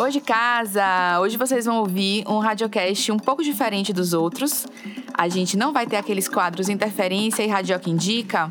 Hoje 0.00 0.18
casa, 0.18 1.20
hoje 1.20 1.36
vocês 1.36 1.66
vão 1.66 1.80
ouvir 1.80 2.24
um 2.26 2.38
radiocast 2.38 3.12
um 3.12 3.18
pouco 3.18 3.44
diferente 3.44 3.92
dos 3.92 4.14
outros. 4.14 4.66
A 5.12 5.28
gente 5.28 5.58
não 5.58 5.74
vai 5.74 5.86
ter 5.86 5.96
aqueles 5.96 6.26
quadros 6.26 6.70
Interferência 6.70 7.42
e 7.42 7.46
Radioca 7.46 7.90
Indica, 7.90 8.48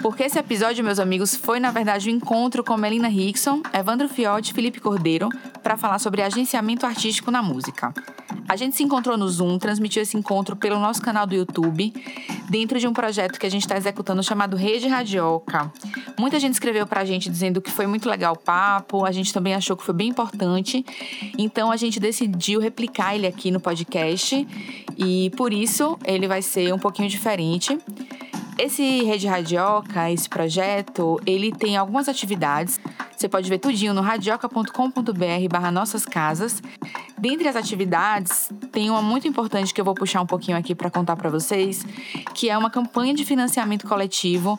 porque 0.00 0.22
esse 0.22 0.38
episódio, 0.38 0.84
meus 0.84 1.00
amigos, 1.00 1.34
foi 1.34 1.58
na 1.58 1.72
verdade 1.72 2.08
um 2.08 2.14
encontro 2.14 2.62
com 2.62 2.76
Melina 2.76 3.08
Rickson, 3.08 3.62
Evandro 3.72 4.08
Fiotti 4.08 4.52
e 4.52 4.54
Felipe 4.54 4.78
Cordeiro 4.78 5.28
para 5.62 5.76
falar 5.76 5.98
sobre 5.98 6.22
agenciamento 6.22 6.84
artístico 6.84 7.30
na 7.30 7.42
música. 7.42 7.92
A 8.48 8.56
gente 8.56 8.76
se 8.76 8.82
encontrou 8.82 9.16
no 9.16 9.28
Zoom, 9.28 9.58
transmitiu 9.58 10.02
esse 10.02 10.16
encontro 10.16 10.56
pelo 10.56 10.78
nosso 10.78 11.00
canal 11.00 11.26
do 11.26 11.34
YouTube, 11.34 11.92
dentro 12.50 12.78
de 12.78 12.86
um 12.86 12.92
projeto 12.92 13.38
que 13.38 13.46
a 13.46 13.50
gente 13.50 13.62
está 13.62 13.76
executando 13.76 14.22
chamado 14.22 14.56
Rede 14.56 14.88
Radioca. 14.88 15.72
Muita 16.18 16.38
gente 16.38 16.54
escreveu 16.54 16.86
para 16.86 17.00
a 17.00 17.04
gente 17.04 17.30
dizendo 17.30 17.62
que 17.62 17.70
foi 17.70 17.86
muito 17.86 18.08
legal 18.08 18.34
o 18.34 18.38
papo, 18.38 19.04
a 19.04 19.12
gente 19.12 19.32
também 19.32 19.54
achou 19.54 19.76
que 19.76 19.84
foi 19.84 19.94
bem 19.94 20.08
importante, 20.08 20.84
então 21.38 21.70
a 21.70 21.76
gente 21.76 21.98
decidiu 21.98 22.60
replicar 22.60 23.14
ele 23.14 23.26
aqui 23.26 23.50
no 23.50 23.60
podcast 23.60 24.46
e 24.98 25.30
por 25.30 25.52
isso 25.52 25.98
ele 26.04 26.26
vai 26.26 26.42
ser 26.42 26.74
um 26.74 26.78
pouquinho 26.78 27.08
diferente. 27.08 27.78
Esse 28.62 29.02
Rede 29.02 29.26
Radioca, 29.26 30.08
esse 30.08 30.28
projeto, 30.28 31.20
ele 31.26 31.50
tem 31.50 31.76
algumas 31.76 32.08
atividades. 32.08 32.78
Você 33.10 33.28
pode 33.28 33.50
ver 33.50 33.58
tudinho 33.58 33.92
no 33.92 34.00
radioca.com.br 34.00 35.48
barra 35.50 35.72
nossas 35.72 36.06
casas. 36.06 36.62
Dentre 37.18 37.48
as 37.48 37.56
atividades, 37.56 38.52
tem 38.70 38.88
uma 38.88 39.02
muito 39.02 39.26
importante 39.26 39.74
que 39.74 39.80
eu 39.80 39.84
vou 39.84 39.94
puxar 39.94 40.20
um 40.20 40.26
pouquinho 40.26 40.56
aqui 40.56 40.76
para 40.76 40.88
contar 40.88 41.16
para 41.16 41.28
vocês, 41.28 41.84
que 42.34 42.48
é 42.48 42.56
uma 42.56 42.70
campanha 42.70 43.12
de 43.12 43.24
financiamento 43.24 43.88
coletivo 43.88 44.56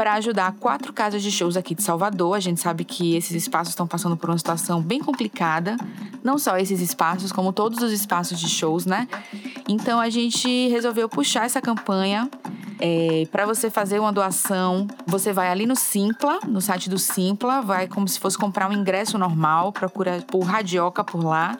para 0.00 0.14
ajudar 0.14 0.52
quatro 0.52 0.94
casas 0.94 1.22
de 1.22 1.30
shows 1.30 1.58
aqui 1.58 1.74
de 1.74 1.82
Salvador. 1.82 2.34
A 2.34 2.40
gente 2.40 2.58
sabe 2.58 2.84
que 2.84 3.14
esses 3.16 3.32
espaços 3.32 3.72
estão 3.72 3.86
passando 3.86 4.16
por 4.16 4.30
uma 4.30 4.38
situação 4.38 4.80
bem 4.80 4.98
complicada, 4.98 5.76
não 6.24 6.38
só 6.38 6.56
esses 6.56 6.80
espaços, 6.80 7.30
como 7.30 7.52
todos 7.52 7.82
os 7.82 7.92
espaços 7.92 8.40
de 8.40 8.48
shows, 8.48 8.86
né? 8.86 9.06
Então 9.68 10.00
a 10.00 10.08
gente 10.08 10.68
resolveu 10.68 11.06
puxar 11.06 11.44
essa 11.44 11.60
campanha 11.60 12.30
é, 12.78 13.28
para 13.30 13.44
você 13.44 13.68
fazer 13.68 13.98
uma 13.98 14.10
doação, 14.10 14.88
você 15.06 15.34
vai 15.34 15.50
ali 15.50 15.66
no 15.66 15.76
Simpla, 15.76 16.40
no 16.48 16.62
site 16.62 16.88
do 16.88 16.98
Simpla, 16.98 17.60
vai 17.60 17.86
como 17.86 18.08
se 18.08 18.18
fosse 18.18 18.38
comprar 18.38 18.70
um 18.70 18.72
ingresso 18.72 19.18
normal, 19.18 19.70
procura 19.70 20.24
por 20.26 20.40
Radioca 20.40 21.04
por 21.04 21.22
lá. 21.22 21.58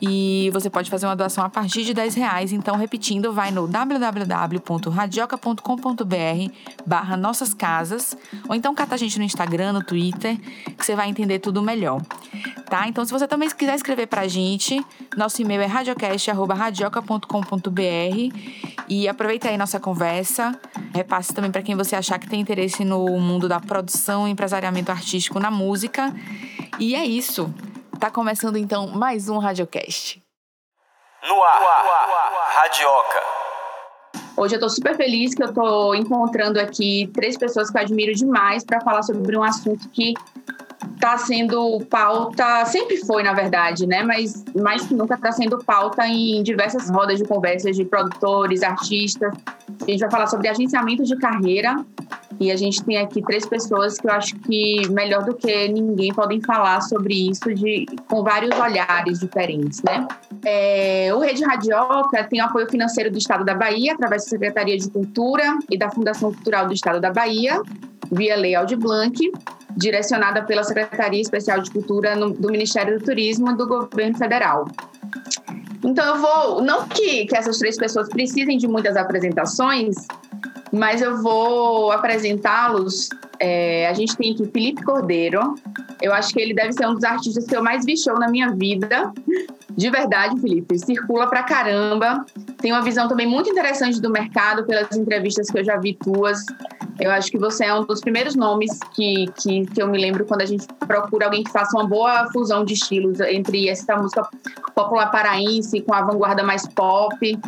E 0.00 0.50
você 0.52 0.68
pode 0.68 0.90
fazer 0.90 1.06
uma 1.06 1.14
doação 1.16 1.44
a 1.44 1.48
partir 1.48 1.84
de 1.84 1.94
10 1.94 2.14
reais. 2.14 2.52
Então, 2.52 2.76
repetindo, 2.76 3.32
vai 3.32 3.50
no 3.50 3.66
www.radioca.com.br 3.66 6.52
barra 6.84 7.16
nossas 7.16 7.54
casas. 7.54 8.14
Ou 8.48 8.54
então 8.54 8.74
cata 8.74 8.94
a 8.94 8.98
gente 8.98 9.18
no 9.18 9.24
Instagram, 9.24 9.72
no 9.72 9.82
Twitter, 9.82 10.38
que 10.76 10.84
você 10.84 10.94
vai 10.94 11.08
entender 11.08 11.38
tudo 11.38 11.62
melhor. 11.62 12.02
Tá? 12.68 12.86
Então, 12.88 13.02
se 13.04 13.12
você 13.12 13.28
também 13.28 13.48
quiser 13.48 13.74
escrever 13.74 14.06
pra 14.06 14.28
gente, 14.28 14.84
nosso 15.16 15.40
e-mail 15.40 15.62
é 15.62 15.66
radiocast.radioca.com.br 15.66 18.36
e 18.88 19.08
aproveita 19.08 19.48
aí 19.48 19.56
nossa 19.56 19.80
conversa. 19.80 20.54
Repasse 20.92 21.32
também 21.32 21.50
para 21.50 21.62
quem 21.62 21.74
você 21.74 21.96
achar 21.96 22.18
que 22.18 22.28
tem 22.28 22.38
interesse 22.40 22.84
no 22.84 23.18
mundo 23.18 23.48
da 23.48 23.58
produção 23.60 24.28
e 24.28 24.30
empresariamento 24.30 24.92
artístico 24.92 25.38
na 25.38 25.50
música. 25.50 26.14
E 26.78 26.94
é 26.94 27.02
isso. 27.04 27.52
Tá 27.98 28.10
começando 28.10 28.56
então 28.56 28.88
mais 28.88 29.28
um 29.30 29.38
Radiocast. 29.38 30.22
No 31.26 31.42
ar, 31.42 31.60
no 31.60 31.66
ar, 31.66 32.52
Radioca. 32.56 33.22
Hoje 34.36 34.56
eu 34.56 34.60
tô 34.60 34.68
super 34.68 34.94
feliz 34.96 35.34
que 35.34 35.42
eu 35.42 35.52
tô 35.52 35.94
encontrando 35.94 36.60
aqui 36.60 37.10
três 37.14 37.38
pessoas 37.38 37.70
que 37.70 37.78
eu 37.78 37.80
admiro 37.80 38.12
demais 38.12 38.64
para 38.64 38.82
falar 38.82 39.02
sobre 39.02 39.36
um 39.36 39.42
assunto 39.42 39.88
que 39.88 40.12
está 40.94 41.18
sendo 41.18 41.80
pauta, 41.90 42.64
sempre 42.66 42.96
foi, 42.98 43.22
na 43.22 43.32
verdade, 43.32 43.86
né? 43.86 44.02
Mas 44.02 44.44
mais 44.54 44.86
que 44.86 44.94
nunca 44.94 45.14
está 45.14 45.32
sendo 45.32 45.58
pauta 45.58 46.06
em 46.06 46.42
diversas 46.42 46.88
rodas 46.90 47.18
de 47.18 47.24
conversas 47.24 47.76
de 47.76 47.84
produtores, 47.84 48.62
artistas. 48.62 49.32
A 49.82 49.90
gente 49.90 50.00
vai 50.00 50.10
falar 50.10 50.26
sobre 50.26 50.48
agenciamento 50.48 51.04
de 51.04 51.16
carreira 51.16 51.84
e 52.38 52.50
a 52.50 52.56
gente 52.56 52.82
tem 52.84 52.98
aqui 52.98 53.22
três 53.22 53.46
pessoas 53.46 53.98
que 53.98 54.06
eu 54.06 54.12
acho 54.12 54.34
que 54.40 54.88
melhor 54.90 55.24
do 55.24 55.34
que 55.34 55.68
ninguém 55.68 56.12
podem 56.12 56.40
falar 56.40 56.80
sobre 56.82 57.30
isso 57.30 57.52
de, 57.54 57.86
com 58.08 58.22
vários 58.22 58.58
olhares 58.58 59.20
diferentes, 59.20 59.82
né? 59.82 60.06
É, 60.44 61.12
o 61.14 61.18
Rede 61.18 61.44
Radioca 61.44 62.22
tem 62.24 62.40
apoio 62.40 62.68
financeiro 62.68 63.10
do 63.10 63.18
Estado 63.18 63.44
da 63.44 63.54
Bahia, 63.54 63.94
através 63.94 64.24
da 64.24 64.28
Secretaria 64.28 64.76
de 64.76 64.90
Cultura 64.90 65.58
e 65.70 65.78
da 65.78 65.90
Fundação 65.90 66.32
Cultural 66.32 66.66
do 66.66 66.74
Estado 66.74 67.00
da 67.00 67.10
Bahia, 67.10 67.60
via 68.12 68.36
Lei 68.36 68.54
Aldir 68.54 68.78
Blanc, 68.78 69.18
direcionada 69.76 70.42
pela 70.42 70.64
Secretaria 70.64 71.20
Especial 71.20 71.60
de 71.60 71.70
Cultura 71.70 72.16
no, 72.16 72.30
do 72.30 72.50
Ministério 72.50 72.98
do 72.98 73.04
Turismo 73.04 73.54
do 73.56 73.66
Governo 73.66 74.16
Federal. 74.16 74.66
Então 75.84 76.04
eu 76.04 76.20
vou, 76.20 76.62
não 76.62 76.88
que, 76.88 77.26
que 77.26 77.36
essas 77.36 77.58
três 77.58 77.76
pessoas 77.76 78.08
precisem 78.08 78.56
de 78.56 78.66
muitas 78.66 78.96
apresentações, 78.96 79.94
mas 80.72 81.00
eu 81.02 81.22
vou 81.22 81.92
apresentá-los. 81.92 83.08
É, 83.38 83.88
a 83.88 83.92
gente 83.92 84.16
tem 84.16 84.32
aqui 84.32 84.46
Felipe 84.46 84.82
Cordeiro. 84.82 85.54
Eu 86.00 86.12
acho 86.12 86.32
que 86.32 86.40
ele 86.40 86.54
deve 86.54 86.72
ser 86.72 86.86
um 86.86 86.94
dos 86.94 87.04
artistas 87.04 87.46
que 87.46 87.56
eu 87.56 87.62
mais 87.62 87.84
vi 87.84 87.96
show 87.96 88.18
na 88.18 88.28
minha 88.28 88.50
vida. 88.50 89.12
De 89.70 89.90
verdade, 89.90 90.40
Felipe. 90.40 90.78
Circula 90.78 91.28
pra 91.28 91.42
caramba. 91.42 92.24
Tem 92.58 92.72
uma 92.72 92.82
visão 92.82 93.08
também 93.08 93.26
muito 93.26 93.50
interessante 93.50 94.00
do 94.00 94.10
mercado 94.10 94.64
pelas 94.64 94.96
entrevistas 94.96 95.50
que 95.50 95.58
eu 95.58 95.64
já 95.64 95.76
vi 95.76 95.94
tuas. 95.94 96.44
Eu 96.98 97.10
acho 97.10 97.30
que 97.30 97.38
você 97.38 97.66
é 97.66 97.74
um 97.74 97.84
dos 97.84 98.00
primeiros 98.00 98.34
nomes 98.34 98.78
que, 98.94 99.26
que, 99.36 99.66
que 99.66 99.82
eu 99.82 99.86
me 99.86 99.98
lembro 99.98 100.24
quando 100.24 100.40
a 100.40 100.46
gente 100.46 100.66
procura 100.86 101.26
alguém 101.26 101.44
que 101.44 101.50
faça 101.50 101.76
uma 101.76 101.86
boa 101.86 102.26
fusão 102.32 102.64
de 102.64 102.72
estilos 102.72 103.20
entre 103.20 103.68
essa 103.68 103.96
música 103.96 104.26
popular 104.74 105.10
paraense 105.10 105.82
com 105.82 105.94
a 105.94 106.02
vanguarda 106.02 106.42
mais 106.42 106.66
pop. 106.66 107.38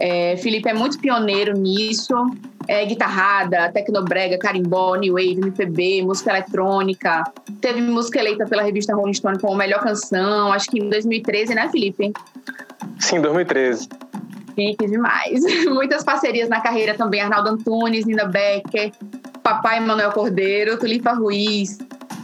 É, 0.00 0.36
Felipe 0.36 0.68
é 0.68 0.74
muito 0.74 0.98
pioneiro 0.98 1.56
nisso. 1.56 2.14
É, 2.66 2.84
guitarrada, 2.86 3.70
tecnobrega, 3.72 4.38
carimbó, 4.38 4.94
new 4.94 5.14
wave, 5.14 5.38
MPB, 5.38 6.02
música 6.02 6.30
eletrônica. 6.30 7.22
Teve 7.60 7.82
música 7.82 8.18
eleita 8.18 8.46
pela 8.46 8.62
revista 8.62 8.94
Rolling 8.94 9.12
Stone 9.12 9.38
como 9.38 9.54
melhor 9.54 9.80
canção, 9.80 10.50
acho 10.50 10.70
que 10.70 10.80
em 10.80 10.88
2013, 10.88 11.54
né, 11.54 11.68
Felipe? 11.68 12.12
Sim, 12.98 13.20
2013. 13.20 13.88
Chique 14.54 14.86
demais. 14.86 15.42
Muitas 15.68 16.04
parcerias 16.04 16.48
na 16.48 16.60
carreira 16.60 16.94
também. 16.94 17.20
Arnaldo 17.20 17.50
Antunes, 17.50 18.06
Nina 18.06 18.24
Becker, 18.24 18.92
Papai 19.42 19.80
Manuel 19.80 20.12
Cordeiro, 20.12 20.78
Tulipa 20.78 21.12
Ruiz, 21.12 21.78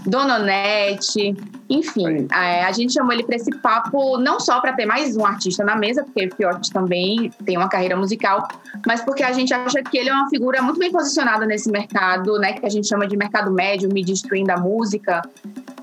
Dona 0.06 0.36
Onete. 0.36 1.36
Enfim, 1.68 2.26
é, 2.32 2.64
a 2.64 2.72
gente 2.72 2.92
chamou 2.92 3.12
ele 3.12 3.22
para 3.22 3.36
esse 3.36 3.50
papo 3.58 4.18
não 4.18 4.40
só 4.40 4.60
para 4.60 4.72
ter 4.72 4.86
mais 4.86 5.16
um 5.16 5.24
artista 5.24 5.64
na 5.64 5.76
mesa, 5.76 6.02
porque 6.02 6.26
o 6.26 6.34
Fiote 6.34 6.72
também 6.72 7.30
tem 7.44 7.56
uma 7.56 7.68
carreira 7.68 7.96
musical, 7.96 8.48
mas 8.86 9.02
porque 9.02 9.22
a 9.22 9.32
gente 9.32 9.54
acha 9.54 9.82
que 9.82 9.96
ele 9.96 10.08
é 10.08 10.12
uma 10.12 10.28
figura 10.28 10.60
muito 10.62 10.78
bem 10.78 10.90
posicionada 10.90 11.46
nesse 11.46 11.70
mercado, 11.70 12.38
né, 12.38 12.54
que 12.54 12.66
a 12.66 12.68
gente 12.68 12.88
chama 12.88 13.06
de 13.06 13.16
mercado 13.16 13.52
médio, 13.52 13.88
mid-stream 13.92 14.44
da 14.44 14.56
música. 14.56 15.22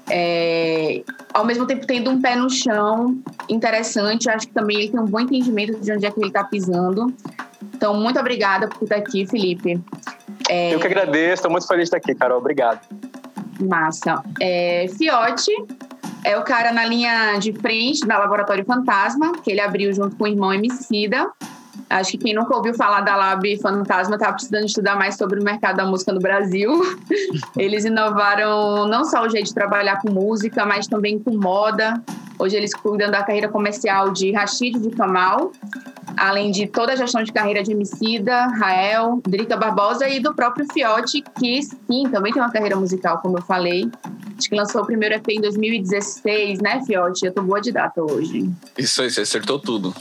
É, 0.09 1.03
ao 1.33 1.45
mesmo 1.45 1.65
tempo 1.65 1.85
tendo 1.85 2.09
um 2.09 2.21
pé 2.21 2.35
no 2.35 2.49
chão 2.49 3.17
interessante, 3.49 4.29
acho 4.29 4.47
que 4.47 4.53
também 4.53 4.77
ele 4.77 4.89
tem 4.89 4.99
um 4.99 5.05
bom 5.05 5.19
entendimento 5.19 5.79
de 5.79 5.91
onde 5.91 6.05
é 6.05 6.11
que 6.11 6.19
ele 6.19 6.27
está 6.27 6.43
pisando. 6.43 7.13
Então, 7.73 7.93
muito 7.93 8.19
obrigada 8.19 8.67
por 8.67 8.83
estar 8.83 8.95
aqui, 8.95 9.25
Felipe. 9.25 9.79
É... 10.49 10.73
Eu 10.73 10.79
que 10.79 10.87
agradeço, 10.87 11.33
estou 11.33 11.51
muito 11.51 11.67
feliz 11.67 11.89
de 11.89 11.95
estar 11.95 11.97
aqui, 11.97 12.15
Carol. 12.15 12.39
Obrigado. 12.39 12.79
Massa. 13.59 14.23
É, 14.39 14.87
Fiote 14.97 15.51
é 16.23 16.37
o 16.37 16.43
cara 16.43 16.71
na 16.71 16.85
linha 16.85 17.37
de 17.37 17.53
frente 17.53 18.05
da 18.05 18.17
Laboratório 18.17 18.65
Fantasma, 18.65 19.33
que 19.41 19.51
ele 19.51 19.61
abriu 19.61 19.93
junto 19.93 20.15
com 20.15 20.25
o 20.25 20.27
irmão 20.27 20.53
Emicida. 20.53 21.31
Acho 21.89 22.11
que 22.11 22.17
quem 22.17 22.33
nunca 22.33 22.53
ouviu 22.55 22.73
falar 22.73 23.01
da 23.01 23.15
Lab 23.15 23.57
Fantasma 23.61 24.15
está 24.15 24.33
precisando 24.33 24.65
estudar 24.65 24.97
mais 24.97 25.15
sobre 25.15 25.39
o 25.39 25.43
mercado 25.43 25.77
da 25.77 25.85
música 25.85 26.11
no 26.11 26.19
Brasil. 26.19 26.69
Eles 27.55 27.85
inovaram 27.85 28.87
não 28.87 29.05
só 29.05 29.23
o 29.23 29.29
jeito 29.29 29.47
de 29.47 29.53
trabalhar 29.53 30.01
com 30.01 30.11
música, 30.11 30.65
mas 30.65 30.87
também 30.87 31.17
com 31.17 31.37
moda. 31.37 31.93
Hoje 32.39 32.55
eles 32.55 32.73
cuidam 32.73 33.09
da 33.09 33.23
carreira 33.23 33.49
comercial 33.49 34.11
de 34.11 34.31
Rashid 34.31 34.79
de 34.79 34.89
Kamal, 34.91 35.51
além 36.15 36.51
de 36.51 36.67
toda 36.67 36.93
a 36.93 36.95
gestão 36.95 37.23
de 37.23 37.31
carreira 37.31 37.63
de 37.63 37.71
Emicida, 37.71 38.47
Rael, 38.47 39.21
Drica 39.27 39.57
Barbosa 39.57 40.07
e 40.07 40.19
do 40.19 40.33
próprio 40.33 40.65
Fiote, 40.71 41.23
que 41.39 41.63
sim, 41.63 42.09
também 42.11 42.31
tem 42.31 42.41
uma 42.41 42.51
carreira 42.51 42.75
musical, 42.75 43.19
como 43.19 43.37
eu 43.37 43.41
falei. 43.41 43.89
Acho 44.37 44.49
que 44.49 44.55
lançou 44.55 44.83
o 44.83 44.85
primeiro 44.85 45.15
EP 45.15 45.27
em 45.29 45.41
2016, 45.41 46.59
né, 46.59 46.83
Fiote? 46.85 47.25
Eu 47.25 47.33
tô 47.33 47.41
boa 47.41 47.59
de 47.59 47.71
data 47.71 48.01
hoje. 48.01 48.47
Isso 48.77 49.01
aí, 49.01 49.09
você 49.09 49.21
acertou 49.21 49.59
tudo. 49.59 49.93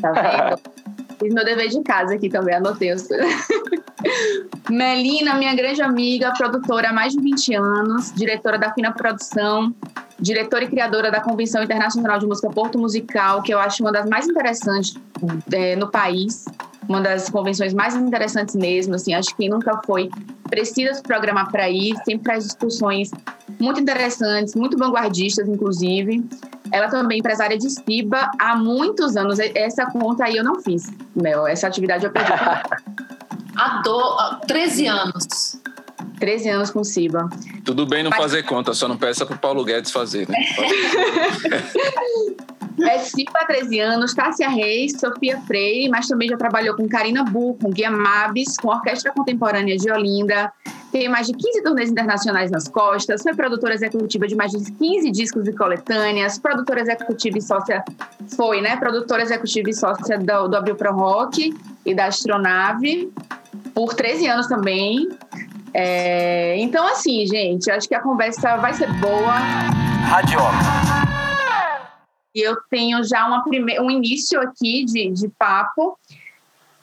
Tá 0.00 0.12
vendo? 0.12 0.60
Fiz 1.20 1.34
meu 1.34 1.44
dever 1.44 1.68
de 1.68 1.82
casa 1.82 2.14
aqui 2.14 2.30
também, 2.30 2.54
anotei 2.54 2.90
as. 2.90 3.06
Melina, 4.70 5.34
minha 5.34 5.54
grande 5.54 5.82
amiga, 5.82 6.32
produtora 6.32 6.88
há 6.88 6.92
mais 6.92 7.12
de 7.12 7.20
20 7.20 7.54
anos, 7.54 8.12
diretora 8.14 8.58
da 8.58 8.72
Fina 8.72 8.90
Produção, 8.92 9.74
diretora 10.18 10.64
e 10.64 10.68
criadora 10.68 11.10
da 11.10 11.20
Convenção 11.20 11.62
Internacional 11.62 12.18
de 12.18 12.26
Música 12.26 12.48
Porto 12.48 12.78
Musical, 12.78 13.42
que 13.42 13.52
eu 13.52 13.58
acho 13.58 13.82
uma 13.82 13.92
das 13.92 14.08
mais 14.08 14.26
interessantes 14.26 14.94
é, 15.52 15.76
no 15.76 15.90
país, 15.90 16.46
uma 16.90 17.00
das 17.00 17.30
convenções 17.30 17.72
mais 17.72 17.94
interessantes 17.94 18.56
mesmo, 18.56 18.96
assim, 18.96 19.14
acho 19.14 19.28
que 19.28 19.36
quem 19.36 19.48
nunca 19.48 19.80
foi 19.86 20.10
precisa 20.50 20.92
se 20.92 21.00
programar 21.00 21.48
para 21.48 21.70
ir, 21.70 21.94
sempre 22.04 22.24
traz 22.24 22.42
discussões 22.42 23.12
muito 23.60 23.80
interessantes, 23.80 24.56
muito 24.56 24.76
vanguardistas, 24.76 25.48
inclusive. 25.48 26.24
Ela 26.72 26.88
também 26.88 27.18
é 27.18 27.20
empresária 27.20 27.56
de 27.56 27.70
Ciba 27.70 28.28
há 28.36 28.56
muitos 28.56 29.16
anos. 29.16 29.38
Essa 29.38 29.86
conta 29.86 30.24
aí 30.24 30.36
eu 30.36 30.42
não 30.42 30.60
fiz, 30.60 30.90
Mel. 31.14 31.46
Essa 31.46 31.68
atividade 31.68 32.04
eu 32.04 32.10
perdi. 32.10 32.32
há 33.56 33.82
do... 33.84 34.40
13 34.48 34.88
anos. 34.88 35.60
13 36.18 36.48
anos 36.48 36.70
com 36.72 36.82
Ciba. 36.82 37.30
Tudo 37.64 37.86
bem 37.86 38.02
não 38.02 38.10
Mas... 38.10 38.18
fazer 38.18 38.42
conta, 38.42 38.74
só 38.74 38.88
não 38.88 38.96
peça 38.96 39.24
para 39.24 39.36
o 39.36 39.38
Paulo 39.38 39.64
Guedes 39.64 39.92
fazer, 39.92 40.28
né? 40.28 40.38
É 42.82 42.98
Ciba 42.98 43.32
há 43.34 43.46
13 43.46 43.80
anos, 43.80 44.14
Tássia 44.14 44.48
Reis, 44.48 44.92
Sofia 44.98 45.40
Freire, 45.42 45.88
mas 45.88 46.06
também 46.06 46.28
já 46.28 46.36
trabalhou 46.36 46.76
com 46.76 46.88
Karina 46.88 47.24
Bu, 47.24 47.54
com 47.54 47.70
Guia 47.70 47.90
Mabes, 47.90 48.56
com 48.56 48.70
a 48.70 48.76
Orquestra 48.76 49.12
Contemporânea 49.12 49.76
de 49.76 49.90
Olinda. 49.90 50.52
Tem 50.90 51.08
mais 51.08 51.26
de 51.26 51.34
15 51.34 51.62
turnês 51.62 51.90
internacionais 51.90 52.50
nas 52.50 52.66
costas, 52.66 53.22
foi 53.22 53.34
produtora 53.34 53.74
executiva 53.74 54.26
de 54.26 54.34
mais 54.34 54.50
de 54.50 54.72
15 54.72 55.10
discos 55.10 55.46
e 55.46 55.52
coletâneas, 55.52 56.38
produtora 56.38 56.80
executiva 56.80 57.38
e 57.38 57.42
sócia, 57.42 57.84
foi, 58.36 58.60
né? 58.60 58.76
Produtora 58.76 59.22
executiva 59.22 59.70
e 59.70 59.74
sócia 59.74 60.18
do, 60.18 60.48
do 60.48 60.56
Abril 60.56 60.74
Pro 60.74 60.92
Rock 60.92 61.54
e 61.86 61.94
da 61.94 62.06
Astronave, 62.06 63.12
por 63.72 63.94
13 63.94 64.26
anos 64.26 64.46
também. 64.48 65.08
É, 65.72 66.56
então, 66.58 66.84
assim, 66.88 67.24
gente, 67.26 67.70
acho 67.70 67.88
que 67.88 67.94
a 67.94 68.00
conversa 68.00 68.56
vai 68.56 68.74
ser 68.74 68.92
boa. 68.94 69.34
Radioca. 70.08 71.19
E 72.34 72.40
eu 72.40 72.56
tenho 72.70 73.02
já 73.04 73.26
uma 73.26 73.42
prime... 73.42 73.78
um 73.80 73.90
início 73.90 74.40
aqui 74.40 74.84
de, 74.84 75.10
de 75.10 75.28
papo, 75.28 75.98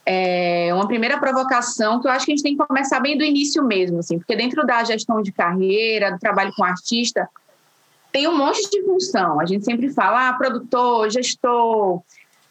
é 0.06 0.74
uma 0.74 0.88
primeira 0.88 1.20
provocação 1.20 2.00
que 2.00 2.08
eu 2.08 2.12
acho 2.12 2.26
que 2.26 2.32
a 2.32 2.36
gente 2.36 2.44
tem 2.44 2.56
que 2.56 2.66
começar 2.66 3.00
bem 3.02 3.18
do 3.18 3.26
início 3.26 3.62
mesmo, 3.64 4.00
assim, 4.00 4.18
porque 4.18 4.38
dentro 4.38 4.66
da 4.66 4.82
gestão 4.84 5.22
de 5.22 5.34
carreira, 5.34 6.12
do 6.12 6.18
trabalho 6.20 6.54
com 6.56 6.64
artista, 6.64 7.30
tem 8.12 8.26
um 8.28 8.38
monte 8.38 8.70
de 8.70 8.84
função. 8.84 9.40
A 9.40 9.46
gente 9.46 9.66
sempre 9.66 9.90
fala, 9.90 10.30
ah, 10.30 10.34
produtor, 10.34 11.10
gestor, 11.10 12.02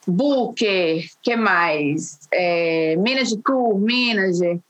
booker, 0.07 1.05
que 1.23 1.35
mais? 1.35 2.21
É, 2.31 2.95
manager 2.97 3.39
tour, 3.43 3.79
manager, 3.79 4.61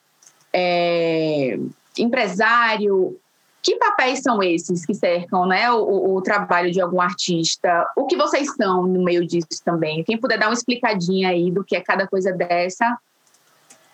é, 0.52 1.58
empresário. 1.98 3.18
Que 3.66 3.74
papéis 3.74 4.20
são 4.20 4.40
esses 4.44 4.86
que 4.86 4.94
cercam 4.94 5.44
né, 5.44 5.68
o, 5.72 6.14
o, 6.14 6.22
trabalho 6.22 6.70
de 6.70 6.80
algum 6.80 7.00
artista? 7.00 7.84
O 7.96 8.06
que 8.06 8.16
vocês 8.16 8.54
são 8.54 8.84
no 8.86 9.02
meio 9.02 9.26
disso 9.26 9.60
também? 9.64 10.04
Quem 10.04 10.16
puder 10.16 10.38
dar 10.38 10.46
uma 10.46 10.54
explicadinha 10.54 11.30
aí 11.30 11.50
do 11.50 11.64
que 11.64 11.74
é 11.74 11.80
cada 11.80 12.06
coisa 12.06 12.30
dessa, 12.30 12.96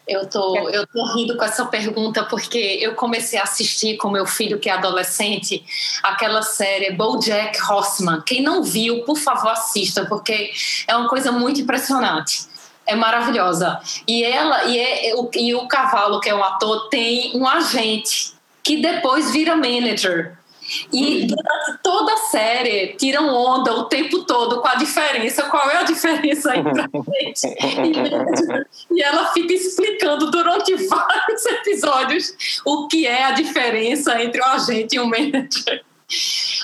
eu 0.07 0.29
tô, 0.29 0.69
eu 0.69 0.87
tô 0.87 1.15
rindo 1.15 1.39
com 1.39 1.45
essa 1.45 1.65
pergunta 1.65 2.23
porque 2.23 2.59
eu 2.83 2.95
comecei 2.95 3.39
a 3.39 3.45
assistir 3.45 3.97
com 3.97 4.11
meu 4.11 4.27
filho 4.27 4.59
que 4.59 4.69
é 4.69 4.75
adolescente 4.75 5.65
aquela 6.03 6.43
série 6.43 6.93
BoJack 6.93 7.59
Horseman. 7.63 8.21
Quem 8.27 8.43
não 8.43 8.63
viu, 8.63 9.05
por 9.05 9.17
favor, 9.17 9.53
assista 9.53 10.05
porque 10.05 10.51
é 10.87 10.95
uma 10.95 11.09
coisa 11.09 11.33
muito 11.33 11.63
impressionante. 11.63 12.43
É 12.85 12.95
maravilhosa. 12.95 13.81
E 14.07 14.23
ela 14.23 14.65
e, 14.65 14.79
é, 14.79 15.15
e 15.35 15.55
o 15.55 15.67
cavalo 15.67 16.21
que 16.21 16.29
é 16.29 16.35
um 16.35 16.45
ator 16.45 16.91
tem 16.91 17.35
um 17.35 17.49
agente 17.49 18.42
que 18.63 18.81
depois 18.81 19.31
vira 19.31 19.57
manager. 19.57 20.39
E 20.93 21.27
durante 21.27 21.83
toda 21.83 22.13
a 22.13 22.17
série 22.17 22.95
tiram 22.97 23.35
onda 23.35 23.75
o 23.75 23.85
tempo 23.85 24.25
todo 24.25 24.61
com 24.61 24.69
a 24.69 24.77
diferença, 24.77 25.43
qual 25.45 25.69
é 25.69 25.79
a 25.79 25.83
diferença 25.83 26.57
entre 26.57 26.81
a 26.81 26.87
gente 26.87 27.47
e 27.61 27.93
manager. 27.93 28.67
E 28.91 29.03
ela 29.03 29.33
fica 29.33 29.53
explicando 29.53 30.31
durante 30.31 30.75
vários 30.87 31.47
episódios 31.47 32.61
o 32.65 32.87
que 32.87 33.07
é 33.07 33.25
a 33.25 33.33
diferença 33.33 34.23
entre 34.23 34.41
o 34.41 34.45
agente 34.45 34.97
e 34.97 35.01
o 35.01 35.07
manager. 35.07 35.85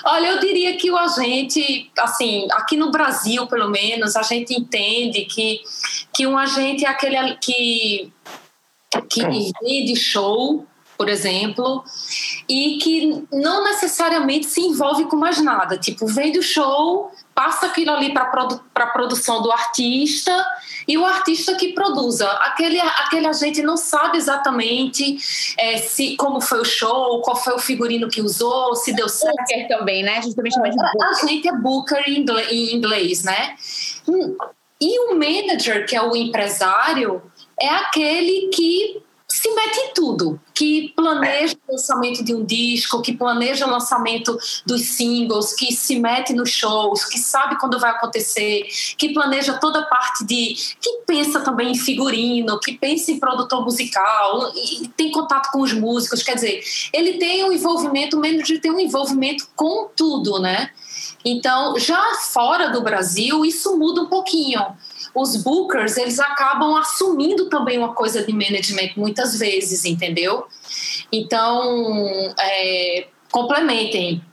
Olha, 0.05 0.27
eu 0.27 0.39
diria 0.39 0.77
que 0.77 0.91
o 0.91 0.97
agente, 0.97 1.91
assim, 1.97 2.47
aqui 2.51 2.77
no 2.77 2.91
Brasil, 2.91 3.47
pelo 3.47 3.69
menos, 3.69 4.15
a 4.15 4.21
gente 4.21 4.53
entende 4.53 5.25
que, 5.25 5.61
que 6.13 6.27
um 6.27 6.37
agente 6.37 6.85
é 6.85 6.87
aquele 6.87 7.35
que, 7.37 8.13
que 9.09 9.23
vende 9.61 9.95
show 9.95 10.65
por 10.99 11.07
exemplo, 11.07 11.81
e 12.49 12.77
que 12.77 13.23
não 13.31 13.63
necessariamente 13.63 14.47
se 14.47 14.59
envolve 14.59 15.05
com 15.05 15.15
mais 15.15 15.41
nada. 15.41 15.77
Tipo, 15.77 16.05
vem 16.05 16.33
do 16.33 16.43
show, 16.43 17.09
passa 17.33 17.67
aquilo 17.67 17.91
ali 17.91 18.13
para 18.13 18.25
produ 18.25 18.61
a 18.75 18.87
produção 18.87 19.41
do 19.41 19.49
artista 19.49 20.45
e 20.85 20.97
o 20.97 21.05
artista 21.05 21.55
que 21.55 21.71
produza. 21.71 22.29
Aquele, 22.29 22.77
aquele 22.81 23.27
agente 23.27 23.61
não 23.61 23.77
sabe 23.77 24.17
exatamente 24.17 25.17
é, 25.57 25.77
se 25.77 26.17
como 26.17 26.41
foi 26.41 26.59
o 26.59 26.65
show, 26.65 27.21
qual 27.21 27.37
foi 27.37 27.53
o 27.53 27.59
figurino 27.59 28.09
que 28.09 28.21
usou, 28.21 28.75
se 28.75 28.91
deu 28.91 29.07
certo. 29.07 29.37
Booker 29.37 29.67
também, 29.69 30.03
né? 30.03 30.17
A 30.17 30.21
gente 30.21 30.35
também 30.35 30.51
chama 30.51 30.69
de 30.69 30.75
booker. 30.75 31.07
A 31.07 31.13
gente 31.25 31.47
é 31.47 31.53
booker 31.53 32.03
em 32.09 32.19
inglês, 32.19 32.51
em 32.51 32.75
inglês 32.75 33.23
né? 33.23 33.55
E 34.81 34.99
o 34.99 35.15
manager, 35.15 35.85
que 35.87 35.95
é 35.95 36.01
o 36.01 36.13
empresário, 36.13 37.21
é 37.57 37.69
aquele 37.69 38.49
que 38.49 39.01
se 39.31 39.53
mete 39.53 39.77
em 39.77 39.93
tudo, 39.93 40.41
que 40.55 40.91
planeja 40.95 41.55
o 41.67 41.71
lançamento 41.71 42.23
de 42.23 42.33
um 42.33 42.43
disco, 42.43 43.01
que 43.01 43.13
planeja 43.13 43.67
o 43.67 43.69
lançamento 43.69 44.35
dos 44.65 44.81
singles, 44.81 45.53
que 45.53 45.71
se 45.71 45.99
mete 45.99 46.33
nos 46.33 46.49
shows, 46.49 47.05
que 47.05 47.19
sabe 47.19 47.59
quando 47.59 47.79
vai 47.79 47.91
acontecer, 47.91 48.67
que 48.97 49.13
planeja 49.13 49.53
toda 49.59 49.81
a 49.81 49.85
parte 49.85 50.25
de. 50.25 50.55
que 50.81 51.01
pensa 51.05 51.41
também 51.41 51.71
em 51.71 51.77
figurino, 51.77 52.59
que 52.59 52.73
pensa 52.73 53.11
em 53.11 53.19
produtor 53.19 53.63
musical, 53.63 54.51
e 54.55 54.87
tem 54.89 55.11
contato 55.11 55.51
com 55.51 55.61
os 55.61 55.73
músicos. 55.73 56.23
Quer 56.23 56.33
dizer, 56.33 56.63
ele 56.91 57.19
tem 57.19 57.45
um 57.45 57.51
envolvimento, 57.51 58.17
o 58.17 58.19
manager 58.19 58.59
tem 58.59 58.71
um 58.71 58.79
envolvimento 58.79 59.47
com 59.55 59.89
tudo, 59.95 60.39
né? 60.39 60.71
Então, 61.23 61.77
já 61.77 62.15
fora 62.15 62.69
do 62.69 62.81
Brasil, 62.81 63.45
isso 63.45 63.77
muda 63.77 64.01
um 64.01 64.07
pouquinho 64.07 64.59
os 65.13 65.37
bookers 65.37 65.97
eles 65.97 66.19
acabam 66.19 66.75
assumindo 66.75 67.49
também 67.49 67.77
uma 67.77 67.93
coisa 67.93 68.23
de 68.23 68.31
management 68.31 68.91
muitas 68.95 69.37
vezes, 69.37 69.85
entendeu? 69.85 70.45
Então, 71.11 72.33
é, 72.39 73.07
complementem. 73.31 74.23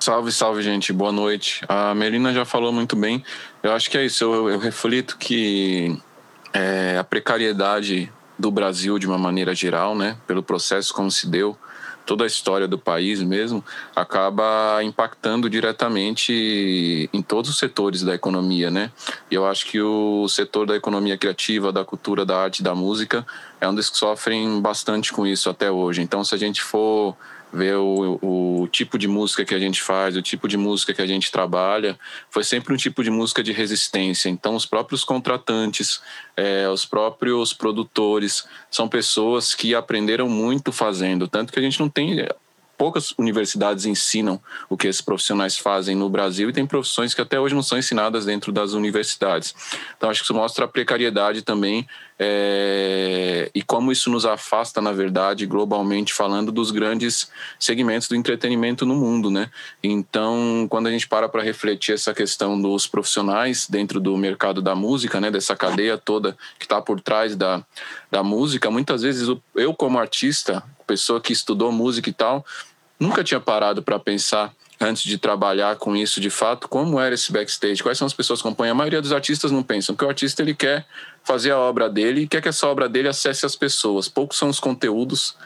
Salve, 0.00 0.30
salve, 0.30 0.62
gente. 0.62 0.92
Boa 0.92 1.12
noite. 1.12 1.64
A 1.68 1.94
Melina 1.94 2.32
já 2.32 2.44
falou 2.44 2.72
muito 2.72 2.94
bem. 2.94 3.22
Eu 3.62 3.72
acho 3.72 3.90
que 3.90 3.98
é 3.98 4.04
isso. 4.04 4.24
Eu, 4.24 4.48
eu 4.50 4.58
reflito 4.58 5.18
que 5.18 6.00
é, 6.52 6.96
a 6.98 7.04
precariedade 7.04 8.10
do 8.38 8.50
Brasil, 8.50 8.98
de 8.98 9.06
uma 9.06 9.18
maneira 9.18 9.54
geral, 9.54 9.96
né, 9.96 10.16
pelo 10.26 10.42
processo 10.42 10.94
como 10.94 11.10
se 11.10 11.26
deu, 11.26 11.58
toda 12.08 12.24
a 12.24 12.26
história 12.26 12.66
do 12.66 12.78
país 12.78 13.22
mesmo, 13.22 13.62
acaba 13.94 14.82
impactando 14.82 15.50
diretamente 15.50 17.10
em 17.12 17.20
todos 17.20 17.50
os 17.50 17.58
setores 17.58 18.02
da 18.02 18.14
economia, 18.14 18.70
né? 18.70 18.90
E 19.30 19.34
eu 19.34 19.46
acho 19.46 19.66
que 19.66 19.78
o 19.78 20.26
setor 20.26 20.66
da 20.66 20.74
economia 20.74 21.18
criativa, 21.18 21.70
da 21.70 21.84
cultura, 21.84 22.24
da 22.24 22.38
arte, 22.38 22.62
da 22.62 22.74
música 22.74 23.26
é 23.60 23.68
um 23.68 23.74
dos 23.74 23.90
que 23.90 23.98
sofrem 23.98 24.58
bastante 24.58 25.12
com 25.12 25.26
isso 25.26 25.50
até 25.50 25.70
hoje. 25.70 26.00
Então, 26.00 26.24
se 26.24 26.34
a 26.34 26.38
gente 26.38 26.62
for 26.62 27.14
ver 27.52 27.76
o, 27.76 28.18
o, 28.22 28.68
tipo 28.68 28.98
de 28.98 29.08
música 29.08 29.44
que 29.44 29.54
a 29.54 29.58
gente 29.58 29.82
faz, 29.82 30.16
o 30.16 30.22
tipo 30.22 30.46
de 30.46 30.56
música 30.56 30.92
que 30.92 31.02
a 31.02 31.06
gente 31.06 31.30
trabalha, 31.30 31.98
foi 32.30 32.44
sempre 32.44 32.74
um 32.74 32.76
tipo 32.76 33.02
de 33.02 33.10
música 33.10 33.42
de 33.42 33.52
resistência. 33.52 34.28
Então, 34.28 34.54
os 34.54 34.66
próprios 34.66 35.04
contratantes, 35.04 36.00
é, 36.36 36.68
os 36.68 36.84
próprios 36.84 37.52
produtores, 37.52 38.46
são 38.70 38.88
pessoas 38.88 39.54
que 39.54 39.74
aprenderam 39.74 40.28
muito 40.28 40.72
fazendo. 40.72 41.26
Tanto 41.28 41.52
que 41.52 41.58
a 41.58 41.62
gente 41.62 41.80
não 41.80 41.88
tem 41.88 42.26
poucas 42.78 43.12
universidades 43.18 43.84
ensinam 43.84 44.40
o 44.70 44.76
que 44.76 44.86
esses 44.86 45.02
profissionais 45.02 45.58
fazem 45.58 45.96
no 45.96 46.08
Brasil 46.08 46.48
e 46.48 46.52
tem 46.52 46.64
profissões 46.64 47.12
que 47.12 47.20
até 47.20 47.38
hoje 47.38 47.54
não 47.54 47.62
são 47.62 47.76
ensinadas 47.76 48.24
dentro 48.24 48.52
das 48.52 48.72
universidades. 48.72 49.54
Então, 49.96 50.08
acho 50.08 50.20
que 50.20 50.24
isso 50.24 50.34
mostra 50.34 50.64
a 50.64 50.68
precariedade 50.68 51.42
também 51.42 51.86
é, 52.20 53.50
e 53.54 53.62
como 53.62 53.92
isso 53.92 54.10
nos 54.10 54.24
afasta, 54.24 54.80
na 54.80 54.92
verdade, 54.92 55.46
globalmente 55.46 56.12
falando, 56.12 56.52
dos 56.52 56.70
grandes 56.70 57.30
segmentos 57.58 58.08
do 58.08 58.16
entretenimento 58.16 58.86
no 58.86 58.94
mundo, 58.94 59.30
né? 59.30 59.50
Então, 59.82 60.66
quando 60.68 60.86
a 60.86 60.90
gente 60.90 61.08
para 61.08 61.28
para 61.28 61.42
refletir 61.42 61.94
essa 61.94 62.14
questão 62.14 62.60
dos 62.60 62.86
profissionais 62.86 63.68
dentro 63.68 64.00
do 64.00 64.16
mercado 64.16 64.62
da 64.62 64.74
música, 64.74 65.20
né, 65.20 65.30
dessa 65.30 65.54
cadeia 65.56 65.98
toda 65.98 66.36
que 66.58 66.64
está 66.64 66.80
por 66.80 67.00
trás 67.00 67.36
da, 67.36 67.64
da 68.10 68.22
música, 68.22 68.70
muitas 68.70 69.02
vezes 69.02 69.28
eu, 69.54 69.74
como 69.74 69.98
artista, 69.98 70.62
pessoa 70.88 71.20
que 71.20 71.32
estudou 71.32 71.70
música 71.70 72.08
e 72.08 72.12
tal, 72.12 72.44
nunca 72.98 73.22
tinha 73.22 73.38
parado 73.38 73.82
para 73.82 73.98
pensar 73.98 74.52
antes 74.80 75.02
de 75.02 75.18
trabalhar 75.18 75.76
com 75.76 75.94
isso 75.94 76.20
de 76.20 76.30
fato, 76.30 76.68
como 76.68 76.98
era 76.98 77.14
esse 77.14 77.32
backstage, 77.32 77.82
quais 77.82 77.98
são 77.98 78.06
as 78.06 78.14
pessoas 78.14 78.40
que 78.40 78.46
acompanham. 78.48 78.72
A 78.72 78.76
maioria 78.76 79.02
dos 79.02 79.12
artistas 79.12 79.50
não 79.50 79.62
pensam, 79.62 79.94
porque 79.94 80.04
o 80.04 80.08
artista 80.08 80.40
ele 80.40 80.54
quer 80.54 80.86
fazer 81.24 81.50
a 81.50 81.58
obra 81.58 81.90
dele 81.90 82.22
e 82.22 82.28
quer 82.28 82.40
que 82.40 82.48
essa 82.48 82.66
obra 82.66 82.88
dele 82.88 83.08
acesse 83.08 83.44
as 83.44 83.56
pessoas. 83.56 84.08
Poucos 84.08 84.38
são 84.38 84.48
os 84.48 84.60
conteúdos 84.60 85.36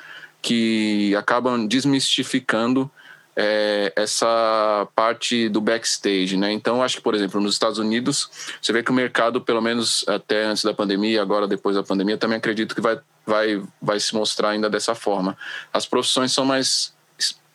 que 0.40 1.14
acabam 1.16 1.66
desmistificando 1.66 2.90
é, 3.34 3.92
essa 3.96 4.86
parte 4.94 5.48
do 5.48 5.60
backstage, 5.60 6.36
né? 6.36 6.52
Então, 6.52 6.82
acho 6.82 6.96
que, 6.96 7.02
por 7.02 7.14
exemplo, 7.14 7.40
nos 7.40 7.54
Estados 7.54 7.78
Unidos, 7.78 8.28
você 8.60 8.72
vê 8.72 8.82
que 8.82 8.90
o 8.90 8.94
mercado, 8.94 9.40
pelo 9.40 9.62
menos 9.62 10.04
até 10.06 10.44
antes 10.44 10.62
da 10.62 10.74
pandemia, 10.74 11.22
agora 11.22 11.48
depois 11.48 11.74
da 11.74 11.82
pandemia, 11.82 12.18
também 12.18 12.36
acredito 12.36 12.74
que 12.74 12.80
vai, 12.80 12.98
vai, 13.26 13.62
vai 13.80 13.98
se 14.00 14.14
mostrar 14.14 14.50
ainda 14.50 14.68
dessa 14.68 14.94
forma. 14.94 15.36
As 15.72 15.86
profissões 15.86 16.32
são 16.32 16.44
mais 16.44 16.92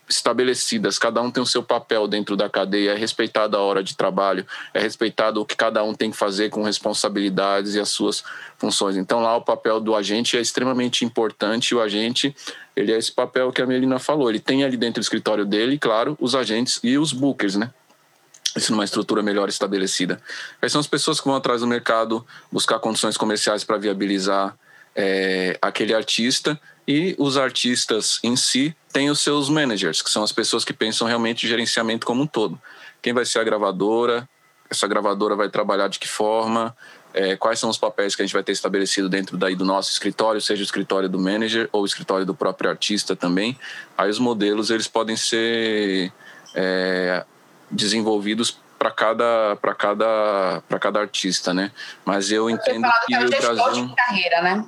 estabelecidas, 0.09 0.97
cada 0.97 1.21
um 1.21 1.29
tem 1.29 1.43
o 1.43 1.45
seu 1.45 1.61
papel 1.61 2.07
dentro 2.07 2.37
da 2.37 2.49
cadeia, 2.49 2.91
é 2.91 2.95
respeitada 2.95 3.57
a 3.57 3.61
hora 3.61 3.83
de 3.83 3.95
trabalho, 3.95 4.45
é 4.73 4.79
respeitado 4.79 5.41
o 5.41 5.45
que 5.45 5.55
cada 5.55 5.83
um 5.83 5.93
tem 5.93 6.11
que 6.11 6.17
fazer 6.17 6.49
com 6.49 6.63
responsabilidades 6.63 7.75
e 7.75 7.79
as 7.79 7.89
suas 7.89 8.23
funções. 8.57 8.95
Então 8.95 9.21
lá 9.21 9.35
o 9.35 9.41
papel 9.41 9.79
do 9.79 9.95
agente 9.95 10.37
é 10.37 10.41
extremamente 10.41 11.03
importante, 11.03 11.75
o 11.75 11.81
agente, 11.81 12.35
ele 12.75 12.93
é 12.93 12.97
esse 12.97 13.11
papel 13.11 13.51
que 13.51 13.61
a 13.61 13.65
Melina 13.65 13.99
falou, 13.99 14.29
ele 14.29 14.39
tem 14.39 14.63
ali 14.63 14.77
dentro 14.77 15.01
do 15.01 15.03
escritório 15.03 15.45
dele, 15.45 15.77
claro, 15.77 16.17
os 16.19 16.35
agentes 16.35 16.79
e 16.83 16.97
os 16.97 17.11
bookers, 17.11 17.55
né? 17.55 17.71
Isso 18.55 18.71
numa 18.71 18.85
estrutura 18.85 19.21
melhor 19.21 19.49
estabelecida. 19.49 20.19
Aí 20.61 20.69
são 20.69 20.81
as 20.81 20.87
pessoas 20.87 21.19
que 21.19 21.27
vão 21.27 21.35
atrás 21.35 21.61
do 21.61 21.67
mercado 21.67 22.25
buscar 22.51 22.79
condições 22.79 23.15
comerciais 23.15 23.63
para 23.63 23.77
viabilizar 23.77 24.57
é, 24.97 25.55
aquele 25.61 25.93
artista 25.93 26.59
e 26.87 27.15
os 27.19 27.37
artistas 27.37 28.19
em 28.23 28.35
si 28.35 28.75
têm 28.91 29.11
os 29.11 29.19
seus 29.19 29.47
managers, 29.47 30.01
que 30.01 30.09
são 30.09 30.23
as 30.23 30.31
pessoas 30.31 30.65
que 30.65 30.73
pensam 30.73 31.07
realmente 31.07 31.45
o 31.45 31.49
gerenciamento 31.49 32.05
como 32.05 32.23
um 32.23 32.27
todo. 32.27 32.59
Quem 32.99 33.13
vai 33.13 33.23
ser 33.23 33.39
a 33.39 33.43
gravadora? 33.43 34.27
Essa 34.69 34.87
gravadora 34.87 35.35
vai 35.35 35.49
trabalhar 35.49 35.87
de 35.87 35.99
que 35.99 36.07
forma? 36.07 36.75
É, 37.13 37.35
quais 37.35 37.59
são 37.59 37.69
os 37.69 37.77
papéis 37.77 38.15
que 38.15 38.23
a 38.23 38.25
gente 38.25 38.33
vai 38.33 38.43
ter 38.43 38.51
estabelecido 38.51 39.07
dentro 39.07 39.37
daí 39.37 39.55
do 39.55 39.63
nosso 39.63 39.91
escritório, 39.91 40.41
seja 40.41 40.61
o 40.61 40.65
escritório 40.65 41.07
do 41.07 41.19
manager 41.19 41.69
ou 41.71 41.83
o 41.83 41.85
escritório 41.85 42.25
do 42.25 42.33
próprio 42.33 42.69
artista 42.69 43.15
também. 43.15 43.57
Aí 43.97 44.09
os 44.09 44.19
modelos 44.19 44.71
eles 44.71 44.87
podem 44.87 45.15
ser 45.15 46.11
é, 46.55 47.23
desenvolvidos 47.69 48.59
para 48.77 48.91
cada 48.91 49.55
para 49.59 49.73
cada 49.73 50.61
para 50.67 50.79
cada 50.79 50.99
artista, 50.99 51.53
né? 51.53 51.71
Mas 52.05 52.31
eu 52.31 52.49
entendo 52.49 52.87
que, 53.05 53.15
o 53.15 53.29
Brasil 53.29 53.87
de 53.87 53.95
carreira, 53.95 54.41
né? 54.41 54.65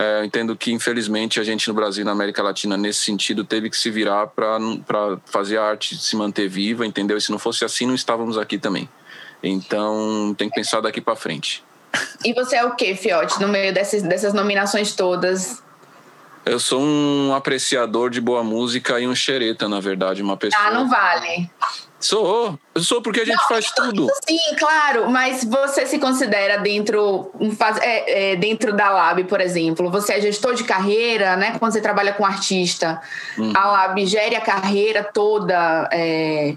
É, 0.00 0.20
eu 0.20 0.24
entendo 0.24 0.56
que, 0.56 0.72
infelizmente, 0.72 1.38
a 1.38 1.44
gente 1.44 1.68
no 1.68 1.74
Brasil 1.74 2.00
e 2.00 2.04
na 2.06 2.12
América 2.12 2.42
Latina, 2.42 2.74
nesse 2.74 3.02
sentido, 3.02 3.44
teve 3.44 3.68
que 3.68 3.76
se 3.76 3.90
virar 3.90 4.28
para 4.28 4.58
fazer 5.26 5.58
a 5.58 5.62
arte 5.62 5.94
se 5.94 6.16
manter 6.16 6.48
viva, 6.48 6.86
entendeu? 6.86 7.18
E 7.18 7.20
se 7.20 7.30
não 7.30 7.38
fosse 7.38 7.66
assim, 7.66 7.84
não 7.84 7.94
estávamos 7.94 8.38
aqui 8.38 8.56
também. 8.56 8.88
Então, 9.42 10.34
tem 10.38 10.48
que 10.48 10.54
pensar 10.54 10.80
daqui 10.80 11.02
para 11.02 11.14
frente. 11.14 11.62
E 12.24 12.32
você 12.32 12.56
é 12.56 12.64
o 12.64 12.74
que, 12.74 12.94
Fiote, 12.94 13.38
no 13.42 13.48
meio 13.48 13.74
dessas, 13.74 14.02
dessas 14.02 14.32
nominações 14.32 14.94
todas? 14.94 15.62
Eu 16.46 16.58
sou 16.58 16.80
um 16.80 17.34
apreciador 17.34 18.08
de 18.08 18.22
boa 18.22 18.42
música 18.42 18.98
e 18.98 19.06
um 19.06 19.14
xereta, 19.14 19.68
na 19.68 19.80
verdade, 19.80 20.22
uma 20.22 20.36
pessoa. 20.38 20.64
Ah, 20.64 20.70
não 20.70 20.88
vale. 20.88 21.50
Sou, 22.00 22.58
eu 22.74 22.82
sou 22.82 23.02
porque 23.02 23.20
a 23.20 23.24
gente 23.26 23.36
não, 23.36 23.46
faz 23.46 23.66
isso, 23.66 23.74
tudo. 23.74 24.08
Sim, 24.26 24.56
claro, 24.58 25.10
mas 25.10 25.44
você 25.44 25.84
se 25.84 25.98
considera 25.98 26.58
dentro, 26.58 27.30
é, 27.82 28.32
é, 28.32 28.36
dentro 28.36 28.72
da 28.72 28.88
Lab, 28.88 29.22
por 29.24 29.38
exemplo, 29.38 29.90
você 29.90 30.14
é 30.14 30.20
gestor 30.20 30.54
de 30.54 30.64
carreira, 30.64 31.36
né? 31.36 31.56
Quando 31.58 31.72
você 31.72 31.80
trabalha 31.80 32.14
com 32.14 32.24
artista, 32.24 33.02
uhum. 33.36 33.52
a 33.54 33.66
Lab 33.66 34.06
gere 34.06 34.34
a 34.34 34.40
carreira 34.40 35.04
toda. 35.04 35.88
É... 35.92 36.56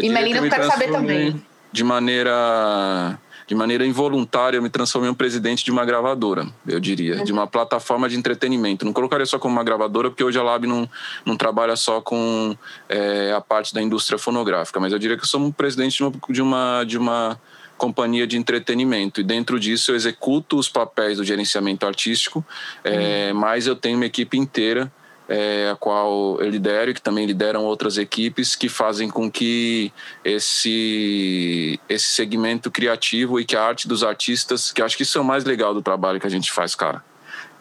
E 0.00 0.08
Melina, 0.08 0.38
eu 0.38 0.48
quero 0.48 0.66
saber 0.66 0.92
também. 0.92 1.44
De 1.72 1.82
maneira 1.82 3.18
de 3.46 3.54
maneira 3.54 3.86
involuntária, 3.86 4.58
eu 4.58 4.62
me 4.62 4.68
transformei 4.68 5.08
em 5.08 5.12
um 5.12 5.14
presidente 5.14 5.64
de 5.64 5.70
uma 5.70 5.84
gravadora, 5.84 6.46
eu 6.66 6.80
diria, 6.80 7.24
de 7.24 7.32
uma 7.32 7.46
plataforma 7.46 8.08
de 8.08 8.16
entretenimento. 8.16 8.84
Não 8.84 8.92
colocaria 8.92 9.24
só 9.24 9.38
como 9.38 9.54
uma 9.54 9.62
gravadora, 9.62 10.10
porque 10.10 10.24
hoje 10.24 10.38
a 10.38 10.42
Lab 10.42 10.66
não, 10.66 10.88
não 11.24 11.36
trabalha 11.36 11.76
só 11.76 12.00
com 12.00 12.56
é, 12.88 13.32
a 13.32 13.40
parte 13.40 13.72
da 13.72 13.80
indústria 13.80 14.18
fonográfica, 14.18 14.80
mas 14.80 14.92
eu 14.92 14.98
diria 14.98 15.16
que 15.16 15.22
eu 15.22 15.28
sou 15.28 15.40
um 15.40 15.52
presidente 15.52 15.96
de 15.96 16.02
uma, 16.02 16.12
de 16.28 16.42
uma, 16.42 16.84
de 16.84 16.98
uma 16.98 17.40
companhia 17.76 18.26
de 18.26 18.36
entretenimento 18.36 19.20
e 19.20 19.24
dentro 19.24 19.60
disso 19.60 19.92
eu 19.92 19.96
executo 19.96 20.58
os 20.58 20.68
papéis 20.68 21.18
do 21.18 21.24
gerenciamento 21.24 21.86
artístico, 21.86 22.44
é, 22.82 23.32
mas 23.32 23.66
eu 23.66 23.76
tenho 23.76 23.96
uma 23.96 24.06
equipe 24.06 24.36
inteira 24.36 24.90
é, 25.28 25.70
a 25.70 25.76
qual 25.76 26.40
eu 26.40 26.48
lidero 26.48 26.90
e 26.90 26.94
que 26.94 27.02
também 27.02 27.26
lideram 27.26 27.64
outras 27.64 27.98
equipes 27.98 28.54
que 28.54 28.68
fazem 28.68 29.08
com 29.08 29.30
que 29.30 29.92
esse, 30.24 31.80
esse 31.88 32.08
segmento 32.08 32.70
criativo 32.70 33.40
e 33.40 33.44
que 33.44 33.56
a 33.56 33.62
arte 33.62 33.88
dos 33.88 34.04
artistas, 34.04 34.72
que 34.72 34.82
acho 34.82 34.96
que 34.96 35.02
isso 35.02 35.18
é 35.18 35.20
o 35.20 35.24
mais 35.24 35.44
legal 35.44 35.74
do 35.74 35.82
trabalho 35.82 36.20
que 36.20 36.26
a 36.26 36.30
gente 36.30 36.52
faz, 36.52 36.74
cara. 36.74 37.02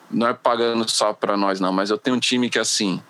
Não 0.09 0.27
é 0.27 0.33
pagando 0.33 0.87
só 0.89 1.13
para 1.13 1.35
nós, 1.35 1.59
não, 1.59 1.73
mas 1.73 1.89
eu 1.89 1.97
tenho 1.97 2.15
um 2.15 2.19
time 2.19 2.49
que, 2.49 2.59
assim, 2.59 3.01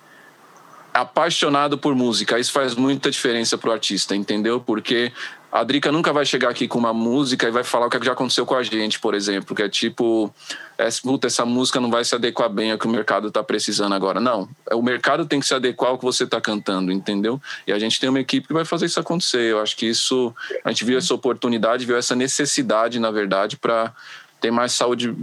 apaixonado 0.96 1.78
por 1.78 1.94
música. 1.94 2.40
Isso 2.40 2.54
faz 2.54 2.74
muita 2.74 3.12
diferença 3.12 3.58
pro 3.58 3.70
artista, 3.70 4.16
entendeu? 4.16 4.62
Porque 4.62 5.12
a 5.52 5.62
Drica 5.62 5.92
nunca 5.92 6.14
vai 6.14 6.26
chegar 6.26 6.50
aqui 6.50 6.70
com 6.70 6.80
uma 6.80 6.94
música 6.94 7.50
e 7.50 7.52
vai 7.52 7.66
falar 7.66 7.88
o 7.88 7.90
que 7.90 8.02
já 8.02 8.14
aconteceu 8.14 8.46
com 8.46 8.56
a 8.56 8.64
gente, 8.64 8.98
por 8.98 9.14
exemplo, 9.14 9.54
que 9.54 9.62
é 9.62 9.68
tipo, 9.68 10.34
é, 10.78 10.88
puta, 11.04 11.28
essa 11.28 11.46
música 11.46 11.82
não 11.82 11.92
vai 11.92 12.06
se 12.06 12.16
adequar 12.16 12.50
bem 12.50 12.72
ao 12.72 12.78
que 12.78 12.88
o 12.88 12.90
mercado 12.90 13.28
está 13.28 13.44
precisando 13.44 13.94
agora. 13.94 14.22
Não, 14.22 14.48
o 14.72 14.82
mercado 14.82 15.26
tem 15.26 15.42
que 15.42 15.46
se 15.46 15.54
adequar 15.54 15.92
ao 15.92 15.98
que 15.98 16.06
você 16.06 16.24
está 16.24 16.40
cantando, 16.40 16.94
entendeu? 16.94 17.42
E 17.68 17.74
a 17.74 17.80
gente 17.80 18.00
tem 18.00 18.10
uma 18.10 18.22
equipe 18.22 18.48
que 18.48 18.54
vai 18.54 18.64
fazer 18.64 18.86
isso 18.86 19.00
acontecer. 19.00 19.52
Eu 19.52 19.60
acho 19.60 19.76
que 19.76 19.86
isso, 19.86 20.34
a 20.64 20.70
gente 20.70 20.86
viu 20.86 20.98
essa 20.98 21.14
oportunidade, 21.14 21.86
viu 21.86 21.98
essa 21.98 22.16
necessidade, 22.16 23.00
na 23.00 23.12
verdade, 23.12 23.58
para 23.58 23.94
ter 24.40 24.50
mais 24.50 24.72
saúde 24.72 25.14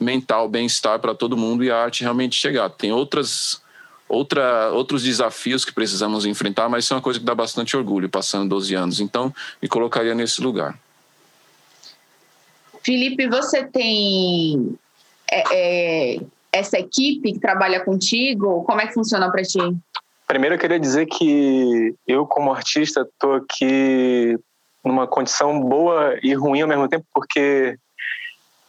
mental, 0.00 0.48
bem-estar 0.48 0.98
para 0.98 1.14
todo 1.14 1.36
mundo 1.36 1.62
e 1.62 1.70
a 1.70 1.76
arte 1.76 2.02
realmente 2.02 2.34
chegar. 2.34 2.68
Tem 2.68 2.90
outras 2.90 3.62
outra, 4.08 4.70
outros 4.72 5.02
desafios 5.02 5.64
que 5.64 5.72
precisamos 5.72 6.26
enfrentar, 6.26 6.68
mas 6.68 6.84
isso 6.84 6.94
é 6.94 6.96
uma 6.96 7.02
coisa 7.02 7.18
que 7.18 7.24
dá 7.24 7.34
bastante 7.34 7.76
orgulho, 7.76 8.08
passando 8.08 8.48
12 8.48 8.74
anos. 8.74 9.00
Então, 9.00 9.34
me 9.60 9.68
colocaria 9.68 10.14
nesse 10.14 10.40
lugar. 10.40 10.78
Felipe, 12.82 13.26
você 13.28 13.64
tem 13.64 14.78
é, 15.30 16.16
é, 16.16 16.20
essa 16.52 16.78
equipe 16.78 17.32
que 17.32 17.38
trabalha 17.38 17.80
contigo? 17.80 18.62
Como 18.64 18.80
é 18.80 18.86
que 18.86 18.94
funciona 18.94 19.30
para 19.30 19.42
ti? 19.42 19.58
Primeiro, 20.26 20.54
eu 20.54 20.58
queria 20.58 20.78
dizer 20.78 21.06
que 21.06 21.94
eu, 22.06 22.26
como 22.26 22.52
artista, 22.52 23.02
estou 23.02 23.34
aqui 23.34 24.38
numa 24.84 25.06
condição 25.06 25.58
boa 25.60 26.18
e 26.22 26.34
ruim 26.34 26.60
ao 26.60 26.68
mesmo 26.68 26.88
tempo, 26.88 27.06
porque 27.12 27.76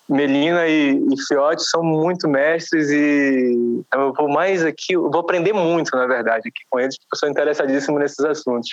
Melina 0.08 0.68
e, 0.68 0.92
e 1.12 1.26
Fiote 1.28 1.64
são 1.64 1.82
muito 1.82 2.28
mestres 2.30 2.92
e 2.92 3.84
eu 3.92 4.14
vou 4.14 4.30
mais 4.30 4.64
aqui, 4.64 4.94
eu 4.94 5.10
vou 5.10 5.22
aprender 5.22 5.52
muito, 5.52 5.96
na 5.96 6.06
verdade, 6.06 6.48
aqui 6.48 6.64
com 6.70 6.80
eles, 6.80 6.96
porque 6.98 7.16
eu 7.16 7.18
sou 7.18 7.30
interessadíssimo 7.30 7.98
nesses 7.98 8.24
assuntos. 8.24 8.70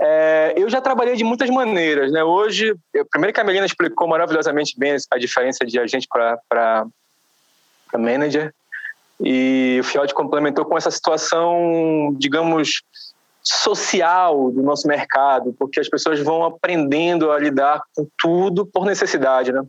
É, 0.00 0.54
eu 0.56 0.70
já 0.70 0.80
trabalhei 0.80 1.16
de 1.16 1.24
muitas 1.24 1.50
maneiras, 1.50 2.10
né? 2.10 2.24
Hoje, 2.24 2.74
eu, 2.94 3.04
primeiro 3.04 3.34
que 3.34 3.40
a 3.40 3.44
Melina 3.44 3.66
explicou 3.66 4.08
maravilhosamente 4.08 4.74
bem 4.78 4.96
a 5.10 5.18
diferença 5.18 5.66
de 5.66 5.78
agente 5.78 6.08
para 6.08 6.86
manager, 7.94 8.54
e 9.20 9.78
o 9.80 9.84
Fiote 9.84 10.14
complementou 10.14 10.64
com 10.64 10.78
essa 10.78 10.90
situação, 10.90 12.14
digamos, 12.16 12.82
social 13.42 14.50
do 14.50 14.62
nosso 14.62 14.86
mercado, 14.86 15.54
porque 15.58 15.80
as 15.80 15.88
pessoas 15.88 16.20
vão 16.20 16.44
aprendendo 16.44 17.32
a 17.32 17.38
lidar 17.38 17.82
com 17.94 18.06
tudo 18.18 18.64
por 18.64 18.86
necessidade, 18.86 19.52
né? 19.52 19.62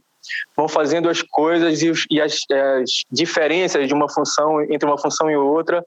Vão 0.56 0.68
fazendo 0.68 1.10
as 1.10 1.22
coisas 1.22 1.82
e, 1.82 1.92
e 2.12 2.22
as, 2.22 2.40
as, 2.82 3.04
diferenças 3.12 3.88
de 3.88 3.94
uma 3.94 4.10
função 4.10 4.62
entre 4.62 4.88
uma 4.88 4.98
função 4.98 5.30
e 5.30 5.36
outra 5.36 5.86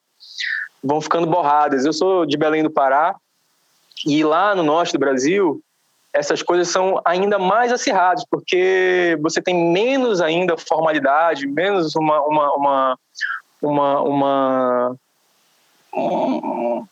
vão 0.83 1.01
ficando 1.01 1.27
borradas. 1.27 1.85
Eu 1.85 1.93
sou 1.93 2.27
de 2.27 2.37
Belém 2.37 2.63
do 2.63 2.71
Pará 2.71 3.15
e 4.07 4.25
lá 4.25 4.55
no 4.55 4.63
norte 4.63 4.93
do 4.93 4.99
Brasil 4.99 5.63
essas 6.13 6.43
coisas 6.43 6.69
são 6.69 7.01
ainda 7.05 7.39
mais 7.39 7.73
acirradas 7.73 8.25
porque 8.31 9.19
você 9.23 9.41
tem 9.41 9.73
menos 9.73 10.21
ainda 10.21 10.59
formalidade, 10.59 11.47
menos 11.47 11.97
uma 11.97 12.21
uma 12.21 12.53
uma 12.53 12.99
uma, 13.63 14.01
uma 14.03 14.97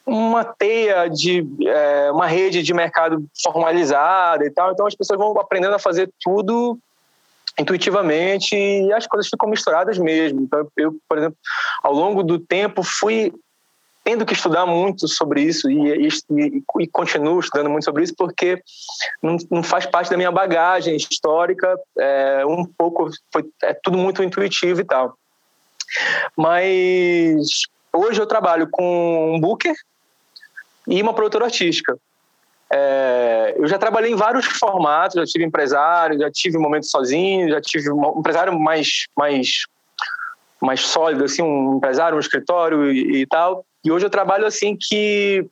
uma 0.07 0.45
teia 0.45 1.09
de 1.09 1.47
é, 1.67 2.11
uma 2.11 2.27
rede 2.27 2.63
de 2.63 2.73
mercado 2.73 3.25
formalizada 3.43 4.45
e 4.45 4.51
tal 4.51 4.73
então 4.73 4.87
as 4.87 4.95
pessoas 4.95 5.19
vão 5.19 5.39
aprendendo 5.39 5.75
a 5.75 5.79
fazer 5.79 6.11
tudo 6.21 6.79
intuitivamente 7.61 8.57
e 8.57 8.93
as 8.93 9.07
coisas 9.07 9.29
ficam 9.29 9.49
misturadas 9.49 9.99
mesmo. 9.99 10.41
Então, 10.43 10.67
eu, 10.77 10.97
por 11.09 11.19
exemplo, 11.19 11.37
ao 11.83 11.93
longo 11.93 12.23
do 12.23 12.39
tempo 12.39 12.83
fui 12.83 13.33
tendo 14.03 14.25
que 14.25 14.33
estudar 14.33 14.65
muito 14.65 15.07
sobre 15.07 15.43
isso 15.43 15.71
e, 15.71 16.09
e, 16.09 16.65
e 16.81 16.87
continuo 16.89 17.39
estudando 17.39 17.69
muito 17.69 17.85
sobre 17.85 18.03
isso 18.03 18.15
porque 18.17 18.63
não, 19.23 19.37
não 19.51 19.63
faz 19.63 19.85
parte 19.87 20.11
da 20.11 20.17
minha 20.17 20.33
bagagem 20.33 20.97
histórica, 20.97 21.79
é, 21.99 22.45
um 22.47 22.65
pouco, 22.65 23.11
foi, 23.33 23.45
é 23.63 23.75
tudo 23.75 23.99
muito 23.99 24.23
intuitivo 24.23 24.81
e 24.81 24.85
tal. 24.85 25.15
Mas 26.37 27.63
hoje 27.93 28.21
eu 28.21 28.27
trabalho 28.27 28.69
com 28.71 29.35
um 29.35 29.41
booker 29.41 29.75
e 30.89 31.03
uma 31.03 31.13
produtora 31.13 31.45
artística. 31.45 31.99
É, 32.73 33.55
eu 33.59 33.67
já 33.67 33.79
trabalhei 33.79 34.13
em 34.13 34.17
vários 34.17 34.47
formatos, 34.47 35.17
já 35.17 35.25
tive 35.25 35.45
empresário, 35.45 36.19
já 36.19 36.31
tive 36.31 36.57
momentos 36.57 36.91
sozinho, 36.91 37.49
já 37.49 37.61
tive 37.61 37.91
um 37.91 38.19
empresário 38.19 38.59
mais, 38.59 39.07
mais, 39.17 39.67
mais 40.61 40.81
sólido, 40.81 41.25
assim, 41.25 41.43
um 41.43 41.77
empresário, 41.77 42.17
um 42.17 42.21
escritório 42.21 42.93
e, 42.93 43.23
e 43.23 43.27
tal. 43.27 43.65
E 43.85 43.91
hoje 43.91 44.07
eu 44.07 44.11
trabalho 44.11 44.47
assim 44.47 44.77
que 44.79 45.45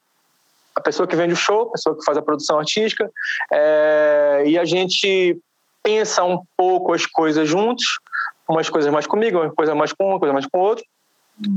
a 0.77 0.81
pessoa 0.81 1.09
que 1.09 1.17
vende 1.17 1.33
o 1.33 1.37
show, 1.37 1.63
a 1.63 1.73
pessoa 1.73 1.99
que 1.99 2.05
faz 2.05 2.17
a 2.17 2.23
produção 2.23 2.59
artística, 2.59 3.11
é, 3.53 4.45
e 4.47 4.57
a 4.59 4.65
gente 4.65 5.37
pensa 5.83 6.23
um 6.23 6.41
pouco 6.57 6.93
as 6.93 7.05
coisas 7.05 7.49
juntos, 7.49 7.99
umas 8.49 8.71
coisas 8.71 8.93
mais 8.93 9.07
comigo, 9.07 9.41
uma 9.41 9.51
coisa 9.51 9.75
mais 9.75 9.93
com 9.93 10.05
um, 10.05 10.11
uma 10.11 10.19
coisa 10.21 10.33
mais 10.33 10.47
com 10.47 10.59
outro, 10.61 10.85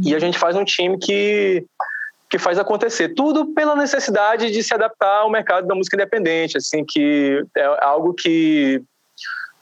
e 0.04 0.16
a 0.16 0.20
gente 0.20 0.38
faz 0.38 0.56
um 0.56 0.64
time 0.64 0.98
que 0.98 1.66
que 2.32 2.40
faz 2.40 2.58
acontecer. 2.58 3.10
Tudo 3.10 3.54
pela 3.54 3.76
necessidade 3.76 4.50
de 4.50 4.64
se 4.64 4.74
adaptar 4.74 5.20
ao 5.20 5.30
mercado 5.30 5.68
da 5.68 5.76
música 5.76 5.98
independente, 5.98 6.58
assim, 6.58 6.86
que 6.88 7.44
é 7.56 7.78
algo 7.82 8.14
que 8.14 8.82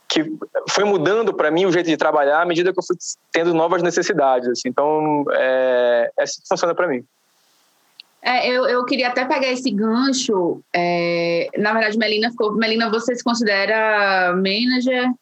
que 0.08 0.24
foi 0.68 0.82
mudando 0.82 1.32
para 1.32 1.52
mim 1.52 1.66
o 1.66 1.72
jeito 1.72 1.86
de 1.86 1.96
trabalhar 1.96 2.42
à 2.42 2.44
medida 2.44 2.72
que 2.72 2.78
eu 2.80 2.82
fui 2.82 2.96
tendo 3.30 3.54
novas 3.54 3.80
necessidades. 3.80 4.48
Assim. 4.48 4.68
Então, 4.68 5.24
é, 5.30 6.10
é 6.18 6.22
assim 6.24 6.42
que 6.42 6.48
funciona 6.48 6.74
para 6.74 6.88
mim. 6.88 7.04
É, 8.20 8.48
eu, 8.48 8.66
eu 8.66 8.84
queria 8.84 9.08
até 9.08 9.24
pegar 9.24 9.46
esse 9.46 9.70
gancho. 9.70 10.60
É, 10.74 11.48
na 11.56 11.72
verdade, 11.72 11.96
Melina 11.96 12.30
ficou. 12.30 12.52
Melina, 12.52 12.90
você 12.90 13.14
se 13.14 13.22
considera 13.22 14.32
manager? 14.34 15.12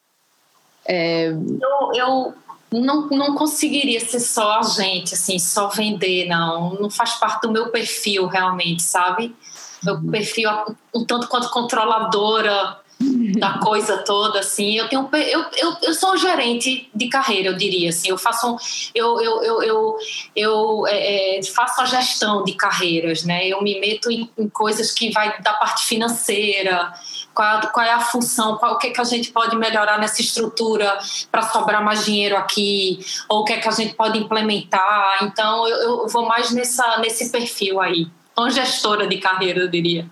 É... 0.87 1.27
Eu, 1.27 1.91
eu 1.93 2.33
não, 2.71 3.07
não 3.07 3.35
conseguiria 3.35 3.99
ser 3.99 4.19
só 4.19 4.59
agente, 4.59 5.13
assim, 5.13 5.39
só 5.39 5.67
vender, 5.67 6.27
não. 6.27 6.75
Não 6.75 6.89
faz 6.89 7.15
parte 7.15 7.41
do 7.41 7.51
meu 7.51 7.69
perfil, 7.69 8.27
realmente, 8.27 8.83
sabe? 8.83 9.35
Meu 9.83 9.95
uhum. 9.95 10.11
perfil 10.11 10.49
um 10.93 11.05
tanto 11.05 11.27
quanto 11.27 11.49
controladora 11.49 12.77
da 13.39 13.59
coisa 13.59 13.97
toda, 13.99 14.39
assim. 14.39 14.77
Eu 14.77 14.87
tenho 14.89 15.09
eu, 15.13 15.45
eu, 15.57 15.77
eu 15.81 15.93
sou 15.93 16.13
um 16.13 16.17
gerente 16.17 16.89
de 16.93 17.07
carreira, 17.07 17.49
eu 17.49 17.55
diria 17.55 17.89
assim. 17.89 18.09
Eu 18.09 18.17
faço 18.17 18.53
um, 18.53 18.57
eu, 18.93 19.21
eu, 19.21 19.43
eu, 19.43 19.63
eu, 19.63 19.97
eu 20.35 20.87
é, 20.87 21.39
é, 21.39 21.43
faço 21.43 21.81
a 21.81 21.85
gestão 21.85 22.43
de 22.43 22.53
carreiras, 22.53 23.23
né? 23.23 23.47
Eu 23.47 23.61
me 23.61 23.79
meto 23.79 24.11
em, 24.11 24.29
em 24.37 24.49
coisas 24.49 24.91
que 24.91 25.11
vai 25.11 25.41
da 25.41 25.53
parte 25.53 25.85
financeira, 25.85 26.93
qual, 27.33 27.61
qual 27.71 27.85
é 27.85 27.93
a 27.93 27.99
função, 27.99 28.57
qual, 28.57 28.73
o 28.73 28.77
que, 28.77 28.87
é 28.87 28.89
que 28.91 29.01
a 29.01 29.05
gente 29.05 29.31
pode 29.31 29.55
melhorar 29.55 29.97
nessa 29.97 30.21
estrutura 30.21 30.97
para 31.31 31.43
sobrar 31.43 31.83
mais 31.83 32.05
dinheiro 32.05 32.35
aqui, 32.35 32.99
ou 33.29 33.41
o 33.41 33.43
que 33.45 33.53
é 33.53 33.59
que 33.59 33.67
a 33.67 33.71
gente 33.71 33.93
pode 33.95 34.17
implementar. 34.17 35.19
Então, 35.23 35.67
eu, 35.67 35.77
eu 35.77 36.07
vou 36.07 36.25
mais 36.25 36.51
nessa, 36.51 36.97
nesse 36.99 37.31
perfil 37.31 37.79
aí. 37.79 38.07
Uma 38.37 38.49
gestora 38.49 39.07
de 39.07 39.17
carreira, 39.17 39.61
eu 39.61 39.67
diria. 39.67 40.09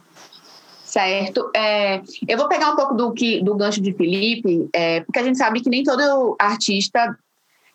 Certo. 0.88 1.52
É, 1.54 2.02
eu 2.26 2.38
vou 2.38 2.48
pegar 2.48 2.72
um 2.72 2.76
pouco 2.78 2.94
do, 2.94 3.12
que, 3.12 3.44
do 3.44 3.54
gancho 3.56 3.82
de 3.82 3.92
Felipe, 3.92 4.70
é, 4.72 5.02
porque 5.02 5.20
a 5.20 5.24
gente 5.24 5.38
sabe 5.38 5.60
que 5.60 5.70
nem 5.70 5.84
todo 5.84 6.38
artista, 6.40 7.14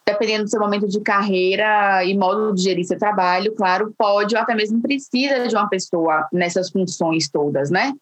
dependendo 0.06 0.44
do 0.44 0.50
seu 0.50 0.58
momento 0.58 0.88
de 0.88 0.98
carreira 0.98 2.02
e 2.06 2.16
modo 2.16 2.54
de 2.54 2.62
gerir 2.62 2.86
seu 2.86 2.98
trabalho, 2.98 3.54
claro, 3.54 3.94
pode 3.98 4.34
ou 4.34 4.40
até 4.40 4.54
mesmo 4.54 4.80
precisa 4.80 5.46
de 5.46 5.54
uma 5.54 5.68
pessoa 5.68 6.26
nessas 6.32 6.70
funções 6.70 7.28
todas, 7.28 7.68
né? 7.70 7.92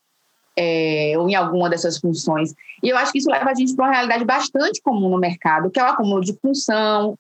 É, 0.57 1.14
ou 1.19 1.29
em 1.29 1.35
alguma 1.35 1.69
dessas 1.69 1.99
funções. 1.99 2.55
E 2.81 2.88
eu 2.88 2.97
acho 2.97 3.11
que 3.11 3.19
isso 3.19 3.31
leva 3.31 3.50
a 3.50 3.55
gente 3.55 3.75
para 3.75 3.87
uma 3.87 3.93
realidade 3.93 4.25
bastante 4.25 4.81
comum 4.81 5.11
no 5.11 5.19
mercado, 5.19 5.73
que 5.73 5.81
é 5.81 5.83
o 5.83 5.88
acúmulo 5.88 6.21
de 6.21 6.38
função, 6.40 7.19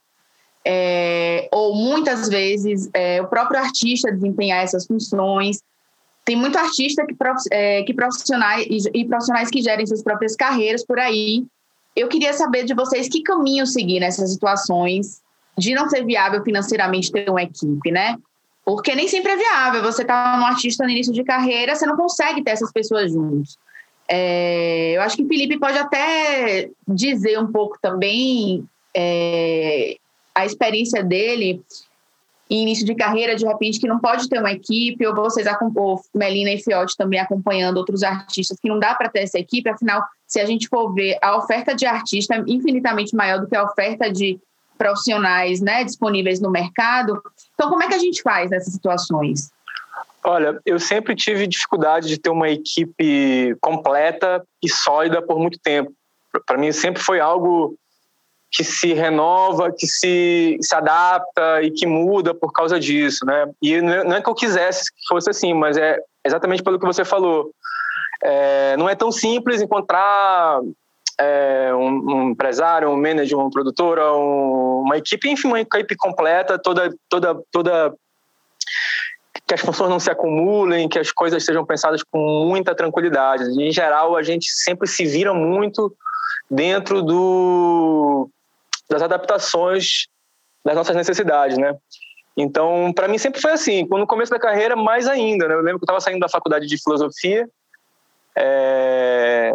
é, 0.64 1.48
ou 1.50 1.74
muitas 1.74 2.28
vezes 2.28 2.88
é, 2.94 3.20
o 3.20 3.26
próprio 3.26 3.58
artista 3.58 4.12
desempenhar 4.12 4.62
essas 4.62 4.86
funções. 4.86 5.60
Tem 6.30 6.36
muito 6.36 6.56
artista 6.56 7.04
que, 7.04 7.16
é, 7.50 7.82
que 7.82 7.92
profissionais 7.92 8.64
e, 8.94 9.04
profissionais 9.04 9.50
que 9.50 9.60
gerem 9.60 9.84
suas 9.84 10.00
próprias 10.00 10.36
carreiras 10.36 10.86
por 10.86 10.96
aí. 10.96 11.44
Eu 11.96 12.06
queria 12.06 12.32
saber 12.32 12.62
de 12.62 12.72
vocês 12.72 13.08
que 13.08 13.20
caminho 13.20 13.66
seguir 13.66 13.98
nessas 13.98 14.30
situações 14.30 15.20
de 15.58 15.74
não 15.74 15.88
ser 15.88 16.06
viável 16.06 16.40
financeiramente 16.44 17.10
ter 17.10 17.28
uma 17.28 17.42
equipe, 17.42 17.90
né? 17.90 18.16
Porque 18.64 18.94
nem 18.94 19.08
sempre 19.08 19.32
é 19.32 19.36
viável. 19.36 19.82
Você 19.82 20.04
tá 20.04 20.38
um 20.40 20.46
artista 20.46 20.84
no 20.84 20.90
início 20.90 21.12
de 21.12 21.24
carreira, 21.24 21.74
você 21.74 21.84
não 21.84 21.96
consegue 21.96 22.44
ter 22.44 22.52
essas 22.52 22.70
pessoas 22.70 23.10
juntos. 23.10 23.58
É, 24.08 24.92
eu 24.92 25.02
acho 25.02 25.16
que 25.16 25.24
o 25.24 25.28
Felipe 25.28 25.58
pode 25.58 25.78
até 25.78 26.70
dizer 26.86 27.40
um 27.40 27.50
pouco 27.50 27.76
também 27.82 28.64
é, 28.96 29.96
a 30.32 30.46
experiência 30.46 31.02
dele 31.02 31.60
em 32.50 32.62
início 32.62 32.84
de 32.84 32.96
carreira, 32.96 33.36
de 33.36 33.46
repente, 33.46 33.78
que 33.78 33.86
não 33.86 34.00
pode 34.00 34.28
ter 34.28 34.40
uma 34.40 34.50
equipe, 34.50 35.06
ou 35.06 35.14
vocês, 35.14 35.46
ou 35.76 36.00
Melina 36.12 36.50
e 36.50 36.58
Fiote 36.58 36.96
também 36.96 37.20
acompanhando 37.20 37.76
outros 37.76 38.02
artistas, 38.02 38.58
que 38.60 38.68
não 38.68 38.78
dá 38.78 38.92
para 38.94 39.08
ter 39.08 39.20
essa 39.20 39.38
equipe, 39.38 39.70
afinal, 39.70 40.02
se 40.26 40.40
a 40.40 40.44
gente 40.44 40.68
for 40.68 40.92
ver, 40.92 41.16
a 41.22 41.36
oferta 41.36 41.74
de 41.74 41.86
artista 41.86 42.34
é 42.34 42.42
infinitamente 42.48 43.14
maior 43.14 43.40
do 43.40 43.46
que 43.46 43.54
a 43.54 43.62
oferta 43.62 44.10
de 44.10 44.40
profissionais 44.76 45.60
né, 45.60 45.84
disponíveis 45.84 46.40
no 46.40 46.50
mercado. 46.50 47.22
Então, 47.54 47.68
como 47.68 47.82
é 47.84 47.88
que 47.88 47.94
a 47.94 47.98
gente 47.98 48.20
faz 48.22 48.50
nessas 48.50 48.72
situações? 48.72 49.50
Olha, 50.24 50.58
eu 50.66 50.78
sempre 50.80 51.14
tive 51.14 51.46
dificuldade 51.46 52.08
de 52.08 52.18
ter 52.18 52.30
uma 52.30 52.48
equipe 52.48 53.56
completa 53.60 54.42
e 54.62 54.68
sólida 54.68 55.22
por 55.22 55.38
muito 55.38 55.58
tempo. 55.58 55.92
Para 56.46 56.58
mim, 56.58 56.72
sempre 56.72 57.02
foi 57.02 57.20
algo 57.20 57.76
que 58.50 58.64
se 58.64 58.92
renova, 58.92 59.72
que 59.72 59.86
se, 59.86 60.58
se 60.60 60.74
adapta 60.74 61.62
e 61.62 61.70
que 61.70 61.86
muda 61.86 62.34
por 62.34 62.52
causa 62.52 62.80
disso, 62.80 63.24
né? 63.24 63.48
E 63.62 63.80
não 63.80 64.14
é 64.14 64.20
que 64.20 64.28
eu 64.28 64.34
quisesse 64.34 64.90
que 64.92 65.06
fosse 65.08 65.30
assim, 65.30 65.54
mas 65.54 65.76
é 65.76 65.98
exatamente 66.24 66.62
pelo 66.62 66.78
que 66.78 66.86
você 66.86 67.04
falou. 67.04 67.50
É, 68.22 68.76
não 68.76 68.88
é 68.88 68.94
tão 68.94 69.12
simples 69.12 69.62
encontrar 69.62 70.60
é, 71.18 71.72
um, 71.74 71.86
um, 71.86 72.30
empresário, 72.30 72.88
um 72.88 73.00
manager, 73.00 73.38
uma 73.38 73.50
produtora, 73.50 74.12
um, 74.14 74.82
uma 74.84 74.96
equipe, 74.96 75.30
enfim, 75.30 75.48
uma 75.48 75.60
equipe 75.60 75.94
completa, 75.96 76.58
toda, 76.58 76.92
toda, 77.08 77.40
toda 77.52 77.94
que 79.46 79.54
as 79.54 79.60
funções 79.60 79.90
não 79.90 80.00
se 80.00 80.10
acumulem, 80.10 80.88
que 80.88 80.98
as 80.98 81.12
coisas 81.12 81.44
sejam 81.44 81.64
pensadas 81.64 82.02
com 82.02 82.18
muita 82.46 82.74
tranquilidade. 82.74 83.44
Em 83.60 83.70
geral, 83.70 84.16
a 84.16 84.22
gente 84.22 84.50
sempre 84.50 84.88
se 84.88 85.04
vira 85.04 85.32
muito 85.32 85.94
dentro 86.50 87.02
do 87.02 88.28
das 88.90 89.02
adaptações 89.02 90.06
das 90.64 90.74
nossas 90.74 90.96
necessidades, 90.96 91.56
né? 91.56 91.74
Então, 92.36 92.92
para 92.92 93.08
mim 93.08 93.18
sempre 93.18 93.40
foi 93.40 93.52
assim. 93.52 93.86
No 93.88 94.06
começo 94.06 94.30
da 94.30 94.38
carreira, 94.38 94.76
mais 94.76 95.06
ainda. 95.06 95.48
Né? 95.48 95.54
Eu 95.54 95.60
lembro 95.60 95.78
que 95.78 95.84
eu 95.84 95.86
estava 95.86 96.00
saindo 96.00 96.20
da 96.20 96.28
faculdade 96.28 96.66
de 96.66 96.82
filosofia 96.82 97.48
é, 98.36 99.52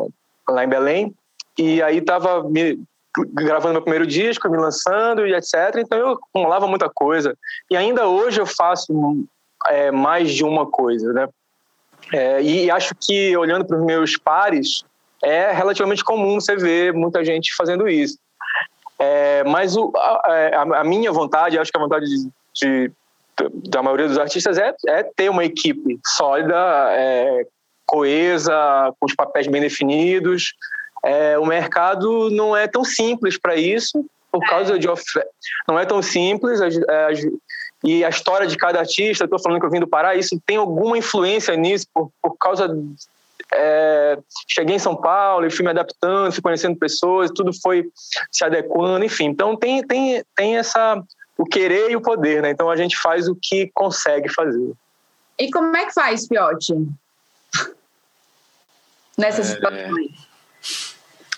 lá 0.47 0.63
em 0.63 0.69
Belém 0.69 1.13
e 1.57 1.81
aí 1.81 1.97
estava 1.97 2.43
gravando 3.33 3.73
meu 3.73 3.81
primeiro 3.81 4.05
disco, 4.05 4.49
me 4.49 4.57
lançando 4.57 5.25
e 5.25 5.33
etc. 5.33 5.77
Então 5.77 5.97
eu 5.97 6.09
acumulava 6.11 6.67
muita 6.67 6.89
coisa 6.89 7.35
e 7.69 7.77
ainda 7.77 8.07
hoje 8.07 8.41
eu 8.41 8.45
faço 8.45 9.25
é, 9.67 9.89
mais 9.89 10.33
de 10.33 10.43
uma 10.43 10.65
coisa, 10.65 11.13
né? 11.13 11.27
É, 12.13 12.41
e 12.41 12.69
acho 12.69 12.93
que 12.99 13.35
olhando 13.35 13.65
para 13.65 13.77
os 13.77 13.85
meus 13.85 14.17
pares 14.17 14.83
é 15.23 15.51
relativamente 15.51 16.03
comum 16.03 16.39
você 16.39 16.55
ver 16.55 16.93
muita 16.93 17.23
gente 17.23 17.55
fazendo 17.55 17.87
isso. 17.87 18.19
É, 19.05 19.43
mas 19.43 19.77
o, 19.77 19.91
a, 19.95 20.79
a, 20.79 20.83
minha 20.83 21.11
vontade, 21.11 21.59
acho 21.59 21.71
que 21.71 21.77
a 21.77 21.81
vontade 21.81 22.05
de, 22.05 22.31
de, 22.55 22.91
da 23.69 23.83
maioria 23.83 24.07
dos 24.07 24.17
artistas 24.17 24.57
é, 24.57 24.73
é 24.87 25.03
ter 25.03 25.29
uma 25.29 25.45
equipe 25.45 25.99
sólida, 26.05 26.55
é, 26.91 27.45
coesa, 27.85 28.53
com 28.99 29.05
os 29.05 29.15
papéis 29.15 29.47
bem 29.47 29.61
definidos. 29.61 30.53
É, 31.03 31.37
o 31.37 31.45
mercado 31.45 32.31
não 32.31 32.57
é 32.57 32.67
tão 32.67 32.83
simples 32.83 33.37
para 33.37 33.55
isso, 33.55 34.03
por 34.31 34.43
é. 34.43 34.47
causa 34.47 34.79
de 34.79 34.89
oferta. 34.89 35.29
Não 35.67 35.77
é 35.77 35.85
tão 35.85 36.01
simples. 36.01 36.59
e 37.83 38.03
a 38.03 38.09
história 38.09 38.47
de 38.47 38.57
cada 38.57 38.79
artista, 38.79 39.25
estou 39.25 39.39
falando 39.39 39.59
que 39.59 39.67
eu 39.67 39.71
vim 39.71 39.79
do 39.79 39.87
Pará, 39.87 40.15
isso 40.15 40.41
tem 40.45 40.57
alguma 40.57 40.97
influência 40.97 41.55
nisso, 41.55 41.85
por, 41.93 42.09
por 42.21 42.35
causa 42.37 42.67
é, 43.53 44.17
cheguei 44.47 44.75
em 44.75 44.79
São 44.79 44.95
Paulo 44.95 45.45
e 45.45 45.51
fui 45.51 45.63
me 45.63 45.71
adaptando, 45.71 46.31
fui 46.31 46.41
conhecendo 46.41 46.77
pessoas, 46.77 47.31
tudo 47.31 47.51
foi 47.61 47.89
se 48.31 48.43
adequando, 48.43 49.05
enfim. 49.05 49.25
Então 49.25 49.55
tem, 49.55 49.85
tem, 49.85 50.23
tem 50.35 50.57
essa 50.57 51.01
o 51.37 51.45
querer 51.45 51.91
e 51.91 51.95
o 51.95 52.01
poder, 52.01 52.41
né? 52.41 52.51
Então 52.51 52.69
a 52.69 52.75
gente 52.75 52.97
faz 52.97 53.27
o 53.27 53.35
que 53.35 53.69
consegue 53.73 54.29
fazer. 54.29 54.73
E 55.37 55.51
como 55.51 55.75
é 55.75 55.85
que 55.85 55.93
faz, 55.93 56.27
Fiote? 56.27 56.73
Nessas 59.17 59.51
é... 59.51 59.53
situações? 59.53 60.24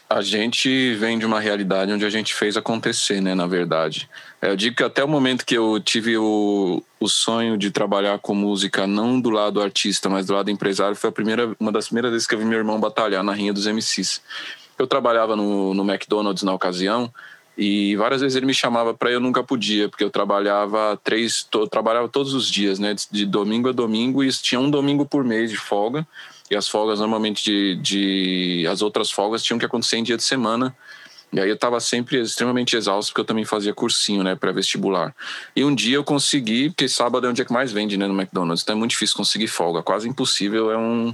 A 0.10 0.22
gente 0.22 0.96
vem 0.96 1.20
de 1.20 1.26
uma 1.26 1.39
realidade 1.39 1.91
onde 1.91 2.06
a 2.06 2.10
gente 2.10 2.34
fez 2.34 2.56
acontecer, 2.56 3.22
né? 3.22 3.36
Na 3.36 3.46
verdade. 3.46 4.10
É, 4.41 4.50
eu 4.50 4.56
digo 4.56 4.76
que 4.76 4.84
até 4.84 5.04
o 5.04 5.08
momento 5.08 5.46
que 5.46 5.56
eu 5.56 5.80
tive 5.82 6.17
o, 6.17 6.82
o 7.00 7.10
sonho 7.10 7.58
de 7.58 7.72
trabalhar 7.72 8.17
com 8.20 8.34
música, 8.34 8.88
não 8.88 9.20
do 9.20 9.30
lado 9.30 9.62
artista, 9.62 10.08
mas 10.10 10.26
do 10.26 10.34
lado 10.34 10.50
empresário, 10.50 10.96
foi 10.96 11.10
a 11.10 11.13
primeira, 11.13 11.54
uma 11.60 11.72
das 11.72 11.88
primeiras 11.88 12.12
vezes 12.12 12.26
que 12.26 12.36
eu 12.36 12.39
vi 12.39 12.46
meu 12.46 12.58
irmão 12.58 12.80
batalhar 12.80 13.22
na 13.22 13.34
rinha 13.34 13.52
dos 13.52 13.67
MCs. 13.67 14.22
Eu 14.80 14.88
trabalhava 14.88 15.36
no, 15.36 15.74
no 15.74 15.84
McDonald's 15.84 16.43
na 16.43 16.54
ocasião 16.54 17.12
e 17.58 17.96
várias 17.96 18.22
vezes 18.22 18.36
ele 18.36 18.46
me 18.46 18.54
chamava 18.54 18.93
para 18.93 19.12
eu 19.12 19.20
nunca 19.20 19.43
podia, 19.43 19.89
porque 19.89 20.04
eu 20.04 20.10
trabalhava 20.12 20.98
três, 21.04 21.43
to, 21.43 21.67
trabalhava 21.67 22.08
todos 22.08 22.34
os 22.34 22.50
dias, 22.50 22.80
né? 22.80 22.96
De 23.12 23.26
domingo 23.26 23.70
a 23.70 23.72
domingo 23.74 24.24
e 24.24 24.30
tinha 24.30 24.62
um 24.62 24.70
domingo 24.70 25.06
por 25.06 25.26
mês 25.26 25.50
de 25.50 25.58
folga 25.58 26.08
e 26.50 26.56
as 26.56 26.68
folgas 26.68 27.00
normalmente 27.00 27.44
de, 27.44 27.76
de 27.76 28.68
as 28.68 28.82
outras 28.82 29.12
folgas 29.12 29.44
tinham 29.44 29.60
que 29.60 29.66
acontecer 29.66 29.98
em 29.98 30.04
dia 30.04 30.18
de 30.18 30.24
semana. 30.24 30.76
E 31.32 31.40
aí 31.42 31.50
eu 31.50 31.56
estava 31.56 31.80
sempre 31.82 32.22
extremamente 32.22 32.78
exausto 32.78 33.12
porque 33.12 33.22
eu 33.22 33.26
também 33.26 33.44
fazia 33.44 33.74
cursinho, 33.74 34.24
né, 34.24 34.36
pré-vestibular. 34.36 35.14
E 35.56 35.64
um 35.64 35.76
dia 35.76 35.98
eu 35.98 36.04
consegui, 36.04 36.70
porque 36.70 36.88
sábado 36.88 37.28
é 37.28 37.30
um 37.30 37.34
dia 37.34 37.44
que 37.44 37.52
mais 37.52 37.72
vende, 37.72 37.98
né, 37.98 38.08
no 38.08 38.14
McDonald's. 38.14 38.64
Então 38.64 38.76
é 38.76 38.80
muito 38.80 38.92
difícil 38.92 39.18
conseguir 39.18 39.48
folga, 39.48 39.84
quase 39.84 40.08
impossível, 40.08 40.72
é 40.72 40.78
um 40.78 41.14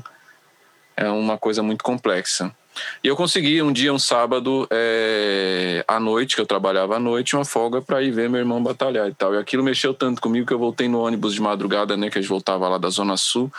é 0.95 1.09
uma 1.09 1.37
coisa 1.37 1.63
muito 1.63 1.83
complexa. 1.83 2.55
E 3.03 3.07
eu 3.07 3.15
consegui 3.15 3.61
um 3.61 3.71
dia, 3.71 3.93
um 3.93 3.99
sábado, 3.99 4.67
é, 4.71 5.83
à 5.87 5.99
noite, 5.99 6.35
que 6.35 6.41
eu 6.41 6.45
trabalhava 6.45 6.95
à 6.95 6.99
noite, 6.99 7.35
uma 7.35 7.45
folga 7.45 7.81
para 7.81 8.01
ir 8.01 8.11
ver 8.11 8.29
meu 8.29 8.39
irmão 8.39 8.61
batalhar 8.63 9.07
e 9.07 9.13
tal. 9.13 9.33
E 9.33 9.37
aquilo 9.37 9.63
mexeu 9.63 9.93
tanto 9.93 10.21
comigo 10.21 10.47
que 10.47 10.53
eu 10.53 10.59
voltei 10.59 10.87
no 10.87 10.99
ônibus 10.99 11.33
de 11.33 11.41
madrugada, 11.41 11.95
né? 11.95 12.09
Que 12.09 12.17
a 12.17 12.21
gente 12.21 12.29
voltava 12.29 12.67
lá 12.67 12.77
da 12.77 12.89
Zona 12.89 13.15
Sul. 13.17 13.51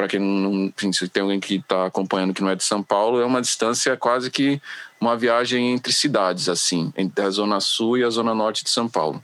Para 0.00 0.08
quem 0.08 0.18
não. 0.18 0.72
Se 0.94 1.06
tem 1.10 1.22
alguém 1.22 1.38
que 1.38 1.56
está 1.56 1.84
acompanhando 1.84 2.32
que 2.32 2.40
não 2.40 2.48
é 2.48 2.54
de 2.54 2.64
São 2.64 2.82
Paulo, 2.82 3.20
é 3.20 3.26
uma 3.26 3.42
distância 3.42 3.94
quase 3.98 4.30
que 4.30 4.58
uma 4.98 5.14
viagem 5.14 5.74
entre 5.74 5.92
cidades, 5.92 6.48
assim, 6.48 6.90
entre 6.96 7.22
a 7.22 7.28
Zona 7.28 7.60
Sul 7.60 7.98
e 7.98 8.04
a 8.04 8.08
Zona 8.08 8.34
Norte 8.34 8.64
de 8.64 8.70
São 8.70 8.88
Paulo. 8.88 9.22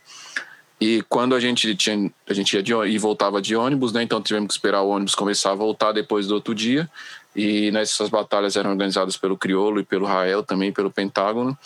E 0.79 1.03
quando 1.09 1.35
a 1.35 1.41
gente 1.41 1.75
tinha, 1.75 2.13
a 2.29 2.35
gente 2.35 2.55
ia 2.55 2.63
de, 2.63 2.75
e 2.75 2.99
voltava 2.99 3.41
de 3.41 3.57
ônibus, 3.57 3.91
né? 3.91 4.03
Então 4.03 4.21
tivemos 4.21 4.49
que 4.49 4.53
esperar 4.53 4.83
o 4.83 4.91
ônibus 4.91 5.15
começar 5.15 5.53
a 5.53 5.55
voltar 5.55 5.93
depois 5.93 6.27
do 6.27 6.35
outro 6.35 6.55
dia. 6.55 6.87
E 7.35 7.71
nessas 7.71 8.11
batalhas 8.11 8.55
eram 8.55 8.69
organizadas 8.69 9.17
pelo 9.17 9.35
Criolo 9.35 9.81
e 9.81 9.83
pelo 9.83 10.05
Rael, 10.05 10.43
também 10.43 10.75
pelo 10.75 10.91
Pentágono. 10.91 11.57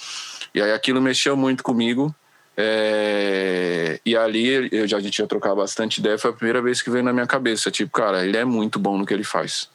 E 0.54 0.62
aí 0.62 0.70
aquilo 0.70 1.02
mexeu 1.02 1.36
muito 1.36 1.64
comigo. 1.64 2.14
É... 2.62 4.00
E 4.04 4.14
ali 4.14 4.68
eu 4.70 4.86
já 4.86 5.00
tinha 5.00 5.26
trocado 5.26 5.56
bastante 5.56 5.98
ideia. 5.98 6.18
Foi 6.18 6.30
a 6.30 6.34
primeira 6.34 6.60
vez 6.60 6.82
que 6.82 6.90
veio 6.90 7.04
na 7.04 7.12
minha 7.12 7.26
cabeça. 7.26 7.70
Tipo, 7.70 7.90
cara, 7.92 8.24
ele 8.24 8.36
é 8.36 8.44
muito 8.44 8.78
bom 8.78 8.98
no 8.98 9.06
que 9.06 9.14
ele 9.14 9.24
faz. 9.24 9.70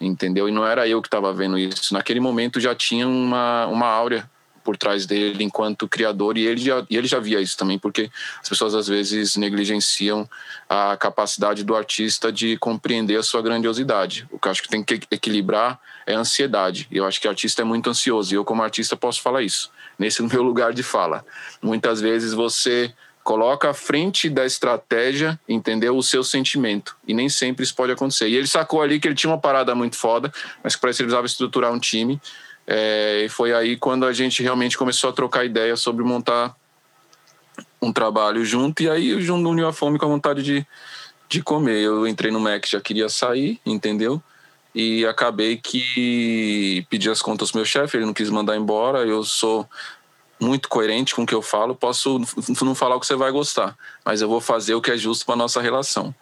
Entendeu? 0.00 0.48
E 0.48 0.52
não 0.52 0.66
era 0.66 0.88
eu 0.88 1.00
que 1.00 1.08
estava 1.08 1.32
vendo 1.32 1.58
isso. 1.58 1.94
Naquele 1.94 2.20
momento 2.20 2.60
já 2.60 2.74
tinha 2.74 3.06
uma, 3.06 3.66
uma 3.66 3.86
áurea 3.86 4.28
por 4.68 4.76
trás 4.76 5.06
dele 5.06 5.42
enquanto 5.42 5.88
criador 5.88 6.36
e 6.36 6.46
ele 6.46 6.60
já, 6.60 6.84
e 6.90 6.96
ele 6.98 7.08
já 7.08 7.18
via 7.18 7.40
isso 7.40 7.56
também, 7.56 7.78
porque 7.78 8.10
as 8.38 8.46
pessoas 8.46 8.74
às 8.74 8.86
vezes 8.86 9.34
negligenciam 9.34 10.28
a 10.68 10.94
capacidade 10.94 11.64
do 11.64 11.74
artista 11.74 12.30
de 12.30 12.58
compreender 12.58 13.16
a 13.16 13.22
sua 13.22 13.40
grandiosidade. 13.40 14.28
O 14.30 14.38
que 14.38 14.46
eu 14.46 14.52
acho 14.52 14.62
que 14.62 14.68
tem 14.68 14.84
que 14.84 15.00
equilibrar 15.10 15.80
é 16.06 16.14
a 16.14 16.18
ansiedade. 16.18 16.86
Eu 16.92 17.06
acho 17.06 17.18
que 17.18 17.26
o 17.26 17.30
artista 17.30 17.62
é 17.62 17.64
muito 17.64 17.88
ansioso 17.88 18.34
e 18.34 18.36
eu 18.36 18.44
como 18.44 18.62
artista 18.62 18.94
posso 18.94 19.22
falar 19.22 19.40
isso. 19.40 19.70
Nesse 19.98 20.20
meu 20.28 20.42
lugar 20.42 20.74
de 20.74 20.82
fala. 20.82 21.24
Muitas 21.62 21.98
vezes 21.98 22.34
você 22.34 22.92
coloca 23.24 23.70
à 23.70 23.74
frente 23.74 24.28
da 24.28 24.44
estratégia, 24.44 25.40
entendeu? 25.48 25.96
O 25.96 26.02
seu 26.02 26.22
sentimento. 26.22 26.94
E 27.06 27.14
nem 27.14 27.30
sempre 27.30 27.64
isso 27.64 27.74
pode 27.74 27.92
acontecer. 27.92 28.28
E 28.28 28.36
ele 28.36 28.46
sacou 28.46 28.82
ali 28.82 29.00
que 29.00 29.08
ele 29.08 29.14
tinha 29.14 29.30
uma 29.30 29.40
parada 29.40 29.74
muito 29.74 29.96
foda, 29.96 30.30
mas 30.62 30.74
que 30.74 30.80
parece 30.82 30.98
que 30.98 31.04
ele 31.04 31.06
precisava 31.06 31.26
estruturar 31.26 31.72
um 31.72 31.78
time. 31.78 32.20
É, 32.70 33.22
e 33.24 33.30
foi 33.30 33.54
aí 33.54 33.78
quando 33.78 34.04
a 34.04 34.12
gente 34.12 34.42
realmente 34.42 34.76
começou 34.76 35.08
a 35.08 35.12
trocar 35.14 35.42
ideia 35.42 35.74
sobre 35.74 36.04
montar 36.04 36.54
um 37.80 37.90
trabalho 37.90 38.44
junto. 38.44 38.82
E 38.82 38.90
aí 38.90 39.18
Junto 39.22 39.48
uniu 39.48 39.66
a 39.66 39.72
fome 39.72 39.98
com 39.98 40.04
a 40.04 40.08
vontade 40.08 40.42
de, 40.42 40.66
de 41.30 41.42
comer. 41.42 41.80
Eu 41.80 42.06
entrei 42.06 42.30
no 42.30 42.38
Mac, 42.38 42.66
já 42.66 42.78
queria 42.78 43.08
sair, 43.08 43.58
entendeu? 43.64 44.22
E 44.74 45.06
acabei 45.06 45.56
que 45.56 46.86
pedi 46.90 47.08
as 47.08 47.22
contas 47.22 47.50
pro 47.50 47.60
meu 47.60 47.64
chefe, 47.64 47.96
ele 47.96 48.04
não 48.04 48.12
quis 48.12 48.28
mandar 48.28 48.54
embora. 48.54 48.98
Eu 48.98 49.24
sou 49.24 49.66
muito 50.38 50.68
coerente 50.68 51.14
com 51.14 51.22
o 51.22 51.26
que 51.26 51.34
eu 51.34 51.40
falo. 51.40 51.74
Posso 51.74 52.20
não 52.60 52.74
falar 52.74 52.96
o 52.96 53.00
que 53.00 53.06
você 53.06 53.16
vai 53.16 53.32
gostar, 53.32 53.74
mas 54.04 54.20
eu 54.20 54.28
vou 54.28 54.42
fazer 54.42 54.74
o 54.74 54.82
que 54.82 54.90
é 54.90 54.96
justo 54.98 55.24
para 55.24 55.36
nossa 55.36 55.62
relação. 55.62 56.14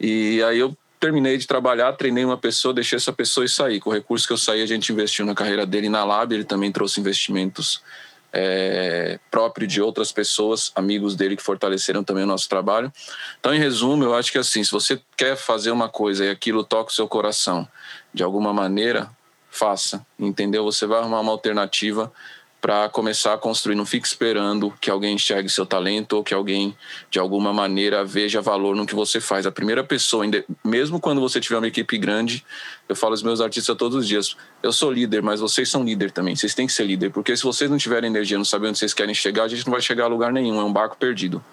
E 0.00 0.42
aí 0.42 0.58
eu 0.58 0.76
terminei 1.02 1.36
de 1.36 1.48
trabalhar, 1.48 1.92
treinei 1.94 2.24
uma 2.24 2.38
pessoa, 2.38 2.72
deixei 2.72 2.96
essa 2.96 3.12
pessoa 3.12 3.44
e 3.44 3.48
saí. 3.48 3.80
Com 3.80 3.90
o 3.90 3.92
recurso 3.92 4.24
que 4.24 4.32
eu 4.32 4.38
saí, 4.38 4.62
a 4.62 4.66
gente 4.66 4.92
investiu 4.92 5.26
na 5.26 5.34
carreira 5.34 5.66
dele 5.66 5.88
na 5.88 6.04
Lab, 6.04 6.32
ele 6.32 6.44
também 6.44 6.70
trouxe 6.70 7.00
investimentos 7.00 7.82
é, 8.32 9.18
próprios 9.28 9.72
de 9.72 9.82
outras 9.82 10.12
pessoas, 10.12 10.70
amigos 10.76 11.16
dele 11.16 11.36
que 11.36 11.42
fortaleceram 11.42 12.04
também 12.04 12.22
o 12.22 12.26
nosso 12.26 12.48
trabalho. 12.48 12.92
Então, 13.40 13.52
em 13.52 13.58
resumo, 13.58 14.04
eu 14.04 14.14
acho 14.14 14.30
que 14.30 14.38
assim, 14.38 14.62
se 14.62 14.70
você 14.70 15.00
quer 15.16 15.36
fazer 15.36 15.72
uma 15.72 15.88
coisa 15.88 16.24
e 16.24 16.30
aquilo 16.30 16.62
toca 16.62 16.92
o 16.92 16.94
seu 16.94 17.08
coração 17.08 17.66
de 18.14 18.22
alguma 18.22 18.52
maneira, 18.52 19.10
faça, 19.50 20.06
entendeu? 20.16 20.62
Você 20.62 20.86
vai 20.86 21.00
arrumar 21.00 21.18
uma 21.18 21.32
alternativa 21.32 22.12
para 22.62 22.88
começar 22.88 23.34
a 23.34 23.38
construir. 23.38 23.74
Não 23.74 23.84
fique 23.84 24.06
esperando 24.06 24.72
que 24.80 24.88
alguém 24.88 25.16
enxergue 25.16 25.48
seu 25.48 25.66
talento 25.66 26.12
ou 26.12 26.22
que 26.22 26.32
alguém, 26.32 26.76
de 27.10 27.18
alguma 27.18 27.52
maneira, 27.52 28.04
veja 28.04 28.40
valor 28.40 28.76
no 28.76 28.86
que 28.86 28.94
você 28.94 29.20
faz. 29.20 29.44
A 29.44 29.50
primeira 29.50 29.82
pessoa, 29.82 30.24
mesmo 30.64 31.00
quando 31.00 31.20
você 31.20 31.40
tiver 31.40 31.58
uma 31.58 31.66
equipe 31.66 31.98
grande, 31.98 32.46
eu 32.88 32.94
falo 32.94 33.14
aos 33.14 33.22
meus 33.22 33.40
artistas 33.40 33.76
todos 33.76 33.98
os 33.98 34.06
dias: 34.06 34.36
eu 34.62 34.72
sou 34.72 34.92
líder, 34.92 35.22
mas 35.22 35.40
vocês 35.40 35.68
são 35.68 35.82
líder 35.82 36.12
também. 36.12 36.36
Vocês 36.36 36.54
têm 36.54 36.68
que 36.68 36.72
ser 36.72 36.84
líder, 36.84 37.10
porque 37.10 37.36
se 37.36 37.42
vocês 37.42 37.68
não 37.68 37.76
tiverem 37.76 38.08
energia, 38.08 38.38
não 38.38 38.44
sabem 38.44 38.68
onde 38.68 38.78
vocês 38.78 38.94
querem 38.94 39.12
chegar, 39.12 39.42
a 39.42 39.48
gente 39.48 39.66
não 39.66 39.72
vai 39.72 39.82
chegar 39.82 40.04
a 40.04 40.08
lugar 40.08 40.32
nenhum. 40.32 40.60
É 40.60 40.64
um 40.64 40.72
barco 40.72 40.96
perdido. 40.96 41.44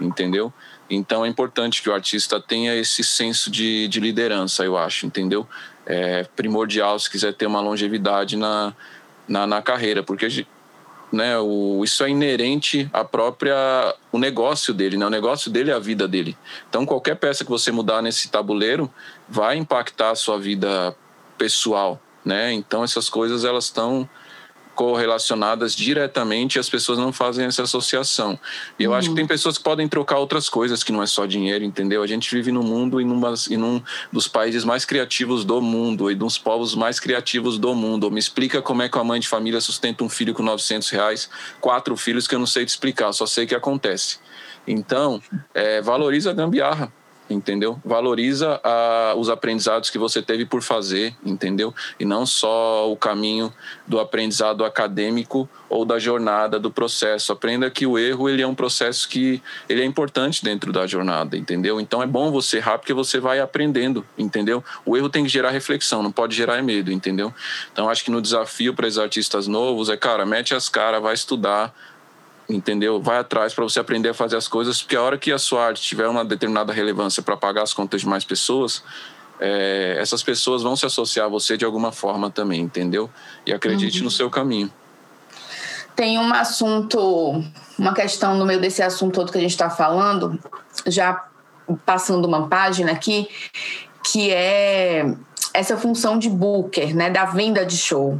Entendeu? 0.00 0.50
Então 0.88 1.26
é 1.26 1.28
importante 1.28 1.82
que 1.82 1.90
o 1.90 1.92
artista 1.92 2.40
tenha 2.40 2.74
esse 2.74 3.04
senso 3.04 3.50
de, 3.50 3.86
de 3.88 4.00
liderança, 4.00 4.64
eu 4.64 4.78
acho, 4.78 5.04
entendeu? 5.04 5.46
É 5.84 6.24
primordial 6.36 6.98
se 6.98 7.10
quiser 7.10 7.34
ter 7.34 7.46
uma 7.46 7.60
longevidade 7.60 8.36
na, 8.36 8.74
na, 9.28 9.46
na 9.46 9.62
carreira, 9.62 10.02
porque 10.02 10.46
né, 11.12 11.38
o, 11.38 11.82
isso 11.84 12.04
é 12.04 12.10
inerente 12.10 12.88
à 12.92 13.04
própria 13.04 13.54
o 14.12 14.18
negócio 14.18 14.74
dele, 14.74 14.96
né? 14.96 15.06
O 15.06 15.10
negócio 15.10 15.50
dele 15.50 15.70
é 15.70 15.74
a 15.74 15.78
vida 15.78 16.06
dele. 16.06 16.36
Então 16.68 16.84
qualquer 16.84 17.16
peça 17.16 17.44
que 17.44 17.50
você 17.50 17.70
mudar 17.70 18.02
nesse 18.02 18.30
tabuleiro 18.30 18.90
vai 19.28 19.56
impactar 19.56 20.10
a 20.10 20.14
sua 20.14 20.38
vida 20.38 20.94
pessoal, 21.36 22.00
né? 22.24 22.52
Então 22.52 22.84
essas 22.84 23.08
coisas 23.08 23.44
elas 23.44 23.64
estão 23.64 24.08
correlacionadas 24.78 25.74
diretamente 25.74 26.56
e 26.56 26.60
as 26.60 26.70
pessoas 26.70 26.98
não 26.98 27.12
fazem 27.12 27.44
essa 27.46 27.64
associação. 27.64 28.38
E 28.78 28.84
eu 28.84 28.92
uhum. 28.92 28.96
acho 28.96 29.08
que 29.08 29.16
tem 29.16 29.26
pessoas 29.26 29.58
que 29.58 29.64
podem 29.64 29.88
trocar 29.88 30.18
outras 30.18 30.48
coisas 30.48 30.84
que 30.84 30.92
não 30.92 31.02
é 31.02 31.06
só 31.06 31.26
dinheiro, 31.26 31.64
entendeu? 31.64 32.00
A 32.00 32.06
gente 32.06 32.32
vive 32.32 32.52
num 32.52 32.62
mundo 32.62 33.00
e, 33.00 33.04
numa, 33.04 33.34
e 33.50 33.56
num 33.56 33.82
dos 34.12 34.28
países 34.28 34.62
mais 34.62 34.84
criativos 34.84 35.44
do 35.44 35.60
mundo 35.60 36.08
e 36.08 36.14
dos 36.14 36.38
povos 36.38 36.76
mais 36.76 37.00
criativos 37.00 37.58
do 37.58 37.74
mundo. 37.74 38.08
Me 38.08 38.20
explica 38.20 38.62
como 38.62 38.80
é 38.80 38.88
que 38.88 38.96
uma 38.96 39.02
mãe 39.02 39.18
de 39.18 39.26
família 39.26 39.60
sustenta 39.60 40.04
um 40.04 40.08
filho 40.08 40.32
com 40.32 40.44
900 40.44 40.88
reais, 40.90 41.28
quatro 41.60 41.96
filhos 41.96 42.28
que 42.28 42.36
eu 42.36 42.38
não 42.38 42.46
sei 42.46 42.64
te 42.64 42.68
explicar, 42.68 43.12
só 43.12 43.26
sei 43.26 43.46
que 43.46 43.56
acontece. 43.56 44.20
Então, 44.64 45.20
é, 45.52 45.82
valoriza 45.82 46.30
a 46.30 46.34
gambiarra 46.34 46.92
entendeu? 47.28 47.78
Valoriza 47.84 48.60
a, 48.64 49.14
os 49.16 49.28
aprendizados 49.28 49.90
que 49.90 49.98
você 49.98 50.22
teve 50.22 50.44
por 50.44 50.62
fazer, 50.62 51.14
entendeu? 51.24 51.74
E 51.98 52.04
não 52.04 52.24
só 52.24 52.90
o 52.90 52.96
caminho 52.96 53.52
do 53.86 54.00
aprendizado 54.00 54.64
acadêmico 54.64 55.48
ou 55.68 55.84
da 55.84 55.98
jornada 55.98 56.58
do 56.58 56.70
processo. 56.70 57.32
Aprenda 57.32 57.70
que 57.70 57.86
o 57.86 57.98
erro 57.98 58.28
ele 58.28 58.42
é 58.42 58.46
um 58.46 58.54
processo 58.54 59.08
que 59.08 59.42
ele 59.68 59.82
é 59.82 59.84
importante 59.84 60.42
dentro 60.42 60.72
da 60.72 60.86
jornada, 60.86 61.36
entendeu? 61.36 61.80
Então 61.80 62.02
é 62.02 62.06
bom 62.06 62.30
você 62.30 62.58
errar 62.58 62.78
porque 62.78 62.94
você 62.94 63.20
vai 63.20 63.40
aprendendo, 63.40 64.04
entendeu? 64.16 64.64
O 64.84 64.96
erro 64.96 65.08
tem 65.08 65.24
que 65.24 65.28
gerar 65.28 65.50
reflexão, 65.50 66.02
não 66.02 66.12
pode 66.12 66.34
gerar 66.34 66.62
medo, 66.62 66.90
entendeu? 66.90 67.32
Então 67.72 67.88
acho 67.88 68.04
que 68.04 68.10
no 68.10 68.22
desafio 68.22 68.74
para 68.74 68.86
os 68.86 68.98
artistas 68.98 69.46
novos 69.46 69.88
é, 69.88 69.96
cara, 69.96 70.24
mete 70.24 70.54
as 70.54 70.68
caras, 70.68 71.02
vai 71.02 71.14
estudar, 71.14 71.74
entendeu? 72.48 73.00
Vai 73.00 73.18
atrás 73.18 73.52
para 73.52 73.64
você 73.64 73.78
aprender 73.78 74.08
a 74.08 74.14
fazer 74.14 74.36
as 74.36 74.48
coisas, 74.48 74.80
porque 74.80 74.96
a 74.96 75.02
hora 75.02 75.18
que 75.18 75.30
a 75.30 75.38
sua 75.38 75.66
arte 75.66 75.82
tiver 75.82 76.08
uma 76.08 76.24
determinada 76.24 76.72
relevância 76.72 77.22
para 77.22 77.36
pagar 77.36 77.62
as 77.62 77.74
contas 77.74 78.00
de 78.00 78.08
mais 78.08 78.24
pessoas, 78.24 78.82
é, 79.38 79.96
essas 79.98 80.22
pessoas 80.22 80.62
vão 80.62 80.74
se 80.74 80.86
associar 80.86 81.26
a 81.26 81.28
você 81.28 81.56
de 81.56 81.64
alguma 81.64 81.92
forma 81.92 82.30
também, 82.30 82.60
entendeu? 82.60 83.10
E 83.46 83.52
acredite 83.52 83.98
uhum. 83.98 84.04
no 84.04 84.10
seu 84.10 84.30
caminho. 84.30 84.72
Tem 85.94 86.18
um 86.18 86.32
assunto, 86.32 87.42
uma 87.78 87.92
questão 87.92 88.36
no 88.36 88.46
meio 88.46 88.60
desse 88.60 88.82
assunto 88.82 89.14
todo 89.14 89.32
que 89.32 89.38
a 89.38 89.40
gente 89.40 89.50
está 89.50 89.68
falando, 89.68 90.38
já 90.86 91.28
passando 91.84 92.24
uma 92.24 92.48
página 92.48 92.92
aqui, 92.92 93.28
que 94.04 94.30
é 94.30 95.12
essa 95.52 95.76
função 95.76 96.18
de 96.18 96.30
booker, 96.30 96.94
né, 96.94 97.10
da 97.10 97.24
venda 97.24 97.66
de 97.66 97.76
show. 97.76 98.18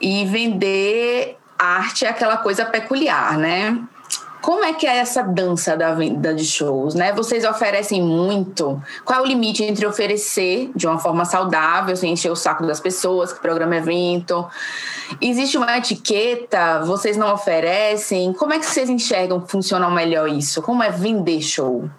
E 0.00 0.26
vender 0.26 1.38
arte 1.58 2.04
é 2.04 2.08
aquela 2.08 2.36
coisa 2.36 2.64
peculiar, 2.64 3.36
né? 3.38 3.78
Como 4.40 4.64
é 4.64 4.72
que 4.72 4.86
é 4.86 4.98
essa 4.98 5.22
dança 5.24 5.76
da 5.76 5.92
venda 5.92 6.32
de 6.32 6.44
shows, 6.44 6.94
né? 6.94 7.12
Vocês 7.12 7.44
oferecem 7.44 8.00
muito. 8.00 8.80
Qual 9.04 9.18
é 9.18 9.22
o 9.22 9.26
limite 9.26 9.64
entre 9.64 9.84
oferecer 9.84 10.70
de 10.72 10.86
uma 10.86 10.98
forma 10.98 11.24
saudável, 11.24 11.96
sem 11.96 12.12
encher 12.12 12.30
o 12.30 12.36
saco 12.36 12.64
das 12.64 12.78
pessoas 12.78 13.32
que 13.32 13.40
programa 13.40 13.76
evento? 13.76 14.46
Existe 15.20 15.58
uma 15.58 15.76
etiqueta? 15.76 16.80
Vocês 16.84 17.16
não 17.16 17.34
oferecem? 17.34 18.32
Como 18.34 18.52
é 18.52 18.60
que 18.60 18.66
vocês 18.66 18.88
enxergam 18.88 19.40
que 19.40 19.50
funciona 19.50 19.90
melhor 19.90 20.28
isso? 20.28 20.62
Como 20.62 20.80
é 20.80 20.90
vender 20.90 21.40
show? 21.40 21.90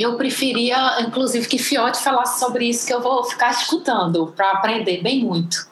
Eu 0.00 0.16
preferia, 0.16 1.00
inclusive, 1.00 1.46
que 1.48 1.58
Fiote 1.58 1.98
falasse 1.98 2.38
sobre 2.38 2.68
isso, 2.68 2.86
que 2.86 2.92
eu 2.92 3.00
vou 3.00 3.24
ficar 3.24 3.50
escutando 3.50 4.32
para 4.36 4.52
aprender 4.52 5.02
bem 5.02 5.24
muito. 5.24 5.66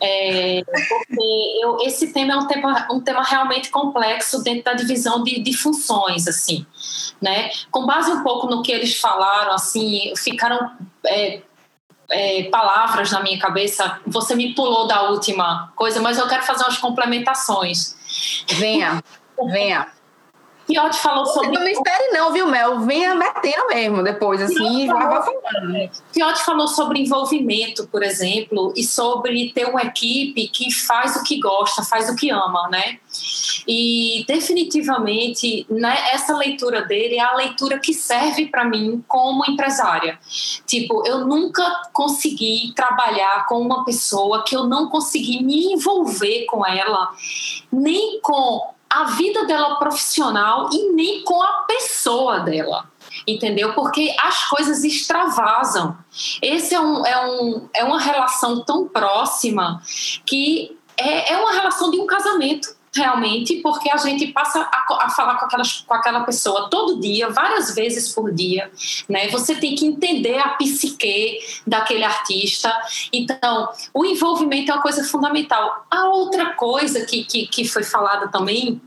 É, 0.00 0.62
porque 0.64 1.60
eu, 1.62 1.78
esse 1.82 2.12
tema 2.12 2.34
é 2.34 2.36
um 2.36 2.46
tema, 2.46 2.88
um 2.90 3.00
tema 3.00 3.22
realmente 3.22 3.70
complexo 3.70 4.42
dentro 4.42 4.64
da 4.64 4.74
divisão 4.74 5.22
de, 5.22 5.40
de 5.40 5.56
funções, 5.56 6.26
assim, 6.28 6.66
né? 7.20 7.50
Com 7.70 7.86
base 7.86 8.10
um 8.10 8.22
pouco 8.22 8.46
no 8.46 8.62
que 8.62 8.72
eles 8.72 8.98
falaram, 9.00 9.52
assim, 9.52 10.12
ficaram 10.16 10.70
é, 11.06 11.42
é, 12.10 12.44
palavras 12.44 13.10
na 13.10 13.22
minha 13.22 13.38
cabeça. 13.38 14.00
Você 14.06 14.34
me 14.34 14.54
pulou 14.54 14.86
da 14.86 15.10
última 15.10 15.72
coisa, 15.74 16.00
mas 16.00 16.18
eu 16.18 16.28
quero 16.28 16.42
fazer 16.42 16.64
umas 16.64 16.78
complementações. 16.78 17.96
Venha, 18.58 19.02
venha. 19.50 19.88
Fiote 20.66 20.98
falou 20.98 21.26
sobre. 21.26 21.50
Não 21.50 21.64
me 21.64 21.72
espere, 21.72 22.12
não, 22.12 22.32
viu, 22.32 22.46
Mel? 22.46 22.80
Venha 22.80 23.14
metendo 23.14 23.66
mesmo 23.68 24.02
depois, 24.02 24.40
assim, 24.40 24.86
já 24.86 24.94
vai 24.94 25.22
falando. 25.22 25.90
Fiote 26.12 26.44
falou 26.44 26.68
sobre 26.68 27.00
envolvimento, 27.00 27.86
por 27.88 28.02
exemplo, 28.02 28.72
e 28.76 28.84
sobre 28.84 29.52
ter 29.52 29.66
uma 29.66 29.82
equipe 29.82 30.48
que 30.48 30.72
faz 30.72 31.16
o 31.16 31.24
que 31.24 31.40
gosta, 31.40 31.82
faz 31.82 32.08
o 32.08 32.16
que 32.16 32.30
ama, 32.30 32.68
né? 32.70 32.98
E 33.66 34.24
definitivamente, 34.26 35.66
né, 35.68 35.96
essa 36.12 36.36
leitura 36.36 36.82
dele 36.82 37.16
é 37.16 37.20
a 37.20 37.34
leitura 37.34 37.78
que 37.78 37.92
serve 37.92 38.46
para 38.46 38.64
mim 38.64 39.04
como 39.06 39.44
empresária. 39.48 40.18
Tipo, 40.66 41.06
eu 41.06 41.26
nunca 41.26 41.90
consegui 41.92 42.72
trabalhar 42.74 43.46
com 43.46 43.60
uma 43.60 43.84
pessoa 43.84 44.44
que 44.44 44.56
eu 44.56 44.64
não 44.64 44.88
consegui 44.88 45.42
me 45.42 45.72
envolver 45.72 46.46
com 46.46 46.64
ela, 46.66 47.10
nem 47.70 48.20
com 48.20 48.72
a 48.92 49.04
vida 49.04 49.46
dela 49.46 49.76
profissional 49.76 50.68
e 50.70 50.92
nem 50.92 51.24
com 51.24 51.42
a 51.42 51.64
pessoa 51.66 52.40
dela. 52.40 52.90
Entendeu? 53.26 53.72
Porque 53.74 54.14
as 54.20 54.44
coisas 54.44 54.84
extravasam. 54.84 55.96
Esse 56.40 56.74
é, 56.74 56.80
um, 56.80 57.06
é, 57.06 57.26
um, 57.26 57.68
é 57.74 57.84
uma 57.84 57.98
relação 57.98 58.62
tão 58.64 58.86
próxima 58.86 59.82
que 60.26 60.76
é, 60.96 61.32
é 61.32 61.38
uma 61.38 61.52
relação 61.52 61.90
de 61.90 61.98
um 61.98 62.06
casamento 62.06 62.76
realmente, 62.94 63.56
porque 63.56 63.90
a 63.90 63.96
gente 63.96 64.26
passa 64.28 64.60
a, 64.60 65.04
a, 65.04 65.08
falar 65.08 65.36
com, 65.36 65.46
aquelas, 65.46 65.80
com 65.80 65.94
aquela 65.94 66.20
pessoa 66.24 66.68
todo 66.68 67.00
dia, 67.00 67.30
várias 67.30 67.74
vezes 67.74 68.12
por 68.12 68.32
dia, 68.32 68.70
né? 69.08 69.28
Você 69.28 69.54
tem 69.54 69.74
que 69.74 69.86
entender 69.86 70.38
a 70.38 70.50
psique 70.50 71.38
daquele 71.66 72.04
artista. 72.04 72.70
Então, 73.12 73.68
o 73.94 74.04
envolvimento 74.04 74.70
é 74.70 74.74
uma 74.74 74.82
coisa 74.82 75.02
fundamental. 75.04 75.86
A 75.90 76.08
outra 76.08 76.54
coisa 76.54 77.04
que, 77.06 77.24
que, 77.24 77.46
que 77.46 77.64
foi 77.66 77.82
falada 77.82 78.28
também 78.28 78.80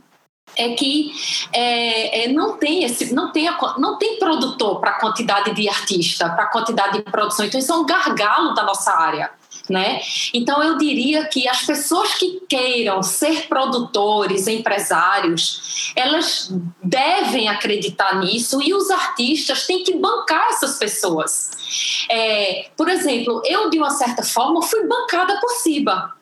é 0.55 0.69
que 0.69 1.11
é, 1.51 2.25
é, 2.25 2.27
não 2.31 2.57
tem 2.57 2.83
esse, 2.83 3.13
não 3.13 3.31
tem, 3.31 3.47
a, 3.47 3.57
não 3.77 3.97
tem 3.97 4.19
produtor 4.19 4.79
para 4.79 4.91
a 4.91 4.99
quantidade 4.99 5.53
de 5.53 5.67
artista, 5.67 6.29
para 6.29 6.43
a 6.43 6.47
quantidade 6.47 6.99
de 6.99 7.03
produção. 7.03 7.45
Então 7.45 7.59
isso 7.59 7.73
é 7.73 7.75
um 7.75 7.85
gargalo 7.85 8.53
da 8.53 8.63
nossa 8.63 8.91
área 8.91 9.31
né? 9.69 10.01
Então 10.33 10.63
eu 10.63 10.77
diria 10.77 11.25
que 11.25 11.47
as 11.47 11.63
pessoas 11.63 12.13
que 12.15 12.41
queiram 12.47 13.01
ser 13.01 13.47
produtores, 13.47 14.47
empresários, 14.47 15.93
elas 15.95 16.53
devem 16.83 17.47
acreditar 17.49 18.19
nisso 18.19 18.61
e 18.61 18.73
os 18.73 18.89
artistas 18.89 19.65
têm 19.65 19.83
que 19.83 19.95
bancar 19.95 20.47
essas 20.49 20.77
pessoas. 20.77 22.05
É, 22.09 22.69
por 22.77 22.89
exemplo, 22.89 23.41
eu 23.45 23.69
de 23.69 23.77
uma 23.77 23.91
certa 23.91 24.23
forma 24.23 24.61
fui 24.61 24.85
bancada 24.87 25.39
por 25.39 25.49
Ciba. 25.51 26.13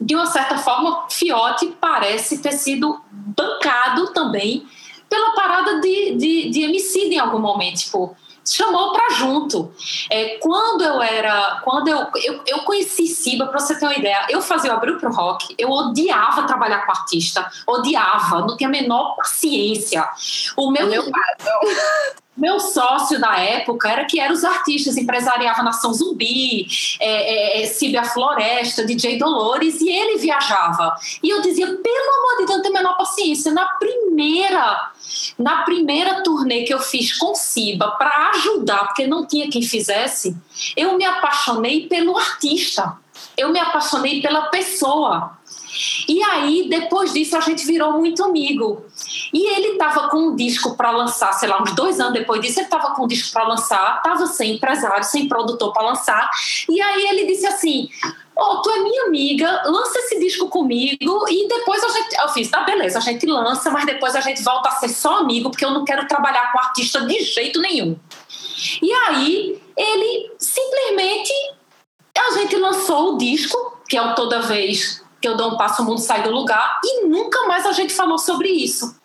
De 0.00 0.14
uma 0.14 0.26
certa 0.26 0.56
forma, 0.56 1.06
Fiote 1.10 1.74
parece 1.78 2.38
ter 2.38 2.52
sido 2.52 2.98
bancado 3.10 4.12
também 4.14 4.66
pela 5.10 5.32
parada 5.32 5.80
de, 5.80 6.14
de, 6.14 6.48
de 6.48 6.62
MC 6.62 7.00
em 7.00 7.18
algum 7.18 7.38
momento. 7.38 7.80
Tipo, 7.80 8.16
chamou 8.44 8.92
para 8.92 9.10
junto. 9.10 9.72
É, 10.10 10.38
quando 10.38 10.82
eu 10.82 11.00
era, 11.00 11.60
quando 11.64 11.88
eu, 11.88 12.06
eu, 12.22 12.40
eu 12.46 12.58
conheci 12.60 13.06
Siba, 13.06 13.46
para 13.46 13.58
você 13.58 13.78
ter 13.78 13.84
uma 13.84 13.96
ideia, 13.96 14.26
eu 14.28 14.40
fazia 14.40 14.72
o 14.72 14.76
Abril 14.76 14.98
pro 14.98 15.12
Rock, 15.12 15.54
eu 15.58 15.70
odiava 15.70 16.44
trabalhar 16.44 16.84
com 16.84 16.92
artista, 16.92 17.50
odiava, 17.66 18.40
não 18.40 18.56
tinha 18.56 18.68
a 18.68 18.72
menor 18.72 19.16
paciência. 19.16 20.08
O 20.56 20.70
meu, 20.70 20.86
meu, 20.86 21.04
meu 22.36 22.58
sócio 22.58 23.18
na 23.18 23.38
época 23.38 23.88
era 23.88 24.04
que 24.06 24.18
eram 24.18 24.34
os 24.34 24.44
artistas, 24.44 24.96
empresariava 24.96 25.62
Nação 25.62 25.92
Zumbi, 25.92 26.66
é, 26.98 27.62
é, 27.62 27.66
Cibia 27.66 28.04
Floresta, 28.04 28.84
DJ 28.84 29.18
Dolores, 29.18 29.80
e 29.80 29.90
ele 29.90 30.18
viajava. 30.18 30.94
E 31.22 31.28
eu 31.28 31.42
dizia, 31.42 31.66
pelo 31.66 31.76
amor 31.76 32.38
de 32.38 32.46
Deus, 32.46 32.56
não 32.56 32.62
tem 32.62 32.70
a 32.70 32.74
menor 32.74 32.96
paciência. 32.96 33.52
Na 33.52 33.66
primeira 33.78 34.92
na 35.38 35.62
primeira 35.62 36.22
turnê 36.22 36.62
que 36.64 36.72
eu 36.72 36.80
fiz 36.80 37.16
com 37.16 37.34
Siba 37.34 37.92
para 37.92 38.30
ajudar, 38.30 38.86
porque 38.86 39.06
não 39.06 39.26
tinha 39.26 39.50
quem 39.50 39.62
fizesse, 39.62 40.36
eu 40.76 40.96
me 40.96 41.04
apaixonei 41.04 41.86
pelo 41.86 42.16
artista. 42.16 42.96
Eu 43.36 43.50
me 43.50 43.58
apaixonei 43.58 44.20
pela 44.20 44.42
pessoa. 44.42 45.38
E 46.08 46.22
aí, 46.22 46.68
depois 46.68 47.12
disso, 47.12 47.36
a 47.36 47.40
gente 47.40 47.64
virou 47.64 47.92
muito 47.92 48.24
amigo. 48.24 48.84
E 49.32 49.46
ele 49.54 49.72
estava 49.72 50.08
com 50.08 50.18
um 50.18 50.36
disco 50.36 50.76
para 50.76 50.90
lançar, 50.90 51.32
sei 51.32 51.48
lá, 51.48 51.62
uns 51.62 51.74
dois 51.74 52.00
anos 52.00 52.12
depois 52.12 52.40
disso, 52.40 52.58
ele 52.58 52.66
estava 52.66 52.94
com 52.94 53.04
um 53.04 53.06
disco 53.06 53.32
para 53.32 53.46
lançar, 53.46 53.98
estava 53.98 54.26
sem 54.26 54.56
empresário, 54.56 55.04
sem 55.04 55.28
produtor 55.28 55.72
para 55.72 55.82
lançar. 55.82 56.28
E 56.68 56.80
aí 56.80 57.06
ele 57.06 57.26
disse 57.26 57.46
assim: 57.46 57.88
oh, 58.36 58.62
tu 58.62 58.70
é 58.70 58.80
minha 58.80 59.04
amiga, 59.04 59.62
lança 59.66 59.98
esse 60.00 60.18
disco 60.18 60.48
comigo 60.48 61.24
e 61.28 61.46
depois 61.46 61.82
a 61.84 61.88
gente. 61.88 62.16
Eu 62.18 62.28
fiz, 62.30 62.50
tá, 62.50 62.62
beleza, 62.62 62.98
a 62.98 63.02
gente 63.02 63.26
lança, 63.26 63.70
mas 63.70 63.86
depois 63.86 64.16
a 64.16 64.20
gente 64.20 64.42
volta 64.42 64.68
a 64.68 64.72
ser 64.72 64.88
só 64.88 65.18
amigo, 65.18 65.50
porque 65.50 65.64
eu 65.64 65.70
não 65.70 65.84
quero 65.84 66.06
trabalhar 66.08 66.50
com 66.52 66.58
artista 66.58 67.02
de 67.06 67.20
jeito 67.20 67.60
nenhum. 67.60 67.96
E 68.82 68.92
aí 68.92 69.60
ele 69.76 70.32
simplesmente. 70.38 71.32
A 72.18 72.32
gente 72.32 72.54
lançou 72.56 73.14
o 73.14 73.18
disco, 73.18 73.80
que 73.88 73.96
é 73.96 74.02
o 74.02 74.14
Toda 74.14 74.42
Vez 74.42 75.02
que 75.20 75.28
eu 75.28 75.36
dou 75.36 75.52
um 75.52 75.56
passo, 75.56 75.82
o 75.82 75.84
mundo 75.84 76.00
sai 76.00 76.22
do 76.22 76.30
lugar, 76.30 76.80
e 76.84 77.06
nunca 77.06 77.46
mais 77.46 77.66
a 77.66 77.72
gente 77.72 77.92
falou 77.92 78.18
sobre 78.18 78.48
isso. 78.48 78.98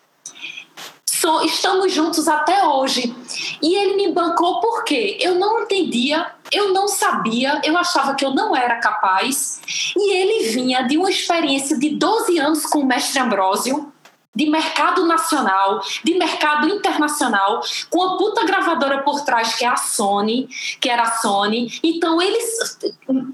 So, 1.08 1.42
estamos 1.44 1.92
juntos 1.92 2.28
até 2.28 2.66
hoje. 2.66 3.14
E 3.62 3.74
ele 3.74 3.96
me 3.96 4.12
bancou 4.12 4.60
porque 4.60 5.16
eu 5.20 5.34
não 5.34 5.62
entendia, 5.62 6.30
eu 6.52 6.72
não 6.72 6.86
sabia, 6.88 7.60
eu 7.64 7.76
achava 7.76 8.14
que 8.14 8.24
eu 8.24 8.34
não 8.34 8.54
era 8.54 8.76
capaz. 8.76 9.60
E 9.96 10.12
ele 10.12 10.50
vinha 10.50 10.82
de 10.82 10.98
uma 10.98 11.10
experiência 11.10 11.78
de 11.78 11.90
12 11.90 12.38
anos 12.38 12.66
com 12.66 12.80
o 12.80 12.86
mestre 12.86 13.18
Ambrósio, 13.18 13.92
de 14.36 14.50
mercado 14.50 15.06
nacional, 15.06 15.80
de 16.04 16.14
mercado 16.18 16.68
internacional, 16.68 17.62
com 17.88 18.02
a 18.02 18.18
puta 18.18 18.44
gravadora 18.44 19.02
por 19.02 19.24
trás, 19.24 19.54
que 19.54 19.64
é 19.64 19.68
a 19.68 19.76
Sony, 19.76 20.46
que 20.78 20.90
era 20.90 21.04
a 21.04 21.12
Sony. 21.16 21.80
Então, 21.82 22.20
eles 22.20 22.78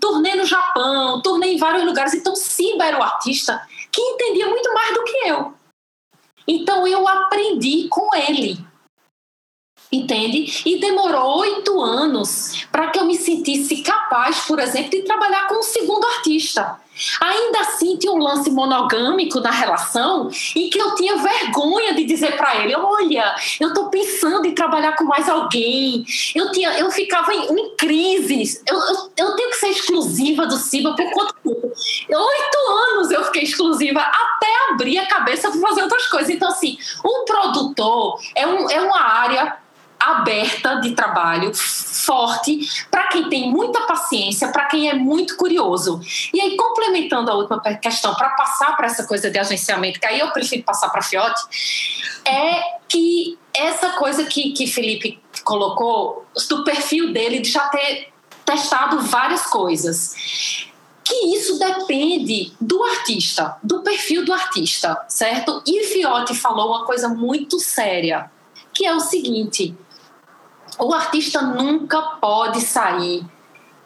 turnê 0.00 0.36
no 0.36 0.46
Japão, 0.46 1.20
turnê 1.20 1.54
em 1.54 1.58
vários 1.58 1.84
lugares. 1.84 2.14
Então, 2.14 2.36
Simba 2.36 2.84
era 2.84 3.00
o 3.00 3.02
artista 3.02 3.66
que 3.90 4.00
entendia 4.00 4.46
muito 4.46 4.72
mais 4.72 4.94
do 4.94 5.02
que 5.02 5.16
eu. 5.28 5.54
Então, 6.46 6.86
eu 6.86 7.06
aprendi 7.08 7.88
com 7.88 8.08
ele. 8.14 8.64
Entende? 9.90 10.62
E 10.64 10.78
demorou 10.78 11.40
oito 11.40 11.80
anos 11.80 12.64
para 12.70 12.90
que 12.90 12.98
eu 12.98 13.04
me 13.04 13.16
sentisse 13.16 13.82
capaz, 13.82 14.46
por 14.46 14.60
exemplo, 14.60 14.90
de 14.90 15.02
trabalhar 15.02 15.48
com 15.48 15.56
um 15.56 15.62
segundo 15.62 16.06
artista. 16.06 16.80
Ainda 17.20 17.60
assim, 17.60 17.96
tinha 17.96 18.12
um 18.12 18.18
lance 18.18 18.50
monogâmico 18.50 19.40
na 19.40 19.50
relação 19.50 20.28
em 20.54 20.68
que 20.68 20.78
eu 20.78 20.94
tinha 20.94 21.16
vergonha 21.16 21.94
de 21.94 22.04
dizer 22.04 22.36
para 22.36 22.56
ele: 22.56 22.74
olha, 22.76 23.34
eu 23.58 23.68
estou 23.68 23.88
pensando 23.88 24.46
em 24.46 24.54
trabalhar 24.54 24.96
com 24.96 25.04
mais 25.04 25.28
alguém. 25.28 26.04
Eu, 26.34 26.52
tinha, 26.52 26.78
eu 26.78 26.90
ficava 26.90 27.32
em, 27.32 27.46
em 27.46 27.76
crise. 27.76 28.60
Eu, 28.66 28.76
eu, 28.76 29.12
eu, 29.16 29.36
tenho 29.36 29.50
que 29.50 29.56
ser 29.56 29.68
exclusiva 29.68 30.46
do 30.46 30.56
Ciba 30.56 30.94
por 30.94 31.10
quanto 31.12 31.34
tempo? 31.42 31.72
Oito 31.72 32.58
anos 32.92 33.10
eu 33.10 33.24
fiquei 33.24 33.42
exclusiva 33.42 34.00
até 34.00 34.70
abrir 34.70 34.98
a 34.98 35.06
cabeça 35.06 35.50
para 35.50 35.60
fazer 35.60 35.82
outras 35.82 36.06
coisas. 36.06 36.30
Então, 36.30 36.48
assim, 36.48 36.76
o 37.02 37.24
produtor 37.24 38.20
é, 38.34 38.46
um, 38.46 38.70
é 38.70 38.80
uma 38.80 39.00
área 39.00 39.61
aberta 40.18 40.76
de 40.76 40.92
trabalho, 40.92 41.52
forte, 41.54 42.60
para 42.90 43.08
quem 43.08 43.28
tem 43.28 43.50
muita 43.50 43.80
paciência, 43.82 44.48
para 44.48 44.66
quem 44.66 44.88
é 44.88 44.94
muito 44.94 45.36
curioso. 45.36 46.00
E 46.32 46.40
aí, 46.40 46.56
complementando 46.56 47.30
a 47.30 47.34
última 47.34 47.60
questão, 47.60 48.14
para 48.14 48.30
passar 48.30 48.76
para 48.76 48.86
essa 48.86 49.06
coisa 49.06 49.30
de 49.30 49.38
agenciamento, 49.38 50.00
que 50.00 50.06
aí 50.06 50.20
eu 50.20 50.30
prefiro 50.30 50.62
passar 50.62 50.88
para 50.90 51.02
Fiote, 51.02 51.42
é 52.24 52.62
que 52.88 53.38
essa 53.54 53.90
coisa 53.90 54.24
que, 54.24 54.52
que 54.52 54.66
Felipe 54.66 55.20
colocou, 55.44 56.26
do 56.48 56.64
perfil 56.64 57.12
dele, 57.12 57.40
de 57.40 57.50
já 57.50 57.68
ter 57.68 58.12
testado 58.44 59.00
várias 59.00 59.46
coisas 59.46 60.70
que 61.04 61.36
isso 61.36 61.58
depende 61.58 62.52
do 62.60 62.82
artista, 62.84 63.56
do 63.62 63.82
perfil 63.82 64.24
do 64.24 64.32
artista, 64.32 65.04
certo? 65.08 65.62
E 65.66 65.84
Fiote 65.84 66.34
falou 66.34 66.68
uma 66.68 66.86
coisa 66.86 67.08
muito 67.08 67.58
séria, 67.58 68.30
que 68.72 68.86
é 68.86 68.94
o 68.94 69.00
seguinte: 69.00 69.76
o 70.78 70.92
artista 70.92 71.42
nunca 71.42 72.00
pode 72.20 72.60
sair 72.60 73.24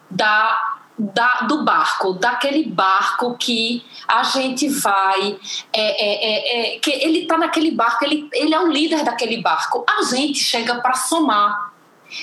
da, 0.09 0.77
da, 0.97 1.41
do 1.41 1.63
barco, 1.63 2.13
daquele 2.13 2.63
barco 2.63 3.35
que 3.37 3.85
a 4.07 4.23
gente 4.23 4.69
vai. 4.69 5.39
É, 5.73 5.81
é, 5.81 6.73
é, 6.73 6.75
é 6.75 6.79
que 6.79 6.91
ele 6.91 7.19
está 7.19 7.37
naquele 7.37 7.71
barco, 7.71 8.03
ele, 8.05 8.29
ele 8.33 8.53
é 8.53 8.59
o 8.59 8.67
líder 8.67 9.03
daquele 9.03 9.41
barco. 9.41 9.85
A 9.87 10.03
gente 10.03 10.39
chega 10.39 10.75
para 10.75 10.93
somar. 10.93 11.73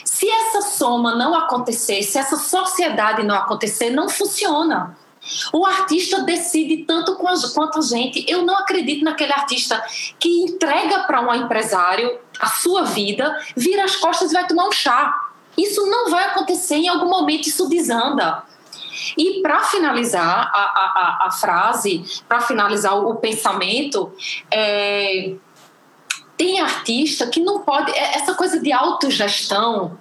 Se 0.02 0.28
essa 0.28 0.62
soma 0.62 1.14
não 1.14 1.34
acontecer, 1.34 2.02
se 2.02 2.18
essa 2.18 2.36
sociedade 2.36 3.22
não 3.22 3.34
acontecer, 3.34 3.90
não 3.90 4.08
funciona. 4.08 4.96
O 5.52 5.64
artista 5.64 6.22
decide 6.22 6.78
tanto 6.84 7.16
quanto 7.16 7.78
a 7.78 7.82
gente. 7.82 8.24
Eu 8.28 8.42
não 8.42 8.56
acredito 8.56 9.04
naquele 9.04 9.32
artista 9.32 9.82
que 10.18 10.42
entrega 10.42 11.04
para 11.04 11.20
um 11.20 11.34
empresário 11.34 12.18
a 12.38 12.48
sua 12.48 12.82
vida, 12.82 13.38
vira 13.56 13.84
as 13.84 13.96
costas 13.96 14.30
e 14.30 14.34
vai 14.34 14.46
tomar 14.46 14.68
um 14.68 14.72
chá. 14.72 15.30
Isso 15.56 15.86
não 15.86 16.10
vai 16.10 16.24
acontecer, 16.24 16.76
em 16.76 16.88
algum 16.88 17.08
momento 17.08 17.48
isso 17.48 17.68
desanda. 17.68 18.42
E 19.16 19.40
para 19.40 19.62
finalizar 19.64 20.50
a, 20.52 20.60
a, 20.60 21.26
a, 21.26 21.30
frase, 21.30 22.04
para 22.28 22.40
finalizar 22.40 22.96
o 22.96 23.16
pensamento, 23.16 24.12
é, 24.50 25.34
tem 26.36 26.60
artista 26.60 27.26
que 27.26 27.40
não 27.40 27.60
pode. 27.60 27.90
é- 27.92 28.16
Essa 28.16 28.34
coisa 28.34 28.60
de 28.60 28.72
autogestão 28.72 29.98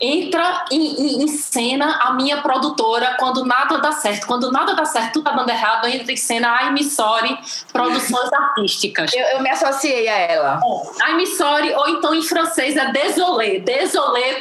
entra 0.00 0.64
em, 0.70 0.80
em- 0.80 1.22
em 1.22 1.28
cena 1.28 1.98
a 2.02 2.12
minha 2.12 2.42
produtora 2.42 3.16
quando 3.18 3.44
nada 3.44 3.78
dá 3.78 3.92
certo. 3.92 4.26
Quando 4.26 4.50
nada 4.50 4.74
dá 4.74 4.84
certo, 4.84 5.14
tudo 5.14 5.24
tá 5.24 5.32
dando 5.32 5.48
errado, 5.50 5.86
entra 5.86 6.12
em 6.12 6.16
cena 6.16 6.50
a 6.52 6.82
Sorry 6.82 7.38
Produções 7.72 8.30
Artísticas. 8.32 9.12
Eu, 9.14 9.24
eu 9.36 9.42
me 9.42 9.50
associei 9.50 10.08
a 10.08 10.16
ela. 10.18 10.60
I'm 11.08 11.24
sorry, 11.26 11.72
ou 11.74 11.88
então 11.88 12.14
em 12.14 12.22
francês 12.22 12.76
é 12.76 12.90
désolé. 12.92 13.60
Désolé. 13.60 14.40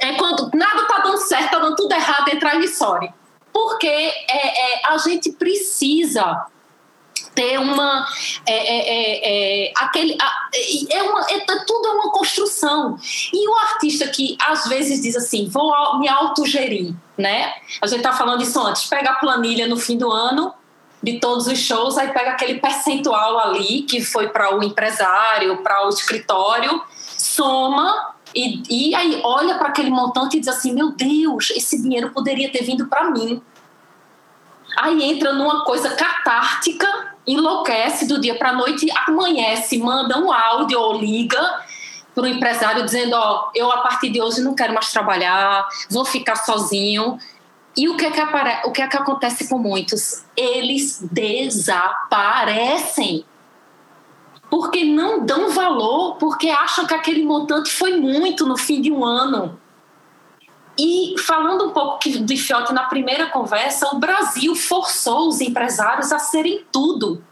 É 0.00 0.12
quando 0.14 0.50
nada 0.54 0.84
tá 0.86 0.98
dando 1.02 1.18
certo, 1.18 1.50
tá 1.50 1.58
dando 1.58 1.76
tudo 1.76 1.92
errado, 1.92 2.28
entra 2.28 2.54
I'm 2.54 2.66
sorry. 2.68 3.12
Porque 3.52 3.86
é, 3.86 4.12
é, 4.30 4.86
a 4.86 4.96
gente 4.98 5.32
precisa 5.32 6.46
ter 7.38 7.58
uma 7.60 8.04
é, 8.44 8.52
é, 8.52 8.88
é, 8.88 9.68
é, 9.68 9.72
aquele 9.76 10.16
a- 10.20 10.48
é, 10.90 11.02
uma 11.04 11.20
é, 11.30 11.38
tudo 11.64 11.86
é 11.86 11.92
uma 11.92 12.10
construção. 12.10 12.98
E 13.32 13.48
o 13.48 13.54
artista 13.58 14.08
que 14.08 14.36
às 14.44 14.66
vezes 14.66 15.00
diz 15.00 15.14
assim 15.14 15.48
vou 15.48 15.72
me 16.00 16.08
autogerir 16.08 16.94
né? 17.16 17.52
A 17.82 17.86
gente 17.88 18.02
tá 18.02 18.12
falando 18.12 18.42
isso 18.42 18.60
antes. 18.60 18.86
Pega 18.86 19.10
a 19.10 19.14
planilha 19.14 19.66
no 19.66 19.76
fim 19.76 19.98
do 19.98 20.10
ano 20.10 20.54
de 21.02 21.18
todos 21.18 21.46
os 21.46 21.58
shows, 21.58 21.98
aí 21.98 22.12
pega 22.12 22.30
aquele 22.30 22.58
percentual 22.58 23.38
ali 23.38 23.82
que 23.82 24.00
foi 24.00 24.28
para 24.28 24.56
o 24.56 24.62
empresário, 24.62 25.56
para 25.62 25.86
o 25.86 25.88
escritório, 25.88 26.82
soma 27.16 28.14
e, 28.34 28.62
e 28.68 28.94
aí 28.94 29.20
olha 29.24 29.56
para 29.56 29.68
aquele 29.68 29.90
montante 29.90 30.36
e 30.36 30.40
diz 30.40 30.48
assim: 30.48 30.72
meu 30.72 30.92
Deus, 30.92 31.50
esse 31.50 31.80
dinheiro 31.82 32.10
poderia 32.10 32.50
ter 32.50 32.62
vindo 32.62 32.86
para 32.86 33.10
mim. 33.10 33.42
Aí 34.76 35.02
entra 35.02 35.32
numa 35.32 35.64
coisa 35.64 35.90
catártica, 35.90 37.16
enlouquece 37.28 38.06
do 38.06 38.20
dia 38.20 38.36
para 38.36 38.52
noite, 38.52 38.86
amanhece, 39.06 39.78
manda 39.78 40.18
um 40.18 40.32
áudio 40.32 40.80
ou 40.80 40.98
liga 40.98 41.62
para 42.14 42.24
o 42.24 42.26
empresário 42.26 42.84
dizendo: 42.84 43.14
Ó, 43.14 43.50
eu 43.54 43.70
a 43.70 43.78
partir 43.78 44.10
de 44.10 44.20
hoje 44.20 44.40
não 44.40 44.54
quero 44.54 44.74
mais 44.74 44.90
trabalhar, 44.90 45.68
vou 45.90 46.04
ficar 46.04 46.36
sozinho. 46.36 47.18
E 47.76 47.88
o 47.88 47.96
que, 47.96 48.06
é 48.06 48.10
que 48.10 48.20
apare... 48.20 48.62
o 48.64 48.72
que 48.72 48.82
é 48.82 48.88
que 48.88 48.96
acontece 48.96 49.48
com 49.48 49.56
muitos? 49.56 50.24
Eles 50.36 50.98
desaparecem. 51.12 52.44
Porque 54.50 54.84
não 54.84 55.24
dão 55.24 55.50
valor, 55.50 56.16
porque 56.16 56.48
acham 56.48 56.86
que 56.86 56.94
aquele 56.94 57.22
montante 57.24 57.70
foi 57.70 57.96
muito 58.00 58.46
no 58.46 58.56
fim 58.56 58.80
de 58.80 58.90
um 58.90 59.04
ano. 59.04 59.60
E 60.78 61.14
falando 61.18 61.66
um 61.66 61.70
pouco 61.70 61.98
do 62.08 62.36
Fiote 62.36 62.72
na 62.72 62.84
primeira 62.84 63.26
conversa, 63.30 63.88
o 63.88 63.98
Brasil 63.98 64.54
forçou 64.54 65.28
os 65.28 65.40
empresários 65.40 66.12
a 66.12 66.18
serem 66.18 66.64
tudo. 66.70 67.24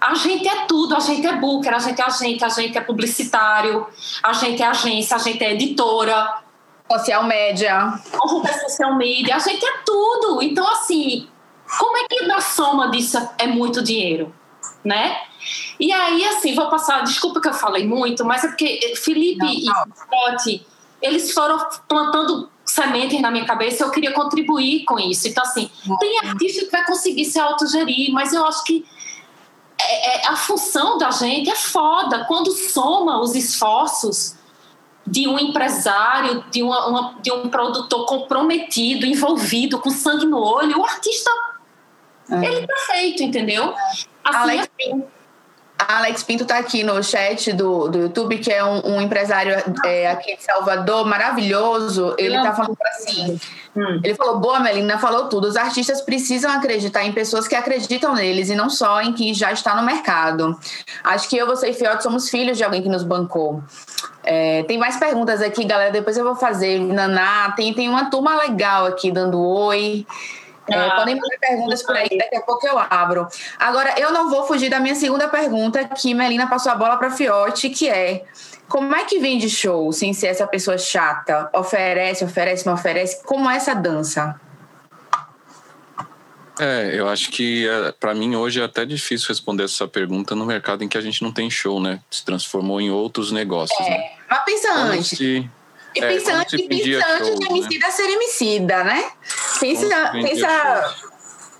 A 0.00 0.14
gente 0.14 0.48
é 0.48 0.66
tudo, 0.66 0.96
a 0.96 1.00
gente 1.00 1.26
é 1.26 1.36
booker, 1.36 1.74
a 1.74 1.78
gente 1.78 2.00
é 2.00 2.04
agente, 2.04 2.44
a 2.44 2.48
gente 2.48 2.76
é 2.76 2.80
publicitário, 2.80 3.86
a 4.22 4.32
gente 4.32 4.62
é 4.62 4.66
agência, 4.66 5.16
a 5.16 5.18
gente 5.18 5.42
é 5.42 5.52
editora, 5.52 6.42
Social 6.90 7.24
média. 7.24 7.78
a 7.78 8.48
é 8.48 8.52
social 8.68 8.94
media, 8.96 9.36
a 9.36 9.38
gente 9.38 9.64
é 9.64 9.78
tudo. 9.84 10.42
Então, 10.42 10.66
assim, 10.70 11.26
como 11.78 11.96
é 11.96 12.06
que 12.06 12.26
na 12.26 12.40
soma 12.40 12.90
disso 12.90 13.18
é 13.38 13.46
muito 13.46 13.82
dinheiro, 13.82 14.34
né? 14.84 15.16
E 15.80 15.90
aí, 15.92 16.24
assim, 16.26 16.54
vou 16.54 16.68
passar, 16.68 17.02
desculpa 17.02 17.40
que 17.40 17.48
eu 17.48 17.54
falei 17.54 17.86
muito, 17.86 18.24
mas 18.24 18.44
é 18.44 18.48
porque 18.48 18.94
Felipe 18.96 19.38
Não, 19.38 19.48
e 19.48 19.64
não. 19.64 19.84
Eles 21.04 21.32
foram 21.32 21.58
plantando 21.86 22.48
sementes 22.64 23.20
na 23.20 23.30
minha 23.30 23.44
cabeça 23.44 23.82
e 23.82 23.86
eu 23.86 23.90
queria 23.90 24.12
contribuir 24.12 24.84
com 24.84 24.98
isso. 24.98 25.28
Então, 25.28 25.42
assim, 25.44 25.70
tem 26.00 26.18
artista 26.20 26.64
que 26.64 26.70
vai 26.70 26.84
conseguir 26.86 27.26
se 27.26 27.38
autogerir, 27.38 28.10
mas 28.10 28.32
eu 28.32 28.44
acho 28.46 28.64
que 28.64 28.84
é- 29.78 30.22
é- 30.22 30.28
a 30.28 30.34
função 30.36 30.96
da 30.96 31.10
gente 31.10 31.50
é 31.50 31.54
foda 31.54 32.24
quando 32.24 32.50
soma 32.52 33.20
os 33.20 33.34
esforços 33.34 34.36
de 35.06 35.28
um 35.28 35.38
empresário, 35.38 36.42
de, 36.50 36.62
uma- 36.62 36.86
uma- 36.86 37.14
de 37.20 37.30
um 37.30 37.50
produtor 37.50 38.06
comprometido, 38.06 39.04
envolvido, 39.04 39.78
com 39.78 39.90
sangue 39.90 40.24
no 40.24 40.38
olho, 40.42 40.80
o 40.80 40.84
artista, 40.86 41.30
É. 42.30 42.44
ele 42.46 42.66
tá 42.66 42.76
feito, 42.86 43.22
entendeu? 43.22 43.74
Assim, 44.24 44.38
Alex 44.38 44.62
A 44.62 45.13
Alex 45.88 46.22
Pinto 46.22 46.44
tá 46.44 46.58
aqui 46.58 46.82
no 46.82 47.02
chat 47.02 47.52
do, 47.52 47.88
do 47.88 47.98
YouTube, 47.98 48.38
que 48.38 48.52
é 48.52 48.64
um, 48.64 48.94
um 48.94 49.00
empresário 49.00 49.54
é, 49.84 50.10
aqui 50.10 50.36
de 50.36 50.42
Salvador, 50.42 51.06
maravilhoso. 51.06 52.14
Ele 52.18 52.40
tá 52.40 52.52
falando 52.54 52.76
assim. 52.86 53.40
Hum. 53.76 54.00
Ele 54.04 54.14
falou, 54.14 54.38
boa, 54.38 54.60
Melina, 54.60 54.98
falou 54.98 55.28
tudo. 55.28 55.48
Os 55.48 55.56
artistas 55.56 56.00
precisam 56.00 56.50
acreditar 56.50 57.04
em 57.04 57.12
pessoas 57.12 57.48
que 57.48 57.54
acreditam 57.54 58.14
neles 58.14 58.48
e 58.48 58.54
não 58.54 58.70
só 58.70 59.00
em 59.02 59.12
quem 59.12 59.34
já 59.34 59.52
está 59.52 59.74
no 59.74 59.82
mercado. 59.82 60.58
Acho 61.02 61.28
que 61.28 61.36
eu, 61.36 61.46
você 61.46 61.70
e 61.70 61.72
Fiote 61.72 62.02
somos 62.02 62.28
filhos 62.28 62.56
de 62.56 62.64
alguém 62.64 62.82
que 62.82 62.88
nos 62.88 63.02
bancou. 63.02 63.62
É, 64.22 64.62
tem 64.62 64.78
mais 64.78 64.96
perguntas 64.96 65.42
aqui, 65.42 65.64
galera. 65.64 65.90
Depois 65.90 66.16
eu 66.16 66.24
vou 66.24 66.36
fazer. 66.36 66.78
Naná, 66.78 67.52
tem, 67.52 67.74
tem 67.74 67.88
uma 67.88 68.10
turma 68.10 68.36
legal 68.36 68.86
aqui 68.86 69.10
dando 69.10 69.40
oi. 69.40 70.06
É, 70.70 70.74
Ah, 70.78 70.96
podem 70.96 71.14
mandar 71.14 71.38
perguntas 71.40 71.82
por 71.82 71.94
aí, 71.96 72.08
daqui 72.16 72.36
a 72.36 72.40
pouco 72.40 72.66
eu 72.66 72.78
abro. 72.78 73.28
Agora, 73.58 73.94
eu 73.98 74.10
não 74.12 74.30
vou 74.30 74.46
fugir 74.46 74.70
da 74.70 74.80
minha 74.80 74.94
segunda 74.94 75.28
pergunta, 75.28 75.84
que 75.88 76.14
Melina 76.14 76.46
passou 76.48 76.72
a 76.72 76.74
bola 76.74 76.96
para 76.96 77.10
Fiote, 77.10 77.68
que 77.68 77.88
é 77.88 78.24
como 78.68 78.94
é 78.96 79.04
que 79.04 79.18
vende 79.18 79.50
show 79.50 79.92
sem 79.92 80.14
ser 80.14 80.28
essa 80.28 80.46
pessoa 80.46 80.78
chata? 80.78 81.50
Oferece, 81.54 82.24
oferece, 82.24 82.64
não 82.66 82.74
oferece? 82.74 83.22
Como 83.24 83.48
é 83.50 83.56
essa 83.56 83.74
dança? 83.74 84.40
É, 86.58 86.92
eu 86.94 87.08
acho 87.08 87.30
que 87.32 87.66
para 87.98 88.14
mim 88.14 88.36
hoje 88.36 88.60
é 88.60 88.64
até 88.64 88.84
difícil 88.86 89.28
responder 89.28 89.64
essa 89.64 89.88
pergunta 89.88 90.36
no 90.36 90.46
mercado 90.46 90.84
em 90.84 90.88
que 90.88 90.96
a 90.96 91.00
gente 91.00 91.20
não 91.22 91.32
tem 91.32 91.50
show, 91.50 91.80
né? 91.80 92.00
Se 92.08 92.24
transformou 92.24 92.80
em 92.80 92.90
outros 92.90 93.32
negócios. 93.32 93.78
né? 93.88 94.12
Mas 94.30 94.44
pensa 94.44 94.68
Como 94.68 94.80
antes. 94.84 95.08
se- 95.18 95.50
E 95.94 96.00
é, 96.02 96.08
pensa 96.08 96.30
como 96.30 96.38
antes, 96.38 96.60
se 96.60 96.68
vendia 96.68 96.98
pensa 96.98 97.12
antes 97.12 97.28
show, 97.28 97.68
de 97.68 97.78
né? 97.78 97.90
ser 97.90 98.10
emicida, 98.10 98.84
né? 98.84 99.10
Pensa, 99.60 100.10
pensa 100.12 100.94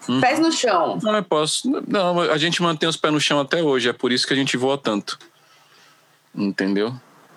Hum. 0.08 0.20
pés 0.20 0.38
no 0.38 0.52
chão. 0.52 0.98
Não, 1.02 1.16
eu 1.16 1.22
posso. 1.22 1.82
Não, 1.88 2.20
a 2.20 2.38
gente 2.38 2.62
mantém 2.62 2.88
os 2.88 2.96
pés 2.96 3.12
no 3.12 3.20
chão 3.20 3.40
até 3.40 3.62
hoje, 3.62 3.88
é 3.88 3.92
por 3.92 4.12
isso 4.12 4.26
que 4.26 4.32
a 4.32 4.36
gente 4.36 4.56
voa 4.56 4.76
tanto. 4.76 5.18
Entendeu? 6.34 6.94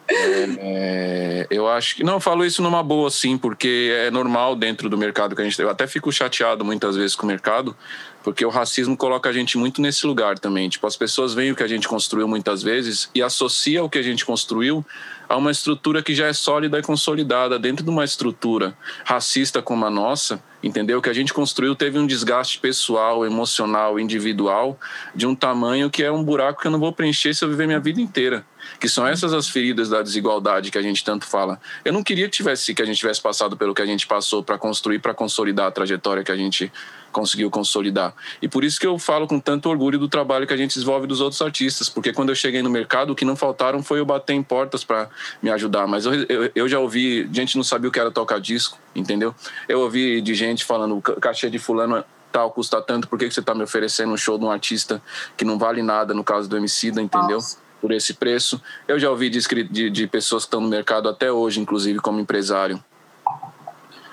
É, 0.09 0.47
é, 0.59 1.47
eu 1.51 1.67
acho 1.67 1.97
que. 1.97 2.03
Não, 2.03 2.13
eu 2.13 2.19
falo 2.19 2.45
isso 2.45 2.61
numa 2.61 2.81
boa, 2.81 3.09
sim, 3.09 3.37
porque 3.37 3.93
é 3.97 4.09
normal 4.09 4.55
dentro 4.55 4.89
do 4.89 4.97
mercado 4.97 5.35
que 5.35 5.41
a 5.41 5.45
gente. 5.45 5.61
Eu 5.61 5.69
até 5.69 5.85
fico 5.85 6.11
chateado 6.11 6.63
muitas 6.63 6.95
vezes 6.95 7.15
com 7.15 7.23
o 7.23 7.27
mercado, 7.27 7.75
porque 8.23 8.45
o 8.45 8.49
racismo 8.49 8.95
coloca 8.95 9.29
a 9.29 9.33
gente 9.33 9.57
muito 9.57 9.81
nesse 9.81 10.07
lugar 10.07 10.39
também. 10.39 10.69
Tipo, 10.69 10.87
as 10.87 10.95
pessoas 10.95 11.33
veem 11.33 11.51
o 11.51 11.55
que 11.55 11.63
a 11.63 11.67
gente 11.67 11.87
construiu 11.87 12.27
muitas 12.27 12.63
vezes 12.63 13.09
e 13.13 13.21
associa 13.21 13.83
o 13.83 13.89
que 13.89 13.97
a 13.97 14.03
gente 14.03 14.25
construiu 14.25 14.85
a 15.27 15.35
uma 15.35 15.51
estrutura 15.51 16.01
que 16.01 16.15
já 16.15 16.27
é 16.27 16.33
sólida 16.33 16.79
e 16.79 16.81
consolidada 16.81 17.59
dentro 17.59 17.83
de 17.83 17.89
uma 17.89 18.03
estrutura 18.03 18.77
racista 19.03 19.61
como 19.61 19.85
a 19.85 19.89
nossa, 19.89 20.41
entendeu? 20.63 21.01
Que 21.01 21.09
a 21.09 21.13
gente 21.13 21.33
construiu 21.33 21.75
teve 21.75 21.99
um 21.99 22.07
desgaste 22.07 22.59
pessoal, 22.59 23.25
emocional, 23.25 23.99
individual 23.99 24.79
de 25.13 25.27
um 25.27 25.35
tamanho 25.35 25.89
que 25.89 26.03
é 26.03 26.11
um 26.11 26.23
buraco 26.23 26.61
que 26.61 26.67
eu 26.67 26.71
não 26.71 26.79
vou 26.79 26.93
preencher 26.93 27.33
se 27.33 27.43
eu 27.43 27.49
viver 27.49 27.67
minha 27.67 27.79
vida 27.79 27.99
inteira. 27.99 28.45
Que 28.79 28.87
são 28.87 29.05
essas 29.07 29.33
as 29.33 29.47
feridas 29.47 29.89
da 29.89 30.01
desigualdade 30.01 30.71
que 30.71 30.77
a 30.77 30.81
gente 30.81 31.03
tanto 31.03 31.25
fala. 31.25 31.59
Eu 31.83 31.93
não 31.93 32.03
queria 32.03 32.25
que 32.25 32.31
tivesse 32.31 32.73
que 32.73 32.81
a 32.81 32.85
gente 32.85 32.97
tivesse 32.97 33.21
passado 33.21 33.57
pelo 33.57 33.73
que 33.73 33.81
a 33.81 33.85
gente 33.85 34.07
passou 34.07 34.43
para 34.43 34.57
construir, 34.57 34.99
para 34.99 35.13
consolidar 35.13 35.67
a 35.67 35.71
trajetória 35.71 36.23
que 36.23 36.31
a 36.31 36.35
gente 36.35 36.71
conseguiu 37.11 37.49
consolidar. 37.49 38.13
E 38.41 38.47
por 38.47 38.63
isso 38.63 38.79
que 38.79 38.85
eu 38.85 38.99
falo 38.99 39.27
com 39.27 39.39
tanto 39.39 39.69
orgulho 39.69 39.97
do 39.97 40.07
trabalho 40.07 40.45
que 40.45 40.53
a 40.53 40.57
gente 40.57 40.73
desenvolve 40.75 41.07
dos 41.07 41.19
outros 41.19 41.41
artistas, 41.41 41.89
porque 41.89 42.13
quando 42.13 42.29
eu 42.29 42.35
cheguei 42.35 42.61
no 42.61 42.69
mercado, 42.69 43.11
o 43.11 43.15
que 43.15 43.25
não 43.25 43.35
faltaram 43.35 43.81
foi 43.81 43.99
eu 43.99 44.05
bater 44.05 44.33
em 44.33 44.43
portas 44.43 44.83
para 44.83 45.09
me 45.41 45.49
ajudar. 45.49 45.87
Mas 45.87 46.05
eu, 46.05 46.13
eu, 46.13 46.51
eu 46.53 46.69
já 46.69 46.79
ouvi, 46.79 47.27
gente 47.31 47.55
não 47.55 47.63
sabia 47.63 47.89
o 47.89 47.91
que 47.91 47.99
era 47.99 48.11
tocar 48.11 48.39
disco, 48.39 48.77
entendeu? 48.95 49.33
Eu 49.67 49.79
ouvi 49.81 50.21
de 50.21 50.35
gente 50.35 50.63
falando, 50.63 51.01
cachê 51.01 51.49
de 51.49 51.57
fulano 51.57 52.03
tal 52.31 52.51
custa 52.51 52.81
tanto, 52.81 53.07
por 53.07 53.17
que, 53.17 53.27
que 53.27 53.33
você 53.33 53.39
está 53.39 53.55
me 53.55 53.63
oferecendo 53.63 54.13
um 54.13 54.17
show 54.17 54.37
de 54.37 54.45
um 54.45 54.51
artista 54.51 55.01
que 55.35 55.43
não 55.43 55.57
vale 55.57 55.81
nada, 55.81 56.13
no 56.13 56.23
caso 56.23 56.47
do 56.47 56.57
Emicida, 56.57 57.01
entendeu? 57.01 57.39
Por 57.79 57.91
esse 57.91 58.13
preço. 58.13 58.61
Eu 58.87 58.97
já 58.97 59.09
ouvi 59.09 59.29
de, 59.29 59.39
de, 59.65 59.89
de 59.89 60.07
pessoas 60.07 60.43
que 60.43 60.47
estão 60.47 60.61
no 60.61 60.67
mercado 60.67 61.07
até 61.07 61.31
hoje, 61.31 61.59
inclusive 61.59 61.99
como 61.99 62.19
empresário, 62.19 62.83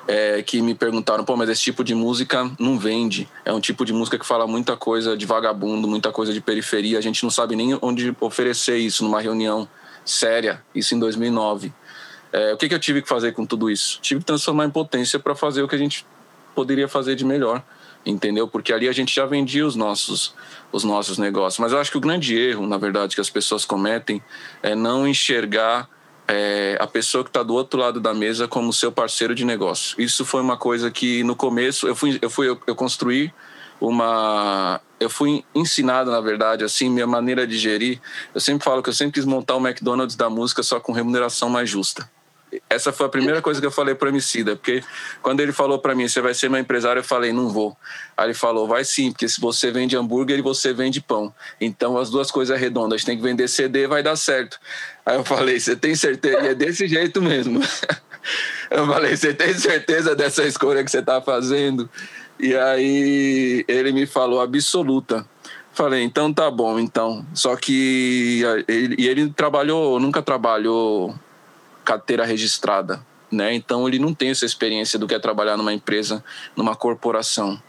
é, 0.07 0.43
que 0.43 0.61
me 0.61 0.75
perguntaram, 0.75 1.25
pô, 1.25 1.37
mas 1.37 1.49
esse 1.49 1.63
tipo 1.63 1.83
de 1.83 1.95
música 1.95 2.51
não 2.59 2.79
vende. 2.79 3.29
É 3.45 3.53
um 3.53 3.61
tipo 3.61 3.85
de 3.85 3.93
música 3.93 4.19
que 4.19 4.27
fala 4.27 4.47
muita 4.47 4.77
coisa 4.77 5.17
de 5.17 5.25
vagabundo, 5.25 5.89
muita 5.89 6.13
coisa 6.13 6.33
de 6.33 6.41
periferia. 6.41 6.99
A 6.99 7.01
gente 7.01 7.23
não 7.23 7.31
sabe 7.31 7.57
nem 7.57 7.79
onde 7.81 8.15
oferecer 8.21 8.77
isso 8.77 9.03
numa 9.03 9.21
reunião 9.21 9.69
séria, 10.05 10.63
isso 10.75 10.95
em 10.95 10.99
2009. 10.99 11.73
É, 12.33 12.53
o 12.53 12.57
que, 12.57 12.69
que 12.69 12.75
eu 12.75 12.81
tive 12.81 13.01
que 13.01 13.09
fazer 13.09 13.33
com 13.33 13.47
tudo 13.47 13.71
isso? 13.71 13.99
Tive 14.03 14.21
que 14.21 14.27
transformar 14.27 14.67
em 14.67 14.71
potência 14.71 15.19
para 15.19 15.35
fazer 15.35 15.63
o 15.63 15.69
que 15.69 15.75
a 15.75 15.79
gente 15.79 16.05
poderia 16.55 16.89
fazer 16.89 17.15
de 17.17 17.25
melhor, 17.25 17.63
entendeu? 18.05 18.47
Porque 18.47 18.73
ali 18.73 18.89
a 18.89 18.93
gente 18.93 19.15
já 19.15 19.27
vendia 19.27 19.67
os 19.67 19.77
nossos, 19.77 20.35
os 20.73 20.85
nossos 20.85 21.19
negócios. 21.19 21.59
Mas 21.59 21.73
eu 21.73 21.79
acho 21.79 21.91
que 21.91 21.97
o 21.97 22.01
grande 22.01 22.37
erro, 22.37 22.67
na 22.67 22.79
verdade, 22.79 23.15
que 23.15 23.21
as 23.21 23.31
pessoas 23.31 23.65
cometem 23.65 24.23
é 24.63 24.75
não 24.75 25.07
enxergar 25.07 25.89
é, 26.27 26.77
a 26.81 26.87
pessoa 26.87 27.23
que 27.23 27.31
está 27.31 27.43
do 27.43 27.55
outro 27.55 27.79
lado 27.79 28.01
da 28.01 28.15
mesa 28.15 28.49
como 28.49 28.73
seu 28.73 28.91
parceiro 28.91 29.35
de 29.35 29.45
negócio. 29.45 30.01
Isso 30.01 30.25
foi 30.25 30.41
uma 30.41 30.57
coisa 30.57 30.91
que 30.91 31.23
no 31.23 31.37
começo 31.37 31.87
eu 31.87 31.95
fui, 31.95 32.19
eu 32.21 32.31
fui, 32.31 32.49
eu, 32.49 32.61
eu 32.67 32.75
construí 32.75 33.33
uma, 33.81 34.81
eu 34.99 35.11
fui 35.11 35.45
ensinado, 35.55 36.11
na 36.11 36.21
verdade, 36.21 36.65
assim, 36.65 36.89
minha 36.89 37.07
maneira 37.07 37.47
de 37.47 37.59
gerir. 37.59 38.01
Eu 38.35 38.41
sempre 38.41 38.65
falo 38.65 38.83
que 38.83 38.89
eu 38.89 38.95
sempre 38.95 39.15
quis 39.15 39.25
montar 39.25 39.57
o 39.57 39.67
McDonald's 39.67 40.17
da 40.17 40.31
música 40.31 40.63
só 40.63 40.81
com 40.81 40.93
remuneração 40.93 41.49
mais 41.49 41.69
justa. 41.69 42.09
Essa 42.69 42.93
foi 42.93 43.07
a 43.07 43.09
primeira 43.09 43.41
coisa 43.41 43.61
que 43.61 43.67
eu 43.67 43.71
falei 43.71 43.95
para 43.95 44.07
o 44.07 44.09
Emicida, 44.09 44.57
porque 44.57 44.83
quando 45.23 45.41
ele 45.41 45.53
falou 45.53 45.79
para 45.79 45.95
mim, 45.95 46.09
você 46.09 46.21
vai 46.21 46.35
ser 46.35 46.49
meu 46.49 46.61
empresário, 46.61 47.01
eu 47.01 47.05
falei, 47.05 47.33
não 47.33 47.49
vou. 47.49 47.77
Aí 48.17 48.27
ele 48.27 48.35
falou, 48.35 48.67
vai 48.67 48.85
sim, 48.85 49.11
porque 49.11 49.29
se 49.29 49.41
você 49.41 49.71
vende 49.71 49.97
hambúrguer 49.97 50.39
e 50.39 50.43
você 50.43 50.73
vende 50.73 51.01
pão. 51.01 51.33
Então 51.61 51.97
as 51.97 52.11
duas 52.11 52.31
coisas 52.31 52.59
redondas, 52.59 53.05
tem 53.05 53.17
que 53.17 53.23
vender 53.23 53.49
CD, 53.49 53.87
vai 53.87 54.03
dar 54.03 54.17
certo. 54.17 54.59
Aí 55.05 55.17
eu 55.17 55.25
falei, 55.25 55.59
você 55.59 55.77
tem 55.77 55.95
certeza? 55.95 56.41
E 56.43 56.49
é 56.49 56.55
desse 56.55 56.87
jeito 56.87 57.21
mesmo. 57.21 57.61
Eu 58.71 58.87
falei, 58.87 59.15
você 59.15 59.35
tem 59.35 59.53
certeza 59.53 60.17
dessa 60.17 60.43
escolha 60.45 60.83
que 60.83 60.91
você 60.91 61.01
está 61.01 61.21
fazendo? 61.21 61.89
E 62.41 62.57
aí 62.57 63.65
ele 63.69 63.93
me 63.93 64.07
falou, 64.07 64.41
absoluta. 64.41 65.27
Falei, 65.73 66.03
então 66.03 66.33
tá 66.33 66.51
bom, 66.51 66.79
então. 66.79 67.25
Só 67.35 67.55
que 67.57 68.43
ele, 68.69 68.97
ele 69.07 69.31
trabalhou, 69.31 69.99
nunca 70.01 70.23
trabalhou 70.23 71.15
carteira 71.85 72.25
registrada, 72.25 73.05
né? 73.31 73.55
Então 73.55 73.87
ele 73.87 73.99
não 73.99 74.15
tem 74.15 74.31
essa 74.31 74.47
experiência 74.47 74.99
do 74.99 75.07
que 75.07 75.15
é 75.15 75.19
trabalhar 75.19 75.57
numa 75.57 75.73
empresa, 75.73 76.25
numa 76.57 76.75
corporação. 76.75 77.61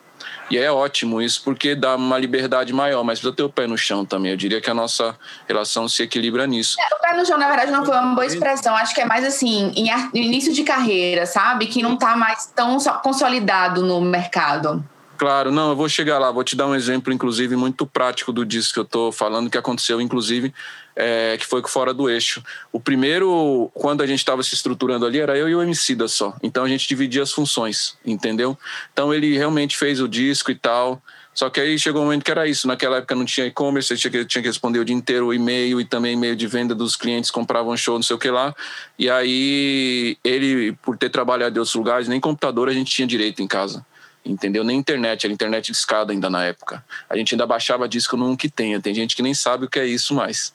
E 0.49 0.57
é 0.57 0.71
ótimo 0.71 1.21
isso 1.21 1.43
porque 1.43 1.75
dá 1.75 1.95
uma 1.95 2.17
liberdade 2.17 2.71
maior, 2.71 3.03
mas 3.03 3.19
precisa 3.19 3.35
ter 3.35 3.43
o 3.43 3.49
pé 3.49 3.67
no 3.67 3.77
chão 3.77 4.05
também. 4.05 4.31
Eu 4.31 4.37
diria 4.37 4.61
que 4.61 4.69
a 4.69 4.73
nossa 4.73 5.17
relação 5.47 5.87
se 5.87 6.03
equilibra 6.03 6.45
nisso. 6.45 6.77
É, 6.79 6.95
o 6.95 6.99
pé 6.99 7.17
no 7.17 7.25
chão, 7.25 7.37
na 7.37 7.47
verdade, 7.47 7.71
não 7.71 7.83
foi 7.83 7.95
uma 7.97 8.13
boa 8.13 8.25
expressão. 8.25 8.75
Acho 8.75 8.93
que 8.93 9.01
é 9.01 9.05
mais 9.05 9.25
assim, 9.25 9.71
em 9.75 9.89
início 10.13 10.53
de 10.53 10.63
carreira, 10.63 11.25
sabe? 11.25 11.65
Que 11.67 11.81
não 11.81 11.95
está 11.95 12.15
mais 12.15 12.45
tão 12.55 12.77
consolidado 13.03 13.81
no 13.81 13.99
mercado. 14.01 14.83
Claro, 15.17 15.51
não, 15.51 15.69
eu 15.69 15.75
vou 15.75 15.87
chegar 15.87 16.19
lá, 16.19 16.29
vou 16.29 16.43
te 16.43 16.55
dar 16.55 16.67
um 16.67 16.75
exemplo, 16.75 17.11
inclusive, 17.11 17.55
muito 17.55 17.85
prático 17.87 18.33
do 18.33 18.45
disco 18.45 18.73
que 18.73 18.79
eu 18.81 18.83
estou 18.83 19.11
falando, 19.11 19.49
que 19.49 19.57
aconteceu, 19.57 20.01
inclusive, 20.01 20.53
é, 20.95 21.35
que 21.37 21.45
foi 21.45 21.61
Fora 21.67 21.93
do 21.93 22.09
Eixo. 22.09 22.41
O 22.71 22.79
primeiro, 22.79 23.69
quando 23.73 24.01
a 24.01 24.07
gente 24.07 24.19
estava 24.19 24.41
se 24.41 24.53
estruturando 24.53 25.05
ali, 25.05 25.19
era 25.19 25.37
eu 25.37 25.49
e 25.49 25.55
o 25.55 25.61
Emicida 25.61 26.07
só. 26.07 26.35
Então 26.41 26.63
a 26.63 26.69
gente 26.69 26.87
dividia 26.87 27.23
as 27.23 27.31
funções, 27.31 27.97
entendeu? 28.05 28.57
Então 28.93 29.13
ele 29.13 29.35
realmente 29.35 29.75
fez 29.77 29.99
o 29.99 30.07
disco 30.07 30.51
e 30.51 30.55
tal. 30.55 31.01
Só 31.33 31.49
que 31.49 31.59
aí 31.59 31.77
chegou 31.77 32.01
um 32.01 32.05
momento 32.05 32.23
que 32.23 32.31
era 32.31 32.47
isso. 32.47 32.65
Naquela 32.65 32.97
época 32.97 33.13
não 33.13 33.25
tinha 33.25 33.45
e-commerce, 33.45 33.97
tinha 33.97 34.09
que, 34.09 34.23
tinha 34.23 34.41
que 34.41 34.47
responder 34.47 34.79
o 34.79 34.85
dia 34.85 34.95
inteiro 34.95 35.27
o 35.27 35.33
e-mail 35.33 35.81
e 35.81 35.85
também 35.85 36.13
e-mail 36.13 36.35
de 36.35 36.47
venda 36.47 36.73
dos 36.73 36.95
clientes, 36.95 37.29
compravam 37.29 37.75
show, 37.75 37.95
não 37.95 38.03
sei 38.03 38.15
o 38.15 38.19
que 38.19 38.31
lá. 38.31 38.55
E 38.97 39.09
aí 39.09 40.17
ele, 40.23 40.71
por 40.81 40.97
ter 40.97 41.09
trabalhado 41.09 41.57
em 41.57 41.59
outros 41.59 41.75
lugares, 41.75 42.07
nem 42.07 42.21
computador 42.21 42.69
a 42.69 42.73
gente 42.73 42.89
tinha 42.89 43.07
direito 43.07 43.41
em 43.41 43.47
casa 43.47 43.85
entendeu? 44.25 44.63
Nem 44.63 44.79
internet, 44.79 45.23
era 45.23 45.31
internet 45.31 45.71
de 45.71 45.77
escada 45.77 46.11
ainda 46.11 46.31
na 46.31 46.43
época. 46.43 46.83
A 47.07 47.15
gente 47.15 47.35
ainda 47.35 47.45
baixava 47.45 47.87
disco 47.87 48.17
no 48.17 48.27
um 48.27 48.35
que 48.35 48.49
tenha. 48.49 48.81
Tem 48.81 48.91
gente 48.91 49.15
que 49.15 49.21
nem 49.21 49.35
sabe 49.35 49.65
o 49.65 49.69
que 49.69 49.77
é 49.77 49.85
isso 49.85 50.15
mais. 50.15 50.51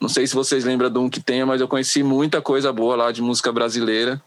Não 0.00 0.08
sei 0.08 0.26
se 0.26 0.34
vocês 0.34 0.64
lembram 0.64 0.90
do 0.90 1.00
um 1.00 1.10
que 1.10 1.20
tenha, 1.20 1.46
mas 1.46 1.60
eu 1.60 1.68
conheci 1.68 2.02
muita 2.02 2.40
coisa 2.40 2.72
boa 2.72 2.96
lá 2.96 3.12
de 3.12 3.22
música 3.22 3.50
brasileira. 3.52 4.22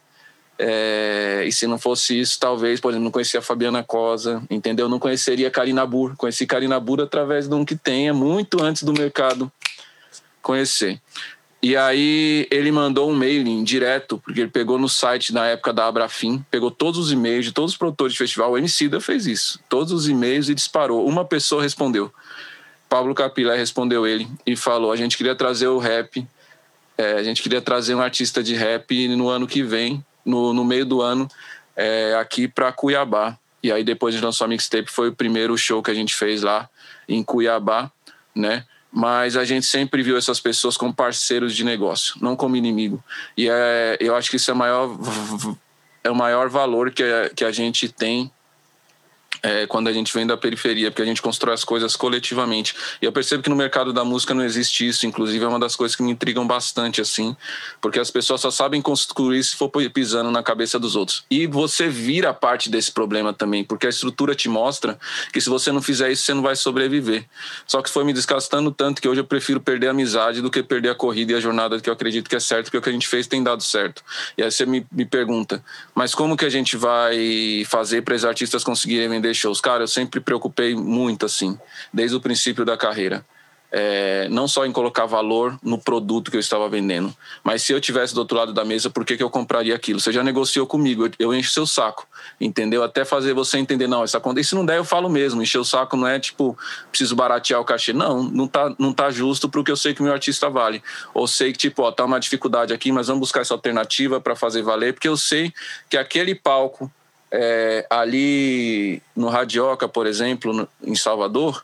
É, 0.58 1.46
e 1.48 1.52
se 1.52 1.66
não 1.68 1.80
fosse 1.80 2.20
isso, 2.20 2.38
talvez, 2.38 2.82
por 2.82 2.90
exemplo, 2.90 3.06
não 3.06 3.12
conhecia 3.12 3.40
a 3.40 3.44
Fabiana 3.44 3.82
Cosa, 3.82 4.44
entendeu? 4.50 4.90
Não 4.90 5.00
conheceria 5.00 5.50
Karina 5.50 5.86
Burr. 5.86 6.16
Conheci 6.18 6.46
Karina 6.46 6.80
Burr 6.80 7.02
através 7.02 7.48
de 7.48 7.56
um 7.56 7.64
que 7.64 7.78
tenha, 7.78 8.14
muito 8.14 8.62
antes 8.62 8.84
do 8.84 8.92
mercado 8.92 9.50
conhecer. 10.42 11.00
E 11.62 11.76
aí 11.76 12.48
ele 12.50 12.72
mandou 12.72 13.10
um 13.10 13.16
mailing 13.16 13.64
direto, 13.64 14.18
porque 14.18 14.42
ele 14.42 14.50
pegou 14.50 14.78
no 14.78 14.88
site 14.88 15.34
na 15.34 15.46
época 15.46 15.74
da 15.74 15.88
Abrafim, 15.88 16.44
pegou 16.50 16.72
todos 16.72 17.00
os 17.00 17.12
e-mails 17.12 17.46
de 17.46 17.52
todos 17.52 17.72
os 17.72 17.78
produtores 17.78 18.14
de 18.14 18.20
festival. 18.20 18.52
O 18.52 18.58
Emicida 18.58 19.02
fez 19.02 19.28
isso. 19.28 19.60
Todos 19.68 19.92
os 19.92 20.08
e-mails 20.08 20.48
e 20.48 20.56
disparou. 20.56 21.06
Uma 21.06 21.26
pessoa 21.26 21.62
respondeu. 21.62 22.12
Pablo 22.90 23.14
Capilé 23.14 23.56
respondeu 23.56 24.06
ele 24.08 24.28
e 24.46 24.56
falou: 24.56 24.92
a 24.92 24.96
gente 24.96 25.16
queria 25.16 25.36
trazer 25.36 25.68
o 25.68 25.78
rap, 25.78 26.28
é, 26.98 27.14
a 27.14 27.24
gente 27.24 27.42
queria 27.42 27.62
trazer 27.62 27.94
um 27.94 28.02
artista 28.02 28.42
de 28.42 28.56
rap 28.56 29.08
no 29.10 29.30
ano 29.30 29.48
que 29.48 29.62
vem, 29.62 30.04
no, 30.26 30.54
no 30.54 30.66
meio 30.66 30.86
do 30.86 31.02
ano, 31.02 31.30
é, 31.76 32.16
aqui 32.20 32.48
para 32.48 32.72
Cuiabá. 32.72 33.38
E 33.62 33.72
aí 33.72 33.84
depois 33.84 34.16
de 34.16 34.22
lançou 34.22 34.46
a 34.46 34.48
mixtape, 34.48 34.90
foi 34.90 35.10
o 35.10 35.16
primeiro 35.16 35.58
show 35.58 35.84
que 35.84 35.92
a 35.92 35.94
gente 35.94 36.16
fez 36.16 36.42
lá 36.42 36.70
em 37.08 37.22
Cuiabá, 37.24 37.92
né? 38.34 38.66
mas 38.92 39.38
a 39.38 39.46
gente 39.46 39.66
sempre 39.66 40.02
viu 40.02 40.18
essas 40.18 40.40
pessoas 40.40 40.76
como 40.76 40.94
parceiros 40.94 41.56
de 41.56 41.64
negócio, 41.64 42.16
não 42.22 42.36
como 42.36 42.56
inimigo. 42.56 43.04
E 43.38 43.48
é, 43.50 43.98
eu 44.00 44.16
acho 44.16 44.30
que 44.30 44.38
isso 44.38 44.50
é, 44.50 44.54
maior, 44.54 44.90
é 46.04 46.10
o 46.10 46.16
maior 46.16 46.50
valor 46.50 46.92
que 46.92 47.04
a, 47.04 47.30
que 47.30 47.46
a 47.46 47.52
gente 47.52 47.88
tem 47.88 48.32
é, 49.42 49.66
quando 49.68 49.88
a 49.88 49.94
gente 49.94 50.14
vem 50.14 50.26
da 50.26 50.38
periferia, 50.38 50.92
porque 50.92 51.02
a 51.02 51.06
gente 51.06 51.22
constrói 51.22 51.54
as 51.54 51.64
coisas 51.64 51.96
coletivamente. 51.96 52.76
E 53.02 53.06
eu 53.06 53.12
percebo 53.12 53.44
que 53.44 53.50
no 53.50 53.56
mercado 53.56 53.94
da 53.94 54.04
música 54.04 54.34
não 54.34 54.44
existe 54.44 54.88
isso, 54.88 55.06
inclusive 55.06 55.44
é 55.44 55.48
uma 55.48 55.60
das 55.60 55.76
coisas 55.76 55.96
que 55.96 56.04
me 56.04 56.12
intrigam 56.12 56.46
bastante, 56.46 57.02
assim, 57.02 57.36
porque 57.82 58.00
as 58.00 58.12
pessoas 58.12 58.42
só 58.42 58.52
sabem 58.52 58.82
construir 58.82 59.44
se 59.44 59.56
for 59.56 59.70
pisando 59.94 60.32
na 60.32 60.44
cabeça 60.44 60.80
dos 60.80 60.96
outros. 60.96 61.24
E 61.30 61.48
você 61.48 61.88
vira 61.88 62.34
parte 62.34 62.70
desse 62.70 62.92
problema 62.92 63.34
também, 63.34 63.64
porque 63.64 63.88
a 63.88 63.90
estrutura 63.90 64.36
te 64.36 64.50
mostra 64.50 65.00
que 65.32 65.40
se 65.40 65.50
você 65.50 65.72
não 65.72 65.82
fizer 65.82 66.12
isso, 66.12 66.24
você 66.24 66.34
não 66.34 66.42
vai 66.42 66.56
sobreviver. 66.56 67.26
Só 67.66 67.82
que 67.82 67.90
foi 67.90 68.04
me 68.04 68.14
desgastando 68.14 68.72
tanto 68.72 69.02
que 69.02 69.08
hoje 69.08 69.22
eu 69.22 69.26
prefiro 69.26 69.60
perder 69.60 69.88
a 69.88 69.92
amizade 69.92 70.42
do 70.42 70.50
que 70.50 70.62
perder 70.62 70.90
a 70.90 70.96
corrida 70.96 71.32
e 71.32 71.36
a 71.36 71.40
jornada 71.40 71.80
que 71.80 71.90
eu 71.90 71.94
acredito 71.94 72.30
que 72.30 72.36
é 72.36 72.40
certo, 72.40 72.66
porque 72.66 72.78
o 72.78 72.82
que 72.82 72.90
a 72.90 72.94
gente 72.94 73.08
fez 73.08 73.28
tem 73.28 73.44
dado 73.44 73.64
certo. 73.64 74.04
E 74.38 74.44
aí 74.44 74.52
você 74.52 74.66
me, 74.66 74.86
me 74.92 75.06
pergunta, 75.06 75.64
mas 75.96 76.14
como 76.14 76.36
que 76.36 76.46
a 76.46 76.50
gente 76.50 76.76
vai 76.76 77.64
fazer 77.68 78.02
para 78.02 78.16
os 78.16 78.26
artistas 78.26 78.64
conseguirem 78.64 79.10
vender 79.10 79.29
vender 79.30 79.34
shows. 79.34 79.62
Cara, 79.62 79.84
eu 79.84 79.88
sempre 79.88 80.20
preocupei 80.20 80.76
muito, 80.76 81.26
assim, 81.26 81.58
desde 81.94 82.16
o 82.16 82.22
princípio 82.22 82.66
da 82.66 82.76
carreira. 82.76 83.26
É, 83.72 84.28
não 84.30 84.48
só 84.48 84.66
em 84.66 84.72
colocar 84.72 85.06
valor 85.06 85.56
no 85.62 85.78
produto 85.78 86.32
que 86.32 86.38
eu 86.38 86.40
estava 86.40 86.68
vendendo, 86.68 87.16
mas 87.44 87.62
se 87.62 87.72
eu 87.72 87.80
tivesse 87.80 88.16
do 88.16 88.18
outro 88.22 88.36
lado 88.36 88.52
da 88.52 88.66
mesa, 88.66 88.90
por 88.90 89.06
que, 89.06 89.16
que 89.16 89.22
eu 89.22 89.30
compraria 89.30 89.76
aquilo? 89.76 90.00
Você 90.00 90.12
já 90.12 90.24
negociou 90.24 90.66
comigo, 90.66 91.08
eu, 91.20 91.36
encho 91.36 91.52
seu 91.52 91.68
saco, 91.68 92.08
entendeu? 92.42 92.84
Até 92.84 93.06
fazer 93.06 93.36
você 93.36 93.60
entender, 93.60 93.86
não, 93.86 94.04
essa 94.04 94.20
conta, 94.20 94.40
e 94.40 94.44
se 94.44 94.56
não 94.56 94.66
der, 94.66 94.78
eu 94.78 94.84
falo 94.84 95.08
mesmo, 95.08 95.40
encher 95.40 95.60
o 95.60 95.64
saco 95.64 95.96
não 95.96 96.08
é 96.08 96.20
tipo, 96.20 96.58
preciso 96.90 97.16
baratear 97.16 97.62
o 97.62 97.64
cachê, 97.64 97.94
não, 97.94 98.24
não 98.24 98.48
tá, 98.48 98.74
não 98.80 98.92
tá 98.92 99.12
justo 99.12 99.48
porque 99.48 99.72
eu 99.72 99.78
sei 99.78 99.94
que 99.94 100.02
o 100.02 100.04
meu 100.04 100.14
artista 100.14 100.50
vale, 100.50 100.82
ou 101.14 101.28
sei 101.28 101.52
que, 101.52 101.60
tipo, 101.60 101.84
ó, 101.84 101.92
tá 101.92 102.04
uma 102.06 102.20
dificuldade 102.20 102.74
aqui, 102.74 102.92
mas 102.92 103.06
vamos 103.06 103.20
buscar 103.20 103.42
essa 103.42 103.54
alternativa 103.54 104.20
para 104.20 104.36
fazer 104.36 104.64
valer, 104.64 104.94
porque 104.94 105.08
eu 105.08 105.16
sei 105.16 105.54
que 105.88 105.96
aquele 105.96 106.34
palco 106.34 106.92
é, 107.32 107.86
ali 107.90 109.02
no 109.16 109.28
Radioca, 109.30 109.88
por 109.88 110.08
exemplo, 110.08 110.54
no, 110.54 110.68
em 110.84 110.96
Salvador, 110.96 111.64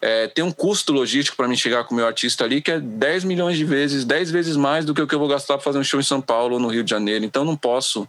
é, 0.00 0.28
tem 0.28 0.44
um 0.44 0.52
custo 0.52 0.92
logístico 0.92 1.36
para 1.36 1.48
mim 1.48 1.56
chegar 1.56 1.84
com 1.84 1.94
o 1.94 1.96
meu 1.96 2.06
artista 2.06 2.44
ali 2.44 2.60
que 2.60 2.70
é 2.70 2.78
10 2.78 3.24
milhões 3.24 3.56
de 3.56 3.64
vezes, 3.64 4.04
10 4.04 4.30
vezes 4.30 4.56
mais 4.56 4.84
do 4.84 4.94
que 4.94 5.00
o 5.00 5.06
que 5.06 5.14
eu 5.14 5.18
vou 5.18 5.28
gastar 5.28 5.54
para 5.54 5.64
fazer 5.64 5.78
um 5.78 5.84
show 5.84 5.98
em 5.98 6.02
São 6.02 6.20
Paulo 6.20 6.54
ou 6.54 6.60
no 6.60 6.68
Rio 6.68 6.84
de 6.84 6.90
Janeiro. 6.90 7.24
Então 7.24 7.44
não 7.44 7.56
posso 7.56 8.06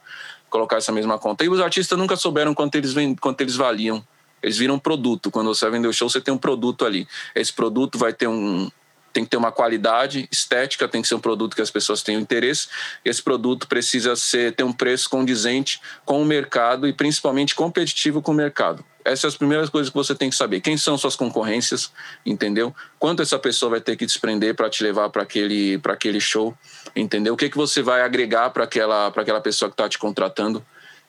colocar 0.49 0.78
essa 0.78 0.91
mesma 0.91 1.18
conta. 1.18 1.43
E 1.43 1.49
os 1.49 1.60
artistas 1.60 1.97
nunca 1.97 2.16
souberam 2.16 2.53
quanto 2.53 2.76
eles, 2.76 2.93
quanto 3.20 3.41
eles 3.41 3.55
valiam. 3.55 4.03
Eles 4.41 4.58
viram 4.58 4.76
um 4.76 4.80
produto. 4.80 5.32
Quando 5.32 5.47
você 5.47 5.66
vai 5.66 5.72
vender 5.74 5.88
o 5.88 5.93
show, 5.93 6.10
você 6.10 6.22
tem 6.22 6.34
um 6.34 6.38
produto 6.38 6.86
ali. 6.86 7.08
Esse 7.34 7.51
produto 7.51 7.97
vai 7.97 8.14
ter 8.14 8.28
um, 8.28 8.70
tem 9.14 9.24
que 9.24 9.30
ter 9.30 9.38
uma 9.38 9.51
qualidade 9.51 10.28
estética, 10.32 10.88
tem 10.88 11.01
que 11.01 11.08
ser 11.08 11.16
um 11.16 11.20
produto 11.20 11.55
que 11.55 11.62
as 11.62 11.72
pessoas 11.72 12.03
tenham 12.03 12.22
interesse. 12.22 12.68
Esse 13.03 13.22
produto 13.22 13.68
precisa 13.68 14.16
ser, 14.16 14.53
ter 14.53 14.64
um 14.64 14.74
preço 14.74 15.10
condizente 15.10 15.82
com 16.05 16.22
o 16.22 16.26
mercado 16.26 16.88
e 16.88 16.93
principalmente 16.93 17.55
competitivo 17.55 18.22
com 18.22 18.32
o 18.32 18.36
mercado. 18.36 18.86
Essas 19.03 19.22
são 19.22 19.28
as 19.30 19.38
primeiras 19.38 19.70
coisas 19.70 19.89
que 19.89 19.95
você 19.95 20.14
tem 20.14 20.30
que 20.30 20.36
saber. 20.36 20.60
Quem 20.60 20.78
são 20.78 20.97
suas 20.97 21.16
concorrências, 21.16 21.91
entendeu? 22.26 22.76
Quanto 22.99 23.22
essa 23.22 23.39
pessoa 23.39 23.72
vai 23.72 23.82
ter 23.82 23.95
que 23.95 24.05
desprender 24.05 24.53
para 24.53 24.70
te 24.70 24.84
levar 24.84 25.10
para 25.10 25.24
aquele, 25.24 25.80
aquele 25.86 26.20
show, 26.20 26.55
entendeu? 26.95 27.34
O 27.34 27.38
que, 27.38 27.49
que 27.49 27.58
você 27.58 27.82
vai 27.82 28.01
agregar 28.01 28.49
para 28.49 28.66
aquela, 28.66 29.08
aquela 29.08 29.39
pessoa 29.41 29.70
que 29.70 29.74
está 29.74 29.88
te 29.88 29.97
contratando, 29.97 30.64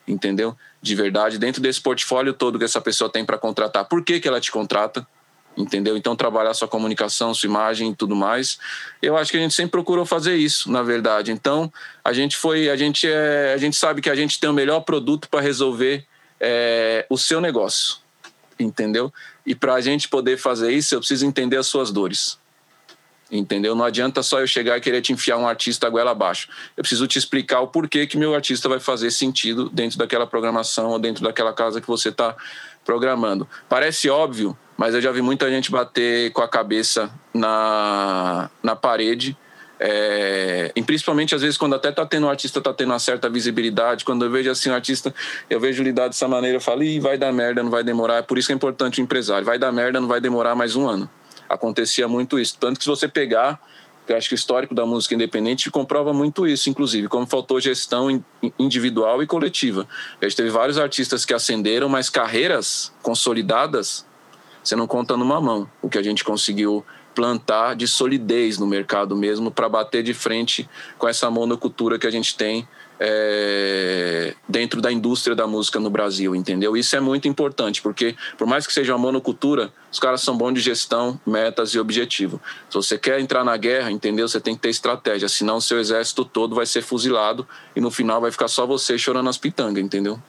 entendeu? 0.06 0.56
De 0.80 0.94
verdade, 0.94 1.38
dentro 1.38 1.60
desse 1.60 1.80
portfólio 1.80 2.32
todo 2.32 2.58
que 2.58 2.64
essa 2.64 2.80
pessoa 2.80 3.10
tem 3.10 3.24
para 3.24 3.36
contratar. 3.36 3.84
Por 3.84 4.04
que, 4.04 4.20
que 4.20 4.28
ela 4.28 4.40
te 4.40 4.52
contrata? 4.52 5.04
Entendeu? 5.58 5.96
Então 5.96 6.14
trabalhar 6.14 6.54
sua 6.54 6.68
comunicação, 6.68 7.34
sua 7.34 7.48
imagem 7.48 7.90
e 7.90 7.94
tudo 7.94 8.14
mais. 8.14 8.58
Eu 9.02 9.16
acho 9.16 9.30
que 9.30 9.36
a 9.36 9.40
gente 9.40 9.54
sempre 9.54 9.72
procurou 9.72 10.06
fazer 10.06 10.36
isso, 10.36 10.70
na 10.70 10.82
verdade. 10.82 11.32
Então 11.32 11.70
a 12.04 12.12
gente 12.12 12.36
foi, 12.36 12.70
a 12.70 12.76
gente 12.76 13.06
é, 13.06 13.52
a 13.52 13.56
gente 13.56 13.76
sabe 13.76 14.00
que 14.00 14.08
a 14.08 14.14
gente 14.14 14.38
tem 14.38 14.48
o 14.48 14.52
melhor 14.52 14.80
produto 14.80 15.28
para 15.28 15.40
resolver 15.40 16.06
é, 16.40 17.04
o 17.10 17.18
seu 17.18 17.40
negócio, 17.40 17.96
entendeu? 18.58 19.12
E 19.44 19.54
para 19.54 19.74
a 19.74 19.80
gente 19.80 20.08
poder 20.08 20.36
fazer 20.36 20.72
isso, 20.72 20.94
eu 20.94 21.00
preciso 21.00 21.26
entender 21.26 21.56
as 21.56 21.66
suas 21.66 21.90
dores. 21.90 22.38
Entendeu? 23.30 23.74
Não 23.74 23.84
adianta 23.84 24.22
só 24.22 24.40
eu 24.40 24.46
chegar 24.46 24.78
e 24.78 24.80
querer 24.80 25.02
te 25.02 25.12
enfiar 25.12 25.36
um 25.36 25.46
artista 25.46 25.86
a 25.86 25.90
goela 25.90 26.12
abaixo. 26.12 26.48
Eu 26.74 26.82
preciso 26.82 27.06
te 27.06 27.18
explicar 27.18 27.60
o 27.60 27.68
porquê 27.68 28.06
que 28.06 28.16
meu 28.16 28.34
artista 28.34 28.70
vai 28.70 28.80
fazer 28.80 29.10
sentido 29.10 29.68
dentro 29.68 29.98
daquela 29.98 30.26
programação 30.26 30.90
ou 30.92 30.98
dentro 30.98 31.22
daquela 31.22 31.52
casa 31.52 31.78
que 31.78 31.86
você 31.86 32.08
está 32.08 32.34
programando. 32.86 33.46
Parece 33.68 34.08
óbvio, 34.08 34.56
mas 34.78 34.94
eu 34.94 35.02
já 35.02 35.12
vi 35.12 35.20
muita 35.20 35.50
gente 35.50 35.70
bater 35.70 36.32
com 36.32 36.40
a 36.40 36.48
cabeça 36.48 37.10
na, 37.34 38.48
na 38.62 38.74
parede 38.74 39.36
É, 39.80 40.72
e 40.74 40.82
principalmente 40.82 41.36
às 41.36 41.40
vezes 41.40 41.56
quando 41.56 41.76
até 41.76 41.92
tá 41.92 42.04
tendo 42.04 42.26
o 42.26 42.28
artista 42.28 42.60
tá 42.60 42.74
tendo 42.74 42.90
uma 42.90 42.98
certa 42.98 43.28
visibilidade, 43.30 44.04
quando 44.04 44.24
eu 44.24 44.30
vejo 44.30 44.50
assim 44.50 44.70
o 44.70 44.74
artista, 44.74 45.14
eu 45.48 45.60
vejo 45.60 45.84
lidar 45.84 46.08
dessa 46.08 46.26
maneira, 46.26 46.56
eu 46.56 46.60
falo, 46.60 46.82
Ih, 46.82 46.98
vai 46.98 47.16
dar 47.16 47.32
merda, 47.32 47.62
não 47.62 47.70
vai 47.70 47.84
demorar. 47.84 48.16
É 48.16 48.22
por 48.22 48.38
isso 48.38 48.48
que 48.48 48.52
é 48.52 48.56
importante 48.56 49.00
o 49.00 49.02
empresário, 49.04 49.44
vai 49.44 49.56
dar 49.56 49.70
merda, 49.70 50.00
não 50.00 50.08
vai 50.08 50.20
demorar 50.20 50.56
mais 50.56 50.74
um 50.74 50.88
ano. 50.88 51.08
Acontecia 51.48 52.08
muito 52.08 52.40
isso. 52.40 52.56
Tanto 52.58 52.76
que 52.78 52.84
se 52.84 52.90
você 52.90 53.06
pegar, 53.06 53.60
eu 54.08 54.16
acho 54.16 54.28
que 54.28 54.34
o 54.34 54.40
histórico 54.42 54.74
da 54.74 54.84
música 54.84 55.14
independente 55.14 55.70
comprova 55.70 56.12
muito 56.12 56.44
isso, 56.44 56.68
inclusive, 56.68 57.06
como 57.06 57.24
faltou 57.24 57.60
gestão 57.60 58.08
individual 58.58 59.22
e 59.22 59.28
coletiva. 59.28 59.86
A 60.20 60.24
gente 60.24 60.36
teve 60.36 60.50
vários 60.50 60.76
artistas 60.76 61.24
que 61.24 61.32
ascenderam, 61.32 61.88
mas 61.88 62.10
carreiras 62.10 62.92
consolidadas 63.00 64.07
você 64.62 64.76
não 64.76 64.86
conta 64.86 65.16
numa 65.16 65.40
mão. 65.40 65.68
O 65.80 65.88
que 65.88 65.98
a 65.98 66.02
gente 66.02 66.24
conseguiu 66.24 66.84
plantar 67.14 67.74
de 67.74 67.88
solidez 67.88 68.58
no 68.58 68.66
mercado 68.66 69.16
mesmo 69.16 69.50
para 69.50 69.68
bater 69.68 70.04
de 70.04 70.14
frente 70.14 70.68
com 70.96 71.08
essa 71.08 71.28
monocultura 71.28 71.98
que 71.98 72.06
a 72.06 72.10
gente 72.10 72.36
tem 72.36 72.68
é, 73.00 74.34
dentro 74.48 74.80
da 74.80 74.90
indústria 74.90 75.34
da 75.34 75.46
música 75.46 75.78
no 75.78 75.90
Brasil, 75.90 76.34
entendeu? 76.34 76.76
Isso 76.76 76.96
é 76.96 77.00
muito 77.00 77.28
importante, 77.28 77.80
porque 77.80 78.16
por 78.36 78.46
mais 78.46 78.66
que 78.66 78.72
seja 78.72 78.92
uma 78.92 78.98
monocultura, 78.98 79.72
os 79.90 79.98
caras 79.98 80.20
são 80.20 80.36
bons 80.36 80.54
de 80.54 80.60
gestão, 80.60 81.18
metas 81.26 81.70
e 81.70 81.78
objetivo. 81.78 82.40
Se 82.68 82.76
você 82.76 82.98
quer 82.98 83.20
entrar 83.20 83.44
na 83.44 83.56
guerra, 83.56 83.90
entendeu? 83.90 84.28
Você 84.28 84.40
tem 84.40 84.54
que 84.54 84.60
ter 84.60 84.70
estratégia, 84.70 85.28
senão 85.28 85.60
seu 85.60 85.78
exército 85.78 86.24
todo 86.24 86.54
vai 86.54 86.66
ser 86.66 86.82
fuzilado 86.82 87.46
e 87.74 87.80
no 87.80 87.90
final 87.90 88.20
vai 88.20 88.30
ficar 88.30 88.48
só 88.48 88.66
você 88.66 88.98
chorando 88.98 89.28
as 89.28 89.38
pitangas, 89.38 89.82
entendeu? 89.82 90.20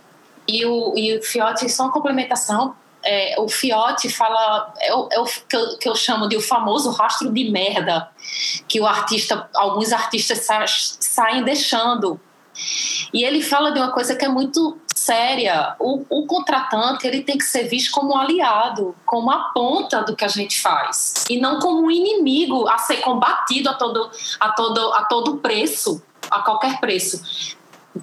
E 0.47 0.65
o, 0.65 0.93
e 0.97 1.17
o 1.17 1.21
Fiote, 1.21 1.69
só 1.69 1.83
uma 1.83 1.91
complementação, 1.91 2.75
é, 3.03 3.35
o 3.39 3.47
Fiote 3.47 4.09
fala, 4.09 4.73
é 4.79 4.93
o, 4.93 5.09
é 5.11 5.19
o 5.19 5.25
que, 5.25 5.55
eu, 5.55 5.77
que, 5.77 5.89
eu, 5.89 5.95
chamo 5.95 6.27
de 6.27 6.35
o 6.35 6.41
famoso 6.41 6.91
rastro 6.91 7.31
de 7.31 7.49
merda 7.49 8.09
que 8.67 8.79
o 8.79 8.85
artista, 8.85 9.49
alguns 9.55 9.91
artistas 9.91 10.39
sa, 10.39 10.65
saem 10.67 11.43
deixando. 11.43 12.19
E 13.13 13.23
ele 13.23 13.41
fala 13.41 13.71
de 13.71 13.79
uma 13.79 13.91
coisa 13.91 14.15
que 14.15 14.25
é 14.25 14.27
muito 14.27 14.77
séria. 14.93 15.75
O, 15.79 16.05
o, 16.09 16.27
contratante 16.27 17.07
ele 17.07 17.21
tem 17.21 17.37
que 17.37 17.45
ser 17.45 17.63
visto 17.63 17.91
como 17.91 18.13
um 18.13 18.17
aliado, 18.17 18.93
como 19.05 19.31
a 19.31 19.45
ponta 19.53 20.01
do 20.01 20.15
que 20.15 20.25
a 20.25 20.27
gente 20.27 20.61
faz, 20.61 21.23
e 21.29 21.39
não 21.39 21.59
como 21.59 21.85
um 21.85 21.91
inimigo 21.91 22.67
a 22.67 22.77
ser 22.77 22.97
combatido 22.97 23.69
a 23.69 23.75
todo, 23.75 24.11
a 24.39 24.49
todo, 24.51 24.93
a 24.93 25.05
todo 25.05 25.37
preço, 25.37 26.03
a 26.29 26.41
qualquer 26.41 26.79
preço. 26.81 27.55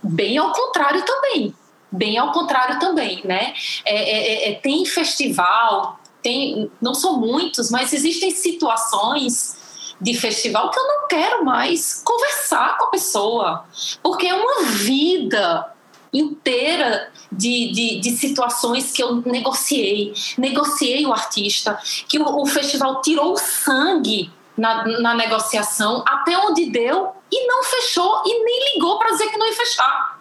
Bem 0.03 0.39
ao 0.39 0.53
contrário 0.53 1.05
também 1.05 1.55
bem 1.97 2.19
ao 2.19 2.31
contrário 2.31 2.79
também, 2.79 3.21
né? 3.25 3.55
É, 3.85 3.95
é, 3.95 4.49
é, 4.49 4.51
é, 4.51 4.55
tem 4.55 4.85
festival, 4.85 5.99
tem, 6.23 6.71
não 6.81 6.95
são 6.95 7.19
muitos, 7.19 7.71
mas 7.71 7.93
existem 7.93 8.31
situações 8.31 9.57
de 10.01 10.15
festival 10.15 10.71
que 10.71 10.79
eu 10.79 10.87
não 10.87 11.09
quero 11.09 11.45
mais 11.45 12.03
conversar 12.05 12.77
com 12.77 12.85
a 12.85 12.91
pessoa, 12.91 13.65
porque 14.03 14.27
é 14.27 14.35
uma 14.35 14.65
vida 14.65 15.73
inteira 16.13 17.11
de, 17.33 17.73
de, 17.73 18.01
de, 18.01 18.11
situações 18.13 18.93
que 18.93 19.03
eu 19.03 19.17
negociei. 19.23 20.13
Negociei 20.39 21.05
o 21.07 21.13
artista, 21.13 21.79
que 22.09 22.19
o, 22.19 22.43
o 22.43 22.47
festival 22.47 23.01
tirou 23.01 23.33
o 23.33 23.37
sangue 23.37 24.31
na, 24.57 24.85
na 25.01 25.15
negociação, 25.15 26.03
até 26.07 26.37
onde 26.39 26.71
deu, 26.71 27.13
e 27.31 27.47
não 27.47 27.63
fechou, 27.63 28.23
e 28.25 28.45
nem 28.45 28.75
ligou 28.75 28.99
para 28.99 29.11
dizer 29.11 29.29
que 29.29 29.37
não 29.37 29.47
ia 29.47 29.55
fechar 29.55 30.16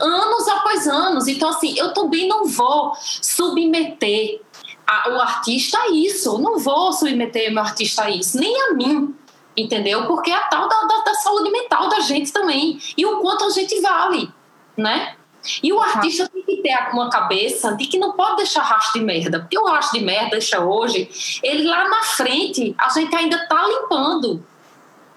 anos 0.00 0.48
após 0.48 0.86
anos. 0.86 1.28
Então, 1.28 1.48
assim, 1.48 1.74
eu 1.78 1.92
também 1.92 2.28
não 2.28 2.46
vou 2.46 2.92
submeter 3.00 4.40
a, 4.86 5.10
o 5.10 5.20
artista 5.20 5.78
a 5.78 5.88
isso. 5.90 6.30
Eu 6.30 6.38
não 6.38 6.58
vou 6.58 6.92
submeter 6.92 7.52
meu 7.52 7.62
artista 7.62 8.04
a 8.04 8.10
isso, 8.10 8.38
nem 8.38 8.54
a 8.62 8.74
mim. 8.74 9.14
Entendeu? 9.56 10.06
Porque 10.06 10.30
é 10.30 10.34
a 10.34 10.42
tal 10.42 10.68
da, 10.68 10.80
da, 10.82 11.02
da 11.02 11.14
saúde 11.14 11.50
mental 11.50 11.88
da 11.88 12.00
gente 12.00 12.32
também. 12.32 12.80
E 12.96 13.06
o 13.06 13.20
quanto 13.20 13.44
a 13.44 13.50
gente 13.50 13.80
vale, 13.80 14.30
né? 14.76 15.14
E 15.62 15.72
o 15.72 15.80
artista 15.80 16.28
tem 16.28 16.42
que 16.42 16.56
ter 16.56 16.74
uma 16.92 17.10
cabeça 17.10 17.76
de 17.76 17.86
que 17.86 17.98
não 17.98 18.12
pode 18.12 18.38
deixar 18.38 18.62
rastro 18.62 18.98
de 18.98 19.06
merda. 19.06 19.40
Porque 19.40 19.58
o 19.58 19.66
rastro 19.66 19.98
de 19.98 20.04
merda 20.04 20.30
deixa 20.30 20.58
hoje, 20.60 21.08
ele 21.42 21.68
lá 21.68 21.88
na 21.88 22.02
frente, 22.02 22.74
a 22.78 22.88
gente 22.88 23.14
ainda 23.14 23.46
tá 23.46 23.66
limpando. 23.66 24.44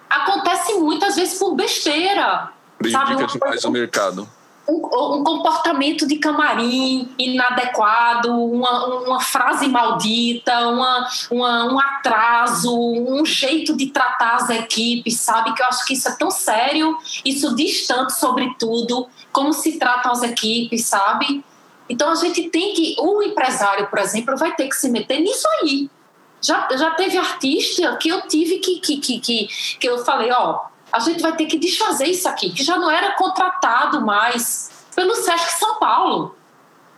Acontece 0.10 0.74
muitas 0.76 1.16
vezes 1.16 1.40
por 1.40 1.56
besteira. 1.56 2.52
Prejudica 2.78 3.26
demais 3.26 3.64
o 3.64 3.72
mercado 3.72 4.37
um, 4.68 4.76
um, 4.76 5.24
comportamento 5.24 6.06
de 6.06 6.18
camarim 6.18 7.10
inadequado, 7.18 8.32
uma, 8.32 8.86
uma 8.86 9.20
frase 9.22 9.68
maldita, 9.68 10.68
uma, 10.68 11.08
uma, 11.32 11.74
um 11.74 11.80
atraso, 11.80 12.78
um 12.78 13.26
jeito 13.26 13.76
de 13.76 13.88
tratar 13.88 14.36
as 14.36 14.50
equipes, 14.50 15.20
sabe? 15.20 15.54
Que 15.54 15.62
eu 15.62 15.68
acho 15.68 15.86
que 15.86 15.94
isso 15.94 16.10
é 16.10 16.16
tão 16.16 16.30
sério, 16.30 16.98
isso 17.24 17.56
diz 17.56 17.88
tanto 17.88 18.12
sobre 18.12 18.54
tudo, 18.60 19.08
como 19.32 19.54
se 19.54 19.80
tratam 19.80 20.12
as 20.12 20.22
equipes, 20.24 20.86
sabe? 20.86 21.44
Então 21.90 22.12
a 22.12 22.16
gente 22.16 22.50
tem 22.50 22.74
que, 22.74 22.96
o 23.00 23.24
empresário, 23.24 23.88
por 23.88 24.00
exemplo, 24.00 24.36
vai 24.36 24.54
ter 24.54 24.68
que 24.68 24.76
se 24.76 24.90
meter 24.90 25.20
nisso 25.20 25.48
aí. 25.62 25.90
Já, 26.42 26.68
já 26.76 26.92
teve 26.92 27.18
artista 27.18 27.96
que 27.96 28.10
eu 28.10 28.28
tive 28.28 28.60
que, 28.60 28.80
que, 28.80 28.98
que, 28.98 29.20
que, 29.20 29.48
que 29.80 29.90
eu 29.90 30.04
falei, 30.04 30.32
ó, 30.32 30.60
a 30.98 31.00
gente 31.00 31.22
vai 31.22 31.36
ter 31.36 31.46
que 31.46 31.58
desfazer 31.58 32.08
isso 32.08 32.28
aqui, 32.28 32.52
que 32.52 32.64
já 32.64 32.78
não 32.78 32.90
era 32.90 33.12
contratado 33.14 34.02
mais 34.06 34.86
pelo 34.96 35.16
Sesc 35.16 35.60
São 35.60 35.76
Paulo. 35.76 36.36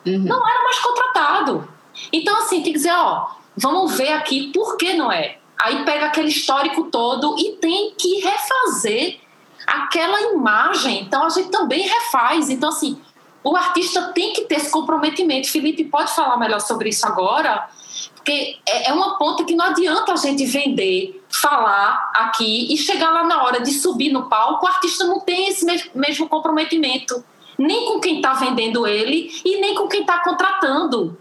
Uhum. 0.05 0.19
Não 0.19 0.47
era 0.47 0.63
mais 0.63 0.79
contratado. 0.79 1.67
Então, 2.11 2.37
assim, 2.37 2.63
tem 2.63 2.71
que 2.71 2.79
dizer, 2.79 2.93
ó, 2.93 3.27
vamos 3.57 3.97
ver 3.97 4.13
aqui 4.13 4.51
por 4.53 4.77
que 4.77 4.93
não 4.93 5.11
é. 5.11 5.37
Aí 5.61 5.83
pega 5.83 6.05
aquele 6.05 6.29
histórico 6.29 6.85
todo 6.85 7.35
e 7.37 7.57
tem 7.57 7.93
que 7.97 8.21
refazer 8.21 9.19
aquela 9.67 10.21
imagem. 10.31 11.01
Então, 11.01 11.25
a 11.25 11.29
gente 11.29 11.49
também 11.49 11.85
refaz. 11.85 12.49
Então, 12.49 12.69
assim, 12.69 13.01
o 13.43 13.55
artista 13.55 14.13
tem 14.13 14.31
que 14.31 14.41
ter 14.41 14.55
esse 14.55 14.71
comprometimento. 14.71 15.51
Felipe 15.51 15.83
pode 15.83 16.13
falar 16.13 16.37
melhor 16.37 16.61
sobre 16.61 16.89
isso 16.89 17.05
agora, 17.05 17.69
porque 18.15 18.57
é, 18.67 18.89
é 18.89 18.93
uma 18.93 19.17
ponta 19.17 19.43
que 19.43 19.55
não 19.55 19.65
adianta 19.65 20.13
a 20.13 20.15
gente 20.15 20.45
vender, 20.45 21.23
falar 21.29 22.11
aqui 22.15 22.71
e 22.73 22.77
chegar 22.77 23.11
lá 23.11 23.23
na 23.23 23.43
hora 23.43 23.61
de 23.61 23.71
subir 23.71 24.11
no 24.11 24.29
palco, 24.29 24.65
o 24.65 24.67
artista 24.67 25.05
não 25.05 25.19
tem 25.19 25.47
esse 25.47 25.65
mesmo 25.95 26.27
comprometimento, 26.27 27.23
nem 27.57 27.87
com 27.87 27.99
quem 27.99 28.17
está 28.17 28.33
vendendo 28.33 28.87
ele 28.87 29.31
e 29.43 29.59
nem 29.59 29.75
com 29.75 29.87
quem 29.87 30.01
está 30.01 30.19
contratando 30.19 31.17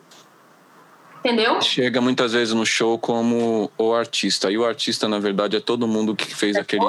entendeu? 1.25 1.61
Chega 1.61 2.01
muitas 2.01 2.33
vezes 2.33 2.55
no 2.55 2.65
show 2.65 2.99
como 2.99 3.71
o 3.77 3.93
artista. 3.93 4.51
E 4.51 4.59
o 4.59 4.65
artista, 4.65 5.09
na 5.09 5.19
verdade, 5.19 5.57
é 5.57 5.61
todo 5.61 5.87
mundo 5.87 6.15
que 6.15 6.35
fez 6.35 6.57
é 6.57 6.61
aquele, 6.61 6.85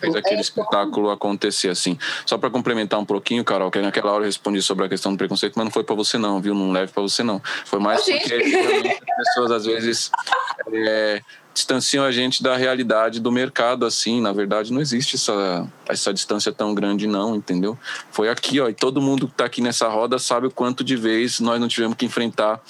fez 0.00 0.14
aquele 0.14 0.36
é 0.36 0.40
espetáculo 0.40 1.10
acontecer, 1.10 1.68
assim. 1.68 1.98
Só 2.26 2.38
para 2.38 2.50
complementar 2.50 2.98
um 2.98 3.04
pouquinho, 3.04 3.44
Carol, 3.44 3.70
que 3.70 3.80
naquela 3.80 4.12
hora 4.12 4.22
eu 4.22 4.26
respondi 4.26 4.62
sobre 4.62 4.86
a 4.86 4.88
questão 4.88 5.12
do 5.12 5.18
preconceito, 5.18 5.54
mas 5.56 5.64
não 5.64 5.72
foi 5.72 5.84
para 5.84 5.94
você 5.94 6.18
não, 6.18 6.40
viu? 6.40 6.54
Não 6.54 6.72
leve 6.72 6.92
para 6.92 7.02
você 7.02 7.22
não. 7.22 7.40
Foi 7.64 7.78
mais 7.78 8.00
oh, 8.00 8.12
porque 8.12 8.34
as 8.34 9.26
pessoas, 9.28 9.50
às 9.50 9.64
vezes, 9.64 10.10
é, 10.72 11.20
distanciam 11.54 12.04
a 12.04 12.10
gente 12.10 12.42
da 12.42 12.56
realidade 12.56 13.20
do 13.20 13.30
mercado, 13.30 13.84
assim. 13.84 14.20
Na 14.20 14.32
verdade, 14.32 14.72
não 14.72 14.80
existe 14.80 15.16
essa, 15.16 15.66
essa 15.88 16.12
distância 16.12 16.52
tão 16.52 16.74
grande, 16.74 17.06
não, 17.06 17.36
entendeu? 17.36 17.78
Foi 18.10 18.28
aqui, 18.28 18.60
ó, 18.60 18.68
e 18.68 18.74
todo 18.74 19.00
mundo 19.00 19.28
que 19.28 19.34
tá 19.34 19.44
aqui 19.44 19.60
nessa 19.60 19.88
roda 19.88 20.18
sabe 20.18 20.46
o 20.46 20.50
quanto 20.50 20.82
de 20.82 20.96
vez 20.96 21.40
nós 21.40 21.60
não 21.60 21.68
tivemos 21.68 21.96
que 21.96 22.06
enfrentar 22.06 22.60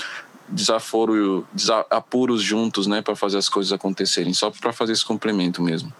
desaforo, 0.53 1.47
desapuros 1.53 2.43
juntos, 2.43 2.87
né, 2.87 3.03
para 3.03 3.17
fazer 3.17 3.39
as 3.39 3.49
coisas 3.49 3.73
acontecerem, 3.73 4.33
só 4.35 4.51
para 4.51 4.73
fazer 4.73 4.93
esse 4.93 5.05
complemento 5.05 5.63
mesmo. 5.63 5.93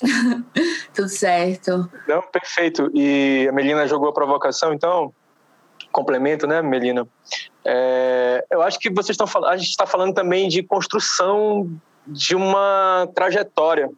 Tudo 0.94 1.08
certo. 1.08 1.90
Não, 2.06 2.22
perfeito. 2.22 2.90
E 2.94 3.46
a 3.48 3.52
Melina 3.52 3.86
jogou 3.88 4.08
a 4.08 4.12
provocação, 4.12 4.72
então, 4.72 5.12
complemento, 5.90 6.46
né, 6.46 6.60
Melina? 6.60 7.06
É, 7.64 8.44
eu 8.50 8.60
acho 8.62 8.78
que 8.78 8.90
vocês 8.90 9.10
estão 9.10 9.26
falando, 9.26 9.50
a 9.50 9.56
gente 9.56 9.70
está 9.70 9.86
falando 9.86 10.12
também 10.14 10.48
de 10.48 10.62
construção 10.62 11.70
de 12.06 12.34
uma 12.34 13.08
trajetória. 13.14 13.90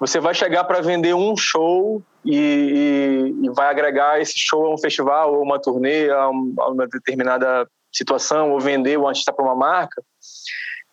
Você 0.00 0.20
vai 0.20 0.34
chegar 0.34 0.64
para 0.64 0.80
vender 0.80 1.14
um 1.14 1.36
show 1.36 2.02
e, 2.24 2.36
e, 2.36 3.46
e, 3.46 3.50
vai 3.50 3.68
agregar 3.68 4.20
esse 4.20 4.34
show 4.36 4.66
a 4.66 4.74
um 4.74 4.78
festival 4.78 5.34
ou 5.34 5.42
uma 5.42 5.60
turnê 5.60 6.10
a, 6.10 6.28
uma 6.28 6.86
determinada 6.86 7.66
situação 7.96 8.52
ou 8.52 8.60
vender 8.60 8.98
o 8.98 9.06
artista 9.06 9.32
para 9.32 9.44
uma 9.44 9.54
marca, 9.54 10.02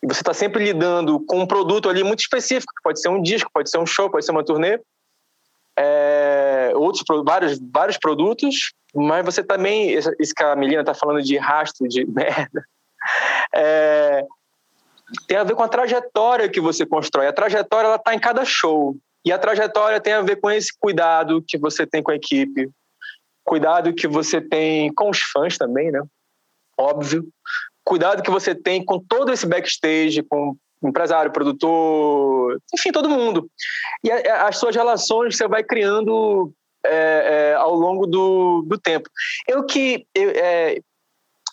e 0.02 0.06
você 0.06 0.20
está 0.20 0.34
sempre 0.34 0.62
lidando 0.62 1.18
com 1.20 1.40
um 1.40 1.46
produto 1.46 1.88
ali 1.88 2.02
muito 2.04 2.20
específico, 2.20 2.72
que 2.74 2.82
pode 2.82 3.00
ser 3.00 3.08
um 3.08 3.22
disco, 3.22 3.50
pode 3.52 3.70
ser 3.70 3.78
um 3.78 3.86
show, 3.86 4.10
pode 4.10 4.24
ser 4.24 4.32
uma 4.32 4.44
turnê, 4.44 4.78
é, 5.76 6.72
outros 6.74 7.02
vários 7.24 7.58
vários 7.72 7.96
produtos, 7.96 8.72
mas 8.94 9.24
você 9.24 9.42
também 9.42 9.90
isso 9.92 10.34
que 10.36 10.42
a 10.42 10.54
Melina 10.54 10.82
está 10.82 10.94
falando 10.94 11.22
de 11.22 11.36
rastro 11.36 11.88
de 11.88 12.04
merda, 12.10 12.64
é, 13.54 14.24
tem 15.26 15.36
a 15.36 15.44
ver 15.44 15.54
com 15.54 15.62
a 15.62 15.68
trajetória 15.68 16.48
que 16.48 16.60
você 16.60 16.86
constrói. 16.86 17.26
A 17.26 17.32
trajetória 17.32 17.86
ela 17.86 17.96
está 17.96 18.14
em 18.14 18.18
cada 18.18 18.44
show 18.44 18.96
e 19.24 19.32
a 19.32 19.38
trajetória 19.38 20.00
tem 20.00 20.12
a 20.12 20.22
ver 20.22 20.36
com 20.36 20.50
esse 20.50 20.70
cuidado 20.78 21.42
que 21.46 21.58
você 21.58 21.86
tem 21.86 22.02
com 22.02 22.10
a 22.10 22.16
equipe, 22.16 22.68
cuidado 23.42 23.92
que 23.94 24.06
você 24.06 24.40
tem 24.40 24.92
com 24.92 25.10
os 25.10 25.20
fãs 25.20 25.56
também, 25.56 25.90
né? 25.90 26.02
Óbvio. 26.78 27.26
Cuidado 27.84 28.22
que 28.22 28.30
você 28.30 28.54
tem 28.54 28.84
com 28.84 28.98
todo 28.98 29.32
esse 29.32 29.46
backstage, 29.46 30.22
com 30.22 30.56
empresário, 30.82 31.32
produtor, 31.32 32.58
enfim, 32.74 32.92
todo 32.92 33.08
mundo. 33.08 33.48
E 34.02 34.10
as 34.10 34.58
suas 34.58 34.74
relações 34.74 35.36
você 35.36 35.48
vai 35.48 35.62
criando 35.62 36.52
é, 36.84 36.90
é, 37.52 37.54
ao 37.54 37.74
longo 37.74 38.06
do, 38.06 38.62
do 38.66 38.78
tempo. 38.78 39.08
Eu 39.48 39.64
que. 39.64 40.06
Eu, 40.14 40.30
é, 40.30 40.78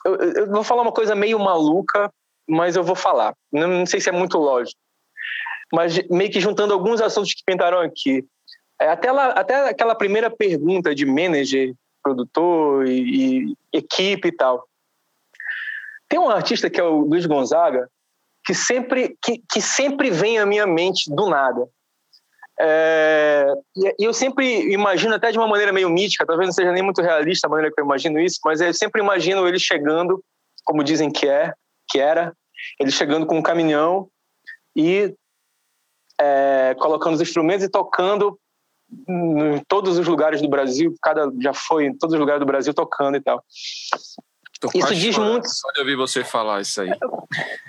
eu, 0.06 0.16
eu, 0.16 0.52
vou 0.52 0.64
falar 0.64 0.82
uma 0.82 0.92
coisa 0.92 1.16
meio 1.16 1.40
maluca, 1.40 2.12
mas 2.48 2.76
eu 2.76 2.84
vou 2.84 2.96
falar. 2.96 3.34
Não, 3.52 3.68
não, 3.68 3.86
sei 3.86 4.00
se 4.00 4.10
é 4.10 4.12
muito 4.12 4.38
lógico. 4.38 4.80
Mas 5.74 6.06
meio 6.10 6.30
que 6.30 6.42
juntando 6.42 6.74
alguns 6.74 7.00
assuntos 7.00 7.34
que 7.34 7.44
pintaram 7.46 7.80
aqui. 7.80 8.26
É, 8.80 8.90
até, 8.90 9.12
lá, 9.12 9.28
até 9.30 9.70
aquela 9.70 9.96
primeira 9.96 10.30
pergunta 10.30 10.94
de 10.94 11.06
manager, 11.06 11.74
produtor 12.04 12.88
e, 12.88 13.44
e 13.44 13.56
equipe 13.72 14.28
e 14.28 14.36
tal. 14.36 14.68
Tem 16.12 16.20
um 16.20 16.30
artista 16.30 16.70
que 16.70 16.78
é 16.78 16.84
o 16.84 17.06
Luiz 17.06 17.26
Gonzaga, 17.26 17.90
que 18.44 18.54
sempre, 18.54 19.18
que, 19.24 19.42
que 19.50 19.62
sempre 19.62 20.12
vem 20.12 20.40
à 20.40 20.46
minha 20.46 20.68
mente 20.68 21.10
do 21.10 21.30
nada. 21.30 21.66
É, 22.60 23.48
e 23.98 24.04
eu 24.04 24.14
sempre 24.14 24.74
imagino, 24.74 25.16
até 25.16 25.32
de 25.32 25.38
uma 25.38 25.48
maneira 25.48 25.72
meio 25.72 25.90
mítica, 25.90 26.26
talvez 26.26 26.50
não 26.50 26.54
seja 26.54 26.74
nem 26.74 26.84
muito 26.84 27.02
realista 27.02 27.48
a 27.48 27.50
maneira 27.50 27.74
que 27.74 27.80
eu 27.80 27.86
imagino 27.86 28.20
isso, 28.20 28.42
mas 28.44 28.60
eu 28.60 28.74
sempre 28.74 29.02
imagino 29.02 29.48
ele 29.48 29.58
chegando, 29.58 30.22
como 30.66 30.84
dizem 30.84 31.10
que 31.10 31.30
é, 31.30 31.54
que 31.90 31.98
era, 31.98 32.36
ele 32.78 32.92
chegando 32.92 33.26
com 33.26 33.38
um 33.38 33.42
caminhão 33.42 34.10
e 34.76 35.16
é, 36.20 36.76
colocando 36.78 37.14
os 37.14 37.22
instrumentos 37.22 37.66
e 37.66 37.70
tocando 37.70 38.38
em 39.08 39.64
todos 39.66 39.98
os 39.98 40.06
lugares 40.06 40.42
do 40.42 40.50
Brasil, 40.50 40.94
cada 41.02 41.32
já 41.40 41.54
foi 41.54 41.86
em 41.86 41.98
todos 41.98 42.14
os 42.14 42.20
lugares 42.20 42.42
do 42.42 42.46
Brasil 42.46 42.74
tocando 42.74 43.16
e 43.16 43.22
tal. 43.22 43.42
Tô 44.62 44.70
isso 44.76 44.94
diz 44.94 45.18
muito. 45.18 45.50
Só 45.50 45.72
de 45.72 45.80
ouvir 45.80 45.96
você 45.96 46.24
falar 46.24 46.62
isso 46.62 46.82
aí. 46.82 46.92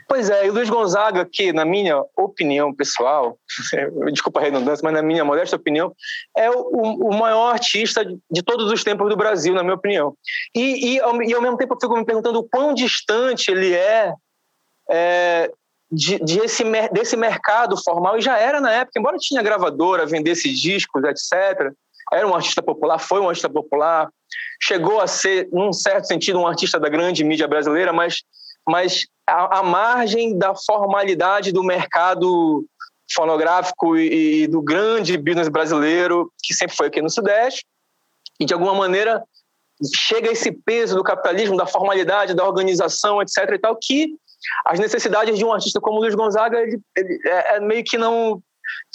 Pois 0.07 0.29
é, 0.29 0.47
e 0.47 0.51
o 0.51 0.53
Luiz 0.53 0.69
Gonzaga, 0.69 1.27
que 1.31 1.51
na 1.51 1.65
minha 1.65 2.05
opinião 2.15 2.75
pessoal, 2.75 3.39
desculpa 4.13 4.41
a 4.41 4.43
redundância, 4.43 4.85
mas 4.85 4.93
na 4.93 5.03
minha 5.03 5.25
modesta 5.25 5.57
opinião, 5.57 5.95
é 6.37 6.51
o, 6.51 7.09
o 7.09 7.15
maior 7.15 7.55
artista 7.55 8.05
de 8.05 8.43
todos 8.43 8.71
os 8.71 8.85
tempos 8.85 9.09
do 9.09 9.17
Brasil, 9.17 9.55
na 9.55 9.63
minha 9.63 9.75
opinião. 9.75 10.15
E, 10.55 10.93
e, 10.93 11.01
ao, 11.01 11.23
e 11.23 11.33
ao 11.33 11.41
mesmo 11.41 11.57
tempo 11.57 11.73
eu 11.73 11.79
fico 11.81 11.97
me 11.97 12.05
perguntando 12.05 12.41
o 12.41 12.47
quão 12.47 12.75
distante 12.75 13.51
ele 13.51 13.73
é, 13.73 14.13
é 14.91 15.51
de, 15.91 16.19
de 16.19 16.41
esse, 16.41 16.63
desse 16.93 17.17
mercado 17.17 17.83
formal, 17.83 18.19
e 18.19 18.21
já 18.21 18.39
era 18.39 18.61
na 18.61 18.71
época, 18.71 19.01
embora 19.01 19.17
tinha 19.19 19.43
gravadora, 19.43 20.05
vendesse 20.05 20.53
discos, 20.53 21.03
etc., 21.05 21.73
era 22.13 22.27
um 22.27 22.35
artista 22.35 22.63
popular, 22.63 22.99
foi 22.99 23.21
um 23.21 23.29
artista 23.29 23.49
popular, 23.49 24.09
chegou 24.61 25.01
a 25.01 25.07
ser, 25.07 25.49
num 25.53 25.73
certo 25.73 26.07
sentido, 26.07 26.39
um 26.39 26.47
artista 26.47 26.79
da 26.79 26.89
grande 26.89 27.25
mídia 27.25 27.49
brasileira, 27.49 27.93
mas, 27.93 28.23
mas 28.67 29.07
a 29.27 29.63
margem 29.63 30.37
da 30.37 30.55
formalidade 30.55 31.53
do 31.53 31.63
mercado 31.63 32.65
fonográfico 33.15 33.97
e, 33.97 34.43
e, 34.43 34.47
do 34.47 34.63
grande 34.63 35.17
business 35.17 35.49
brasileiro, 35.49 36.31
que 36.43 36.55
sempre 36.55 36.77
foi 36.77 36.87
aqui 36.89 37.01
no 37.01 37.11
Sudeste, 37.11 37.65
e 38.41 38.45
de 38.45 38.55
alguma 38.55 38.75
maneira 38.75 39.23
chega 40.09 40.31
esse 40.31 40.53
peso 40.53 40.95
do 40.95 41.03
capitalismo, 41.03 41.57
da 41.57 41.67
formalidade, 41.67 42.35
da 42.35 42.47
organização, 42.47 43.21
etc. 43.21 43.51
e 43.53 43.59
tal, 43.59 43.77
que 43.81 44.15
as 44.67 44.79
necessidades 44.79 45.39
de 45.39 45.45
um 45.45 45.53
artista 45.53 45.81
como 45.81 45.99
Luiz 45.99 46.15
Gonzaga 46.15 46.61
ele, 46.61 46.81
ele 46.97 47.19
é, 47.27 47.57
é 47.57 47.61
meio 47.61 47.85
que 47.85 47.99
não 47.99 48.43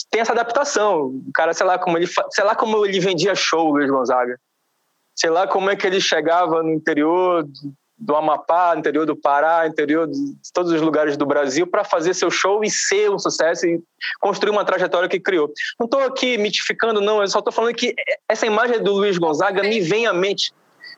tem 0.10 0.22
essa 0.22 0.34
adaptação. 0.34 1.06
O 1.06 1.32
cara, 1.34 1.54
sei 1.54 1.66
lá 1.66 1.78
como 1.78 1.98
ele, 1.98 2.08
sei 2.32 2.44
lá 2.44 2.56
como 2.56 2.86
ele 2.86 3.00
vendia 3.00 3.36
show, 3.36 3.72
Luiz 3.72 3.90
Gonzaga. 3.90 4.40
Sei 5.16 5.30
lá 5.30 5.48
como 5.48 5.70
é 5.70 5.76
que 5.76 5.88
ele 5.88 6.00
chegava 6.00 6.62
no 6.62 6.72
interior 6.72 7.46
do 7.98 8.16
Amapá, 8.16 8.76
interior 8.78 9.06
do 9.06 9.16
Pará, 9.16 9.66
interior 9.68 10.08
de 10.08 10.18
todos 10.54 10.72
os 10.72 10.82
lugares 10.82 11.18
do 11.18 11.26
Brasil 11.26 11.66
para 11.66 11.84
fazer 11.84 12.14
seu 12.14 12.30
show 12.30 12.64
e 12.64 12.70
ser 12.70 13.10
um 13.10 13.18
sucesso 13.18 13.66
e 13.66 13.82
construir 14.20 14.52
uma 14.52 14.64
trajetória 14.64 15.10
que 15.10 15.20
criou. 15.20 15.52
Não 15.80 15.86
estou 15.86 16.02
aqui 16.02 16.38
mitificando, 16.38 17.02
não, 17.02 17.22
eu 17.22 17.28
só 17.28 17.40
estou 17.40 17.52
falando 17.52 17.74
que 17.74 17.96
essa 18.30 18.46
imagem 18.46 18.82
do 18.84 18.94
Luiz 18.94 19.18
Gonzaga 19.18 19.64
me 19.64 19.82
vem 19.82 20.06
à 20.06 20.14
mente 20.14 20.54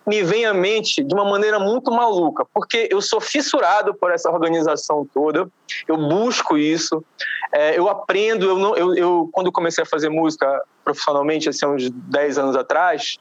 me 0.09 0.23
vem 0.23 0.43
à 0.43 0.53
mente 0.53 1.03
de 1.03 1.13
uma 1.13 1.23
maneira 1.23 1.59
muito 1.59 1.91
maluca, 1.91 2.43
porque 2.51 2.89
eu 2.91 2.99
sou 2.99 3.21
fissurado 3.21 3.93
por 3.93 4.11
essa 4.11 4.29
organização 4.31 5.07
toda, 5.13 5.47
eu 5.87 5.95
busco 5.95 6.57
isso, 6.57 7.05
é, 7.53 7.77
eu 7.77 7.87
aprendo, 7.87 8.45
eu, 8.45 8.57
não, 8.57 8.75
eu, 8.75 8.95
eu, 8.95 9.29
quando 9.31 9.51
comecei 9.51 9.83
a 9.83 9.87
fazer 9.87 10.09
música 10.09 10.63
profissionalmente, 10.83 11.47
assim, 11.47 11.67
uns 11.67 11.91
10 11.91 12.39
anos 12.39 12.55
atrás, 12.55 13.17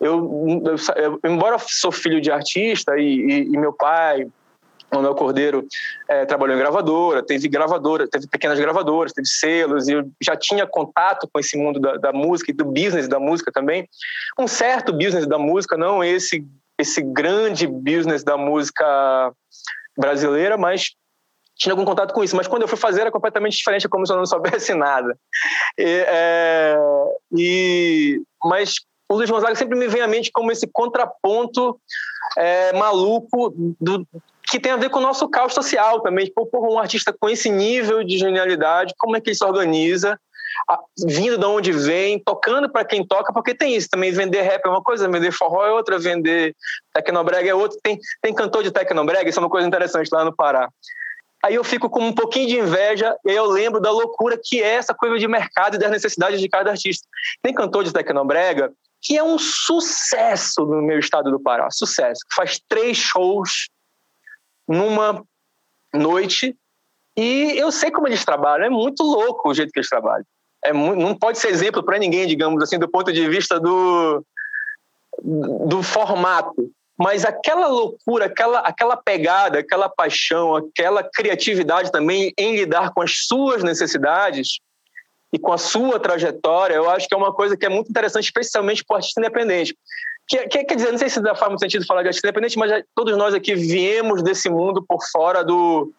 eu, 0.00 0.64
eu, 0.94 1.18
embora 1.28 1.56
eu 1.56 1.60
sou 1.66 1.90
filho 1.90 2.20
de 2.20 2.30
artista 2.30 2.96
e, 2.96 3.02
e, 3.02 3.42
e 3.46 3.58
meu 3.58 3.72
pai 3.72 4.28
Manuel 4.92 5.14
Cordeiro 5.14 5.66
é, 6.08 6.24
trabalhou 6.24 6.56
em 6.56 6.58
gravadora, 6.58 7.22
teve 7.22 7.48
gravadora, 7.48 8.08
teve 8.08 8.26
pequenas 8.26 8.58
gravadoras, 8.58 9.12
teve 9.12 9.28
selos, 9.28 9.88
e 9.88 9.94
já 10.22 10.36
tinha 10.36 10.66
contato 10.66 11.28
com 11.30 11.38
esse 11.38 11.56
mundo 11.56 11.78
da, 11.78 11.96
da, 11.96 12.12
música 12.12 12.50
e 12.50 12.54
do 12.54 12.64
business 12.64 13.08
da 13.08 13.20
música 13.20 13.52
também. 13.52 13.88
Um 14.38 14.48
certo 14.48 14.92
business 14.92 15.26
da 15.26 15.38
música, 15.38 15.76
não 15.76 16.02
esse, 16.02 16.46
esse 16.78 17.02
grande 17.02 17.66
business 17.66 18.24
da 18.24 18.36
música 18.36 19.32
brasileira, 19.96 20.56
mas 20.56 20.92
tinha 21.56 21.72
algum 21.72 21.84
contato 21.84 22.14
com 22.14 22.24
isso. 22.24 22.36
Mas 22.36 22.46
quando 22.46 22.62
eu 22.62 22.68
fui 22.68 22.78
fazer 22.78 23.02
era 23.02 23.10
completamente 23.10 23.56
diferente, 23.56 23.86
é 23.86 23.88
como 23.88 24.06
se 24.06 24.12
eu 24.12 24.16
não 24.16 24.26
soubesse 24.26 24.72
nada. 24.74 25.18
E, 25.76 26.04
é, 26.06 26.76
e, 27.36 28.22
mas 28.42 28.76
o 29.10 29.16
Luiz 29.16 29.28
Gonzaga 29.30 29.54
sempre 29.54 29.76
me 29.76 29.88
vem 29.88 30.02
à 30.02 30.06
mente 30.06 30.30
como 30.30 30.52
esse 30.52 30.66
contraponto 30.66 31.78
é, 32.36 32.72
maluco 32.74 33.52
do, 33.80 34.06
que 34.50 34.58
tem 34.58 34.72
a 34.72 34.76
ver 34.76 34.90
com 34.90 34.98
o 34.98 35.02
nosso 35.02 35.28
caos 35.28 35.54
social 35.54 36.00
também. 36.00 36.26
Tipo, 36.26 36.46
porra, 36.46 36.68
um 36.68 36.78
artista 36.78 37.12
com 37.12 37.28
esse 37.28 37.50
nível 37.50 38.02
de 38.02 38.18
genialidade, 38.18 38.94
como 38.98 39.16
é 39.16 39.20
que 39.20 39.30
ele 39.30 39.36
se 39.36 39.44
organiza? 39.44 40.18
vindo 41.06 41.38
de 41.38 41.44
onde 41.44 41.72
vem, 41.72 42.18
tocando 42.18 42.68
para 42.68 42.84
quem 42.84 43.06
toca, 43.06 43.32
porque 43.32 43.54
tem 43.54 43.76
isso 43.76 43.88
também, 43.88 44.10
vender 44.10 44.42
rap 44.42 44.64
é 44.64 44.68
uma 44.68 44.82
coisa, 44.82 45.08
vender 45.08 45.32
forró 45.32 45.64
é 45.64 45.72
outra, 45.72 45.98
vender 45.98 46.54
tecnobrega 46.92 47.48
é 47.48 47.54
outra, 47.54 47.78
tem, 47.82 47.98
tem 48.20 48.34
cantor 48.34 48.62
de 48.62 48.70
tecnobrega, 48.70 49.28
isso 49.28 49.38
é 49.38 49.42
uma 49.42 49.48
coisa 49.48 49.66
interessante 49.66 50.08
lá 50.12 50.24
no 50.24 50.34
Pará. 50.34 50.68
Aí 51.44 51.54
eu 51.54 51.62
fico 51.62 51.88
com 51.88 52.00
um 52.00 52.12
pouquinho 52.12 52.48
de 52.48 52.58
inveja 52.58 53.16
e 53.24 53.30
eu 53.30 53.46
lembro 53.46 53.80
da 53.80 53.92
loucura 53.92 54.38
que 54.42 54.60
é 54.60 54.74
essa 54.74 54.92
coisa 54.92 55.16
de 55.18 55.28
mercado 55.28 55.76
e 55.76 55.78
das 55.78 55.90
necessidades 55.90 56.40
de 56.40 56.48
cada 56.48 56.70
artista. 56.70 57.06
Tem 57.40 57.54
cantor 57.54 57.84
de 57.84 57.92
tecnobrega 57.92 58.72
que 59.00 59.16
é 59.16 59.22
um 59.22 59.38
sucesso 59.38 60.66
no 60.66 60.82
meu 60.82 60.98
estado 60.98 61.30
do 61.30 61.38
Pará, 61.38 61.70
sucesso, 61.70 62.20
faz 62.34 62.60
três 62.68 62.96
shows 62.96 63.68
numa 64.68 65.24
noite 65.94 66.54
e 67.16 67.58
eu 67.58 67.72
sei 67.72 67.90
como 67.90 68.06
eles 68.06 68.24
trabalham, 68.24 68.66
é 68.66 68.70
muito 68.70 69.02
louco 69.02 69.48
o 69.48 69.54
jeito 69.54 69.72
que 69.72 69.80
eles 69.80 69.88
trabalham. 69.88 70.24
É 70.64 70.72
muito, 70.72 71.00
não 71.00 71.16
pode 71.16 71.38
ser 71.38 71.48
exemplo 71.48 71.82
para 71.82 71.98
ninguém, 71.98 72.28
digamos 72.28 72.62
assim, 72.62 72.78
do 72.78 72.88
ponto 72.88 73.12
de 73.12 73.28
vista 73.28 73.58
do, 73.58 74.24
do 75.20 75.82
formato. 75.82 76.70
Mas 76.96 77.24
aquela 77.24 77.66
loucura, 77.66 78.26
aquela, 78.26 78.60
aquela 78.60 78.96
pegada, 78.96 79.58
aquela 79.58 79.88
paixão, 79.88 80.54
aquela 80.54 81.02
criatividade 81.02 81.90
também 81.90 82.32
em 82.36 82.56
lidar 82.56 82.92
com 82.92 83.02
as 83.02 83.26
suas 83.26 83.64
necessidades 83.64 84.58
e 85.32 85.38
com 85.38 85.52
a 85.52 85.58
sua 85.58 86.00
trajetória, 86.00 86.74
eu 86.74 86.88
acho 86.88 87.08
que 87.08 87.14
é 87.14 87.18
uma 87.18 87.32
coisa 87.32 87.56
que 87.56 87.66
é 87.66 87.68
muito 87.68 87.90
interessante, 87.90 88.24
especialmente 88.24 88.84
para 88.84 88.94
o 88.94 88.96
artista 88.96 89.20
independente. 89.20 89.76
Que, 90.28 90.46
que, 90.46 90.64
quer 90.64 90.74
dizer, 90.74 90.90
não 90.90 90.98
sei 90.98 91.08
se 91.08 91.20
dá 91.20 91.34
muito 91.48 91.60
sentido 91.60 91.86
falar 91.86 92.02
de 92.02 92.08
artista 92.08 92.26
independente, 92.26 92.58
mas 92.58 92.84
todos 92.94 93.16
nós 93.16 93.32
aqui 93.32 93.54
viemos 93.54 94.22
desse 94.22 94.50
mundo 94.50 94.84
por 94.86 94.98
fora 95.10 95.42
do 95.42 95.90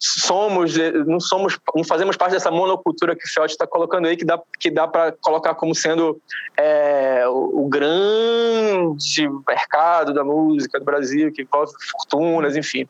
somos 0.00 0.76
não 1.06 1.18
somos 1.18 1.58
não 1.74 1.82
fazemos 1.82 2.16
parte 2.16 2.32
dessa 2.32 2.52
monocultura 2.52 3.16
que 3.16 3.24
o 3.24 3.28
Fiote 3.28 3.52
está 3.52 3.66
colocando 3.66 4.06
aí 4.06 4.16
que 4.16 4.24
dá 4.24 4.40
que 4.60 4.70
dá 4.70 4.86
para 4.86 5.10
colocar 5.12 5.56
como 5.56 5.74
sendo 5.74 6.20
é, 6.56 7.26
o, 7.26 7.64
o, 7.64 7.68
grande 7.68 9.28
mercado 9.46 10.14
da 10.14 10.22
música 10.22 10.78
do 10.78 10.84
Brasil 10.84 11.32
que 11.32 11.42
envolve 11.42 11.72
fortunas 11.90 12.56
enfim. 12.56 12.88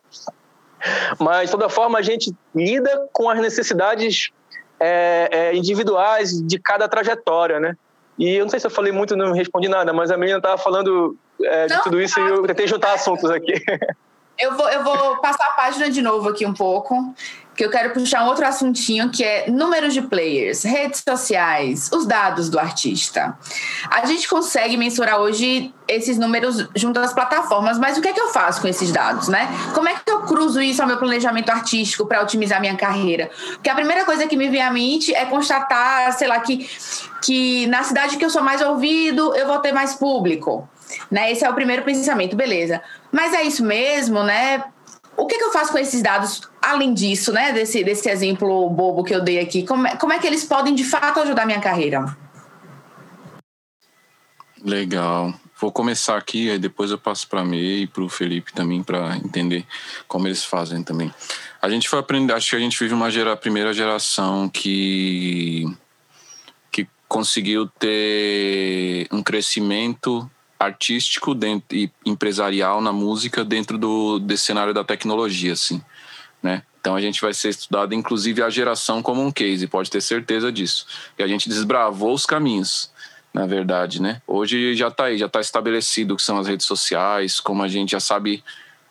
Mas 1.19 1.47
de 1.47 1.53
toda 1.53 1.71
forma 1.71 1.99
a 1.99 2.03
gente 2.03 2.31
lida 2.55 3.09
com 3.11 3.31
as 3.31 3.41
necessidades 3.41 4.31
é, 4.79 5.29
é, 5.33 5.57
individuais 5.57 6.31
de 6.47 6.59
cada 6.59 6.87
trajetória 6.87 7.59
né 7.59 7.75
e 8.19 8.35
eu 8.35 8.45
não 8.45 8.51
sei 8.51 8.59
se 8.59 8.67
eu 8.67 8.71
falei 8.71 8.93
muito, 8.93 9.17
não 9.17 9.33
respondi 9.33 9.69
nada, 9.69 9.93
mas 9.93 10.11
a 10.11 10.17
menina 10.17 10.39
estava 10.39 10.59
falando 10.59 11.17
é, 11.41 11.67
de 11.67 11.83
tudo 11.83 12.01
isso 12.01 12.19
e 12.19 12.29
eu 12.29 12.43
tentei 12.47 12.67
juntar 12.67 12.95
assuntos 12.95 13.31
aqui. 13.31 13.53
Eu 14.39 14.57
vou, 14.57 14.69
eu 14.69 14.85
vou 14.85 15.17
passar 15.17 15.47
a 15.47 15.53
página 15.53 15.91
de 15.91 16.01
novo 16.01 16.29
aqui 16.29 16.47
um 16.47 16.55
pouco, 16.55 17.13
que 17.59 17.65
eu 17.65 17.71
quero 17.71 17.91
puxar 17.91 18.23
um 18.23 18.29
outro 18.29 18.47
assuntinho 18.47 19.11
que 19.11 19.25
é 19.25 19.51
números 19.51 19.93
de 19.93 20.01
players, 20.01 20.63
redes 20.63 21.03
sociais, 21.07 21.91
os 21.93 22.07
dados 22.07 22.49
do 22.49 22.57
artista. 22.57 23.37
A 23.91 24.07
gente 24.07 24.29
consegue 24.29 24.77
mensurar 24.77 25.19
hoje 25.19 25.75
esses 25.89 26.17
números 26.17 26.69
junto 26.77 27.01
às 27.01 27.13
plataformas, 27.13 27.77
mas 27.77 27.99
o 27.99 28.01
que 28.01 28.07
é 28.07 28.13
que 28.13 28.21
eu 28.21 28.29
faço 28.29 28.61
com 28.61 28.69
esses 28.69 28.93
dados, 28.93 29.27
né? 29.27 29.49
Como 29.75 29.89
é 29.89 29.95
que 29.95 30.09
eu 30.09 30.21
cruzo 30.21 30.61
isso 30.63 30.81
ao 30.81 30.87
meu 30.87 30.99
planejamento 30.99 31.51
artístico 31.51 32.07
para 32.07 32.23
otimizar 32.23 32.61
minha 32.61 32.77
carreira? 32.77 33.29
Porque 33.55 33.69
a 33.69 33.75
primeira 33.75 34.05
coisa 34.05 34.29
que 34.29 34.37
me 34.37 34.49
vem 34.49 34.63
à 34.63 34.71
mente 34.71 35.13
é 35.13 35.25
constatar, 35.25 36.13
sei 36.13 36.29
lá, 36.29 36.39
que, 36.39 36.65
que 37.21 37.67
na 37.67 37.83
cidade 37.83 38.17
que 38.19 38.25
eu 38.25 38.31
sou 38.31 38.43
mais 38.43 38.63
ouvido, 38.63 39.35
eu 39.35 39.49
vou 39.49 39.59
ter 39.59 39.73
mais 39.73 39.95
público. 39.95 40.69
Né? 41.11 41.33
Esse 41.33 41.45
é 41.45 41.51
o 41.51 41.55
primeiro 41.55 41.83
pensamento, 41.83 42.37
beleza. 42.37 42.81
Mas 43.13 43.33
é 43.33 43.43
isso 43.43 43.65
mesmo, 43.65 44.23
né? 44.23 44.65
O 45.17 45.27
que, 45.27 45.37
que 45.37 45.45
eu 45.45 45.53
faço 45.53 45.73
com 45.73 45.79
esses 45.79 46.01
dados 46.01 46.43
além 46.63 46.95
disso, 46.95 47.33
né, 47.33 47.53
desse, 47.53 47.83
desse 47.83 48.09
exemplo 48.09 48.71
bobo 48.71 49.03
que 49.03 49.15
eu 49.15 49.21
dei 49.21 49.41
aqui, 49.41 49.65
como 49.65 49.87
é, 49.87 49.97
como 49.97 50.13
é 50.13 50.19
que 50.19 50.27
eles 50.27 50.45
podem 50.45 50.75
de 50.75 50.85
fato 50.85 51.19
ajudar 51.21 51.45
minha 51.45 51.61
carreira? 51.61 52.17
Legal. 54.65 55.35
Vou 55.61 55.73
começar 55.73 56.17
aqui, 56.17 56.51
aí 56.51 56.59
depois 56.59 56.93
eu 56.93 56.99
passo 56.99 57.27
para 57.27 57.43
a 57.43 57.47
e 57.57 57.87
para 57.89 58.05
o 58.05 58.09
Felipe 58.09 58.53
também 58.53 58.81
para 58.81 59.17
entender 59.17 59.67
como 60.07 60.29
eles 60.29 60.45
fazem 60.45 60.85
também. 60.85 61.13
A 61.61 61.69
gente 61.69 61.89
foi 61.89 61.99
aprender, 61.99 62.33
acho 62.33 62.51
que 62.51 62.57
a 62.57 62.61
gente 62.61 62.79
vive 62.79 62.95
uma 62.95 63.11
gera, 63.11 63.37
primeira 63.37 63.73
geração 63.73 64.49
que 64.49 65.65
que 66.71 66.87
conseguiu 67.09 67.67
ter 67.67 69.09
um 69.11 69.21
crescimento 69.21 70.31
artístico 70.59 71.35
dentro, 71.35 71.77
e 71.77 71.91
empresarial 72.05 72.81
na 72.81 72.93
música 72.93 73.45
dentro 73.45 73.79
do 73.79 74.19
desse 74.19 74.45
cenário 74.45 74.75
da 74.75 74.83
tecnologia, 74.83 75.53
assim, 75.53 75.83
né? 76.43 76.63
Então 76.81 76.95
a 76.97 77.01
gente 77.01 77.21
vai 77.21 77.35
ser 77.35 77.51
estudado, 77.51 77.95
inclusive 77.95 78.43
a 78.43 78.51
geração 78.51 79.03
como 79.03 79.23
um 79.23 79.31
case, 79.31 79.67
pode 79.67 79.91
ter 79.91 80.01
certeza 80.01 80.51
disso. 80.51 80.87
E 81.19 81.23
a 81.23 81.27
gente 81.27 81.49
desbravou 81.49 82.15
os 82.15 82.25
caminhos 82.25 82.91
na 83.33 83.47
verdade, 83.47 84.01
né? 84.01 84.23
Hoje 84.27 84.75
já 84.75 84.89
está 84.89 85.05
aí, 85.05 85.19
já 85.19 85.27
está 85.27 85.41
estabelecido 85.41 86.15
o 86.15 86.17
que 86.17 86.23
são 86.23 86.39
as 86.39 86.47
redes 86.47 86.67
sociais, 86.67 87.39
como 87.41 87.63
a 87.63 87.69
gente 87.69 87.93
já 87.93 88.01
sabe 88.01 88.43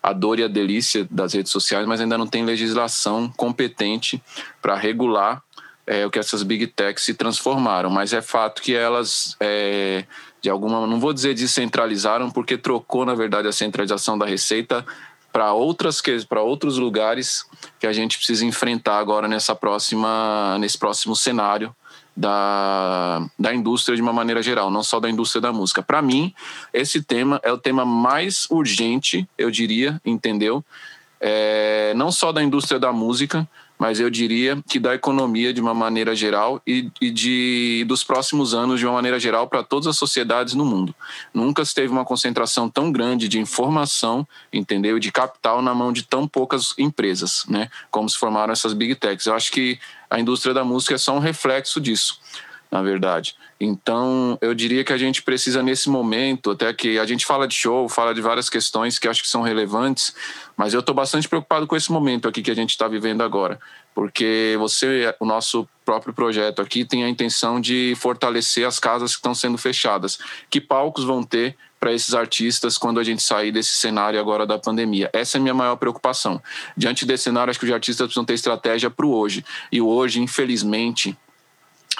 a 0.02 0.14
dor 0.14 0.40
e 0.40 0.44
a 0.44 0.48
delícia 0.48 1.06
das 1.10 1.34
redes 1.34 1.52
sociais, 1.52 1.86
mas 1.86 2.00
ainda 2.00 2.18
não 2.18 2.28
tem 2.28 2.46
legislação 2.46 3.30
competente 3.36 4.24
para 4.62 4.76
regular 4.76 5.44
é, 5.86 6.06
o 6.06 6.12
que 6.12 6.20
essas 6.20 6.44
big 6.44 6.68
techs 6.68 7.04
se 7.04 7.14
transformaram. 7.14 7.90
Mas 7.90 8.14
é 8.14 8.22
fato 8.22 8.62
que 8.62 8.76
elas, 8.76 9.36
é, 9.40 10.06
de 10.48 10.52
alguma, 10.52 10.88
não 10.88 10.98
vou 10.98 11.12
dizer 11.12 11.36
descentralizaram, 11.36 12.32
porque 12.32 12.58
trocou 12.58 13.06
na 13.06 13.14
verdade 13.14 13.50
a 13.50 13.52
centralização 13.52 14.18
da 14.18 14.26
receita 14.26 14.86
para 15.32 15.52
outras 15.52 16.02
para 16.28 16.42
outros 16.42 16.78
lugares 16.78 17.46
que 17.78 17.86
a 17.86 17.92
gente 17.92 18.18
precisa 18.18 18.46
enfrentar 18.46 18.98
agora 18.98 19.28
nessa 19.28 19.54
próxima 19.54 20.58
nesse 20.58 20.78
próximo 20.78 21.18
cenário 21.18 21.76
da, 22.16 23.28
da 23.38 23.54
indústria 23.54 23.94
de 23.94 24.02
uma 24.02 24.14
maneira 24.14 24.42
geral, 24.42 24.72
não 24.72 24.82
só 24.82 25.02
da 25.02 25.10
indústria 25.10 25.42
da 25.42 25.52
música. 25.52 25.84
Para 25.84 26.02
mim, 26.02 26.34
esse 26.74 27.02
tema 27.04 27.42
é 27.44 27.52
o 27.52 27.58
tema 27.58 27.86
mais 27.86 28.48
urgente, 28.50 29.28
eu 29.38 29.52
diria, 29.52 30.02
entendeu? 30.06 30.64
É, 31.20 31.94
não 31.96 32.10
só 32.10 32.32
da 32.32 32.42
indústria 32.42 32.80
da 32.80 32.94
música, 32.94 33.46
mas 33.78 34.00
eu 34.00 34.10
diria 34.10 34.58
que 34.68 34.80
da 34.80 34.96
economia 34.96 35.54
de 35.54 35.62
uma 35.62 35.74
maneira 35.74 36.16
geral 36.16 36.62
e, 36.66 36.90
e 37.00 37.12
de 37.12 37.86
dos 37.88 38.04
próximos 38.04 38.54
anos 38.54 38.80
de 38.80 38.86
uma 38.86 38.94
maneira 38.94 39.20
geral 39.20 39.48
para 39.48 39.64
todas 39.64 39.88
as 39.88 39.98
sociedades 39.98 40.54
no 40.54 40.66
mundo. 40.66 40.96
Nunca 41.34 41.64
se 41.64 41.74
teve 41.74 41.92
uma 41.92 42.06
concentração 42.06 42.70
tão 42.70 42.92
grande 42.92 43.28
de 43.28 43.40
informação, 43.40 44.28
entendeu, 44.52 45.00
de 45.00 45.12
capital 45.12 45.62
na 45.62 45.74
mão 45.74 45.94
de 45.94 46.04
tão 46.04 46.28
poucas 46.28 46.74
empresas, 46.78 47.46
né? 47.48 47.70
Como 47.92 48.10
se 48.10 48.18
formaram 48.18 48.52
essas 48.52 48.74
big 48.74 48.96
techs. 48.96 49.26
Eu 49.26 49.36
acho 49.36 49.52
que 49.52 49.80
a 50.10 50.20
indústria 50.20 50.54
da 50.54 50.64
música 50.64 50.96
é 50.96 50.98
só 50.98 51.16
um 51.16 51.20
reflexo 51.20 51.80
disso 51.80 52.20
na 52.72 52.82
verdade. 52.82 53.36
Então, 53.60 54.38
eu 54.42 54.54
diria 54.54 54.84
que 54.84 54.94
a 54.94 54.98
gente 54.98 55.24
precisa 55.24 55.64
nesse 55.64 55.90
momento, 55.90 56.52
até 56.52 56.74
que 56.74 57.00
a 57.00 57.06
gente 57.06 57.26
fala 57.26 57.48
de 57.48 57.56
show, 57.56 57.88
fala 57.90 58.14
de 58.14 58.22
várias 58.22 58.50
questões 58.50 59.00
que 59.00 59.08
acho 59.08 59.22
que 59.22 59.30
são 59.30 59.42
relevantes, 59.42 60.14
mas 60.56 60.74
eu 60.74 60.82
estou 60.82 60.94
bastante 60.94 61.28
preocupado 61.28 61.66
com 61.66 61.76
esse 61.76 61.92
momento 61.92 62.28
aqui 62.28 62.42
que 62.42 62.52
a 62.52 62.56
gente 62.56 62.72
está 62.72 62.88
vivendo 62.88 63.22
agora, 63.22 63.60
porque 63.96 64.56
você, 64.60 65.14
o 65.20 65.26
nosso 65.26 65.68
próprio 65.84 66.14
projeto 66.14 66.62
aqui 66.62 66.84
tem 66.84 67.04
a 67.04 67.10
intenção 67.10 67.62
de 67.62 67.94
fortalecer 67.96 68.68
as 68.68 68.78
casas 68.78 69.12
que 69.12 69.20
estão 69.20 69.34
sendo 69.34 69.58
fechadas. 69.58 70.20
Que 70.50 70.60
palcos 70.60 71.06
vão 71.06 71.24
ter 71.24 71.56
para 71.80 71.94
esses 71.94 72.14
artistas 72.14 72.78
quando 72.78 73.00
a 73.00 73.04
gente 73.04 73.24
sair 73.24 73.52
desse 73.52 73.76
cenário 73.76 74.20
agora 74.20 74.46
da 74.46 74.60
pandemia. 74.60 75.10
Essa 75.14 75.38
é 75.38 75.40
a 75.40 75.42
minha 75.42 75.54
maior 75.54 75.76
preocupação. 75.78 76.42
Diante 76.76 77.06
desse 77.06 77.26
cenário, 77.26 77.50
acho 77.50 77.60
que 77.60 77.66
os 77.66 77.72
artistas 77.72 78.06
precisam 78.06 78.26
ter 78.26 78.34
estratégia 78.34 78.90
para 78.90 79.06
o 79.06 79.14
hoje. 79.14 79.46
E 79.72 79.80
o 79.80 79.88
hoje, 79.88 80.20
infelizmente, 80.20 81.16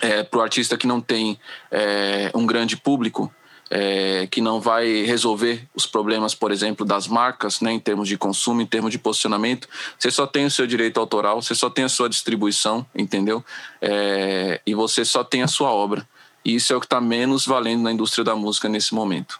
é, 0.02 0.24
para 0.24 0.40
o 0.40 0.42
artista 0.42 0.78
que 0.78 0.88
não 0.88 1.02
tem 1.02 1.40
é, 1.72 2.32
um 2.34 2.46
grande 2.46 2.78
público, 2.78 3.34
é, 3.70 4.28
que 4.28 4.40
não 4.40 4.62
vai 4.62 5.04
resolver 5.04 5.68
os 5.76 5.86
problemas, 5.86 6.34
por 6.34 6.52
exemplo, 6.52 6.86
das 6.86 7.08
marcas, 7.08 7.60
né, 7.60 7.72
em 7.72 7.80
termos 7.80 8.08
de 8.08 8.18
consumo, 8.18 8.62
em 8.62 8.66
termos 8.66 8.92
de 8.92 9.00
posicionamento. 9.00 9.68
Você 9.98 10.10
só 10.10 10.26
tem 10.26 10.46
o 10.46 10.52
seu 10.52 10.66
direito 10.66 11.00
autoral, 11.00 11.42
você 11.42 11.54
só 11.54 11.70
tem 11.70 11.84
a 11.84 11.90
sua 11.90 12.08
distribuição, 12.10 12.86
entendeu? 12.96 13.44
É, 13.82 14.62
e 14.66 14.74
você 14.74 15.04
só 15.04 15.24
tem 15.24 15.44
a 15.44 15.48
sua 15.48 15.70
obra. 15.70 16.08
E 16.46 16.56
isso 16.56 16.72
é 16.72 16.76
o 16.76 16.80
que 16.80 16.86
está 16.86 17.02
menos 17.02 17.46
valendo 17.46 17.84
na 17.84 17.92
indústria 17.92 18.24
da 18.24 18.36
música 18.36 18.70
nesse 18.70 18.94
momento. 18.94 19.40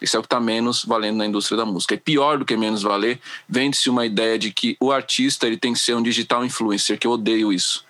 Isso 0.00 0.14
é 0.16 0.20
o 0.20 0.22
que 0.22 0.26
está 0.26 0.38
menos 0.38 0.84
valendo 0.84 1.16
na 1.16 1.26
indústria 1.26 1.56
da 1.56 1.64
música. 1.64 1.94
E 1.94 1.98
pior 1.98 2.38
do 2.38 2.44
que 2.44 2.56
menos 2.56 2.82
valer, 2.82 3.18
vende-se 3.48 3.88
uma 3.88 4.04
ideia 4.04 4.38
de 4.38 4.52
que 4.52 4.76
o 4.78 4.92
artista 4.92 5.46
ele 5.46 5.56
tem 5.56 5.72
que 5.72 5.78
ser 5.78 5.96
um 5.96 6.02
digital 6.02 6.44
influencer, 6.44 6.98
que 6.98 7.06
eu 7.06 7.12
odeio 7.12 7.52
isso 7.52 7.85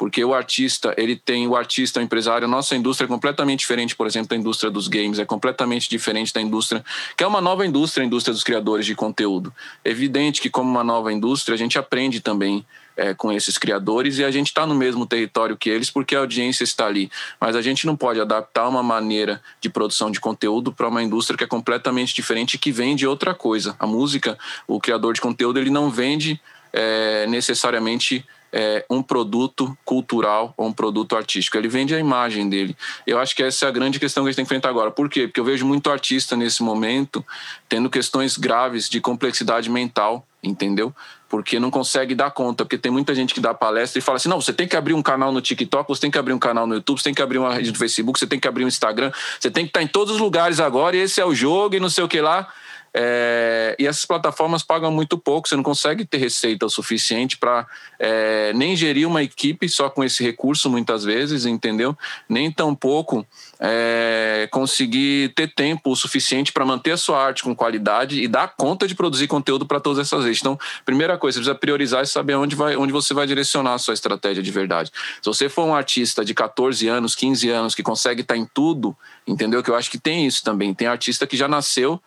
porque 0.00 0.24
o 0.24 0.32
artista, 0.32 0.94
ele 0.96 1.14
tem 1.14 1.46
o 1.46 1.54
artista, 1.54 2.00
o 2.00 2.02
empresário, 2.02 2.48
nossa 2.48 2.74
indústria 2.74 3.04
é 3.04 3.06
completamente 3.06 3.60
diferente, 3.60 3.94
por 3.94 4.06
exemplo, 4.06 4.30
da 4.30 4.36
indústria 4.36 4.70
dos 4.70 4.88
games, 4.88 5.18
é 5.18 5.26
completamente 5.26 5.90
diferente 5.90 6.32
da 6.32 6.40
indústria, 6.40 6.82
que 7.14 7.22
é 7.22 7.26
uma 7.26 7.42
nova 7.42 7.66
indústria, 7.66 8.02
a 8.02 8.06
indústria 8.06 8.32
dos 8.32 8.42
criadores 8.42 8.86
de 8.86 8.94
conteúdo. 8.94 9.52
É 9.84 9.90
evidente 9.90 10.40
que, 10.40 10.48
como 10.48 10.70
uma 10.70 10.82
nova 10.82 11.12
indústria, 11.12 11.54
a 11.54 11.58
gente 11.58 11.78
aprende 11.78 12.18
também 12.18 12.64
é, 12.96 13.12
com 13.12 13.30
esses 13.30 13.58
criadores 13.58 14.16
e 14.16 14.24
a 14.24 14.30
gente 14.30 14.46
está 14.46 14.66
no 14.66 14.74
mesmo 14.74 15.04
território 15.04 15.54
que 15.54 15.68
eles 15.68 15.90
porque 15.90 16.16
a 16.16 16.20
audiência 16.20 16.64
está 16.64 16.86
ali. 16.86 17.10
Mas 17.38 17.54
a 17.54 17.60
gente 17.60 17.84
não 17.84 17.94
pode 17.94 18.22
adaptar 18.22 18.66
uma 18.70 18.82
maneira 18.82 19.38
de 19.60 19.68
produção 19.68 20.10
de 20.10 20.18
conteúdo 20.18 20.72
para 20.72 20.88
uma 20.88 21.02
indústria 21.02 21.36
que 21.36 21.44
é 21.44 21.46
completamente 21.46 22.14
diferente 22.14 22.54
e 22.54 22.58
que 22.58 22.72
vende 22.72 23.06
outra 23.06 23.34
coisa. 23.34 23.76
A 23.78 23.86
música, 23.86 24.38
o 24.66 24.80
criador 24.80 25.12
de 25.12 25.20
conteúdo, 25.20 25.58
ele 25.58 25.68
não 25.68 25.90
vende 25.90 26.40
é, 26.72 27.26
necessariamente 27.26 28.24
é, 28.52 28.84
um 28.90 29.02
produto 29.02 29.76
cultural 29.84 30.52
ou 30.56 30.66
um 30.68 30.72
produto 30.72 31.16
artístico. 31.16 31.56
Ele 31.56 31.68
vende 31.68 31.94
a 31.94 31.98
imagem 31.98 32.48
dele. 32.48 32.76
Eu 33.06 33.18
acho 33.18 33.34
que 33.34 33.42
essa 33.42 33.66
é 33.66 33.68
a 33.68 33.72
grande 33.72 33.98
questão 33.98 34.24
que 34.24 34.28
a 34.28 34.30
gente 34.30 34.36
tem 34.36 34.44
que 34.44 34.48
enfrentar 34.48 34.68
agora. 34.68 34.90
Por 34.90 35.08
quê? 35.08 35.26
Porque 35.26 35.40
eu 35.40 35.44
vejo 35.44 35.66
muito 35.66 35.90
artista 35.90 36.36
nesse 36.36 36.62
momento 36.62 37.24
tendo 37.68 37.88
questões 37.88 38.36
graves 38.36 38.88
de 38.88 39.00
complexidade 39.00 39.70
mental, 39.70 40.26
entendeu? 40.42 40.94
Porque 41.28 41.60
não 41.60 41.70
consegue 41.70 42.14
dar 42.14 42.32
conta, 42.32 42.64
porque 42.64 42.76
tem 42.76 42.90
muita 42.90 43.14
gente 43.14 43.32
que 43.32 43.40
dá 43.40 43.54
palestra 43.54 44.00
e 44.00 44.02
fala 44.02 44.16
assim: 44.16 44.28
não, 44.28 44.40
você 44.40 44.52
tem 44.52 44.66
que 44.66 44.76
abrir 44.76 44.94
um 44.94 45.02
canal 45.02 45.30
no 45.30 45.40
TikTok, 45.40 45.86
você 45.88 46.00
tem 46.00 46.10
que 46.10 46.18
abrir 46.18 46.32
um 46.32 46.38
canal 46.38 46.66
no 46.66 46.74
YouTube, 46.74 46.98
você 46.98 47.04
tem 47.04 47.14
que 47.14 47.22
abrir 47.22 47.38
uma 47.38 47.54
rede 47.54 47.70
no 47.70 47.78
Facebook, 47.78 48.18
você 48.18 48.26
tem 48.26 48.40
que 48.40 48.48
abrir 48.48 48.64
um 48.64 48.68
Instagram, 48.68 49.12
você 49.38 49.48
tem 49.48 49.64
que 49.64 49.70
estar 49.70 49.82
em 49.82 49.86
todos 49.86 50.14
os 50.14 50.20
lugares 50.20 50.58
agora, 50.58 50.96
e 50.96 51.00
esse 51.00 51.20
é 51.20 51.24
o 51.24 51.32
jogo 51.32 51.76
e 51.76 51.80
não 51.80 51.88
sei 51.88 52.02
o 52.02 52.08
que 52.08 52.20
lá. 52.20 52.48
É, 52.92 53.76
e 53.78 53.86
essas 53.86 54.04
plataformas 54.04 54.62
pagam 54.62 54.90
muito 54.90 55.16
pouco, 55.16 55.48
você 55.48 55.54
não 55.54 55.62
consegue 55.62 56.04
ter 56.04 56.18
receita 56.18 56.66
o 56.66 56.70
suficiente 56.70 57.38
para 57.38 57.66
é, 57.98 58.52
nem 58.52 58.74
gerir 58.74 59.06
uma 59.06 59.22
equipe 59.22 59.68
só 59.68 59.88
com 59.88 60.02
esse 60.02 60.24
recurso, 60.24 60.68
muitas 60.68 61.04
vezes, 61.04 61.46
entendeu? 61.46 61.96
Nem 62.28 62.50
tampouco 62.50 63.24
é, 63.60 64.48
conseguir 64.50 65.32
ter 65.34 65.54
tempo 65.54 65.90
o 65.90 65.96
suficiente 65.96 66.52
para 66.52 66.64
manter 66.64 66.90
a 66.90 66.96
sua 66.96 67.24
arte 67.24 67.44
com 67.44 67.54
qualidade 67.54 68.22
e 68.22 68.26
dar 68.26 68.54
conta 68.56 68.88
de 68.88 68.94
produzir 68.94 69.28
conteúdo 69.28 69.64
para 69.66 69.78
todas 69.78 69.98
essas 69.98 70.24
redes. 70.24 70.40
Então, 70.40 70.58
primeira 70.84 71.16
coisa, 71.16 71.36
você 71.36 71.40
precisa 71.40 71.58
priorizar 71.58 72.02
e 72.02 72.06
saber 72.06 72.34
onde, 72.34 72.56
vai, 72.56 72.76
onde 72.76 72.92
você 72.92 73.14
vai 73.14 73.26
direcionar 73.26 73.74
a 73.74 73.78
sua 73.78 73.94
estratégia 73.94 74.42
de 74.42 74.50
verdade. 74.50 74.90
Se 75.22 75.26
você 75.26 75.48
for 75.48 75.64
um 75.64 75.74
artista 75.74 76.24
de 76.24 76.34
14 76.34 76.88
anos, 76.88 77.14
15 77.14 77.48
anos, 77.50 77.74
que 77.74 77.82
consegue 77.82 78.22
estar 78.22 78.34
tá 78.34 78.40
em 78.40 78.46
tudo, 78.52 78.96
entendeu? 79.26 79.62
Que 79.62 79.70
eu 79.70 79.76
acho 79.76 79.90
que 79.90 79.98
tem 79.98 80.26
isso 80.26 80.42
também. 80.42 80.74
Tem 80.74 80.88
artista 80.88 81.26
que 81.26 81.36
já 81.36 81.46
nasceu 81.46 82.00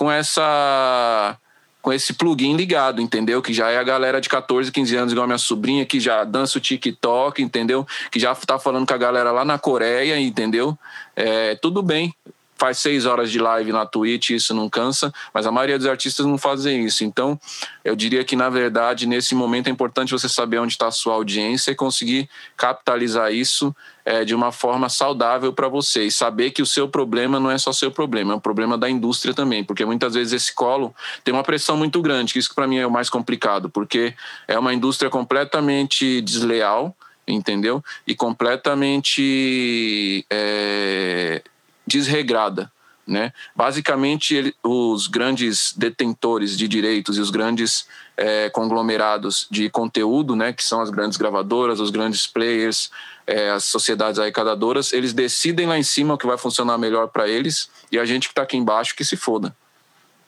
com 0.00 0.10
essa 0.10 1.36
com 1.82 1.92
esse 1.92 2.14
plugin 2.14 2.56
ligado, 2.56 3.02
entendeu? 3.02 3.42
Que 3.42 3.52
já 3.52 3.70
é 3.70 3.76
a 3.76 3.82
galera 3.82 4.18
de 4.18 4.30
14, 4.30 4.72
15 4.72 4.96
anos, 4.96 5.12
igual 5.12 5.24
a 5.24 5.26
minha 5.26 5.38
sobrinha, 5.38 5.84
que 5.84 6.00
já 6.00 6.24
dança 6.24 6.56
o 6.56 6.60
TikTok, 6.60 7.42
entendeu? 7.42 7.86
Que 8.10 8.18
já 8.18 8.34
tá 8.34 8.58
falando 8.58 8.86
com 8.86 8.94
a 8.94 8.98
galera 8.98 9.30
lá 9.30 9.44
na 9.44 9.58
Coreia, 9.58 10.18
entendeu? 10.18 10.78
É, 11.14 11.54
tudo 11.56 11.82
bem, 11.82 12.14
faz 12.60 12.76
seis 12.76 13.06
horas 13.06 13.32
de 13.32 13.38
live 13.38 13.72
na 13.72 13.86
Twitch, 13.86 14.28
isso 14.30 14.52
não 14.52 14.68
cansa, 14.68 15.10
mas 15.32 15.46
a 15.46 15.50
maioria 15.50 15.78
dos 15.78 15.86
artistas 15.86 16.26
não 16.26 16.36
fazem 16.36 16.84
isso. 16.84 17.02
Então, 17.02 17.40
eu 17.82 17.96
diria 17.96 18.22
que, 18.22 18.36
na 18.36 18.50
verdade, 18.50 19.06
nesse 19.06 19.34
momento 19.34 19.68
é 19.68 19.70
importante 19.70 20.12
você 20.12 20.28
saber 20.28 20.58
onde 20.58 20.74
está 20.74 20.88
a 20.88 20.90
sua 20.90 21.14
audiência 21.14 21.70
e 21.70 21.74
conseguir 21.74 22.28
capitalizar 22.58 23.32
isso 23.32 23.74
é, 24.04 24.26
de 24.26 24.34
uma 24.34 24.52
forma 24.52 24.90
saudável 24.90 25.54
para 25.54 25.68
você. 25.68 26.04
E 26.04 26.10
saber 26.10 26.50
que 26.50 26.60
o 26.60 26.66
seu 26.66 26.86
problema 26.86 27.40
não 27.40 27.50
é 27.50 27.56
só 27.56 27.72
seu 27.72 27.90
problema, 27.90 28.34
é 28.34 28.36
um 28.36 28.40
problema 28.40 28.76
da 28.76 28.90
indústria 28.90 29.32
também, 29.32 29.64
porque 29.64 29.86
muitas 29.86 30.12
vezes 30.12 30.34
esse 30.34 30.54
colo 30.54 30.94
tem 31.24 31.32
uma 31.32 31.42
pressão 31.42 31.78
muito 31.78 32.02
grande, 32.02 32.34
que 32.34 32.38
isso 32.38 32.54
para 32.54 32.66
mim 32.66 32.76
é 32.76 32.86
o 32.86 32.90
mais 32.90 33.08
complicado, 33.08 33.70
porque 33.70 34.12
é 34.46 34.58
uma 34.58 34.74
indústria 34.74 35.08
completamente 35.08 36.20
desleal, 36.20 36.94
entendeu? 37.26 37.82
E 38.06 38.14
completamente. 38.14 40.26
É 40.28 41.40
desregrada. 41.90 42.70
Né? 43.06 43.32
Basicamente, 43.56 44.36
ele, 44.36 44.54
os 44.62 45.08
grandes 45.08 45.74
detentores 45.76 46.56
de 46.56 46.68
direitos 46.68 47.18
e 47.18 47.20
os 47.20 47.30
grandes 47.30 47.88
é, 48.16 48.48
conglomerados 48.50 49.48
de 49.50 49.68
conteúdo, 49.68 50.36
né, 50.36 50.52
que 50.52 50.62
são 50.62 50.80
as 50.80 50.90
grandes 50.90 51.18
gravadoras, 51.18 51.80
os 51.80 51.90
grandes 51.90 52.28
players, 52.28 52.88
é, 53.26 53.50
as 53.50 53.64
sociedades 53.64 54.20
arrecadadoras, 54.20 54.92
eles 54.92 55.12
decidem 55.12 55.66
lá 55.66 55.76
em 55.76 55.82
cima 55.82 56.14
o 56.14 56.18
que 56.18 56.26
vai 56.26 56.38
funcionar 56.38 56.78
melhor 56.78 57.08
para 57.08 57.26
eles 57.26 57.68
e 57.90 57.98
a 57.98 58.04
gente 58.04 58.28
que 58.28 58.32
está 58.32 58.42
aqui 58.42 58.56
embaixo 58.56 58.94
que 58.94 59.04
se 59.04 59.16
foda. 59.16 59.56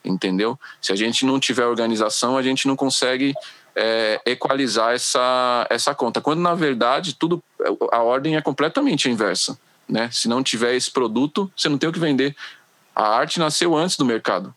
Entendeu? 0.03 0.59
Se 0.81 0.91
a 0.91 0.95
gente 0.95 1.25
não 1.25 1.39
tiver 1.39 1.65
organização, 1.65 2.35
a 2.35 2.41
gente 2.41 2.67
não 2.67 2.75
consegue 2.75 3.33
é, 3.73 4.19
equalizar 4.25 4.93
essa, 4.93 5.65
essa 5.69 5.95
conta. 5.95 6.19
Quando, 6.19 6.41
na 6.41 6.53
verdade, 6.53 7.15
tudo 7.15 7.41
a 7.93 8.01
ordem 8.01 8.35
é 8.35 8.41
completamente 8.41 9.09
inversa. 9.09 9.57
Né? 9.87 10.09
Se 10.11 10.27
não 10.27 10.43
tiver 10.43 10.75
esse 10.75 10.89
produto, 10.91 11.51
você 11.55 11.69
não 11.69 11.77
tem 11.77 11.89
o 11.89 11.93
que 11.93 11.99
vender. 11.99 12.35
A 12.95 13.07
arte 13.07 13.39
nasceu 13.39 13.75
antes 13.75 13.97
do 13.97 14.05
mercado. 14.05 14.53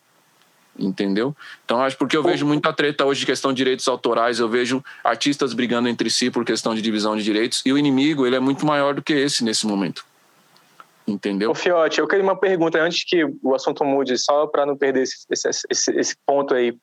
Entendeu? 0.79 1.35
Então, 1.65 1.81
acho 1.81 1.97
porque 1.97 2.15
eu 2.15 2.21
vejo 2.21 2.45
muita 2.45 2.71
treta 2.71 3.03
hoje 3.03 3.21
de 3.21 3.25
questão 3.25 3.51
de 3.51 3.57
direitos 3.57 3.87
autorais, 3.87 4.39
eu 4.39 4.47
vejo 4.47 4.83
artistas 5.03 5.51
brigando 5.53 5.89
entre 5.89 6.07
si 6.07 6.29
por 6.29 6.45
questão 6.45 6.75
de 6.75 6.83
divisão 6.83 7.17
de 7.17 7.23
direitos, 7.23 7.63
e 7.65 7.73
o 7.73 7.79
inimigo 7.79 8.27
ele 8.27 8.35
é 8.35 8.39
muito 8.39 8.63
maior 8.63 8.93
do 8.93 9.01
que 9.01 9.13
esse 9.13 9.43
nesse 9.43 9.65
momento. 9.65 10.05
Entendeu? 11.07 11.49
Ô, 11.49 11.55
Fiote, 11.55 11.99
eu 11.99 12.07
queria 12.07 12.23
uma 12.23 12.35
pergunta 12.35 12.79
antes 12.79 13.03
que 13.03 13.25
o 13.41 13.55
assunto 13.55 13.83
mude, 13.83 14.17
só 14.19 14.45
para 14.45 14.67
não 14.67 14.77
perder 14.77 15.01
esse, 15.01 15.25
esse, 15.31 15.91
esse 15.91 16.15
ponto 16.25 16.53
aí 16.53 16.77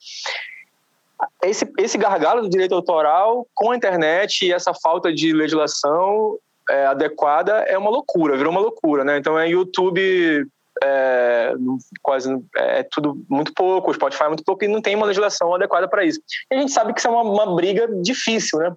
esse, 1.43 1.71
esse 1.79 1.99
gargalo 1.99 2.43
do 2.43 2.49
direito 2.49 2.75
autoral 2.75 3.47
com 3.55 3.71
a 3.71 3.77
internet 3.77 4.45
e 4.45 4.53
essa 4.53 4.73
falta 4.75 5.13
de 5.13 5.33
legislação 5.33 6.39
é, 6.71 6.87
adequada 6.87 7.53
é 7.61 7.77
uma 7.77 7.91
loucura, 7.91 8.37
virou 8.37 8.53
uma 8.53 8.61
loucura, 8.61 9.05
né? 9.05 9.19
Então 9.19 9.39
é 9.39 9.49
YouTube 9.49 10.47
é, 10.83 11.55
quase 12.03 12.31
é 12.57 12.83
tudo 12.83 13.25
muito 13.29 13.53
pouco, 13.55 13.91
o 13.91 13.95
Spotify 13.95 14.25
é 14.25 14.29
muito 14.29 14.45
pouco 14.45 14.65
e 14.65 14.69
não 14.69 14.81
tem 14.81 14.95
uma 14.95 15.07
legislação 15.07 15.55
adequada 15.55 15.89
para 15.89 16.05
isso. 16.05 16.21
E 16.51 16.55
a 16.55 16.59
gente 16.59 16.73
sabe 16.73 16.93
que 16.93 17.01
isso 17.01 17.09
é 17.09 17.11
uma, 17.11 17.23
uma, 17.23 17.55
briga 17.55 17.89
difícil, 18.03 18.59
né? 18.59 18.75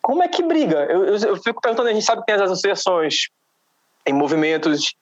Como 0.00 0.22
é 0.22 0.28
que 0.28 0.42
briga? 0.42 0.84
Eu, 0.90 1.04
eu, 1.04 1.16
eu 1.16 1.36
fico 1.36 1.60
perguntando, 1.60 1.88
a 1.88 1.92
gente 1.92 2.04
sabe 2.04 2.20
que 2.20 2.26
tem 2.26 2.34
as 2.34 2.42
associações, 2.42 3.28
tem 4.04 4.12
movimentos. 4.12 4.94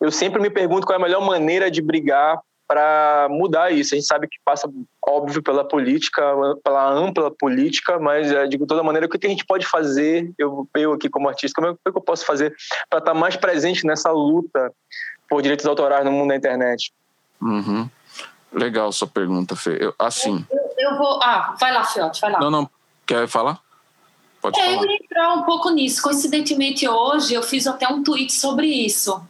Eu 0.00 0.10
sempre 0.10 0.40
me 0.40 0.50
pergunto 0.50 0.86
qual 0.86 0.98
é 0.98 1.00
a 1.00 1.04
melhor 1.04 1.20
maneira 1.20 1.70
de 1.70 1.80
brigar 1.80 2.40
para 2.70 3.26
mudar 3.28 3.72
isso. 3.72 3.92
A 3.92 3.98
gente 3.98 4.06
sabe 4.06 4.28
que 4.28 4.38
passa, 4.44 4.70
óbvio, 5.04 5.42
pela 5.42 5.66
política, 5.66 6.22
pela 6.62 6.88
ampla 6.88 7.28
política, 7.28 7.98
mas 7.98 8.30
é, 8.30 8.46
de 8.46 8.64
toda 8.64 8.84
maneira, 8.84 9.06
o 9.06 9.08
que 9.08 9.26
a 9.26 9.28
gente 9.28 9.44
pode 9.44 9.66
fazer, 9.66 10.32
eu, 10.38 10.68
eu 10.76 10.92
aqui 10.92 11.08
como 11.08 11.28
artista, 11.28 11.60
como 11.60 11.72
é 11.72 11.90
que 11.90 11.98
eu 11.98 12.00
posso 12.00 12.24
fazer 12.24 12.54
para 12.88 13.00
estar 13.00 13.12
tá 13.12 13.18
mais 13.18 13.34
presente 13.34 13.84
nessa 13.84 14.12
luta 14.12 14.72
por 15.28 15.42
direitos 15.42 15.66
autorais 15.66 16.04
no 16.04 16.12
mundo 16.12 16.28
da 16.28 16.36
internet? 16.36 16.92
Uhum. 17.42 17.90
Legal 18.52 18.92
sua 18.92 19.08
pergunta, 19.08 19.56
Fê. 19.56 19.76
Eu, 19.80 19.92
assim. 19.98 20.46
Eu, 20.48 20.90
eu, 20.90 20.96
vou. 20.96 21.20
Ah, 21.24 21.56
vai 21.58 21.72
lá, 21.72 21.82
Fiote, 21.82 22.20
vai 22.20 22.30
lá. 22.30 22.38
Não, 22.38 22.52
não. 22.52 22.70
Quer 23.04 23.26
falar? 23.26 23.58
Pode 24.40 24.60
é, 24.60 24.62
falar. 24.62 24.76
eu 24.76 24.90
ia 24.90 24.96
entrar 24.96 25.34
um 25.34 25.42
pouco 25.42 25.70
nisso. 25.70 26.00
Coincidentemente, 26.00 26.88
hoje 26.88 27.34
eu 27.34 27.42
fiz 27.42 27.66
até 27.66 27.88
um 27.88 28.04
tweet 28.04 28.32
sobre 28.32 28.68
isso 28.68 29.20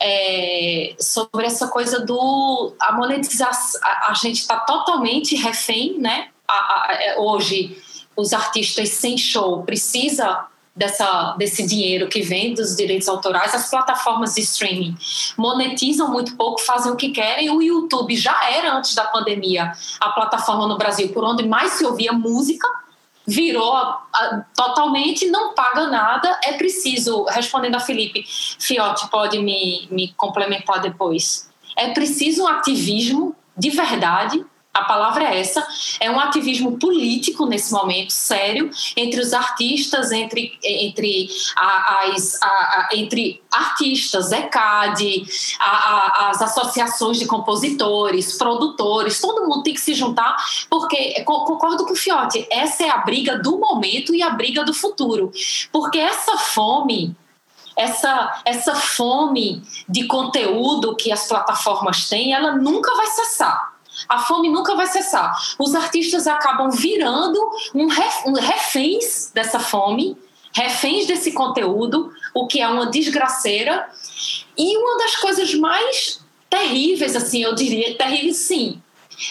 é, 0.00 0.94
sobre 0.98 1.46
essa 1.46 1.68
coisa 1.68 2.00
do 2.00 2.74
a 2.80 2.92
monetização. 2.92 3.80
A, 3.82 4.10
a 4.10 4.14
gente 4.14 4.40
está 4.40 4.60
totalmente 4.60 5.34
refém, 5.36 5.98
né? 5.98 6.28
A, 6.48 6.54
a, 6.54 6.92
é, 7.00 7.18
hoje 7.18 7.82
os 8.16 8.32
artistas 8.32 8.88
sem 8.90 9.18
show 9.18 9.62
precisa 9.62 10.46
dessa, 10.76 11.34
desse 11.38 11.66
dinheiro 11.66 12.08
que 12.08 12.20
vem 12.20 12.52
dos 12.52 12.76
direitos 12.76 13.08
autorais, 13.08 13.54
as 13.54 13.70
plataformas 13.70 14.34
de 14.34 14.42
streaming 14.42 14.94
monetizam 15.36 16.10
muito 16.10 16.36
pouco, 16.36 16.60
fazem 16.60 16.92
o 16.92 16.96
que 16.96 17.10
querem. 17.10 17.50
O 17.50 17.62
YouTube 17.62 18.14
já 18.14 18.50
era, 18.50 18.76
antes 18.76 18.94
da 18.94 19.04
pandemia, 19.04 19.72
a 19.98 20.10
plataforma 20.10 20.66
no 20.66 20.76
Brasil 20.76 21.08
por 21.08 21.24
onde 21.24 21.48
mais 21.48 21.72
se 21.72 21.86
ouvia 21.86 22.12
música 22.12 22.68
virou 23.26 23.72
a, 23.72 24.06
a, 24.14 24.44
totalmente, 24.56 25.26
não 25.26 25.54
paga 25.54 25.88
nada. 25.88 26.38
É 26.44 26.52
preciso, 26.52 27.24
respondendo 27.24 27.74
a 27.74 27.80
Felipe, 27.80 28.24
Fiote 28.26 29.08
pode 29.10 29.38
me, 29.38 29.88
me 29.90 30.12
complementar 30.16 30.80
depois. 30.80 31.50
É 31.76 31.92
preciso 31.92 32.44
um 32.44 32.48
ativismo 32.48 33.34
de 33.56 33.70
verdade 33.70 34.44
a 34.76 34.84
palavra 34.84 35.24
é 35.24 35.40
essa, 35.40 35.66
é 35.98 36.10
um 36.10 36.20
ativismo 36.20 36.78
político 36.78 37.46
nesse 37.46 37.72
momento, 37.72 38.12
sério, 38.12 38.70
entre 38.94 39.20
os 39.20 39.32
artistas, 39.32 40.12
entre, 40.12 40.52
entre, 40.62 41.28
as, 41.56 42.40
a, 42.42 42.46
a, 42.46 42.88
entre 42.92 43.42
artistas, 43.50 44.32
ECAD, 44.32 45.24
a, 45.58 46.28
as 46.30 46.42
associações 46.42 47.18
de 47.18 47.26
compositores, 47.26 48.36
produtores, 48.36 49.18
todo 49.18 49.48
mundo 49.48 49.62
tem 49.62 49.72
que 49.72 49.80
se 49.80 49.94
juntar, 49.94 50.36
porque, 50.68 51.22
concordo 51.24 51.86
com 51.86 51.94
o 51.94 51.96
Fiote, 51.96 52.46
essa 52.50 52.84
é 52.84 52.90
a 52.90 52.98
briga 52.98 53.38
do 53.38 53.58
momento 53.58 54.14
e 54.14 54.22
a 54.22 54.28
briga 54.28 54.62
do 54.62 54.74
futuro, 54.74 55.32
porque 55.72 55.98
essa 55.98 56.36
fome 56.36 57.16
essa, 57.76 58.40
essa 58.46 58.74
fome 58.74 59.62
de 59.86 60.06
conteúdo 60.06 60.96
que 60.96 61.12
as 61.12 61.28
plataformas 61.28 62.08
têm, 62.08 62.32
ela 62.32 62.56
nunca 62.56 62.94
vai 62.96 63.06
cessar 63.08 63.65
a 64.08 64.18
fome 64.18 64.50
nunca 64.50 64.74
vai 64.74 64.86
cessar. 64.86 65.34
Os 65.58 65.74
artistas 65.74 66.26
acabam 66.26 66.70
virando 66.70 67.40
um, 67.74 67.86
ref, 67.86 68.26
um 68.26 68.34
reféns 68.34 69.30
dessa 69.32 69.58
fome, 69.58 70.16
reféns 70.52 71.06
desse 71.06 71.32
conteúdo, 71.32 72.12
o 72.34 72.46
que 72.46 72.60
é 72.60 72.68
uma 72.68 72.86
desgraceira. 72.86 73.88
E 74.56 74.76
uma 74.76 74.98
das 74.98 75.16
coisas 75.16 75.54
mais 75.54 76.20
terríveis, 76.48 77.16
assim, 77.16 77.42
eu 77.42 77.54
diria, 77.54 77.96
terríveis 77.96 78.38
sim, 78.38 78.80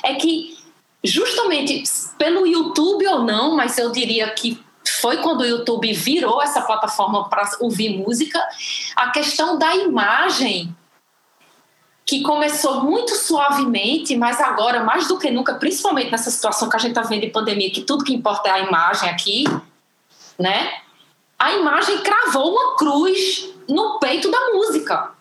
é 0.04 0.16
que 0.16 0.58
justamente 1.04 1.84
pelo 2.18 2.46
YouTube 2.46 3.08
ou 3.08 3.24
não, 3.24 3.56
mas 3.56 3.78
eu 3.78 3.92
diria 3.92 4.30
que 4.32 4.60
foi 5.02 5.18
quando 5.18 5.42
o 5.42 5.46
YouTube 5.46 5.92
virou 5.94 6.42
essa 6.42 6.62
plataforma 6.62 7.30
para 7.30 7.50
ouvir 7.60 7.98
música, 7.98 8.42
a 8.96 9.10
questão 9.10 9.58
da 9.58 9.76
imagem 9.76 10.76
que 12.06 12.22
começou 12.22 12.84
muito 12.84 13.16
suavemente, 13.16 14.16
mas 14.16 14.40
agora, 14.40 14.84
mais 14.84 15.08
do 15.08 15.18
que 15.18 15.32
nunca, 15.32 15.56
principalmente 15.56 16.12
nessa 16.12 16.30
situação 16.30 16.70
que 16.70 16.76
a 16.76 16.80
gente 16.80 16.92
está 16.92 17.02
vendo 17.02 17.22
de 17.22 17.32
pandemia, 17.32 17.72
que 17.72 17.82
tudo 17.82 18.04
que 18.04 18.14
importa 18.14 18.48
é 18.50 18.52
a 18.52 18.60
imagem 18.60 19.10
aqui, 19.10 19.46
né? 20.38 20.72
A 21.40 21.54
imagem 21.54 21.98
cravou 22.00 22.52
uma 22.52 22.76
cruz 22.78 23.50
no 23.68 23.98
peito 24.00 24.30
da 24.30 24.40
música, 24.54 25.12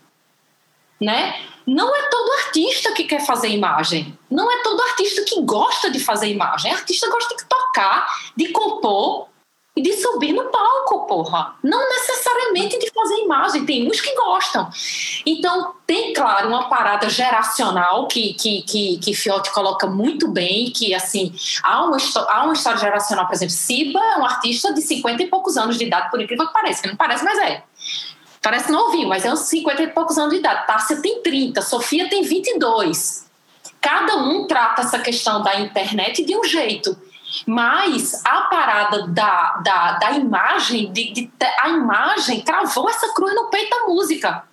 né? 1.00 1.40
Não 1.66 1.96
é 1.96 2.02
todo 2.10 2.32
artista 2.44 2.92
que 2.92 3.04
quer 3.04 3.24
fazer 3.24 3.48
imagem. 3.48 4.18
Não 4.30 4.50
é 4.52 4.62
todo 4.62 4.82
artista 4.82 5.22
que 5.22 5.40
gosta 5.40 5.90
de 5.90 5.98
fazer 5.98 6.28
imagem. 6.28 6.70
O 6.70 6.76
artista 6.76 7.08
gosta 7.08 7.34
de 7.34 7.44
tocar, 7.46 8.06
de 8.36 8.48
compor, 8.48 9.28
e 9.76 9.82
de 9.82 9.92
subir 9.94 10.32
no 10.32 10.44
palco, 10.50 11.04
porra. 11.06 11.56
Não 11.62 11.88
necessariamente 11.88 12.78
de 12.78 12.90
fazer 12.92 13.16
imagem, 13.16 13.66
tem 13.66 13.88
uns 13.88 14.00
que 14.00 14.14
gostam. 14.14 14.70
Então, 15.26 15.74
tem, 15.84 16.12
claro, 16.12 16.48
uma 16.48 16.68
parada 16.68 17.08
geracional 17.08 18.06
que, 18.06 18.34
que, 18.34 18.62
que, 18.62 18.98
que 18.98 19.14
Fiote 19.14 19.50
coloca 19.52 19.86
muito 19.88 20.28
bem, 20.28 20.70
que, 20.70 20.94
assim, 20.94 21.34
há 21.62 21.84
uma, 21.84 21.96
há 22.28 22.44
uma 22.44 22.52
história 22.52 22.78
geracional, 22.78 23.26
por 23.26 23.34
exemplo, 23.34 23.54
Siba 23.54 23.98
é 23.98 24.18
um 24.18 24.24
artista 24.24 24.72
de 24.72 24.80
50 24.80 25.24
e 25.24 25.26
poucos 25.26 25.56
anos 25.56 25.76
de 25.76 25.84
idade, 25.84 26.08
por 26.08 26.20
incrível 26.20 26.46
que 26.46 26.52
pareça, 26.52 26.82
que 26.82 26.88
não 26.88 26.96
parece, 26.96 27.24
mas 27.24 27.38
é. 27.38 27.64
Parece 28.40 28.70
novinho, 28.70 29.08
mas 29.08 29.24
é 29.24 29.32
uns 29.32 29.40
50 29.40 29.82
e 29.82 29.86
poucos 29.88 30.18
anos 30.18 30.32
de 30.32 30.38
idade. 30.38 30.66
Tássia 30.66 31.00
tem 31.00 31.20
30, 31.20 31.62
Sofia 31.62 32.08
tem 32.08 32.22
22. 32.22 33.24
Cada 33.80 34.16
um 34.16 34.46
trata 34.46 34.82
essa 34.82 34.98
questão 34.98 35.42
da 35.42 35.58
internet 35.60 36.24
de 36.24 36.36
um 36.36 36.44
jeito. 36.44 36.96
Mas 37.46 38.22
a 38.24 38.42
parada 38.42 39.06
da, 39.08 39.60
da, 39.64 39.92
da 39.98 40.12
imagem, 40.12 40.92
de, 40.92 41.12
de, 41.12 41.30
a 41.60 41.68
imagem 41.68 42.42
travou 42.42 42.88
essa 42.88 43.12
cruz 43.12 43.34
no 43.34 43.48
peito 43.48 43.70
da 43.70 43.86
música. 43.86 44.44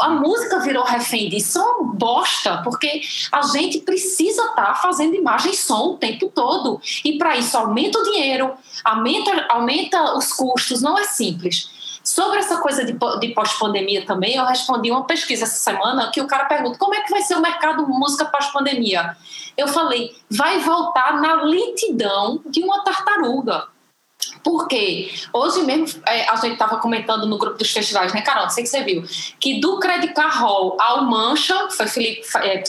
A 0.00 0.10
música 0.10 0.58
virou 0.60 0.84
refém 0.84 1.28
disso, 1.30 1.58
é 1.58 1.62
uma 1.62 1.94
bosta, 1.94 2.60
porque 2.62 3.00
a 3.32 3.42
gente 3.42 3.78
precisa 3.80 4.42
estar 4.42 4.66
tá 4.66 4.74
fazendo 4.74 5.14
imagem 5.14 5.52
e 5.52 5.56
som 5.56 5.92
o 5.92 5.96
tempo 5.96 6.30
todo. 6.34 6.80
E 7.04 7.16
para 7.16 7.36
isso 7.36 7.56
aumenta 7.56 7.98
o 7.98 8.02
dinheiro, 8.02 8.52
aumenta, 8.84 9.46
aumenta 9.48 10.16
os 10.16 10.32
custos, 10.32 10.82
não 10.82 10.98
é 10.98 11.04
simples. 11.04 11.70
Sobre 12.08 12.38
essa 12.38 12.56
coisa 12.58 12.84
de, 12.84 12.92
de 12.92 13.28
pós-pandemia 13.34 14.06
também, 14.06 14.36
eu 14.36 14.46
respondi 14.46 14.90
uma 14.90 15.04
pesquisa 15.04 15.44
essa 15.44 15.58
semana 15.58 16.10
que 16.10 16.20
o 16.20 16.26
cara 16.26 16.46
pergunta 16.46 16.78
como 16.78 16.94
é 16.94 17.02
que 17.02 17.10
vai 17.10 17.20
ser 17.20 17.34
o 17.34 17.42
mercado 17.42 17.86
música 17.86 18.24
pós-pandemia 18.24 19.16
eu 19.58 19.66
falei, 19.66 20.16
vai 20.30 20.60
voltar 20.60 21.20
na 21.20 21.42
lentidão 21.42 22.40
de 22.46 22.62
uma 22.62 22.84
tartaruga. 22.84 23.66
Porque 24.48 25.12
hoje 25.30 25.62
mesmo 25.62 26.02
é, 26.06 26.26
a 26.26 26.34
gente 26.36 26.54
estava 26.54 26.78
comentando 26.78 27.26
no 27.26 27.36
grupo 27.36 27.58
dos 27.58 27.70
festivais, 27.70 28.14
né, 28.14 28.22
Carol? 28.22 28.44
Não 28.44 28.50
sei 28.50 28.64
que 28.64 28.70
você 28.70 28.82
viu, 28.82 29.04
que 29.38 29.60
do 29.60 29.78
Credit 29.78 30.14
Card 30.14 30.38
Hall 30.38 30.74
ao 30.80 31.04
Mancha, 31.04 31.68
foi 31.68 31.86
Felipe, 31.86 32.22
é, 32.36 32.62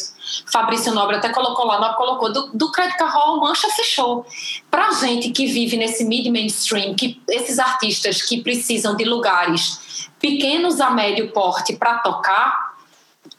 Fabrício 0.52 0.94
Nobre 0.94 1.16
até 1.16 1.30
colocou 1.30 1.66
lá, 1.66 1.80
Nobre 1.80 1.96
colocou, 1.96 2.34
do, 2.34 2.50
do 2.54 2.70
Credit 2.70 3.02
ao 3.02 3.40
Mancha 3.40 3.70
fechou. 3.70 4.26
Para 4.70 4.92
gente 4.92 5.30
que 5.30 5.46
vive 5.46 5.78
nesse 5.78 6.04
mid-mainstream, 6.04 6.96
que 6.96 7.22
esses 7.30 7.60
artistas 7.60 8.24
que 8.24 8.44
precisam 8.44 8.98
de 8.98 9.06
lugares 9.06 10.10
pequenos 10.20 10.82
a 10.82 10.90
médio 10.90 11.32
porte 11.32 11.78
para 11.78 12.00
tocar, 12.00 12.74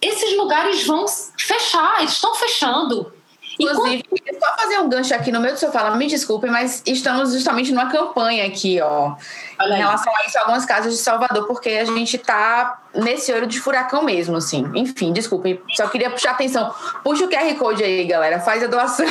esses 0.01 0.35
lugares 0.39 0.87
vão 0.87 1.05
fechar, 1.37 1.99
eles 1.99 2.13
estão 2.13 2.35
fechando. 2.35 3.13
Inclusive, 3.61 4.05
só 4.41 4.57
fazer 4.57 4.79
um 4.79 4.89
gancho 4.89 5.15
aqui 5.15 5.31
no 5.31 5.41
meio 5.41 5.55
do 5.55 5.59
seu 5.59 5.71
fala, 5.71 5.97
me 5.97 6.07
desculpe, 6.07 6.49
mas 6.49 6.83
estamos 6.87 7.33
justamente 7.33 7.73
numa 7.73 7.91
campanha 7.91 8.47
aqui, 8.47 8.81
ó, 8.81 9.15
Olha 9.59 9.71
em 9.71 9.73
aí. 9.75 9.79
relação 9.79 10.13
a 10.17 10.27
isso, 10.27 10.39
algumas 10.39 10.65
casas 10.65 10.93
de 10.95 10.99
Salvador, 10.99 11.47
porque 11.47 11.69
a 11.71 11.85
gente 11.85 12.17
tá 12.19 12.81
nesse 12.95 13.33
olho 13.33 13.47
de 13.47 13.61
furacão 13.61 14.03
mesmo, 14.03 14.37
assim. 14.37 14.71
Enfim, 14.75 15.13
desculpe, 15.13 15.61
só 15.77 15.87
queria 15.89 16.11
puxar 16.11 16.33
atenção. 16.33 16.75
Puxa 17.05 17.25
o 17.25 17.29
QR 17.29 17.55
Code 17.57 17.83
aí, 17.85 18.05
galera, 18.05 18.41
faz 18.41 18.63
a 18.63 18.67
doação. 18.67 19.07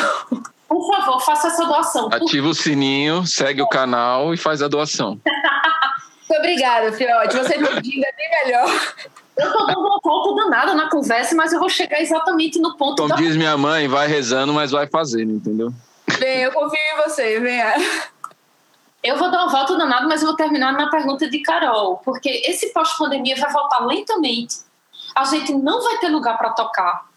Por 0.68 0.88
favor, 0.88 1.20
faça 1.22 1.48
essa 1.48 1.66
doação. 1.66 2.10
Ativa 2.12 2.48
o 2.48 2.54
sininho, 2.54 3.26
segue 3.26 3.62
o 3.62 3.68
canal 3.68 4.34
e 4.34 4.38
faz 4.38 4.62
a 4.62 4.68
doação. 4.68 5.20
Muito 6.30 6.40
obrigada, 6.40 6.92
Fiote. 6.92 7.36
Você 7.38 7.54
pedindo 7.58 8.06
é 8.06 8.14
bem 8.14 8.30
melhor. 8.46 8.70
Eu 9.40 9.54
tô 9.54 9.66
dando 9.66 9.80
uma 9.80 10.00
volta 10.04 10.44
danada 10.44 10.74
na 10.74 10.90
conversa, 10.90 11.34
mas 11.36 11.54
eu 11.54 11.60
vou 11.60 11.70
chegar 11.70 12.02
exatamente 12.02 12.60
no 12.60 12.76
ponto 12.76 12.98
Como 12.98 13.10
da... 13.10 13.16
diz 13.16 13.36
minha 13.38 13.58
mãe, 13.58 13.88
vai 13.88 14.08
rezando, 14.08 14.54
mas 14.54 14.72
vai 14.72 14.86
fazendo, 14.88 15.32
entendeu? 15.32 15.72
Vem, 16.20 16.42
eu 16.42 16.52
confio 16.52 16.78
em 16.78 17.04
você, 17.04 17.40
venha. 17.40 17.74
Eu 19.02 19.18
vou 19.18 19.32
dar 19.32 19.44
uma 19.44 19.52
volta 19.52 19.78
danada, 19.78 20.06
mas 20.08 20.22
eu 20.22 20.28
vou 20.28 20.36
terminar 20.36 20.74
na 20.74 20.90
pergunta 20.90 21.30
de 21.30 21.40
Carol, 21.40 22.02
porque 22.04 22.44
esse 22.46 22.74
pós-pandemia 22.74 23.36
vai 23.38 23.52
voltar 23.52 23.86
lentamente. 23.86 24.58
A 25.16 25.24
gente 25.24 25.54
não 25.54 25.82
vai 25.82 25.98
ter 26.00 26.10
lugar 26.10 26.38
para 26.38 26.50
tocar. 26.50 27.08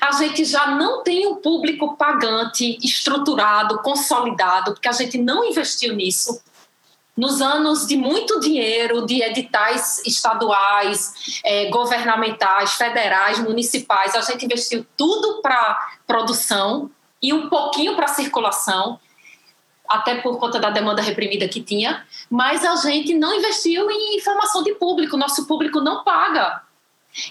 A 0.00 0.12
gente 0.12 0.44
já 0.44 0.66
não 0.66 1.02
tem 1.02 1.26
um 1.26 1.36
público 1.36 1.96
pagante 1.96 2.76
estruturado, 2.82 3.78
consolidado, 3.78 4.72
porque 4.72 4.88
a 4.88 4.92
gente 4.92 5.16
não 5.18 5.44
investiu 5.44 5.94
nisso. 5.94 6.40
Nos 7.16 7.42
anos 7.42 7.86
de 7.86 7.96
muito 7.96 8.40
dinheiro, 8.40 9.04
de 9.04 9.22
editais 9.22 10.00
estaduais, 10.06 11.40
eh, 11.44 11.68
governamentais, 11.68 12.72
federais, 12.74 13.38
municipais, 13.38 14.14
a 14.14 14.20
gente 14.20 14.44
investiu 14.44 14.86
tudo 14.96 15.42
para 15.42 15.98
produção 16.06 16.90
e 17.20 17.32
um 17.32 17.48
pouquinho 17.48 17.94
para 17.96 18.06
circulação 18.08 18.98
até 19.90 20.14
por 20.20 20.38
conta 20.38 20.60
da 20.60 20.70
demanda 20.70 21.02
reprimida 21.02 21.48
que 21.48 21.60
tinha, 21.60 22.06
mas 22.30 22.64
a 22.64 22.76
gente 22.76 23.12
não 23.12 23.34
investiu 23.34 23.90
em 23.90 24.16
informação 24.16 24.62
de 24.62 24.72
público, 24.76 25.16
nosso 25.16 25.48
público 25.48 25.80
não 25.80 26.04
paga. 26.04 26.62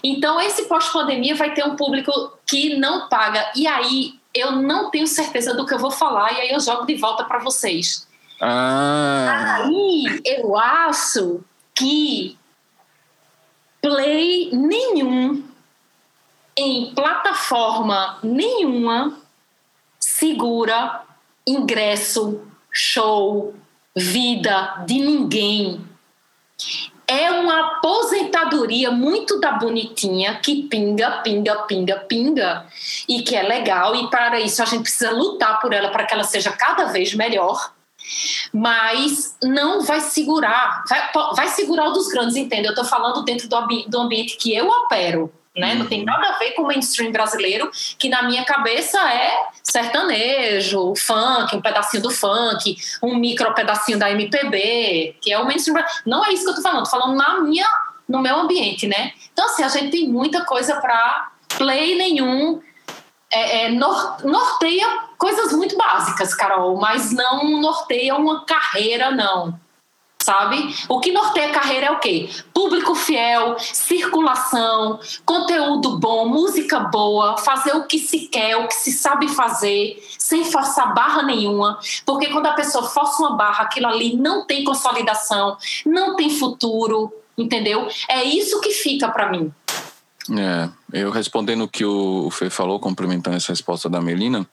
Então, 0.04 0.38
esse 0.38 0.64
pós-pandemia 0.64 1.34
vai 1.34 1.54
ter 1.54 1.64
um 1.64 1.74
público 1.74 2.12
que 2.46 2.76
não 2.76 3.08
paga, 3.08 3.50
e 3.56 3.66
aí 3.66 4.20
eu 4.34 4.52
não 4.52 4.90
tenho 4.90 5.06
certeza 5.06 5.54
do 5.54 5.64
que 5.64 5.72
eu 5.72 5.78
vou 5.78 5.90
falar, 5.90 6.34
e 6.34 6.40
aí 6.42 6.50
eu 6.50 6.60
jogo 6.60 6.84
de 6.84 6.96
volta 6.96 7.24
para 7.24 7.38
vocês. 7.38 8.06
Ah, 8.40 9.58
Aí 9.58 10.22
eu 10.24 10.56
acho 10.56 11.44
que 11.74 12.38
play 13.82 14.50
nenhum 14.52 15.42
em 16.56 16.94
plataforma 16.94 18.18
nenhuma 18.22 19.18
segura 19.98 21.02
ingresso, 21.46 22.40
show, 22.72 23.54
vida 23.94 24.84
de 24.86 25.00
ninguém. 25.00 25.84
É 27.06 27.30
uma 27.30 27.76
aposentadoria 27.76 28.90
muito 28.90 29.40
da 29.40 29.52
bonitinha 29.52 30.36
que 30.36 30.62
pinga, 30.62 31.22
pinga, 31.22 31.62
pinga, 31.62 31.96
pinga. 32.00 32.66
E 33.08 33.22
que 33.22 33.34
é 33.34 33.42
legal 33.42 33.94
e 33.96 34.08
para 34.08 34.38
isso 34.38 34.62
a 34.62 34.66
gente 34.66 34.82
precisa 34.82 35.10
lutar 35.10 35.60
por 35.60 35.72
ela 35.72 35.90
para 35.90 36.04
que 36.04 36.14
ela 36.14 36.24
seja 36.24 36.52
cada 36.52 36.84
vez 36.84 37.14
melhor 37.14 37.72
mas 38.52 39.36
não 39.42 39.82
vai 39.82 40.00
segurar, 40.00 40.84
vai, 40.88 41.10
vai 41.34 41.48
segurar 41.48 41.88
o 41.88 41.92
dos 41.92 42.08
grandes, 42.08 42.36
entende? 42.36 42.66
Eu 42.66 42.70
estou 42.70 42.84
falando 42.84 43.22
dentro 43.22 43.48
do, 43.48 43.60
do 43.86 43.98
ambiente 44.00 44.36
que 44.36 44.54
eu 44.54 44.68
opero, 44.68 45.32
né? 45.56 45.74
Não 45.74 45.86
tem 45.86 46.04
nada 46.04 46.28
a 46.28 46.38
ver 46.38 46.52
com 46.52 46.62
o 46.62 46.66
mainstream 46.66 47.12
brasileiro, 47.12 47.70
que 47.98 48.08
na 48.08 48.22
minha 48.22 48.44
cabeça 48.44 48.98
é 49.12 49.32
sertanejo, 49.62 50.94
funk, 50.96 51.54
um 51.56 51.60
pedacinho 51.60 52.02
do 52.02 52.10
funk, 52.10 52.76
um 53.02 53.16
micro 53.16 53.52
pedacinho 53.54 53.98
da 53.98 54.10
MPB, 54.10 55.16
que 55.20 55.32
é 55.32 55.38
o 55.38 55.44
mainstream. 55.44 55.84
Não 56.06 56.24
é 56.24 56.32
isso 56.32 56.44
que 56.44 56.50
eu 56.50 56.54
tô 56.54 56.62
falando, 56.62 56.84
tô 56.84 56.90
falando 56.90 57.16
na 57.16 57.40
minha, 57.40 57.66
no 58.08 58.20
meu 58.20 58.36
ambiente, 58.36 58.86
né? 58.86 59.12
Então, 59.32 59.44
assim, 59.46 59.62
a 59.62 59.68
gente 59.68 59.90
tem 59.90 60.08
muita 60.08 60.44
coisa 60.44 60.76
para 60.80 61.30
play 61.56 61.96
nenhum. 61.96 62.60
É, 63.32 63.66
é, 63.66 63.68
nor- 63.70 64.24
norteia 64.24 65.09
coisas 65.20 65.52
muito 65.52 65.76
básicas, 65.76 66.34
Carol, 66.34 66.80
mas 66.80 67.12
não 67.12 67.60
norteia 67.60 68.16
uma 68.16 68.44
carreira, 68.46 69.10
não 69.10 69.60
sabe? 70.22 70.74
O 70.88 71.00
que 71.00 71.10
norteia 71.10 71.48
a 71.48 71.52
carreira 71.52 71.86
é 71.86 71.90
o 71.90 71.98
quê? 71.98 72.28
Público 72.52 72.94
fiel, 72.94 73.56
circulação, 73.58 75.00
conteúdo 75.24 75.98
bom, 75.98 76.28
música 76.28 76.78
boa, 76.78 77.38
fazer 77.38 77.74
o 77.74 77.84
que 77.84 77.98
se 77.98 78.28
quer, 78.28 78.56
o 78.56 78.68
que 78.68 78.74
se 78.74 78.92
sabe 78.92 79.28
fazer, 79.28 80.00
sem 80.18 80.44
forçar 80.44 80.94
barra 80.94 81.22
nenhuma, 81.22 81.80
porque 82.04 82.28
quando 82.28 82.46
a 82.46 82.52
pessoa 82.52 82.84
força 82.84 83.22
uma 83.22 83.34
barra, 83.34 83.64
aquilo 83.64 83.86
ali 83.86 84.14
não 84.14 84.46
tem 84.46 84.62
consolidação, 84.62 85.56
não 85.86 86.14
tem 86.14 86.30
futuro, 86.30 87.12
entendeu? 87.36 87.88
É 88.08 88.22
isso 88.22 88.60
que 88.60 88.70
fica 88.70 89.08
para 89.08 89.30
mim. 89.30 89.52
É, 90.28 90.68
eu 90.92 91.10
respondendo 91.10 91.64
o 91.64 91.68
que 91.68 91.84
o 91.84 92.30
Fê 92.30 92.50
falou, 92.50 92.78
complementando 92.78 93.36
essa 93.36 93.52
resposta 93.52 93.88
da 93.88 94.00
Melina, 94.00 94.46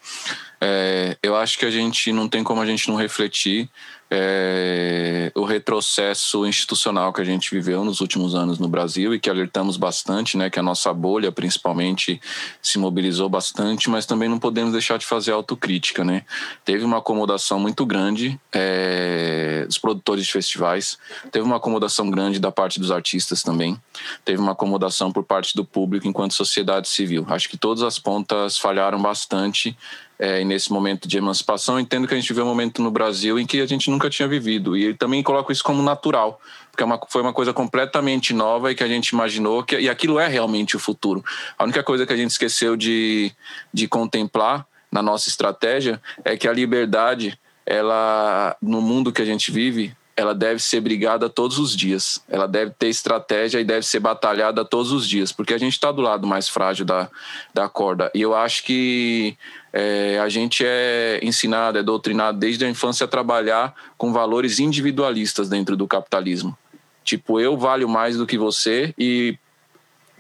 é, 0.62 1.18
eu 1.22 1.36
acho 1.36 1.58
que 1.60 1.66
a 1.66 1.72
gente 1.72 2.12
não 2.12 2.28
tem 2.28 2.44
como 2.44 2.62
a 2.62 2.66
gente 2.66 2.88
não 2.88 2.96
refletir 2.96 3.70
é, 4.10 5.32
o 5.36 5.44
retrocesso 5.44 6.46
institucional 6.46 7.12
que 7.12 7.22
a 7.22 7.26
gente 7.26 7.54
viveu 7.54 7.84
nos 7.84 8.00
últimos 8.00 8.36
anos 8.36 8.58
no 8.58 8.68
Brasil 8.68 9.14
e 9.14 9.20
que 9.20 9.30
alertamos 9.30 9.76
bastante, 9.76 10.38
né, 10.38 10.50
que 10.50 10.60
a 10.60 10.64
nossa 10.64 10.94
bolha 10.94 11.32
principalmente 11.32 12.22
se 12.62 12.80
mobilizou 12.80 13.28
bastante, 13.28 13.90
mas 13.90 14.06
também 14.06 14.30
não 14.30 14.40
podemos 14.40 14.72
deixar 14.72 14.98
de 14.98 15.06
fazer 15.06 15.32
autocrítica, 15.32 16.04
né? 16.04 16.24
Teve 16.64 16.86
uma 16.86 17.00
acomodação 17.00 17.60
muito 17.60 17.86
grande 17.86 18.40
é, 18.54 19.66
dos 19.68 19.78
produtores 19.78 20.26
de 20.26 20.32
festivais, 20.32 20.98
teve 21.32 21.46
uma 21.46 21.58
acomodação 21.58 22.10
grande 22.10 22.40
da 22.40 22.52
parte 22.52 22.80
dos 22.80 22.92
artistas 22.92 23.44
também, 23.44 23.80
teve 24.24 24.42
uma 24.42 24.54
acomodação 24.54 25.12
por 25.12 25.24
parte 25.24 25.56
do 25.56 25.66
público 25.66 26.08
enquanto 26.08 26.34
sociedade 26.34 26.88
civil. 26.88 27.26
Acho 27.30 27.50
que 27.50 27.58
todas 27.58 27.84
as 27.84 28.00
pontas 28.00 28.58
falharam 28.58 29.02
bastante 29.02 29.78
é, 30.20 30.42
e 30.42 30.46
nesse 30.46 30.72
momento 30.72 31.08
de 31.08 31.18
emancipação. 31.18 31.80
Entendo 31.80 32.08
que 32.08 32.14
a 32.14 32.18
gente 32.18 32.28
viveu 32.30 32.46
um 32.46 32.48
momento 32.48 32.82
no 32.82 32.92
Brasil 32.92 33.40
em 33.40 33.46
que 33.46 33.62
a 33.62 33.66
gente 33.66 33.90
nunca 33.90 34.10
tinha 34.10 34.28
vivido 34.28 34.76
e 34.76 34.94
também 34.94 35.22
coloco 35.22 35.52
isso 35.52 35.64
como 35.64 35.82
natural, 35.84 36.40
porque 36.72 36.84
é 36.84 36.86
uma, 36.86 37.00
foi 37.08 37.22
uma 37.22 37.34
coisa 37.34 37.54
completamente 37.54 38.34
nova 38.34 38.72
e 38.72 38.76
que 38.76 38.84
a 38.84 38.88
gente 38.88 39.10
imaginou 39.10 39.64
que 39.64 39.78
e 39.80 39.90
aquilo 39.90 40.20
é 40.20 40.28
realmente 40.28 40.76
o 40.76 40.80
futuro. 40.80 41.24
A 41.58 41.64
única 41.64 41.84
coisa 41.84 42.06
que 42.06 42.14
a 42.14 42.18
gente 42.18 42.32
esqueceu 42.32 42.76
de, 42.76 43.32
de 43.74 43.88
contemplar 43.88 44.66
na 44.92 45.02
nossa 45.02 45.30
estratégia 45.30 46.02
é 46.24 46.38
que 46.38 46.48
a 46.48 46.54
liberdade, 46.54 47.40
ela 47.66 48.56
no 48.62 48.82
mundo 48.82 49.12
que 49.12 49.22
a 49.22 49.26
gente 49.26 49.52
vive, 49.52 49.96
ela 50.18 50.34
deve 50.34 50.60
ser 50.60 50.82
brigada 50.82 51.30
todos 51.30 51.60
os 51.60 51.76
dias. 51.76 52.20
Ela 52.28 52.48
deve 52.48 52.72
ter 52.72 52.88
estratégia 52.88 53.60
e 53.60 53.64
deve 53.64 53.86
ser 53.86 54.00
batalhada 54.00 54.66
todos 54.66 54.92
os 54.92 55.08
dias, 55.08 55.32
porque 55.32 55.54
a 55.54 55.60
gente 55.60 55.74
está 55.74 55.92
do 55.92 56.02
lado 56.02 56.26
mais 56.26 56.50
frágil 56.50 56.84
da, 56.84 57.08
da 57.54 57.70
corda. 57.70 58.10
E 58.16 58.22
eu 58.22 58.36
acho 58.36 58.64
que 58.64 59.38
é, 59.72 60.20
a 60.20 60.30
gente 60.30 60.64
é 60.66 61.20
ensinado, 61.22 61.78
é 61.78 61.84
doutrinado 61.84 62.38
desde 62.38 62.66
a 62.66 62.70
infância 62.70 63.06
a 63.06 63.08
trabalhar 63.08 63.74
com 63.98 64.14
valores 64.14 64.60
individualistas 64.60 65.50
dentro 65.50 65.76
do 65.76 65.88
capitalismo. 65.88 66.58
Tipo, 67.04 67.40
eu 67.40 67.58
valho 67.58 67.88
mais 67.88 68.18
do 68.18 68.26
que 68.26 68.38
você 68.38 68.94
e 68.98 69.38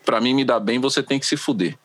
para 0.05 0.21
mim 0.21 0.33
me 0.33 0.45
dar 0.45 0.59
bem 0.59 0.79
você 0.79 1.03
tem 1.03 1.19
que 1.19 1.25
se 1.25 1.35
fuder 1.35 1.77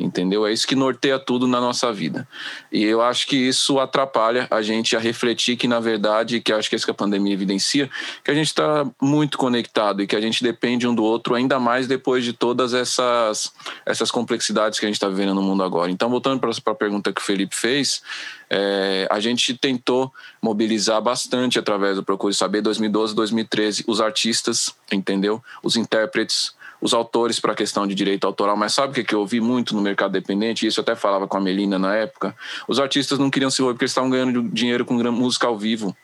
entendeu? 0.00 0.46
É 0.46 0.52
isso 0.52 0.66
que 0.66 0.74
norteia 0.74 1.18
tudo 1.18 1.46
na 1.46 1.60
nossa 1.60 1.92
vida. 1.92 2.26
E 2.72 2.82
eu 2.82 3.02
acho 3.02 3.26
que 3.26 3.36
isso 3.36 3.78
atrapalha 3.78 4.48
a 4.50 4.62
gente 4.62 4.96
a 4.96 4.98
refletir 4.98 5.56
que, 5.56 5.68
na 5.68 5.78
verdade, 5.78 6.40
que 6.40 6.52
acho 6.52 6.68
que 6.68 6.74
é 6.74 6.78
isso 6.78 6.86
que 6.86 6.90
a 6.90 6.94
pandemia 6.94 7.32
evidencia, 7.32 7.90
que 8.24 8.30
a 8.30 8.34
gente 8.34 8.46
está 8.46 8.86
muito 9.00 9.36
conectado 9.36 10.02
e 10.02 10.06
que 10.06 10.16
a 10.16 10.20
gente 10.20 10.42
depende 10.42 10.86
um 10.86 10.94
do 10.94 11.04
outro, 11.04 11.34
ainda 11.34 11.60
mais 11.60 11.86
depois 11.86 12.24
de 12.24 12.32
todas 12.32 12.72
essas, 12.74 13.52
essas 13.84 14.10
complexidades 14.10 14.78
que 14.78 14.86
a 14.86 14.88
gente 14.88 14.96
está 14.96 15.08
vivendo 15.08 15.34
no 15.34 15.42
mundo 15.42 15.62
agora. 15.62 15.90
Então, 15.90 16.08
voltando 16.08 16.40
para 16.40 16.50
a 16.50 16.74
pergunta 16.74 17.12
que 17.12 17.20
o 17.20 17.24
Felipe 17.24 17.54
fez, 17.54 18.02
é, 18.48 19.06
a 19.08 19.20
gente 19.20 19.54
tentou 19.54 20.12
mobilizar 20.42 21.00
bastante 21.00 21.58
através 21.58 21.96
do 21.96 22.02
Procure 22.02 22.34
Saber 22.34 22.60
2012, 22.60 23.14
2013, 23.14 23.84
os 23.86 24.00
artistas, 24.00 24.74
entendeu? 24.90 25.42
Os 25.62 25.76
intérpretes, 25.76 26.52
os 26.80 26.94
autores 26.94 27.38
para 27.38 27.52
a 27.52 27.54
questão 27.54 27.86
de 27.86 27.94
direito 27.94 28.26
autoral, 28.26 28.56
mas 28.56 28.72
sabe 28.72 28.92
o 28.92 28.94
que, 28.94 29.04
que 29.04 29.14
eu 29.14 29.20
ouvi 29.20 29.40
muito 29.40 29.74
no 29.74 29.82
mercado 29.82 30.12
dependente? 30.12 30.66
Isso 30.66 30.80
eu 30.80 30.82
até 30.82 30.96
falava 30.96 31.28
com 31.28 31.36
a 31.36 31.40
Melina 31.40 31.78
na 31.78 31.94
época. 31.94 32.34
Os 32.66 32.78
artistas 32.80 33.18
não 33.18 33.30
queriam 33.30 33.50
se 33.50 33.60
envolver 33.60 33.74
porque 33.74 33.84
eles 33.84 33.92
estavam 33.92 34.10
ganhando 34.10 34.42
dinheiro 34.50 34.84
com 34.84 34.94
música 34.94 35.46
ao 35.46 35.58
vivo. 35.58 35.94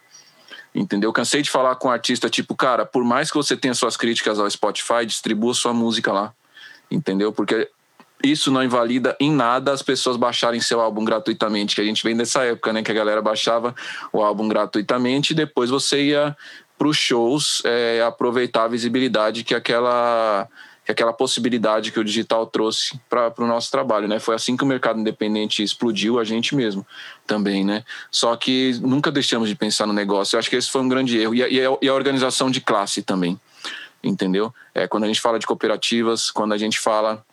Entendeu? 0.75 1.11
Cansei 1.13 1.41
de 1.41 1.51
falar 1.51 1.75
com 1.77 1.89
um 1.89 1.91
artista, 1.91 2.29
tipo, 2.29 2.55
cara, 2.55 2.85
por 2.85 3.03
mais 3.03 3.31
que 3.31 3.37
você 3.37 3.57
tenha 3.57 3.73
suas 3.73 3.97
críticas 3.97 4.39
ao 4.39 4.51
Spotify, 4.51 5.07
distribua 5.07 5.55
sua 5.55 5.73
música 5.73 6.13
lá. 6.13 6.35
Entendeu? 6.91 7.33
Porque 7.33 7.71
isso 8.23 8.51
não 8.51 8.63
invalida 8.63 9.17
em 9.19 9.31
nada 9.31 9.73
as 9.73 9.83
pessoas 9.83 10.17
baixarem 10.17 10.61
seu 10.61 10.81
álbum 10.81 11.05
gratuitamente, 11.05 11.75
que 11.75 11.81
a 11.81 11.85
gente 11.85 12.03
vem 12.03 12.17
dessa 12.17 12.45
época, 12.45 12.73
né? 12.73 12.83
Que 12.83 12.91
a 12.91 12.95
galera 12.95 13.23
baixava 13.23 13.75
o 14.13 14.23
álbum 14.23 14.49
gratuitamente 14.49 15.33
e 15.33 15.37
depois 15.37 15.71
você 15.71 16.09
ia 16.09 16.37
para 16.79 16.89
os 16.89 16.97
shows 16.97 17.63
é, 17.65 18.03
aproveitar 18.03 18.65
a 18.65 18.69
visibilidade 18.69 19.45
que 19.45 19.55
aquela 19.55 20.47
que 20.87 20.93
aquela 20.93 21.13
possibilidade 21.13 21.91
que 21.91 21.99
o 21.99 22.05
digital 22.05 22.47
trouxe 22.47 22.99
para 23.11 23.35
o 23.39 23.47
nosso 23.47 23.73
trabalho, 23.73 24.07
né? 24.07 24.21
Foi 24.21 24.37
assim 24.37 24.57
que 24.57 24.63
o 24.63 24.67
mercado 24.67 25.01
independente 25.01 25.61
explodiu, 25.61 26.21
a 26.21 26.23
gente 26.23 26.55
mesmo 26.55 26.87
também, 27.27 27.65
né? 27.65 27.85
Só 28.09 28.37
que 28.37 28.79
nunca 28.81 29.11
deixamos 29.11 29.49
de 29.49 29.57
pensar 29.57 29.85
no 29.85 29.93
negócio. 29.93 30.37
Eu 30.37 30.39
acho 30.39 30.49
que 30.49 30.55
esse 30.55 30.71
foi 30.71 30.81
um 30.81 30.89
grande 30.89 31.19
erro 31.19 31.35
e 31.35 31.43
a, 31.43 31.77
e 31.83 31.89
a 31.89 31.93
organização 31.93 32.49
de 32.49 32.61
classe 32.61 33.03
também, 33.03 33.39
entendeu? 34.03 34.55
É 34.73 34.87
quando 34.87 35.03
a 35.03 35.07
gente 35.09 35.21
fala 35.21 35.41
de 35.41 35.47
cooperativas, 35.47 36.31
quando 36.31 36.53
a 36.53 36.59
gente 36.59 36.79
fala 36.79 37.25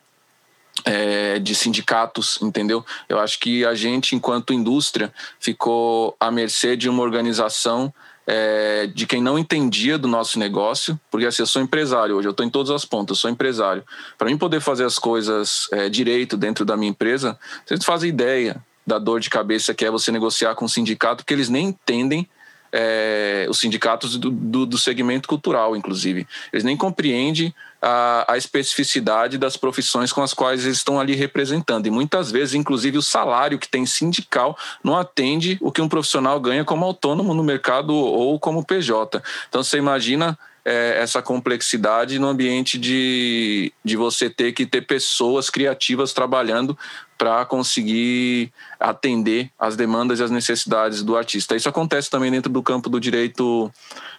é, 0.84 1.38
de 1.38 1.54
sindicatos, 1.54 2.40
entendeu? 2.42 2.84
Eu 3.08 3.20
acho 3.20 3.38
que 3.38 3.64
a 3.64 3.74
gente, 3.76 4.16
enquanto 4.16 4.52
indústria, 4.52 5.14
ficou 5.38 6.16
à 6.18 6.28
mercê 6.28 6.76
de 6.76 6.88
uma 6.88 7.04
organização 7.04 7.94
é, 8.26 8.86
de 8.86 9.06
quem 9.06 9.22
não 9.22 9.38
entendia 9.38 9.98
do 9.98 10.08
nosso 10.08 10.38
negócio, 10.38 10.98
porque 11.10 11.26
assim, 11.26 11.42
eu 11.42 11.46
sou 11.46 11.60
empresário 11.62 12.16
hoje, 12.16 12.28
eu 12.28 12.30
estou 12.30 12.44
em 12.44 12.50
todas 12.50 12.70
as 12.70 12.84
pontas, 12.84 13.18
eu 13.18 13.20
sou 13.20 13.30
empresário. 13.30 13.84
Para 14.16 14.30
mim 14.30 14.38
poder 14.38 14.60
fazer 14.60 14.84
as 14.84 14.98
coisas 14.98 15.68
é, 15.72 15.88
direito 15.88 16.36
dentro 16.36 16.64
da 16.64 16.76
minha 16.76 16.90
empresa, 16.90 17.38
vocês 17.66 17.84
fazem 17.84 18.08
ideia 18.08 18.62
da 18.86 18.98
dor 18.98 19.20
de 19.20 19.30
cabeça 19.30 19.74
que 19.74 19.84
é 19.84 19.90
você 19.90 20.10
negociar 20.10 20.54
com 20.54 20.64
o 20.64 20.68
sindicato, 20.68 21.22
porque 21.22 21.34
eles 21.34 21.48
nem 21.48 21.68
entendem 21.68 22.28
é, 22.76 23.46
os 23.48 23.60
sindicatos 23.60 24.16
do, 24.16 24.32
do, 24.32 24.66
do, 24.66 24.76
segmento 24.76 25.28
cultural, 25.28 25.76
inclusive. 25.76 26.26
Eles 26.52 26.64
nem 26.64 26.76
compreendem 26.76 27.54
a, 27.80 28.32
a, 28.32 28.36
especificidade 28.36 29.38
das 29.38 29.56
profissões 29.56 30.12
com 30.12 30.20
as 30.20 30.34
quais 30.34 30.64
eles 30.64 30.78
estão 30.78 30.98
ali 30.98 31.14
representando. 31.14 31.86
E 31.86 31.90
muitas 31.90 32.32
vezes, 32.32 32.54
inclusive, 32.54 32.98
o 32.98 33.02
salário 33.02 33.60
que 33.60 33.68
tem 33.68 33.86
sindical 33.86 34.58
não 34.82 34.96
atende 34.96 35.56
o 35.60 35.70
que 35.70 35.80
um 35.80 35.88
profissional 35.88 36.40
ganha 36.40 36.64
como 36.64 36.84
autônomo 36.84 37.32
no 37.32 37.44
mercado 37.44 37.94
ou 37.94 38.40
como 38.40 38.64
PJ. 38.64 39.22
Então, 39.48 39.62
você 39.62 39.78
imagina 39.78 40.36
é, 40.64 40.98
essa 40.98 41.20
complexidade 41.20 42.18
no 42.18 42.26
ambiente 42.26 42.78
de, 42.78 43.72
de 43.84 43.96
você 43.96 44.30
ter 44.30 44.52
que 44.52 44.64
ter 44.64 44.82
pessoas 44.82 45.50
criativas 45.50 46.12
trabalhando 46.12 46.76
para 47.18 47.44
conseguir 47.44 48.52
atender 48.80 49.50
as 49.58 49.76
demandas 49.76 50.18
e 50.18 50.22
as 50.22 50.30
necessidades 50.30 51.02
do 51.02 51.16
artista. 51.16 51.54
Isso 51.54 51.68
acontece 51.68 52.10
também 52.10 52.30
dentro 52.30 52.50
do 52.50 52.62
campo 52.62 52.88
do 52.88 52.98
direito 52.98 53.70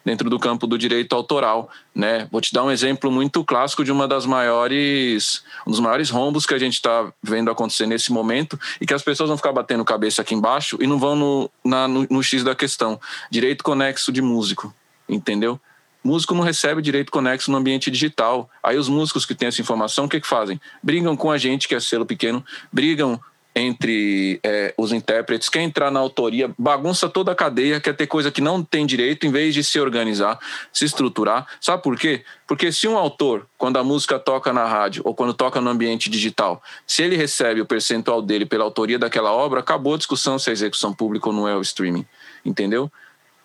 dentro 0.04 0.30
do 0.30 0.38
campo 0.38 0.68
do 0.68 0.78
direito 0.78 1.16
autoral, 1.16 1.68
né? 1.93 2.28
Vou 2.32 2.39
te 2.39 2.54
dar 2.54 2.64
um 2.64 2.70
exemplo 2.70 3.12
muito 3.12 3.43
clássico 3.43 3.84
de 3.84 3.91
uma 3.91 4.08
das 4.08 4.24
maiores, 4.24 5.43
um 5.66 5.72
dos 5.72 5.80
maiores 5.80 6.12
rombos 6.12 6.46
que 6.46 6.54
a 6.54 6.60
gente 6.60 6.76
está 6.76 7.12
vendo 7.24 7.50
acontecer 7.50 7.88
nesse 7.88 8.14
momento 8.14 8.58
e 8.80 8.86
que 8.86 8.93
as 8.93 9.02
pessoas 9.02 9.30
vão 9.30 9.38
ficar 9.38 9.52
batendo 9.52 9.84
cabeça 9.84 10.22
aqui 10.22 10.36
embaixo 10.36 10.78
e 10.80 10.86
não 10.86 11.00
vão 11.00 11.16
no, 11.16 11.52
na, 11.64 11.88
no, 11.88 12.06
no 12.08 12.22
X 12.22 12.43
da 12.43 12.54
questão. 12.54 13.00
Direito 13.32 13.64
conexo 13.64 14.12
de 14.12 14.22
músico, 14.22 14.72
entendeu? 15.10 15.60
Músico 16.06 16.36
não 16.36 16.43
recebe 16.43 16.84
direito 16.84 17.12
conexo 17.12 17.49
no 17.49 17.58
ambiente 17.58 17.89
digital. 17.89 18.47
Aí 18.62 18.78
os 18.78 18.88
músicos 18.88 19.26
que 19.26 19.34
têm 19.34 19.47
essa 19.47 19.60
informação, 19.60 20.06
o 20.06 20.08
que, 20.08 20.22
que 20.22 20.28
fazem? 20.28 20.62
Brigam 20.84 21.18
com 21.18 21.32
a 21.32 21.38
gente, 21.39 21.68
que 21.68 21.74
é 21.74 21.80
selo 21.80 22.06
pequeno, 22.06 22.45
brigam 22.72 23.20
entre 23.56 24.39
é, 24.43 24.72
os 24.78 24.91
intérpretes, 24.91 25.49
quer 25.49 25.62
entrar 25.62 25.89
na 25.89 25.99
autoria, 25.99 26.53
bagunça 26.60 27.10
toda 27.10 27.32
a 27.32 27.36
cadeia, 27.36 27.80
quer 27.80 27.95
ter 27.95 28.06
coisa 28.06 28.30
que 28.30 28.41
não 28.41 28.62
tem 28.62 28.86
direito, 28.86 29.26
em 29.26 29.32
vez 29.32 29.56
de 29.56 29.64
se 29.64 29.80
organizar, 29.80 30.38
se 30.72 30.86
estruturar. 30.86 31.47
Sabe 31.60 31.82
por 31.82 31.97
quê? 31.97 32.24
Porque 32.45 32.72
se 32.72 32.88
um 32.88 32.97
autor, 32.97 33.47
quando 33.58 33.78
a 33.78 33.84
música 33.84 34.20
toca 34.20 34.53
na 34.53 34.66
rádio 34.66 35.01
ou 35.06 35.16
quando 35.16 35.34
toca 35.34 35.60
no 35.60 35.72
ambiente 35.72 36.08
digital, 36.08 36.62
se 36.86 37.01
ele 37.01 37.16
recebe 37.16 37.62
o 37.62 37.66
percentual 37.66 38.22
dele 38.22 38.45
pela 38.45 38.64
autoria 38.64 38.99
daquela 38.99 39.32
obra, 39.32 39.62
acabou 39.62 39.95
a 39.95 39.97
discussão 39.97 40.38
se 40.38 40.51
é 40.51 40.53
execução 40.53 40.93
pública 40.93 41.30
ou 41.30 41.34
não 41.34 41.47
é 41.47 41.56
o 41.56 41.62
streaming. 41.62 42.06
Entendeu? 42.45 42.91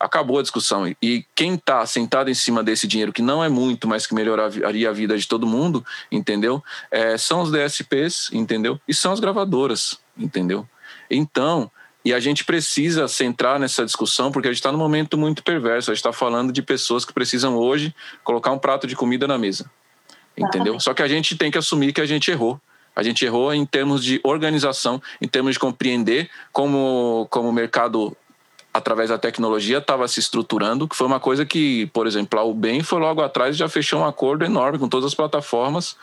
Acabou 0.01 0.38
a 0.38 0.42
discussão. 0.42 0.90
E 1.03 1.26
quem 1.34 1.55
está 1.55 1.84
sentado 1.84 2.30
em 2.30 2.34
cima 2.34 2.62
desse 2.62 2.88
dinheiro, 2.88 3.12
que 3.12 3.20
não 3.20 3.44
é 3.44 3.51
muito, 3.51 3.86
mas 3.86 4.07
que 4.07 4.14
melhoraria 4.14 4.88
a 4.88 4.92
vida 4.92 5.16
de 5.18 5.28
todo 5.28 5.46
mundo, 5.46 5.84
entendeu? 6.11 6.64
É, 6.90 7.18
são 7.18 7.42
os 7.42 7.53
DSPs, 7.53 8.30
entendeu? 8.32 8.80
E 8.88 8.94
são 8.94 9.12
as 9.12 9.20
gravadoras, 9.20 9.98
entendeu? 10.16 10.66
Então, 11.11 11.70
e 12.03 12.14
a 12.14 12.20
gente 12.20 12.44
precisa 12.44 13.07
centrar 13.07 13.61
nessa 13.61 13.84
discussão, 13.84 14.32
porque 14.32 14.48
a 14.48 14.51
gente 14.51 14.61
está 14.61 14.72
num 14.72 14.78
momento 14.78 15.18
muito 15.18 15.42
perverso. 15.42 15.90
A 15.90 15.94
gente 15.94 16.01
está 16.01 16.12
falando 16.12 16.51
de 16.51 16.62
pessoas 16.62 17.05
que 17.05 17.12
precisam 17.12 17.57
hoje 17.57 17.94
colocar 18.24 18.51
um 18.53 18.59
prato 18.59 18.86
de 18.86 18.96
comida 18.96 19.28
na 19.28 19.36
mesa. 19.36 19.70
Entendeu? 20.36 20.80
Só 20.80 20.94
que 20.94 21.03
a 21.03 21.09
gente 21.09 21.36
tem 21.36 21.51
que 21.51 21.59
assumir 21.59 21.92
que 21.92 22.01
a 22.01 22.07
gente 22.07 22.30
errou. 22.30 22.59
A 22.96 23.03
gente 23.03 23.24
errou 23.24 23.53
em 23.53 23.66
termos 23.66 24.03
de 24.03 24.18
organização, 24.24 25.01
em 25.20 25.28
termos 25.28 25.53
de 25.53 25.59
compreender 25.59 26.30
como, 26.53 27.26
como 27.30 27.48
o 27.48 27.53
mercado 27.53 28.16
através 28.72 29.10
da 29.10 29.18
tecnologia 29.18 29.78
estava 29.78 30.06
se 30.06 30.20
estruturando, 30.20 30.86
que 30.86 30.96
foi 30.96 31.06
uma 31.06 31.20
coisa 31.20 31.44
que, 31.44 31.86
por 31.86 32.06
exemplo, 32.06 32.38
a 32.38 32.44
UBEM 32.44 32.82
foi 32.82 33.00
logo 33.00 33.20
atrás 33.20 33.56
e 33.56 33.58
já 33.58 33.68
fechou 33.68 34.00
um 34.00 34.06
acordo 34.06 34.44
enorme 34.44 34.78
com 34.78 34.88
todas 34.88 35.06
as 35.06 35.14
plataformas 35.14 35.96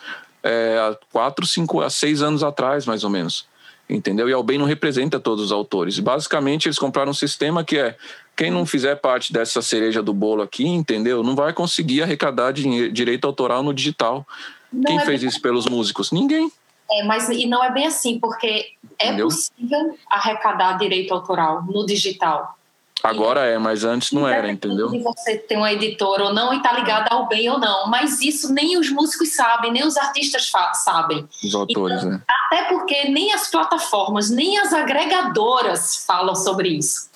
é, 0.43 0.77
há 0.79 0.97
quatro, 1.11 1.45
cinco, 1.45 1.81
há 1.81 1.89
seis 1.89 2.21
anos 2.21 2.43
atrás, 2.43 2.85
mais 2.85 3.03
ou 3.03 3.09
menos. 3.09 3.45
Entendeu? 3.89 4.29
E 4.29 4.33
a 4.33 4.37
UBEM 4.37 4.57
não 4.57 4.65
representa 4.65 5.19
todos 5.19 5.45
os 5.45 5.51
autores. 5.51 5.97
Basicamente, 5.99 6.67
eles 6.67 6.77
compraram 6.77 7.11
um 7.11 7.13
sistema 7.13 7.63
que 7.63 7.77
é 7.77 7.95
quem 8.35 8.51
não 8.51 8.65
fizer 8.65 8.95
parte 8.95 9.31
dessa 9.31 9.61
cereja 9.61 10.03
do 10.03 10.13
bolo 10.13 10.41
aqui, 10.41 10.67
entendeu? 10.67 11.23
Não 11.23 11.35
vai 11.35 11.53
conseguir 11.53 12.03
arrecadar 12.03 12.51
direito 12.51 13.25
autoral 13.25 13.63
no 13.63 13.73
digital. 13.73 14.27
Não 14.71 14.83
Quem 14.83 14.97
é 14.97 15.05
fez 15.05 15.21
bem... 15.21 15.29
isso 15.29 15.41
pelos 15.41 15.65
músicos? 15.65 16.11
Ninguém. 16.11 16.51
É, 16.91 17.03
mas 17.03 17.29
e 17.29 17.45
não 17.45 17.63
é 17.63 17.71
bem 17.71 17.85
assim, 17.85 18.19
porque 18.19 18.73
é 18.99 19.07
Entendeu? 19.07 19.27
possível 19.27 19.97
arrecadar 20.09 20.77
direito 20.77 21.13
autoral 21.13 21.63
no 21.63 21.85
digital. 21.85 22.56
Agora 23.03 23.41
é, 23.45 23.57
mas 23.57 23.83
antes 23.83 24.11
não 24.11 24.27
era, 24.27 24.49
entendeu? 24.49 24.89
Se 24.89 24.99
você 24.99 25.37
tem 25.37 25.57
uma 25.57 25.71
editora 25.71 26.25
ou 26.25 26.33
não 26.33 26.53
e 26.53 26.61
tá 26.61 26.73
ligada 26.73 27.13
ao 27.13 27.27
bem 27.27 27.49
ou 27.49 27.59
não, 27.59 27.87
mas 27.87 28.21
isso 28.21 28.51
nem 28.51 28.77
os 28.77 28.89
músicos 28.89 29.35
sabem, 29.35 29.71
nem 29.71 29.85
os 29.85 29.97
artistas 29.97 30.51
sabem. 30.73 31.27
Os 31.43 31.53
autores, 31.53 31.99
então, 31.99 32.11
né? 32.11 32.21
Até 32.27 32.63
porque 32.63 33.09
nem 33.09 33.31
as 33.33 33.49
plataformas, 33.49 34.29
nem 34.29 34.57
as 34.57 34.73
agregadoras 34.73 36.03
falam 36.05 36.35
sobre 36.35 36.69
isso. 36.69 37.07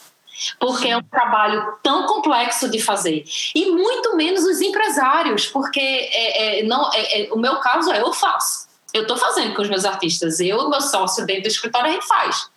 Porque 0.59 0.87
é 0.87 0.97
um 0.97 1.03
trabalho 1.03 1.77
tão 1.83 2.07
complexo 2.07 2.69
de 2.69 2.79
fazer. 2.81 3.23
E 3.53 3.71
muito 3.71 4.15
menos 4.15 4.43
os 4.43 4.61
empresários, 4.61 5.47
porque 5.47 5.79
é, 5.79 6.59
é 6.59 6.63
não, 6.63 6.91
é, 6.93 7.23
é, 7.23 7.33
o 7.33 7.37
meu 7.37 7.57
caso 7.57 7.91
é 7.91 8.01
eu 8.01 8.13
faço. 8.13 8.67
Eu 8.93 9.03
estou 9.03 9.17
fazendo 9.17 9.55
com 9.55 9.61
os 9.61 9.69
meus 9.69 9.85
artistas. 9.85 10.39
Eu, 10.39 10.69
meu 10.69 10.81
sócio 10.81 11.25
dentro 11.25 11.43
do 11.43 11.47
escritório, 11.47 11.89
a 11.89 11.93
gente 11.93 12.07
faz. 12.07 12.49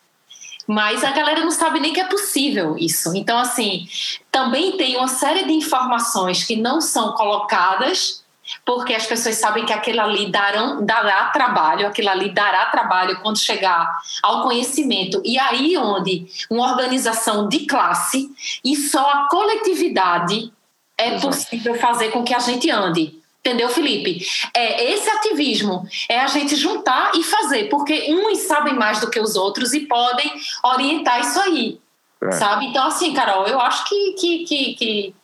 Mas 0.67 1.05
a 1.05 1.11
galera 1.11 1.41
não 1.41 1.51
sabe 1.51 1.81
nem 1.81 1.93
que 1.93 2.01
é 2.01 2.07
possível 2.07 2.77
isso. 2.79 3.15
Então, 3.15 3.39
assim, 3.39 3.87
também 4.31 4.77
tem 4.77 4.97
uma 4.97 5.09
série 5.09 5.45
de 5.45 5.53
informações 5.53 6.45
que 6.45 6.57
não 6.57 6.81
são 6.81 7.13
colocadas, 7.13 8.25
porque 8.65 8.95
as 8.95 9.07
pessoas 9.07 9.37
sabem 9.37 9.65
que 9.65 9.73
aquilo 9.73 10.01
ali 10.01 10.31
darão, 10.31 10.85
dará 10.85 11.27
trabalho, 11.27 11.87
aquilo 11.87 12.11
ali 12.11 12.31
dará 12.31 12.67
trabalho 12.67 13.21
quando 13.21 13.39
chegar 13.39 13.99
ao 14.23 14.43
conhecimento. 14.43 15.21
E 15.25 15.39
aí 15.39 15.77
onde 15.77 16.27
uma 16.51 16.71
organização 16.71 17.49
de 17.49 17.67
classe 17.67 18.31
e 18.65 18.77
só 18.77 19.01
a 19.01 19.29
coletividade 19.29 20.53
é 20.97 21.19
possível 21.19 21.75
fazer 21.75 22.11
com 22.11 22.23
que 22.23 22.35
a 22.35 22.39
gente 22.39 22.71
ande. 22.71 23.24
Entendeu, 23.47 23.69
Felipe? 23.69 24.27
É, 24.55 24.93
esse 24.93 25.11
ativismo 25.11 25.87
é 26.09 26.19
a 26.19 26.27
gente 26.27 26.57
juntar 26.57 27.13
e 27.15 27.23
fazer, 27.23 27.69
porque 27.69 28.07
uns 28.09 28.39
sabem 28.39 28.73
mais 28.73 29.01
do 29.01 29.11
que 29.11 29.21
os 29.21 29.37
outros 29.37 29.75
e 29.75 29.81
podem 29.81 30.33
orientar 30.63 31.21
isso 31.21 31.39
aí. 31.39 31.79
É. 32.23 32.33
Sabe? 32.33 32.67
Então, 32.67 32.87
assim, 32.87 33.13
Carol, 33.13 33.47
eu 33.47 33.61
acho 33.61 33.85
que, 33.85 34.13
que, 34.13 34.45
que, 34.45 34.75
que 34.75 35.15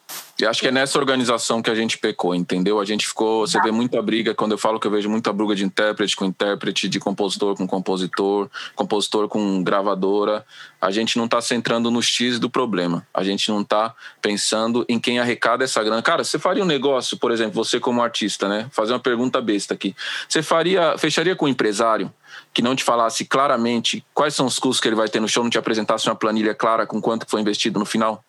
e 0.40 0.46
acho 0.46 0.60
que 0.60 0.68
é 0.68 0.70
nessa 0.70 0.98
organização 0.98 1.60
que 1.60 1.70
a 1.70 1.74
gente 1.74 1.98
pecou, 1.98 2.34
entendeu? 2.34 2.80
A 2.80 2.84
gente 2.84 3.06
ficou. 3.06 3.46
Você 3.46 3.60
vê 3.60 3.70
muita 3.70 4.00
briga, 4.00 4.34
quando 4.34 4.52
eu 4.52 4.58
falo 4.58 4.80
que 4.80 4.86
eu 4.86 4.90
vejo 4.90 5.08
muita 5.08 5.32
briga 5.32 5.54
de 5.54 5.64
intérprete 5.64 6.16
com 6.16 6.24
intérprete, 6.24 6.88
de 6.88 6.98
compositor 6.98 7.56
com 7.56 7.66
compositor, 7.66 8.48
compositor 8.74 9.28
com 9.28 9.62
gravadora. 9.62 10.44
A 10.80 10.90
gente 10.90 11.18
não 11.18 11.26
está 11.26 11.40
centrando 11.40 11.90
no 11.90 12.02
X 12.02 12.38
do 12.38 12.48
problema. 12.48 13.06
A 13.12 13.22
gente 13.22 13.50
não 13.50 13.60
está 13.60 13.94
pensando 14.22 14.84
em 14.88 14.98
quem 14.98 15.18
arrecada 15.18 15.64
essa 15.64 15.82
grana. 15.82 16.00
Cara, 16.02 16.24
você 16.24 16.38
faria 16.38 16.62
um 16.62 16.66
negócio, 16.66 17.18
por 17.18 17.30
exemplo, 17.30 17.52
você 17.52 17.78
como 17.78 18.02
artista, 18.02 18.48
né? 18.48 18.66
Fazer 18.70 18.92
uma 18.92 19.00
pergunta 19.00 19.40
besta 19.40 19.74
aqui. 19.74 19.94
Você 20.28 20.42
faria, 20.42 20.96
fecharia 20.96 21.36
com 21.36 21.44
um 21.44 21.48
empresário 21.48 22.12
que 22.52 22.62
não 22.62 22.74
te 22.74 22.82
falasse 22.82 23.24
claramente 23.24 24.04
quais 24.14 24.34
são 24.34 24.46
os 24.46 24.58
custos 24.58 24.80
que 24.80 24.88
ele 24.88 24.96
vai 24.96 25.08
ter 25.08 25.20
no 25.20 25.28
show, 25.28 25.42
não 25.42 25.50
te 25.50 25.58
apresentasse 25.58 26.08
uma 26.08 26.16
planilha 26.16 26.54
clara 26.54 26.86
com 26.86 27.00
quanto 27.00 27.26
foi 27.28 27.40
investido 27.40 27.78
no 27.78 27.84
final? 27.84 28.24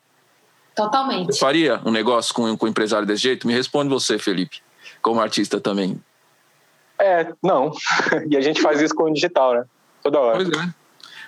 Totalmente. 0.75 1.33
Você 1.33 1.39
faria 1.39 1.81
um 1.85 1.91
negócio 1.91 2.33
com, 2.33 2.55
com 2.57 2.65
um 2.65 2.69
empresário 2.69 3.05
desse 3.05 3.23
jeito? 3.23 3.45
Me 3.47 3.53
responde 3.53 3.89
você, 3.89 4.17
Felipe, 4.17 4.61
como 5.01 5.19
artista 5.19 5.59
também. 5.59 6.01
É, 6.99 7.33
não. 7.41 7.71
e 8.29 8.37
a 8.37 8.41
gente 8.41 8.61
faz 8.61 8.81
isso 8.81 8.93
com 8.93 9.03
o 9.03 9.13
digital, 9.13 9.53
né? 9.53 9.65
Toda 10.03 10.19
hora. 10.19 10.35
Pois 10.37 10.49
é. 10.49 10.81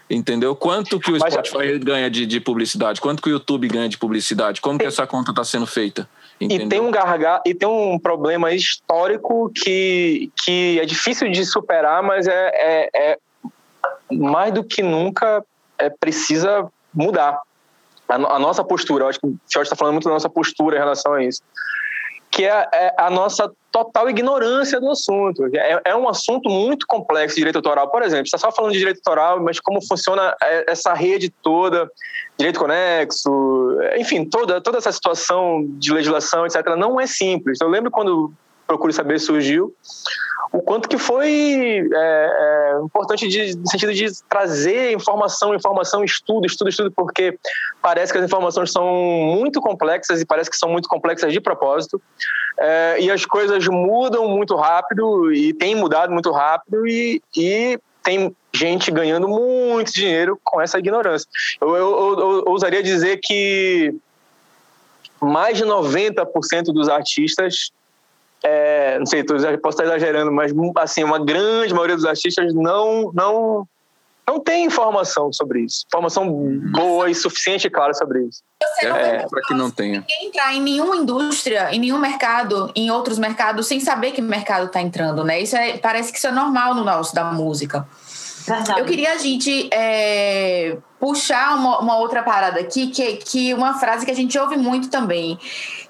Entendeu? 0.09 0.55
Quanto 0.55 0.99
que 0.99 1.11
o 1.11 1.19
Mas 1.19 1.33
Spotify 1.33 1.73
já... 1.73 1.77
ganha 1.79 2.09
de, 2.09 2.25
de, 2.25 2.39
publicidade? 2.39 3.01
Quanto 3.01 3.21
que 3.21 3.29
o 3.29 3.31
YouTube 3.31 3.67
ganha 3.67 3.89
de 3.89 3.97
publicidade? 3.97 4.61
Como 4.61 4.77
que 4.77 4.85
essa 4.85 5.07
conta 5.07 5.31
está 5.31 5.43
sendo 5.43 5.65
feita? 5.65 6.07
Entendeu? 6.39 6.67
E 6.67 6.69
tem 6.69 6.79
um 6.79 6.91
gargalo, 6.91 7.41
e 7.45 7.53
tem 7.53 7.67
um 7.67 7.97
problema 7.97 8.51
histórico 8.51 9.49
que, 9.55 10.29
que 10.43 10.79
é 10.79 10.85
difícil 10.85 11.31
de 11.31 11.45
superar, 11.45 12.03
mas 12.03 12.27
é, 12.27 12.51
é, 12.53 12.89
é 12.93 13.17
mais 14.11 14.53
do 14.53 14.63
que 14.63 14.83
nunca 14.83 15.43
é, 15.77 15.89
precisa 15.89 16.69
mudar 16.93 17.41
a, 18.07 18.15
a 18.15 18.39
nossa 18.39 18.63
postura, 18.63 19.05
eu 19.05 19.09
acho 19.09 19.19
que 19.19 19.27
o 19.27 19.35
Jorge 19.51 19.67
está 19.67 19.75
falando 19.75 19.93
muito 19.93 20.05
da 20.05 20.13
nossa 20.13 20.29
postura 20.29 20.75
em 20.75 20.79
relação 20.79 21.13
a 21.13 21.23
isso, 21.23 21.41
que 22.29 22.45
é, 22.45 22.67
é 22.73 22.93
a 22.97 23.09
nossa 23.09 23.51
total 23.71 24.09
ignorância 24.09 24.79
do 24.79 24.89
assunto. 24.89 25.45
É, 25.55 25.81
é, 25.85 25.95
um 25.95 26.09
assunto 26.09 26.49
muito 26.49 26.85
complexo 26.87 27.35
direito 27.35 27.57
autoral. 27.57 27.89
Por 27.89 28.01
exemplo, 28.01 28.25
está 28.25 28.37
só 28.37 28.51
falando 28.51 28.71
de 28.71 28.79
direito 28.79 28.97
autoral, 28.97 29.39
mas 29.39 29.59
como 29.59 29.85
funciona 29.85 30.35
é, 30.41 30.71
essa 30.71 30.93
rede 30.93 31.29
toda, 31.29 31.89
direito 32.37 32.59
conexo, 32.59 33.77
enfim, 33.97 34.25
toda, 34.25 34.59
toda 34.59 34.79
essa 34.79 34.91
situação 34.91 35.63
de 35.77 35.93
legislação, 35.93 36.45
etc., 36.45 36.75
não 36.75 36.99
é 36.99 37.05
simples. 37.05 37.59
Eu 37.61 37.69
lembro 37.69 37.91
quando 37.91 38.33
Procure 38.65 38.93
Saber 38.93 39.19
surgiu, 39.19 39.75
o 40.53 40.61
quanto 40.61 40.87
que 40.87 40.99
foi 40.99 41.89
é, 41.91 42.77
é, 42.77 42.79
importante 42.85 43.27
de, 43.27 43.57
no 43.57 43.67
sentido 43.67 43.91
de 43.91 44.05
trazer 44.29 44.93
informação, 44.93 45.55
informação, 45.55 46.03
estudo, 46.03 46.45
estudo, 46.45 46.69
estudo, 46.69 46.91
porque 46.91 47.39
parece 47.81 48.11
que 48.13 48.19
as 48.19 48.25
informações 48.25 48.71
são 48.71 48.85
muito 49.35 49.59
complexas 49.59 50.21
e 50.21 50.25
parece 50.25 50.51
que 50.51 50.55
são 50.55 50.69
muito 50.69 50.87
complexas 50.87 51.33
de 51.33 51.41
propósito, 51.41 51.99
é, 52.59 52.97
e 52.99 53.09
as 53.09 53.25
coisas 53.25 53.67
mudam 53.67 54.27
muito 54.27 54.55
rápido 54.55 55.33
e 55.33 55.55
têm 55.55 55.73
mudado 55.73 56.13
muito 56.13 56.31
rápido 56.31 56.85
e, 56.87 57.19
e 57.35 57.79
tem 58.03 58.35
gente 58.53 58.91
ganhando 58.91 59.27
muito 59.27 59.91
dinheiro 59.91 60.39
com 60.43 60.61
essa 60.61 60.77
ignorância. 60.77 61.27
Eu, 61.59 61.75
eu, 61.75 61.97
eu, 61.97 62.19
eu 62.19 62.43
ousaria 62.45 62.83
dizer 62.83 63.19
que 63.23 63.91
mais 65.19 65.57
de 65.57 65.65
90% 65.65 66.65
dos 66.65 66.87
artistas 66.87 67.71
é, 68.43 68.99
não 68.99 69.05
sei, 69.05 69.23
posso 69.23 69.81
estar 69.81 69.85
exagerando, 69.85 70.31
mas 70.31 70.51
assim, 70.77 71.03
uma 71.03 71.23
grande 71.23 71.73
maioria 71.73 71.95
dos 71.95 72.05
artistas 72.05 72.53
não 72.53 73.11
não 73.13 73.67
não 74.25 74.39
tem 74.39 74.65
informação 74.65 75.31
sobre 75.33 75.61
isso. 75.61 75.83
Informação 75.85 76.29
boa 76.71 77.09
e 77.09 77.15
suficiente 77.15 77.67
e 77.67 77.69
clara 77.69 77.93
sobre 77.93 78.23
isso. 78.23 78.41
Você 78.61 78.87
não 78.87 78.95
é, 78.95 79.27
para 79.27 79.41
que 79.41 79.53
não 79.53 79.69
tenha. 79.69 79.99
Ninguém 79.99 80.27
entrar 80.27 80.53
em 80.53 80.61
nenhuma 80.61 80.95
indústria, 80.95 81.73
em 81.73 81.79
nenhum 81.79 81.97
mercado, 81.97 82.71
em 82.73 82.89
outros 82.89 83.19
mercados, 83.19 83.67
sem 83.67 83.81
saber 83.81 84.11
que 84.11 84.21
mercado 84.21 84.67
está 84.67 84.81
entrando, 84.81 85.23
né? 85.23 85.41
Isso 85.41 85.57
é, 85.57 85.77
parece 85.77 86.11
que 86.11 86.17
isso 86.17 86.27
é 86.27 86.31
normal 86.31 86.73
no 86.73 86.85
nosso 86.85 87.13
da 87.13 87.25
música. 87.25 87.85
Verdade. 88.45 88.79
Eu 88.79 88.85
queria 88.85 89.13
a 89.13 89.17
gente 89.17 89.69
é, 89.73 90.77
puxar 90.99 91.55
uma, 91.55 91.79
uma, 91.79 91.97
outra 91.97 92.23
parada 92.23 92.59
aqui, 92.59 92.87
que, 92.87 93.17
que 93.17 93.53
uma 93.53 93.79
frase 93.79 94.05
que 94.05 94.11
a 94.11 94.15
gente 94.15 94.37
ouve 94.37 94.57
muito 94.57 94.89
também, 94.89 95.39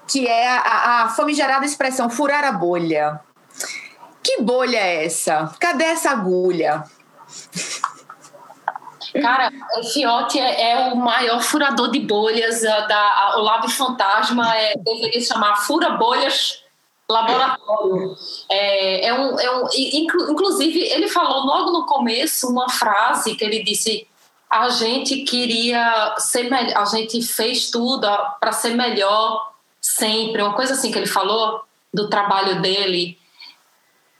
que 0.06 0.26
é 0.26 0.48
a, 0.48 1.04
a 1.04 1.08
famigerada 1.08 1.64
expressão 1.64 2.10
furar 2.10 2.44
a 2.44 2.52
bolha. 2.52 3.20
Que 4.22 4.40
bolha 4.40 4.78
é 4.78 5.04
essa? 5.04 5.54
Cadê 5.60 5.84
essa 5.84 6.10
agulha? 6.10 6.84
Cara, 9.20 9.52
o 9.78 9.84
Fiote 9.84 10.40
é, 10.40 10.72
é, 10.72 10.92
o 10.92 10.96
maior 10.96 11.40
furador 11.40 11.90
de 11.90 12.00
bolhas 12.00 12.62
da 12.62 12.98
a, 12.98 13.38
o 13.38 13.42
Lab 13.42 13.70
Fantasma 13.70 14.56
é, 14.56 14.74
deveria 14.76 15.20
chamar 15.20 15.56
Fura 15.56 15.90
Bolhas 15.90 16.64
Laboratório. 17.08 18.16
É, 18.50 19.06
é 19.06 19.14
um, 19.14 19.38
é 19.38 19.56
um, 19.56 19.68
inclusive, 20.30 20.80
ele 20.80 21.06
falou 21.08 21.44
logo 21.44 21.70
no 21.70 21.86
começo 21.86 22.48
uma 22.48 22.68
frase 22.68 23.34
que 23.34 23.44
ele 23.44 23.62
disse: 23.62 24.08
a 24.50 24.68
gente 24.70 25.18
queria 25.18 26.14
ser 26.18 26.50
melhor, 26.50 26.76
a 26.78 26.84
gente 26.86 27.22
fez 27.22 27.70
tudo 27.70 28.08
para 28.40 28.52
ser 28.52 28.74
melhor 28.74 29.53
sempre, 29.84 30.40
uma 30.40 30.54
coisa 30.54 30.72
assim 30.72 30.90
que 30.90 30.96
ele 30.96 31.06
falou 31.06 31.62
do 31.92 32.08
trabalho 32.08 32.62
dele. 32.62 33.18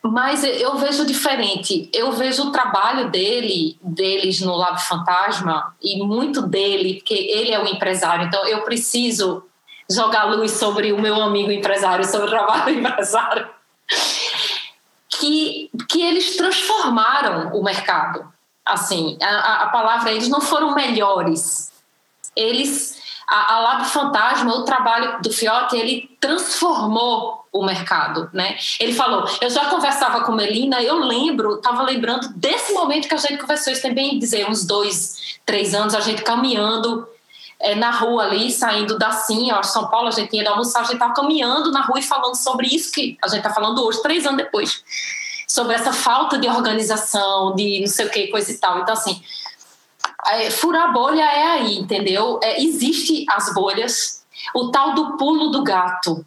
Mas 0.03 0.45
eu 0.45 0.77
vejo 0.77 1.07
diferente. 1.07 1.89
Eu 1.91 2.13
vejo 2.13 2.49
o 2.49 2.53
trabalho 2.53 3.11
dele, 3.11 3.79
deles 3.81 4.43
no 4.43 4.55
Lab 4.55 4.79
Fantasma 4.79 5.75
e 5.83 6.05
muito 6.05 6.43
dele, 6.43 6.97
porque 6.97 7.15
ele 7.15 7.51
é 7.51 7.59
o 7.59 7.67
empresário. 7.67 8.27
Então 8.27 8.47
eu 8.47 8.61
preciso 8.61 9.43
jogar 9.91 10.25
luz 10.25 10.53
sobre 10.53 10.93
o 10.93 11.01
meu 11.01 11.15
amigo 11.23 11.51
empresário, 11.51 12.05
sobre 12.05 12.27
o 12.27 12.31
trabalho 12.31 12.75
do 12.75 12.81
empresário. 12.81 13.49
Que, 15.09 15.71
que 15.89 16.03
eles 16.03 16.37
transformaram 16.37 17.55
o 17.55 17.65
mercado. 17.65 18.31
Assim, 18.67 19.17
a, 19.23 19.63
a 19.63 19.69
palavra, 19.69 20.13
eles 20.13 20.29
não 20.29 20.43
foram 20.43 20.75
melhores. 20.75 21.73
Eles 22.37 23.03
a, 23.27 23.55
a 23.55 23.61
Lab 23.61 23.85
Fantasma, 23.87 24.55
o 24.55 24.65
trabalho 24.65 25.21
do 25.23 25.33
Fiote, 25.33 25.77
ele 25.77 26.17
transformou 26.21 27.45
o 27.53 27.65
mercado, 27.65 28.29
né? 28.33 28.57
Ele 28.81 28.93
falou, 28.93 29.25
eu 29.41 29.49
já 29.49 29.67
conversava 29.67 30.23
com 30.23 30.33
Melina, 30.33 30.83
eu 30.83 30.99
lembro, 30.99 31.55
estava 31.55 31.83
lembrando 31.83 32.29
desse 32.35 32.73
momento 32.73 33.09
que 33.09 33.15
a 33.15 33.19
gente 33.19 33.39
conversou, 33.39 33.73
isso 33.73 33.83
tem 33.83 33.95
bem 33.95 34.19
dizer, 34.19 34.49
uns 34.49 34.67
dois, 34.67 35.39
três 35.47 35.75
anos, 35.75 35.95
a 35.95 36.01
gente 36.01 36.23
caminhando 36.23 37.07
é, 37.61 37.75
na 37.75 37.91
rua 37.91 38.25
ali, 38.25 38.51
saindo 38.51 38.99
da 38.99 39.11
ó, 39.53 39.63
São 39.63 39.89
Paulo, 39.89 40.09
a 40.09 40.11
gente 40.11 40.37
ia 40.37 40.51
almoçar, 40.51 40.81
a 40.81 40.83
gente 40.83 40.95
estava 40.95 41.15
caminhando 41.15 41.71
na 41.71 41.83
rua 41.83 42.01
e 42.01 42.03
falando 42.03 42.35
sobre 42.35 42.67
isso 42.67 42.93
que 42.93 43.17
a 43.23 43.29
gente 43.29 43.39
está 43.39 43.51
falando 43.51 43.85
hoje, 43.85 44.03
três 44.03 44.27
anos 44.27 44.39
depois, 44.39 44.83
sobre 45.47 45.75
essa 45.75 45.93
falta 45.93 46.37
de 46.37 46.49
organização, 46.49 47.55
de 47.55 47.81
não 47.81 47.87
sei 47.87 48.07
o 48.07 48.11
que, 48.11 48.27
coisa 48.29 48.51
e 48.51 48.59
tal. 48.59 48.81
Então, 48.81 48.93
assim, 48.93 49.23
é, 50.27 50.51
furar 50.51 50.93
bolha 50.93 51.23
é 51.23 51.43
aí, 51.53 51.79
entendeu? 51.79 52.39
É, 52.43 52.63
existe 52.63 53.25
as 53.29 53.53
bolhas, 53.53 54.25
o 54.55 54.71
tal 54.71 54.95
do 54.95 55.17
pulo 55.17 55.51
do 55.51 55.63
gato 55.63 56.25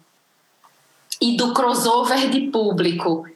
e 1.20 1.36
do 1.36 1.52
crossover 1.52 2.28
de 2.30 2.42
público 2.42 3.26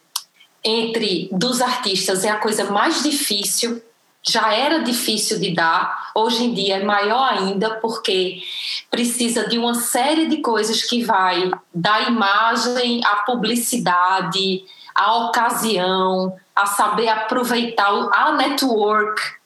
entre 0.64 1.28
dos 1.32 1.60
artistas 1.60 2.24
é 2.24 2.30
a 2.30 2.39
coisa 2.39 2.70
mais 2.70 3.02
difícil. 3.02 3.82
Já 4.24 4.55
era 4.55 4.84
difícil 4.84 5.40
de 5.40 5.52
dar, 5.52 6.12
hoje 6.14 6.44
em 6.44 6.55
dia 6.55 6.76
é 6.76 6.84
maior 6.84 7.32
ainda 7.32 7.74
porque 7.80 8.40
precisa 8.89 9.48
de 9.48 9.59
uma 9.59 9.74
série 9.74 10.28
de 10.28 10.36
coisas 10.36 10.84
que 10.84 11.02
vai 11.02 11.51
da 11.74 12.02
imagem 12.02 13.01
à 13.05 13.16
publicidade, 13.16 14.62
à 14.94 15.26
ocasião, 15.26 16.36
a 16.55 16.66
saber 16.66 17.09
aproveitar 17.09 17.90
a 18.14 18.32
network 18.32 19.41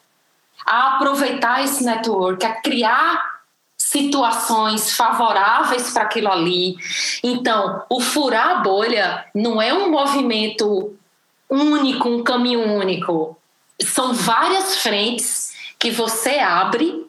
a 0.67 0.95
aproveitar 0.97 1.63
esse 1.63 1.83
network, 1.83 2.45
a 2.45 2.61
criar 2.61 3.37
situações 3.77 4.95
favoráveis 4.95 5.91
para 5.91 6.03
aquilo 6.03 6.29
ali. 6.29 6.75
Então, 7.23 7.83
o 7.89 8.01
furar 8.01 8.49
a 8.49 8.55
bolha 8.55 9.25
não 9.33 9.61
é 9.61 9.73
um 9.73 9.89
movimento 9.89 10.93
único, 11.49 12.09
um 12.09 12.21
caminho 12.21 12.61
único. 12.61 13.37
São 13.81 14.13
várias 14.13 14.79
frentes 14.79 15.53
que 15.79 15.89
você 15.89 16.39
abre 16.39 17.07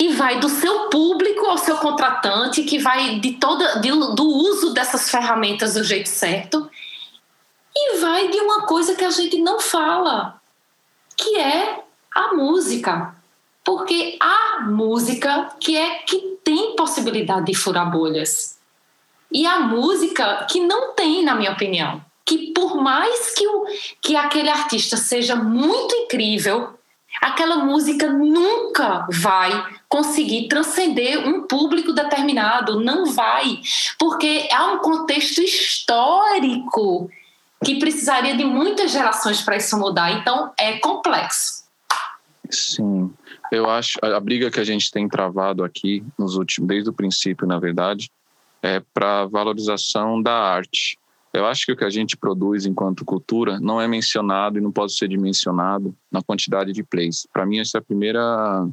que 0.00 0.08
vai 0.08 0.40
do 0.40 0.48
seu 0.48 0.88
público 0.88 1.44
ao 1.44 1.58
seu 1.58 1.76
contratante, 1.76 2.62
que 2.62 2.78
vai 2.78 3.20
de 3.20 3.32
toda 3.32 3.80
de, 3.80 3.90
do 3.90 4.24
uso 4.24 4.72
dessas 4.72 5.10
ferramentas 5.10 5.74
do 5.74 5.84
jeito 5.84 6.08
certo 6.08 6.69
vai 8.10 8.28
de 8.28 8.40
uma 8.40 8.62
coisa 8.62 8.96
que 8.96 9.04
a 9.04 9.10
gente 9.10 9.38
não 9.38 9.60
fala, 9.60 10.40
que 11.16 11.38
é 11.38 11.84
a 12.12 12.34
música. 12.34 13.14
Porque 13.64 14.16
a 14.20 14.62
música 14.62 15.50
que 15.60 15.76
é 15.76 15.98
que 15.98 16.38
tem 16.42 16.74
possibilidade 16.74 17.46
de 17.46 17.54
furar 17.54 17.90
bolhas. 17.90 18.58
E 19.30 19.46
a 19.46 19.60
música 19.60 20.46
que 20.50 20.58
não 20.60 20.92
tem, 20.92 21.22
na 21.22 21.36
minha 21.36 21.52
opinião. 21.52 22.04
Que 22.26 22.52
por 22.52 22.76
mais 22.82 23.32
que, 23.34 23.46
o, 23.46 23.64
que 24.00 24.16
aquele 24.16 24.48
artista 24.48 24.96
seja 24.96 25.36
muito 25.36 25.94
incrível, 25.94 26.70
aquela 27.20 27.56
música 27.56 28.08
nunca 28.08 29.06
vai 29.10 29.50
conseguir 29.88 30.48
transcender 30.48 31.28
um 31.28 31.42
público 31.42 31.92
determinado, 31.92 32.80
não 32.80 33.06
vai, 33.06 33.60
porque 33.98 34.48
há 34.52 34.72
um 34.72 34.78
contexto 34.78 35.40
histórico 35.40 37.10
que 37.64 37.78
precisaria 37.78 38.36
de 38.36 38.44
muitas 38.44 38.90
gerações 38.90 39.42
para 39.42 39.56
isso 39.56 39.78
mudar. 39.78 40.12
Então, 40.12 40.52
é 40.58 40.78
complexo. 40.78 41.60
Sim, 42.50 43.12
eu 43.52 43.68
acho 43.70 43.98
a 44.02 44.18
briga 44.18 44.50
que 44.50 44.58
a 44.58 44.64
gente 44.64 44.90
tem 44.90 45.08
travado 45.08 45.62
aqui 45.62 46.02
nos 46.18 46.36
últimos, 46.36 46.68
desde 46.68 46.90
o 46.90 46.92
princípio, 46.92 47.46
na 47.46 47.58
verdade, 47.58 48.10
é 48.62 48.80
para 48.92 49.26
valorização 49.26 50.20
da 50.20 50.34
arte. 50.34 50.98
Eu 51.32 51.46
acho 51.46 51.64
que 51.64 51.72
o 51.72 51.76
que 51.76 51.84
a 51.84 51.90
gente 51.90 52.16
produz 52.16 52.66
enquanto 52.66 53.04
cultura 53.04 53.60
não 53.60 53.80
é 53.80 53.86
mencionado 53.86 54.58
e 54.58 54.60
não 54.60 54.72
pode 54.72 54.96
ser 54.96 55.06
dimensionado 55.06 55.94
na 56.10 56.20
quantidade 56.20 56.72
de 56.72 56.82
plays. 56.82 57.26
Para 57.32 57.46
mim, 57.46 57.60
essa 57.60 57.78
é 57.78 57.80
a 57.80 57.82
primeira 57.82 58.68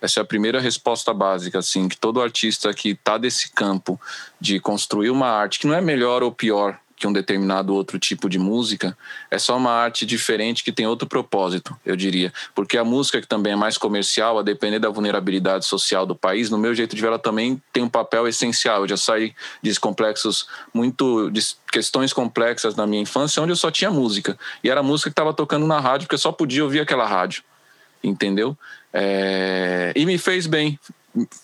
essa 0.00 0.20
é 0.20 0.22
a 0.22 0.26
primeira 0.26 0.60
resposta 0.60 1.14
básica, 1.14 1.58
assim, 1.58 1.88
que 1.88 1.96
todo 1.96 2.20
artista 2.20 2.72
que 2.74 2.90
está 2.90 3.16
desse 3.16 3.50
campo 3.52 3.98
de 4.38 4.60
construir 4.60 5.10
uma 5.10 5.28
arte 5.28 5.58
que 5.58 5.66
não 5.66 5.74
é 5.74 5.80
melhor 5.80 6.22
ou 6.22 6.30
pior 6.30 6.78
que 6.96 7.06
um 7.06 7.12
determinado 7.12 7.74
outro 7.74 7.98
tipo 7.98 8.28
de 8.28 8.38
música, 8.38 8.96
é 9.30 9.38
só 9.38 9.56
uma 9.56 9.70
arte 9.70 10.06
diferente 10.06 10.64
que 10.64 10.72
tem 10.72 10.86
outro 10.86 11.06
propósito, 11.06 11.76
eu 11.84 11.94
diria. 11.94 12.32
Porque 12.54 12.78
a 12.78 12.84
música, 12.84 13.20
que 13.20 13.28
também 13.28 13.52
é 13.52 13.56
mais 13.56 13.76
comercial, 13.76 14.38
a 14.38 14.42
depender 14.42 14.78
da 14.78 14.88
vulnerabilidade 14.88 15.66
social 15.66 16.06
do 16.06 16.16
país, 16.16 16.48
no 16.48 16.56
meu 16.56 16.74
jeito 16.74 16.96
de 16.96 17.02
ver, 17.02 17.08
ela 17.08 17.18
também 17.18 17.60
tem 17.70 17.82
um 17.82 17.88
papel 17.88 18.26
essencial. 18.26 18.82
Eu 18.82 18.88
já 18.88 18.96
saí 18.96 19.34
de 19.62 19.78
complexos, 19.78 20.48
muito. 20.72 21.30
de 21.30 21.40
questões 21.70 22.12
complexas 22.12 22.74
na 22.74 22.86
minha 22.86 23.02
infância, 23.02 23.42
onde 23.42 23.52
eu 23.52 23.56
só 23.56 23.70
tinha 23.70 23.90
música. 23.90 24.38
E 24.64 24.70
era 24.70 24.82
música 24.82 25.10
que 25.10 25.12
estava 25.12 25.34
tocando 25.34 25.66
na 25.66 25.78
rádio, 25.78 26.06
porque 26.06 26.14
eu 26.14 26.18
só 26.18 26.32
podia 26.32 26.64
ouvir 26.64 26.80
aquela 26.80 27.06
rádio. 27.06 27.42
Entendeu? 28.02 28.56
É... 28.92 29.92
E 29.94 30.06
me 30.06 30.16
fez 30.16 30.46
bem 30.46 30.78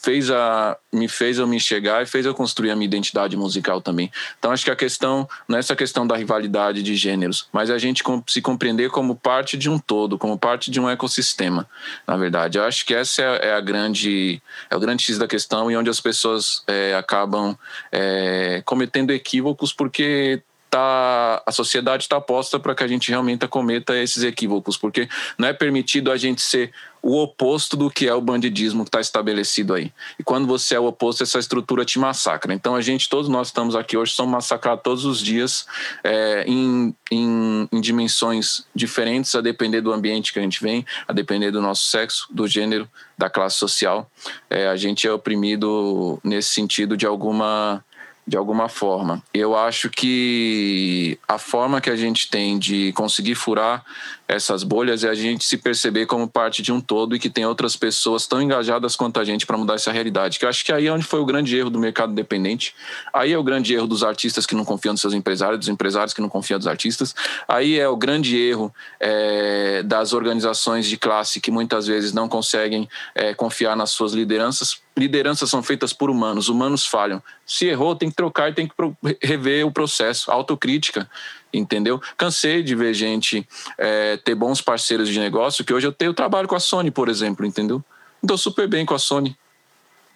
fez 0.02 0.30
a, 0.30 0.76
me 0.92 1.08
fez 1.08 1.38
eu 1.38 1.46
me 1.46 1.58
chegar 1.58 2.02
e 2.02 2.06
fez 2.06 2.26
eu 2.26 2.34
construir 2.34 2.70
a 2.70 2.76
minha 2.76 2.86
identidade 2.86 3.36
musical 3.36 3.80
também. 3.80 4.10
Então 4.38 4.50
acho 4.50 4.64
que 4.64 4.70
a 4.70 4.76
questão 4.76 5.28
não 5.48 5.56
é 5.56 5.60
essa 5.60 5.76
questão 5.76 6.06
da 6.06 6.16
rivalidade 6.16 6.82
de 6.82 6.94
gêneros, 6.94 7.48
mas 7.52 7.70
a 7.70 7.78
gente 7.78 8.02
se 8.26 8.42
compreender 8.42 8.90
como 8.90 9.14
parte 9.14 9.56
de 9.56 9.70
um 9.70 9.78
todo, 9.78 10.18
como 10.18 10.38
parte 10.38 10.70
de 10.70 10.80
um 10.80 10.88
ecossistema. 10.88 11.68
Na 12.06 12.16
verdade, 12.16 12.58
eu 12.58 12.64
acho 12.64 12.84
que 12.84 12.94
essa 12.94 13.22
é, 13.22 13.48
é 13.48 13.52
a 13.54 13.60
grande 13.60 14.42
é 14.70 14.76
o 14.76 14.80
grande 14.80 15.02
x 15.02 15.18
da 15.18 15.26
questão 15.26 15.70
e 15.70 15.76
onde 15.76 15.90
as 15.90 16.00
pessoas 16.00 16.62
é, 16.66 16.94
acabam 16.94 17.56
é, 17.90 18.62
cometendo 18.64 19.10
equívocos 19.10 19.72
porque 19.72 20.42
tá, 20.72 21.42
a 21.44 21.52
sociedade 21.52 22.04
está 22.04 22.18
posta 22.18 22.58
para 22.58 22.74
que 22.74 22.82
a 22.82 22.88
gente 22.88 23.10
realmente 23.10 23.46
cometa 23.46 23.94
esses 23.94 24.22
equívocos, 24.22 24.78
porque 24.78 25.06
não 25.36 25.46
é 25.46 25.52
permitido 25.52 26.10
a 26.10 26.16
gente 26.16 26.40
ser 26.40 26.72
o 27.02 27.20
oposto 27.20 27.76
do 27.76 27.90
que 27.90 28.08
é 28.08 28.14
o 28.14 28.20
bandidismo 28.22 28.84
que 28.84 28.88
está 28.88 29.00
estabelecido 29.00 29.74
aí. 29.74 29.92
E 30.18 30.22
quando 30.22 30.46
você 30.46 30.76
é 30.76 30.80
o 30.80 30.86
oposto, 30.86 31.22
essa 31.22 31.38
estrutura 31.38 31.84
te 31.84 31.98
massacra. 31.98 32.54
Então 32.54 32.74
a 32.74 32.80
gente, 32.80 33.06
todos 33.06 33.28
nós 33.28 33.48
estamos 33.48 33.76
aqui 33.76 33.98
hoje, 33.98 34.12
somos 34.12 34.32
massacrados 34.32 34.82
todos 34.82 35.04
os 35.04 35.20
dias 35.20 35.66
é, 36.02 36.44
em, 36.46 36.94
em, 37.10 37.68
em 37.70 37.80
dimensões 37.80 38.64
diferentes, 38.74 39.34
a 39.34 39.42
depender 39.42 39.82
do 39.82 39.92
ambiente 39.92 40.32
que 40.32 40.38
a 40.38 40.42
gente 40.42 40.62
vem, 40.62 40.86
a 41.06 41.12
depender 41.12 41.50
do 41.50 41.60
nosso 41.60 41.88
sexo, 41.88 42.28
do 42.30 42.46
gênero, 42.46 42.88
da 43.18 43.28
classe 43.28 43.56
social. 43.56 44.10
É, 44.48 44.68
a 44.68 44.76
gente 44.76 45.06
é 45.06 45.12
oprimido 45.12 46.18
nesse 46.24 46.48
sentido 46.48 46.96
de 46.96 47.04
alguma 47.04 47.84
de 48.26 48.36
alguma 48.36 48.68
forma. 48.68 49.22
Eu 49.34 49.56
acho 49.56 49.90
que 49.90 51.18
a 51.26 51.38
forma 51.38 51.80
que 51.80 51.90
a 51.90 51.96
gente 51.96 52.30
tem 52.30 52.58
de 52.58 52.92
conseguir 52.92 53.34
furar 53.34 53.84
essas 54.32 54.62
bolhas 54.62 55.04
é 55.04 55.10
a 55.10 55.14
gente 55.14 55.44
se 55.44 55.58
perceber 55.58 56.06
como 56.06 56.26
parte 56.26 56.62
de 56.62 56.72
um 56.72 56.80
todo 56.80 57.14
e 57.14 57.18
que 57.18 57.28
tem 57.28 57.44
outras 57.44 57.76
pessoas 57.76 58.26
tão 58.26 58.40
engajadas 58.40 58.96
quanto 58.96 59.20
a 59.20 59.24
gente 59.24 59.44
para 59.44 59.58
mudar 59.58 59.74
essa 59.74 59.92
realidade. 59.92 60.38
Que 60.38 60.46
eu 60.46 60.48
acho 60.48 60.64
que 60.64 60.72
aí 60.72 60.86
é 60.86 60.92
onde 60.92 61.04
foi 61.04 61.20
o 61.20 61.24
grande 61.26 61.54
erro 61.54 61.68
do 61.68 61.78
mercado 61.78 62.12
independente. 62.12 62.74
Aí 63.12 63.32
é 63.32 63.38
o 63.38 63.42
grande 63.42 63.74
erro 63.74 63.86
dos 63.86 64.02
artistas 64.02 64.46
que 64.46 64.54
não 64.54 64.64
confiam 64.64 64.94
nos 64.94 65.02
seus 65.02 65.12
empresários, 65.12 65.58
dos 65.58 65.68
empresários 65.68 66.14
que 66.14 66.22
não 66.22 66.30
confiam 66.30 66.56
nos 66.56 66.66
artistas. 66.66 67.14
Aí 67.46 67.78
é 67.78 67.86
o 67.86 67.96
grande 67.96 68.38
erro 68.38 68.74
é, 68.98 69.82
das 69.82 70.14
organizações 70.14 70.86
de 70.86 70.96
classe 70.96 71.38
que 71.38 71.50
muitas 71.50 71.86
vezes 71.86 72.14
não 72.14 72.26
conseguem 72.26 72.88
é, 73.14 73.34
confiar 73.34 73.76
nas 73.76 73.90
suas 73.90 74.14
lideranças. 74.14 74.80
Lideranças 74.96 75.50
são 75.50 75.62
feitas 75.62 75.92
por 75.92 76.08
humanos, 76.08 76.48
humanos 76.48 76.86
falham. 76.86 77.22
Se 77.44 77.66
errou, 77.66 77.94
tem 77.94 78.08
que 78.08 78.16
trocar 78.16 78.50
e 78.50 78.54
tem 78.54 78.66
que 78.66 78.74
rever 79.22 79.66
o 79.66 79.70
processo. 79.70 80.30
Autocrítica 80.30 81.06
entendeu? 81.52 82.00
Cansei 82.16 82.62
de 82.62 82.74
ver 82.74 82.94
gente 82.94 83.46
é, 83.78 84.16
ter 84.16 84.34
bons 84.34 84.60
parceiros 84.60 85.08
de 85.08 85.18
negócio, 85.18 85.64
que 85.64 85.72
hoje 85.72 85.86
eu 85.86 85.92
tenho 85.92 86.14
trabalho 86.14 86.48
com 86.48 86.54
a 86.54 86.60
Sony, 86.60 86.90
por 86.90 87.08
exemplo, 87.08 87.44
entendeu? 87.44 87.84
Estou 88.22 88.38
super 88.38 88.68
bem 88.68 88.86
com 88.86 88.94
a 88.94 88.98
Sony, 88.98 89.36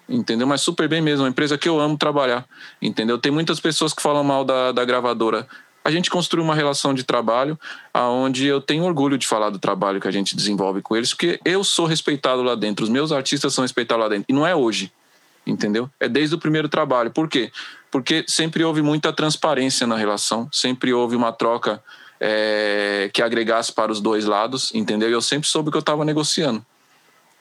entendeu? 0.08 0.46
Mas 0.46 0.60
super 0.60 0.88
bem 0.88 1.00
mesmo, 1.00 1.24
uma 1.24 1.28
empresa 1.28 1.58
que 1.58 1.68
eu 1.68 1.80
amo 1.80 1.96
trabalhar, 1.98 2.46
entendeu? 2.80 3.18
Tem 3.18 3.32
muitas 3.32 3.60
pessoas 3.60 3.92
que 3.92 4.00
falam 4.00 4.24
mal 4.24 4.44
da, 4.44 4.72
da 4.72 4.84
gravadora. 4.84 5.46
A 5.84 5.90
gente 5.90 6.10
construiu 6.10 6.44
uma 6.44 6.54
relação 6.54 6.92
de 6.92 7.04
trabalho 7.04 7.58
aonde 7.94 8.46
eu 8.46 8.60
tenho 8.60 8.84
orgulho 8.84 9.16
de 9.16 9.26
falar 9.26 9.50
do 9.50 9.58
trabalho 9.58 10.00
que 10.00 10.08
a 10.08 10.10
gente 10.10 10.34
desenvolve 10.34 10.82
com 10.82 10.96
eles, 10.96 11.10
porque 11.10 11.38
eu 11.44 11.62
sou 11.62 11.86
respeitado 11.86 12.42
lá 12.42 12.54
dentro, 12.54 12.84
os 12.84 12.90
meus 12.90 13.12
artistas 13.12 13.54
são 13.54 13.62
respeitados 13.62 14.02
lá 14.02 14.08
dentro, 14.08 14.26
e 14.28 14.32
não 14.32 14.46
é 14.46 14.54
hoje, 14.54 14.92
entendeu? 15.46 15.88
É 16.00 16.08
desde 16.08 16.34
o 16.34 16.38
primeiro 16.38 16.68
trabalho. 16.68 17.12
Por 17.12 17.28
quê? 17.28 17.52
Porque 17.96 18.26
sempre 18.28 18.62
houve 18.62 18.82
muita 18.82 19.10
transparência 19.10 19.86
na 19.86 19.96
relação, 19.96 20.50
sempre 20.52 20.92
houve 20.92 21.16
uma 21.16 21.32
troca 21.32 21.82
é, 22.20 23.08
que 23.10 23.22
agregasse 23.22 23.72
para 23.72 23.90
os 23.90 24.02
dois 24.02 24.26
lados, 24.26 24.70
entendeu? 24.74 25.08
E 25.08 25.12
eu 25.12 25.22
sempre 25.22 25.48
soube 25.48 25.70
que 25.70 25.78
eu 25.78 25.80
estava 25.80 26.04
negociando, 26.04 26.62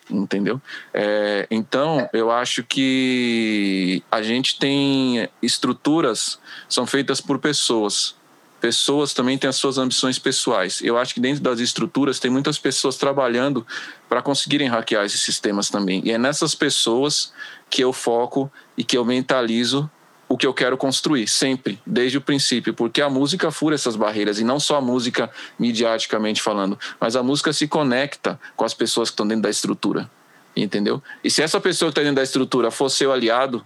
entendeu? 0.09 0.61
É, 0.93 1.45
então, 1.51 2.09
eu 2.13 2.31
acho 2.31 2.63
que 2.63 4.01
a 4.09 4.21
gente 4.21 4.57
tem 4.57 5.27
estruturas, 5.41 6.39
são 6.69 6.87
feitas 6.87 7.19
por 7.19 7.37
pessoas. 7.37 8.15
Pessoas 8.61 9.13
também 9.13 9.37
têm 9.37 9.49
as 9.49 9.57
suas 9.57 9.77
ambições 9.77 10.17
pessoais. 10.17 10.79
Eu 10.81 10.97
acho 10.97 11.13
que 11.13 11.19
dentro 11.19 11.43
das 11.43 11.59
estruturas 11.59 12.17
tem 12.17 12.31
muitas 12.31 12.57
pessoas 12.57 12.95
trabalhando 12.95 13.67
para 14.07 14.21
conseguirem 14.21 14.69
hackear 14.69 15.03
esses 15.03 15.19
sistemas 15.19 15.69
também. 15.69 16.01
E 16.05 16.11
é 16.11 16.17
nessas 16.17 16.55
pessoas 16.55 17.33
que 17.69 17.83
eu 17.83 17.91
foco 17.91 18.49
e 18.77 18.85
que 18.85 18.97
eu 18.97 19.03
mentalizo 19.03 19.91
o 20.27 20.37
que 20.37 20.47
eu 20.47 20.53
quero 20.53 20.77
construir, 20.77 21.27
sempre, 21.27 21.79
desde 21.85 22.17
o 22.17 22.21
princípio, 22.21 22.73
porque 22.73 23.01
a 23.01 23.09
música 23.09 23.51
fura 23.51 23.75
essas 23.75 23.95
barreiras, 23.95 24.39
e 24.39 24.43
não 24.43 24.59
só 24.59 24.77
a 24.77 24.81
música 24.81 25.29
mediaticamente 25.59 26.41
falando, 26.41 26.77
mas 26.99 27.15
a 27.15 27.23
música 27.23 27.53
se 27.53 27.67
conecta 27.67 28.39
com 28.55 28.65
as 28.65 28.73
pessoas 28.73 29.09
que 29.09 29.13
estão 29.13 29.27
dentro 29.27 29.43
da 29.43 29.49
estrutura, 29.49 30.09
entendeu? 30.55 31.01
E 31.23 31.29
se 31.29 31.41
essa 31.41 31.59
pessoa 31.59 31.89
que 31.89 31.93
está 31.93 32.01
dentro 32.01 32.15
da 32.15 32.23
estrutura 32.23 32.71
for 32.71 32.89
seu 32.89 33.11
aliado, 33.11 33.65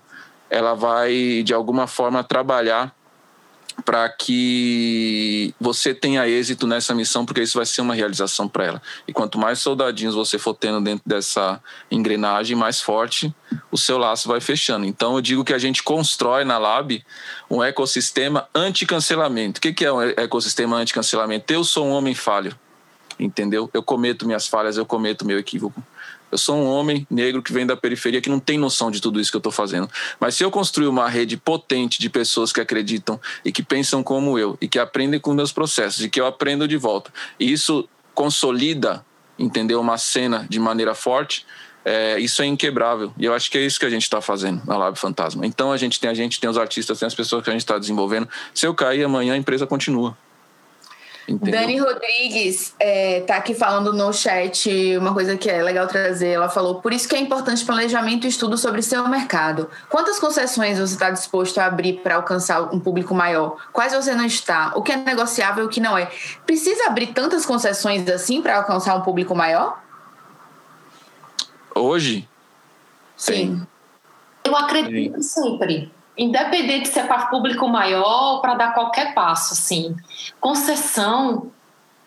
ela 0.49 0.73
vai, 0.73 1.43
de 1.43 1.53
alguma 1.53 1.87
forma, 1.87 2.23
trabalhar 2.23 2.93
para 3.85 4.07
que 4.09 5.53
você 5.59 5.93
tenha 5.93 6.27
êxito 6.27 6.67
nessa 6.67 6.93
missão, 6.93 7.25
porque 7.25 7.41
isso 7.41 7.57
vai 7.57 7.65
ser 7.65 7.81
uma 7.81 7.93
realização 7.93 8.47
para 8.47 8.65
ela. 8.65 8.81
E 9.07 9.13
quanto 9.13 9.37
mais 9.37 9.59
soldadinhos 9.59 10.15
você 10.15 10.37
for 10.37 10.53
tendo 10.53 10.81
dentro 10.81 11.03
dessa 11.05 11.61
engrenagem, 11.89 12.55
mais 12.55 12.81
forte 12.81 13.33
o 13.71 13.77
seu 13.77 13.97
laço 13.97 14.27
vai 14.27 14.41
fechando. 14.41 14.85
Então 14.85 15.15
eu 15.15 15.21
digo 15.21 15.43
que 15.43 15.53
a 15.53 15.57
gente 15.57 15.83
constrói 15.83 16.43
na 16.43 16.57
Lab 16.57 17.03
um 17.49 17.63
ecossistema 17.63 18.47
anti-cancelamento. 18.53 19.57
O 19.57 19.61
que 19.61 19.85
é 19.85 19.91
um 19.91 20.01
ecossistema 20.01 20.77
anti-cancelamento? 20.77 21.51
Eu 21.51 21.63
sou 21.63 21.87
um 21.87 21.91
homem 21.91 22.15
falho, 22.15 22.57
entendeu? 23.19 23.69
Eu 23.73 23.83
cometo 23.83 24.25
minhas 24.25 24.47
falhas, 24.47 24.77
eu 24.77 24.85
cometo 24.85 25.25
meu 25.25 25.39
equívoco. 25.39 25.81
Eu 26.31 26.37
sou 26.37 26.55
um 26.55 26.65
homem 26.65 27.05
negro 27.09 27.41
que 27.41 27.51
vem 27.51 27.65
da 27.65 27.75
periferia 27.75 28.21
que 28.21 28.29
não 28.29 28.39
tem 28.39 28.57
noção 28.57 28.91
de 28.91 29.01
tudo 29.01 29.19
isso 29.19 29.31
que 29.31 29.37
eu 29.37 29.39
estou 29.39 29.51
fazendo. 29.51 29.89
Mas 30.19 30.35
se 30.35 30.43
eu 30.43 30.51
construir 30.51 30.87
uma 30.87 31.09
rede 31.09 31.37
potente 31.37 31.99
de 31.99 32.09
pessoas 32.09 32.51
que 32.51 32.61
acreditam 32.61 33.19
e 33.43 33.51
que 33.51 33.63
pensam 33.63 34.03
como 34.03 34.37
eu 34.37 34.57
e 34.61 34.67
que 34.67 34.79
aprendem 34.79 35.19
com 35.19 35.33
meus 35.33 35.51
processos 35.51 36.03
e 36.03 36.09
que 36.09 36.19
eu 36.19 36.25
aprendo 36.25 36.67
de 36.67 36.77
volta, 36.77 37.11
e 37.39 37.51
isso 37.51 37.87
consolida, 38.13 39.05
entendeu, 39.37 39.79
uma 39.79 39.97
cena 39.97 40.45
de 40.49 40.59
maneira 40.59 40.93
forte, 40.93 41.45
é, 41.85 42.19
isso 42.19 42.41
é 42.41 42.45
inquebrável. 42.45 43.13
E 43.17 43.25
eu 43.25 43.33
acho 43.33 43.49
que 43.49 43.57
é 43.57 43.61
isso 43.61 43.79
que 43.79 43.85
a 43.85 43.89
gente 43.89 44.03
está 44.03 44.21
fazendo 44.21 44.61
na 44.65 44.77
Lab 44.77 44.97
Fantasma. 44.97 45.45
Então 45.45 45.71
a 45.71 45.77
gente 45.77 45.99
tem 45.99 46.09
a 46.09 46.13
gente, 46.13 46.39
tem 46.39 46.49
os 46.49 46.57
artistas, 46.57 46.99
tem 46.99 47.07
as 47.07 47.15
pessoas 47.15 47.43
que 47.43 47.49
a 47.49 47.53
gente 47.53 47.61
está 47.61 47.77
desenvolvendo. 47.77 48.27
Se 48.53 48.67
eu 48.67 48.73
cair 48.73 49.03
amanhã, 49.03 49.33
a 49.33 49.37
empresa 49.37 49.65
continua. 49.65 50.17
Entendeu? 51.29 51.61
Dani 51.61 51.77
Rodrigues 51.77 52.73
é, 52.79 53.21
tá 53.21 53.35
aqui 53.35 53.53
falando 53.53 53.93
no 53.93 54.11
chat 54.11 54.97
uma 54.97 55.13
coisa 55.13 55.37
que 55.37 55.47
é 55.47 55.61
legal 55.61 55.85
trazer. 55.85 56.29
Ela 56.29 56.49
falou: 56.49 56.81
por 56.81 56.91
isso 56.91 57.07
que 57.07 57.15
é 57.15 57.19
importante 57.19 57.63
planejamento 57.63 58.25
e 58.25 58.29
estudo 58.29 58.57
sobre 58.57 58.81
seu 58.81 59.07
mercado. 59.07 59.69
Quantas 59.89 60.17
concessões 60.17 60.79
você 60.79 60.95
está 60.95 61.11
disposto 61.11 61.59
a 61.59 61.65
abrir 61.65 62.01
para 62.01 62.15
alcançar 62.15 62.73
um 62.73 62.79
público 62.79 63.13
maior? 63.13 63.57
Quais 63.71 63.93
você 63.93 64.15
não 64.15 64.25
está? 64.25 64.73
O 64.75 64.81
que 64.81 64.91
é 64.91 64.97
negociável 64.97 65.65
e 65.65 65.67
o 65.67 65.69
que 65.69 65.79
não 65.79 65.95
é? 65.95 66.09
Precisa 66.47 66.87
abrir 66.87 67.07
tantas 67.07 67.45
concessões 67.45 68.09
assim 68.09 68.41
para 68.41 68.57
alcançar 68.57 68.95
um 68.95 69.01
público 69.01 69.35
maior? 69.35 69.79
Hoje? 71.75 72.27
Sim. 73.15 73.61
Eu 74.43 74.55
acredito 74.55 75.21
sempre 75.21 75.91
independente 76.19 76.89
se 76.89 76.99
é 76.99 77.03
para 77.03 77.27
público 77.27 77.67
maior 77.67 78.33
ou 78.33 78.41
para 78.41 78.53
dar 78.53 78.73
qualquer 78.73 79.13
passo, 79.13 79.53
assim. 79.53 79.95
Concessão. 80.39 81.49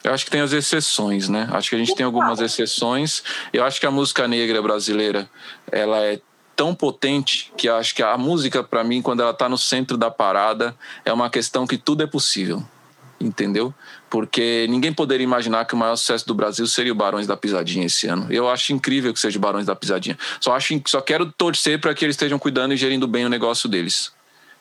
Eu 0.05 0.12
acho 0.12 0.24
que 0.26 0.30
tem 0.30 0.40
as 0.40 0.52
exceções, 0.52 1.28
né? 1.28 1.48
Acho 1.52 1.70
que 1.70 1.76
a 1.76 1.78
gente 1.78 1.94
tem 1.94 2.05
algumas 2.05 2.40
exceções. 2.40 3.22
Eu 3.52 3.64
acho 3.64 3.80
que 3.80 3.86
a 3.86 3.90
música 3.90 4.28
negra 4.28 4.60
brasileira, 4.60 5.30
ela 5.70 5.98
é 5.98 6.20
tão 6.55 6.74
potente 6.74 7.52
que 7.56 7.68
acho 7.68 7.94
que 7.94 8.02
a 8.02 8.18
música, 8.18 8.62
para 8.62 8.84
mim, 8.84 9.01
quando 9.01 9.20
ela 9.20 9.30
está 9.30 9.48
no 9.48 9.56
centro 9.56 9.97
da 9.97 10.10
parada, 10.10 10.76
é 11.05 11.12
uma 11.12 11.30
questão 11.30 11.66
que 11.66 11.78
tudo 11.78 12.02
é 12.02 12.06
possível. 12.06 12.62
Entendeu? 13.20 13.72
Porque 14.12 14.66
ninguém 14.68 14.93
poderia 14.93 15.24
imaginar 15.24 15.64
que 15.64 15.72
o 15.72 15.76
maior 15.78 15.97
sucesso 15.97 16.26
do 16.26 16.34
Brasil 16.34 16.66
seria 16.66 16.93
o 16.93 16.94
Barões 16.94 17.26
da 17.26 17.34
Pisadinha 17.34 17.86
esse 17.86 18.06
ano. 18.06 18.26
Eu 18.28 18.47
acho 18.47 18.70
incrível 18.70 19.10
que 19.10 19.18
seja 19.18 19.39
o 19.39 19.40
Barões 19.40 19.64
da 19.64 19.74
Pisadinha. 19.74 20.18
Só, 20.39 20.55
acho, 20.55 20.78
só 20.86 21.01
quero 21.01 21.32
torcer 21.32 21.80
para 21.80 21.94
que 21.94 22.05
eles 22.05 22.12
estejam 22.12 22.39
cuidando 22.39 22.74
e 22.74 22.76
gerindo 22.76 23.09
bem 23.09 23.24
o 23.24 23.30
negócio 23.30 23.70
deles 23.70 24.12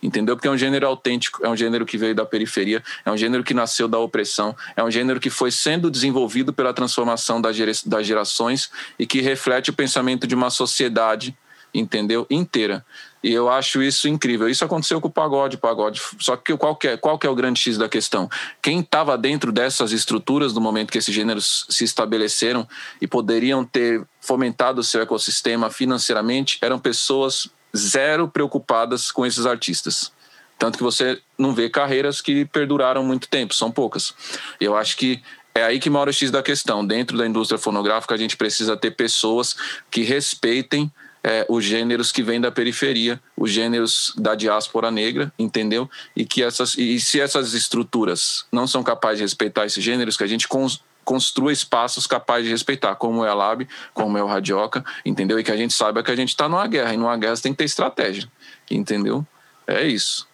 entendeu? 0.01 0.35
Porque 0.35 0.47
é 0.47 0.51
um 0.51 0.57
gênero 0.57 0.87
autêntico, 0.87 1.45
é 1.45 1.49
um 1.49 1.55
gênero 1.55 1.85
que 1.85 1.95
veio 1.95 2.15
da 2.15 2.25
periferia, 2.25 2.81
é 3.05 3.11
um 3.11 3.15
gênero 3.15 3.43
que 3.43 3.53
nasceu 3.53 3.87
da 3.87 3.99
opressão, 3.99 4.55
é 4.75 4.83
um 4.83 4.89
gênero 4.89 5.19
que 5.19 5.29
foi 5.29 5.51
sendo 5.51 5.91
desenvolvido 5.91 6.51
pela 6.51 6.73
transformação 6.73 7.39
das 7.39 7.55
gerações 8.03 8.71
e 8.97 9.05
que 9.05 9.21
reflete 9.21 9.69
o 9.69 9.73
pensamento 9.73 10.25
de 10.25 10.33
uma 10.33 10.49
sociedade, 10.49 11.37
entendeu? 11.71 12.25
Inteira. 12.31 12.83
E 13.23 13.31
eu 13.31 13.49
acho 13.49 13.81
isso 13.81 14.07
incrível. 14.07 14.49
Isso 14.49 14.65
aconteceu 14.65 14.99
com 14.99 15.07
o 15.07 15.11
pagode, 15.11 15.57
pagode. 15.57 16.01
Só 16.19 16.35
que 16.35 16.55
qual 16.57 16.75
que 16.75 16.87
é, 16.87 16.97
qual 16.97 17.19
que 17.19 17.27
é 17.27 17.29
o 17.29 17.35
grande 17.35 17.59
X 17.59 17.77
da 17.77 17.87
questão? 17.87 18.29
Quem 18.61 18.79
estava 18.79 19.17
dentro 19.17 19.51
dessas 19.51 19.91
estruturas 19.91 20.53
no 20.53 20.61
momento 20.61 20.91
que 20.91 20.97
esses 20.97 21.13
gêneros 21.13 21.65
se 21.69 21.83
estabeleceram 21.83 22.67
e 22.99 23.07
poderiam 23.07 23.63
ter 23.63 24.03
fomentado 24.19 24.81
o 24.81 24.83
seu 24.83 25.01
ecossistema 25.01 25.69
financeiramente 25.69 26.57
eram 26.61 26.79
pessoas 26.79 27.47
zero 27.75 28.27
preocupadas 28.27 29.11
com 29.11 29.25
esses 29.25 29.45
artistas. 29.45 30.11
Tanto 30.57 30.77
que 30.77 30.83
você 30.83 31.19
não 31.37 31.53
vê 31.53 31.69
carreiras 31.69 32.21
que 32.21 32.45
perduraram 32.45 33.03
muito 33.03 33.27
tempo, 33.27 33.53
são 33.53 33.71
poucas. 33.71 34.13
Eu 34.59 34.75
acho 34.75 34.95
que 34.95 35.21
é 35.53 35.63
aí 35.63 35.79
que 35.79 35.89
mora 35.89 36.09
o 36.09 36.13
X 36.13 36.31
da 36.31 36.41
questão. 36.41 36.85
Dentro 36.85 37.17
da 37.17 37.25
indústria 37.27 37.57
fonográfica, 37.57 38.13
a 38.13 38.17
gente 38.17 38.37
precisa 38.37 38.77
ter 38.77 38.91
pessoas 38.91 39.55
que 39.89 40.03
respeitem 40.03 40.91
é, 41.23 41.45
os 41.47 41.63
gêneros 41.63 42.11
que 42.11 42.23
vêm 42.23 42.41
da 42.41 42.51
periferia, 42.51 43.19
os 43.37 43.51
gêneros 43.51 44.13
da 44.17 44.35
diáspora 44.35 44.89
negra, 44.89 45.31
entendeu? 45.37 45.89
E 46.15 46.25
que 46.25 46.43
essas 46.43 46.75
e 46.77 46.99
se 46.99 47.19
essas 47.19 47.53
estruturas 47.53 48.45
não 48.51 48.65
são 48.65 48.83
capazes 48.83 49.17
de 49.17 49.23
respeitar 49.23 49.65
esses 49.65 49.83
gêneros, 49.83 50.17
que 50.17 50.23
a 50.23 50.27
gente 50.27 50.47
cons, 50.47 50.83
construa 51.03 51.51
espaços 51.51 52.07
capazes 52.07 52.45
de 52.45 52.51
respeitar, 52.51 52.95
como 52.95 53.23
é 53.23 53.29
a 53.29 53.33
Lab, 53.33 53.67
como 53.93 54.17
é 54.17 54.23
o 54.23 54.27
Radioca, 54.27 54.83
entendeu? 55.05 55.39
E 55.39 55.43
que 55.43 55.51
a 55.51 55.57
gente 55.57 55.73
saiba 55.73 56.03
que 56.03 56.11
a 56.11 56.15
gente 56.15 56.29
está 56.29 56.49
numa 56.49 56.67
guerra, 56.67 56.93
e 56.93 56.97
numa 56.97 57.17
guerra 57.17 57.35
você 57.35 57.43
tem 57.43 57.53
que 57.53 57.59
ter 57.59 57.65
estratégia, 57.65 58.27
entendeu? 58.69 59.25
É 59.67 59.83
isso. 59.85 60.27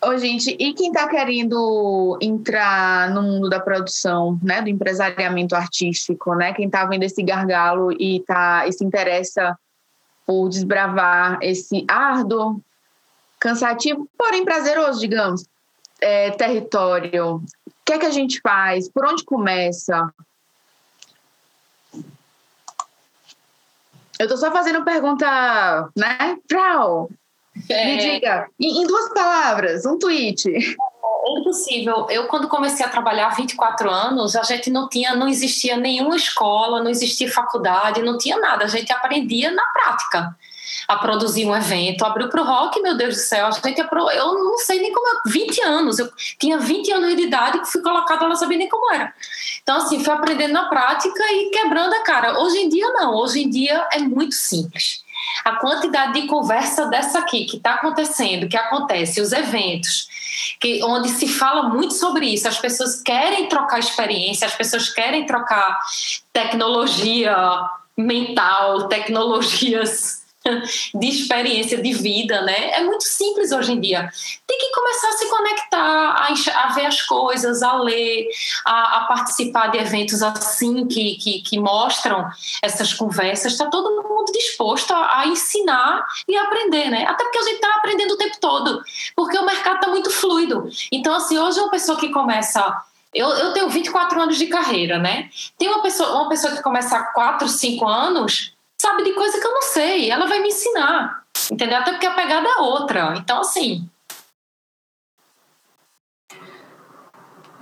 Ô, 0.00 0.16
gente, 0.16 0.56
e 0.60 0.74
quem 0.74 0.88
está 0.88 1.08
querendo 1.08 2.16
entrar 2.22 3.10
no 3.10 3.20
mundo 3.20 3.48
da 3.48 3.58
produção, 3.58 4.38
né, 4.40 4.62
do 4.62 4.68
empresariamento 4.68 5.56
artístico, 5.56 6.36
né? 6.36 6.52
Quem 6.52 6.66
está 6.66 6.84
vendo 6.86 7.02
esse 7.02 7.20
gargalo 7.20 7.90
e, 7.92 8.22
tá, 8.24 8.64
e 8.68 8.72
se 8.72 8.84
interessa 8.84 9.58
por 10.28 10.50
desbravar 10.50 11.38
esse 11.40 11.86
árduo, 11.88 12.60
cansativo, 13.40 14.06
porém 14.18 14.44
prazeroso, 14.44 15.00
digamos, 15.00 15.46
é, 16.02 16.30
território. 16.32 17.36
O 17.36 17.42
que 17.82 17.94
é 17.94 17.98
que 17.98 18.04
a 18.04 18.10
gente 18.10 18.38
faz? 18.42 18.90
Por 18.90 19.06
onde 19.06 19.24
começa? 19.24 20.12
Eu 24.18 24.26
estou 24.26 24.36
só 24.36 24.52
fazendo 24.52 24.84
pergunta, 24.84 25.88
né? 25.96 26.36
Frau, 26.46 27.08
é... 27.70 27.86
Me 27.86 27.96
diga, 27.96 28.50
em 28.60 28.86
duas 28.86 29.08
palavras, 29.14 29.86
um 29.86 29.98
tweet. 29.98 30.44
É 31.24 31.40
impossível. 31.40 32.06
Eu, 32.08 32.26
quando 32.26 32.48
comecei 32.48 32.84
a 32.84 32.88
trabalhar 32.88 33.26
há 33.26 33.34
24 33.34 33.90
anos, 33.90 34.36
a 34.36 34.42
gente 34.42 34.70
não 34.70 34.88
tinha, 34.88 35.14
não 35.14 35.28
existia 35.28 35.76
nenhuma 35.76 36.16
escola, 36.16 36.82
não 36.82 36.90
existia 36.90 37.30
faculdade, 37.30 38.02
não 38.02 38.16
tinha 38.16 38.38
nada. 38.38 38.64
A 38.64 38.68
gente 38.68 38.92
aprendia 38.92 39.50
na 39.50 39.62
prática 39.64 40.36
a 40.86 40.96
produzir 40.96 41.44
um 41.44 41.54
evento. 41.54 42.04
Abriu 42.04 42.28
para 42.28 42.40
o 42.40 42.44
rock, 42.44 42.80
meu 42.80 42.96
Deus 42.96 43.14
do 43.16 43.20
céu. 43.20 43.46
A 43.46 43.50
gente 43.50 43.78
eu 43.78 44.34
não 44.34 44.58
sei 44.58 44.80
nem 44.80 44.92
como. 44.92 45.08
20 45.26 45.62
anos. 45.62 45.98
Eu 45.98 46.10
tinha 46.38 46.58
20 46.58 46.92
anos 46.92 47.16
de 47.16 47.22
idade 47.22 47.60
que 47.60 47.66
fui 47.66 47.82
colocada, 47.82 48.24
ela 48.24 48.36
sabia 48.36 48.56
nem 48.56 48.68
como 48.68 48.92
era. 48.92 49.12
Então, 49.62 49.76
assim, 49.76 50.02
fui 50.02 50.12
aprendendo 50.12 50.52
na 50.52 50.68
prática 50.68 51.22
e 51.32 51.50
quebrando 51.50 51.92
a 51.92 52.00
cara. 52.00 52.40
Hoje 52.40 52.58
em 52.58 52.68
dia, 52.68 52.88
não. 52.92 53.14
Hoje 53.14 53.42
em 53.42 53.50
dia 53.50 53.86
é 53.92 53.98
muito 53.98 54.34
simples 54.34 55.02
a 55.44 55.56
quantidade 55.56 56.20
de 56.20 56.26
conversa 56.26 56.86
dessa 56.86 57.18
aqui 57.18 57.44
que 57.44 57.56
está 57.56 57.74
acontecendo, 57.74 58.48
que 58.48 58.56
acontece, 58.56 59.20
os 59.20 59.32
eventos, 59.32 60.08
que, 60.60 60.82
onde 60.82 61.08
se 61.08 61.28
fala 61.28 61.68
muito 61.68 61.94
sobre 61.94 62.26
isso, 62.26 62.48
as 62.48 62.58
pessoas 62.58 63.00
querem 63.00 63.48
trocar 63.48 63.78
experiência, 63.78 64.46
as 64.46 64.54
pessoas 64.54 64.88
querem 64.88 65.26
trocar 65.26 65.78
tecnologia 66.32 67.36
mental, 67.96 68.88
tecnologias 68.88 70.27
de 70.94 71.08
experiência 71.08 71.80
de 71.80 71.92
vida, 71.92 72.42
né? 72.42 72.70
É 72.72 72.84
muito 72.84 73.04
simples 73.04 73.52
hoje 73.52 73.72
em 73.72 73.80
dia. 73.80 74.10
Tem 74.46 74.58
que 74.58 74.70
começar 74.72 75.08
a 75.08 75.12
se 75.12 75.26
conectar, 75.28 75.78
a, 75.78 76.64
a 76.64 76.72
ver 76.72 76.86
as 76.86 77.02
coisas, 77.02 77.62
a 77.62 77.74
ler, 77.74 78.28
a, 78.64 78.98
a 78.98 79.00
participar 79.06 79.68
de 79.68 79.78
eventos 79.78 80.22
assim 80.22 80.86
que, 80.86 81.16
que, 81.16 81.42
que 81.42 81.58
mostram 81.58 82.28
essas 82.62 82.92
conversas. 82.92 83.52
Está 83.52 83.66
todo 83.66 84.02
mundo 84.02 84.32
disposto 84.32 84.92
a, 84.92 85.20
a, 85.20 85.26
ensinar 85.26 86.04
e 86.26 86.36
aprender, 86.36 86.90
né? 86.90 87.04
Até 87.06 87.24
porque 87.24 87.38
a 87.38 87.42
gente 87.42 87.56
está 87.56 87.68
aprendendo 87.76 88.12
o 88.12 88.18
tempo 88.18 88.36
todo, 88.40 88.82
porque 89.14 89.38
o 89.38 89.44
mercado 89.44 89.76
está 89.76 89.88
muito 89.88 90.10
fluido. 90.10 90.68
Então, 90.92 91.14
assim, 91.14 91.38
hoje 91.38 91.60
uma 91.60 91.70
pessoa 91.70 91.98
que 91.98 92.10
começa 92.10 92.84
eu, 93.14 93.28
eu 93.28 93.52
tenho 93.52 93.68
24 93.70 94.20
anos 94.20 94.36
de 94.36 94.46
carreira, 94.46 94.98
né? 94.98 95.30
Tem 95.58 95.68
uma 95.68 95.82
pessoa, 95.82 96.20
uma 96.20 96.28
pessoa 96.28 96.54
que 96.54 96.62
começa 96.62 96.96
há 96.96 97.04
4, 97.04 97.48
5 97.48 97.86
anos, 97.86 98.52
sabe 98.80 99.04
de 99.04 99.12
coisa 99.12 99.40
que 99.40 99.46
eu 99.46 99.52
não 99.52 99.62
sei. 99.62 100.10
Ela 100.10 100.26
vai 100.26 100.40
me 100.40 100.48
ensinar, 100.48 101.24
entendeu? 101.50 101.78
Até 101.78 101.92
porque 101.92 102.06
a 102.06 102.14
pegada 102.14 102.48
é 102.48 102.60
outra. 102.60 103.14
Então, 103.16 103.40
assim. 103.40 103.88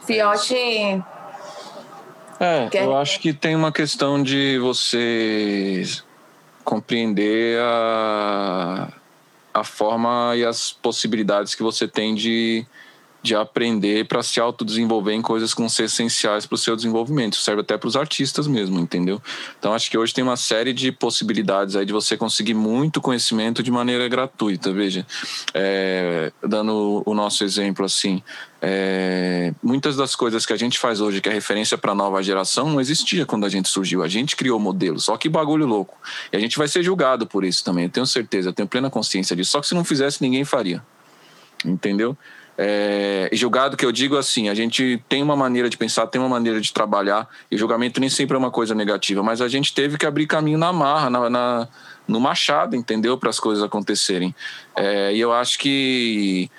Fiote. 0.04 1.02
É, 2.38 2.68
Quer... 2.70 2.84
eu 2.84 2.96
acho 2.96 3.18
que 3.18 3.32
tem 3.32 3.56
uma 3.56 3.72
questão 3.72 4.22
de 4.22 4.58
você 4.58 5.82
compreender 6.62 7.58
a, 7.60 8.88
a 9.54 9.64
forma 9.64 10.34
e 10.36 10.44
as 10.44 10.70
possibilidades 10.70 11.54
que 11.54 11.62
você 11.62 11.88
tem 11.88 12.14
de 12.14 12.66
de 13.26 13.34
aprender 13.34 14.06
para 14.06 14.22
se 14.22 14.38
autodesenvolver 14.38 15.12
em 15.12 15.20
coisas 15.20 15.52
que 15.52 15.60
vão 15.60 15.68
ser 15.68 15.84
essenciais 15.84 16.46
para 16.46 16.54
o 16.54 16.58
seu 16.58 16.76
desenvolvimento. 16.76 17.34
Isso 17.34 17.42
serve 17.42 17.62
até 17.62 17.76
para 17.76 17.88
os 17.88 17.96
artistas 17.96 18.46
mesmo, 18.46 18.78
entendeu? 18.78 19.20
Então 19.58 19.74
acho 19.74 19.90
que 19.90 19.98
hoje 19.98 20.14
tem 20.14 20.22
uma 20.22 20.36
série 20.36 20.72
de 20.72 20.92
possibilidades 20.92 21.74
aí 21.74 21.84
de 21.84 21.92
você 21.92 22.16
conseguir 22.16 22.54
muito 22.54 23.00
conhecimento 23.00 23.62
de 23.62 23.70
maneira 23.70 24.06
gratuita. 24.08 24.72
Veja, 24.72 25.04
é, 25.52 26.32
dando 26.40 27.02
o 27.04 27.14
nosso 27.14 27.42
exemplo 27.42 27.84
assim, 27.84 28.22
é, 28.62 29.52
muitas 29.62 29.96
das 29.96 30.14
coisas 30.14 30.46
que 30.46 30.52
a 30.52 30.56
gente 30.56 30.78
faz 30.78 31.00
hoje, 31.00 31.20
que 31.20 31.28
é 31.28 31.32
referência 31.32 31.76
para 31.76 31.92
a 31.92 31.94
nova 31.94 32.22
geração, 32.22 32.70
não 32.70 32.80
existia 32.80 33.26
quando 33.26 33.44
a 33.44 33.48
gente 33.48 33.68
surgiu. 33.68 34.04
A 34.04 34.08
gente 34.08 34.36
criou 34.36 34.58
modelos. 34.60 35.04
Só 35.04 35.16
que 35.16 35.28
bagulho 35.28 35.66
louco. 35.66 35.98
E 36.32 36.36
a 36.36 36.40
gente 36.40 36.56
vai 36.56 36.68
ser 36.68 36.82
julgado 36.82 37.26
por 37.26 37.44
isso 37.44 37.64
também. 37.64 37.84
Eu 37.84 37.90
tenho 37.90 38.06
certeza, 38.06 38.50
eu 38.50 38.52
tenho 38.52 38.68
plena 38.68 38.88
consciência 38.88 39.34
disso. 39.34 39.50
Só 39.50 39.60
que 39.60 39.66
se 39.66 39.74
não 39.74 39.84
fizesse, 39.84 40.22
ninguém 40.22 40.44
faria. 40.44 40.80
Entendeu? 41.64 42.16
É, 42.58 43.28
julgado 43.32 43.76
que 43.76 43.84
eu 43.84 43.92
digo 43.92 44.16
assim, 44.16 44.48
a 44.48 44.54
gente 44.54 45.02
tem 45.08 45.22
uma 45.22 45.36
maneira 45.36 45.68
de 45.68 45.76
pensar, 45.76 46.06
tem 46.06 46.20
uma 46.20 46.28
maneira 46.28 46.60
de 46.60 46.72
trabalhar, 46.72 47.28
e 47.50 47.56
julgamento 47.56 48.00
nem 48.00 48.08
sempre 48.08 48.34
é 48.34 48.38
uma 48.38 48.50
coisa 48.50 48.74
negativa, 48.74 49.22
mas 49.22 49.40
a 49.40 49.48
gente 49.48 49.74
teve 49.74 49.98
que 49.98 50.06
abrir 50.06 50.26
caminho 50.26 50.58
na 50.58 50.72
marra, 50.72 51.10
na, 51.10 51.30
na 51.30 51.68
no 52.08 52.20
machado, 52.20 52.76
entendeu? 52.76 53.18
Para 53.18 53.30
as 53.30 53.40
coisas 53.40 53.64
acontecerem. 53.64 54.34
É, 54.76 55.12
e 55.12 55.20
eu 55.20 55.32
acho 55.32 55.58
que 55.58 56.50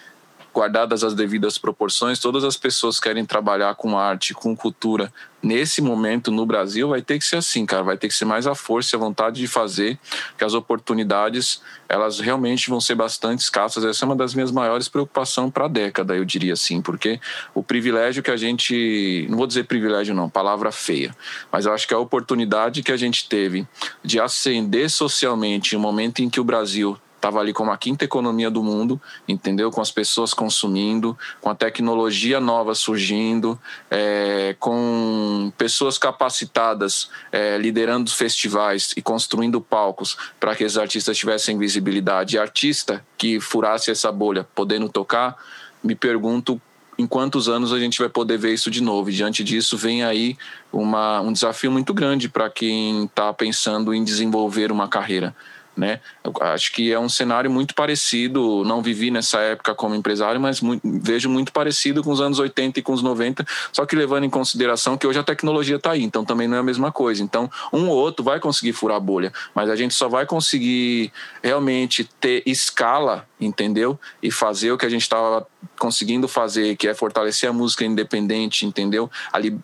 guardadas 0.57 1.03
as 1.03 1.13
devidas 1.13 1.59
proporções, 1.59 2.17
todas 2.17 2.43
as 2.43 2.57
pessoas 2.57 2.99
que 2.99 3.07
querem 3.07 3.23
trabalhar 3.23 3.75
com 3.75 3.95
arte, 3.95 4.33
com 4.33 4.55
cultura, 4.55 5.13
nesse 5.41 5.83
momento 5.83 6.31
no 6.31 6.47
Brasil, 6.47 6.89
vai 6.89 6.99
ter 6.99 7.19
que 7.19 7.25
ser 7.25 7.35
assim, 7.35 7.63
cara. 7.63 7.83
Vai 7.83 7.95
ter 7.95 8.07
que 8.07 8.15
ser 8.15 8.25
mais 8.25 8.47
a 8.47 8.55
força 8.55 8.95
e 8.95 8.97
a 8.97 8.99
vontade 8.99 9.39
de 9.39 9.47
fazer, 9.47 9.99
que 10.35 10.43
as 10.43 10.55
oportunidades, 10.55 11.61
elas 11.87 12.19
realmente 12.19 12.71
vão 12.71 12.81
ser 12.81 12.95
bastante 12.95 13.41
escassas. 13.41 13.85
Essa 13.85 14.03
é 14.03 14.05
uma 14.07 14.15
das 14.15 14.33
minhas 14.33 14.51
maiores 14.51 14.89
preocupações 14.89 15.53
para 15.53 15.65
a 15.65 15.67
década, 15.67 16.15
eu 16.15 16.25
diria 16.25 16.53
assim, 16.53 16.81
porque 16.81 17.19
o 17.53 17.61
privilégio 17.61 18.23
que 18.23 18.31
a 18.31 18.37
gente. 18.37 19.27
Não 19.29 19.37
vou 19.37 19.45
dizer 19.45 19.65
privilégio, 19.65 20.15
não, 20.15 20.27
palavra 20.27 20.71
feia, 20.71 21.15
mas 21.51 21.67
eu 21.67 21.73
acho 21.73 21.87
que 21.87 21.93
a 21.93 21.99
oportunidade 21.99 22.81
que 22.81 22.91
a 22.91 22.97
gente 22.97 23.29
teve 23.29 23.67
de 24.03 24.19
ascender 24.19 24.89
socialmente 24.89 25.75
em 25.75 25.77
um 25.77 25.81
momento 25.81 26.23
em 26.23 26.29
que 26.31 26.39
o 26.39 26.43
Brasil 26.43 26.97
estava 27.17 27.39
ali 27.39 27.51
como 27.51 27.71
a 27.71 27.77
quinta 27.77 28.05
economia 28.05 28.49
do 28.49 28.63
mundo, 28.63 29.01
entendeu? 29.27 29.69
Com 29.69 29.81
as 29.81 29.91
pessoas 29.91 30.33
consumindo, 30.33 31.17
com 31.41 31.49
a 31.49 31.55
tecnologia 31.55 32.39
nova 32.39 32.73
surgindo, 32.73 33.59
é, 33.91 34.55
com 34.59 35.51
pessoas 35.57 35.97
capacitadas 35.97 37.09
é, 37.31 37.57
liderando 37.57 38.09
festivais 38.11 38.93
e 38.95 39.01
construindo 39.01 39.59
palcos 39.59 40.15
para 40.39 40.55
que 40.55 40.63
esses 40.63 40.77
artistas 40.77 41.17
tivessem 41.17 41.57
visibilidade. 41.57 42.35
E 42.35 42.39
artista 42.39 43.03
que 43.17 43.39
furasse 43.39 43.91
essa 43.91 44.11
bolha, 44.11 44.47
podendo 44.55 44.87
tocar, 44.87 45.35
me 45.83 45.95
pergunto 45.95 46.61
em 46.99 47.05
quantos 47.05 47.47
anos 47.47 47.71
a 47.71 47.79
gente 47.79 47.99
vai 47.99 48.09
poder 48.09 48.37
ver 48.37 48.53
isso 48.53 48.71
de 48.71 48.81
novo. 48.81 49.09
E 49.09 49.13
diante 49.13 49.43
disso, 49.43 49.77
vem 49.77 50.03
aí 50.03 50.35
uma, 50.71 51.21
um 51.21 51.31
desafio 51.31 51.71
muito 51.71 51.93
grande 51.93 52.27
para 52.27 52.49
quem 52.49 53.05
está 53.05 53.31
pensando 53.33 53.93
em 53.93 54.03
desenvolver 54.03 54.71
uma 54.71 54.87
carreira 54.87 55.35
né? 55.77 55.99
Acho 56.41 56.73
que 56.73 56.91
é 56.91 56.99
um 56.99 57.07
cenário 57.07 57.49
muito 57.49 57.75
parecido, 57.75 58.63
não 58.65 58.81
vivi 58.81 59.11
nessa 59.11 59.39
época 59.39 59.75
como 59.75 59.93
empresário, 59.93 60.41
mas 60.41 60.59
muito, 60.59 60.81
vejo 60.83 61.29
muito 61.29 61.53
parecido 61.53 62.03
com 62.03 62.11
os 62.11 62.19
anos 62.19 62.39
80 62.39 62.79
e 62.79 62.83
com 62.83 62.91
os 62.91 63.03
90, 63.03 63.45
só 63.71 63.85
que 63.85 63.95
levando 63.95 64.23
em 64.23 64.29
consideração 64.29 64.97
que 64.97 65.05
hoje 65.05 65.19
a 65.19 65.23
tecnologia 65.23 65.75
está 65.75 65.91
aí, 65.91 66.03
então 66.03 66.25
também 66.25 66.47
não 66.47 66.57
é 66.57 66.59
a 66.59 66.63
mesma 66.63 66.91
coisa. 66.91 67.21
Então, 67.21 67.49
um 67.71 67.87
ou 67.87 67.95
outro 67.95 68.23
vai 68.23 68.39
conseguir 68.39 68.73
furar 68.73 68.97
a 68.97 68.99
bolha, 68.99 69.31
mas 69.53 69.69
a 69.69 69.75
gente 69.75 69.93
só 69.93 70.09
vai 70.09 70.25
conseguir 70.25 71.11
realmente 71.43 72.03
ter 72.19 72.41
escala, 72.45 73.27
entendeu? 73.39 73.99
E 74.21 74.31
fazer 74.31 74.71
o 74.71 74.77
que 74.77 74.85
a 74.85 74.89
gente 74.89 75.03
estava 75.03 75.45
conseguindo 75.77 76.27
fazer, 76.27 76.75
que 76.75 76.87
é 76.87 76.93
fortalecer 76.93 77.49
a 77.49 77.53
música 77.53 77.85
independente, 77.85 78.65
entendeu? 78.65 79.09
Ali 79.31 79.57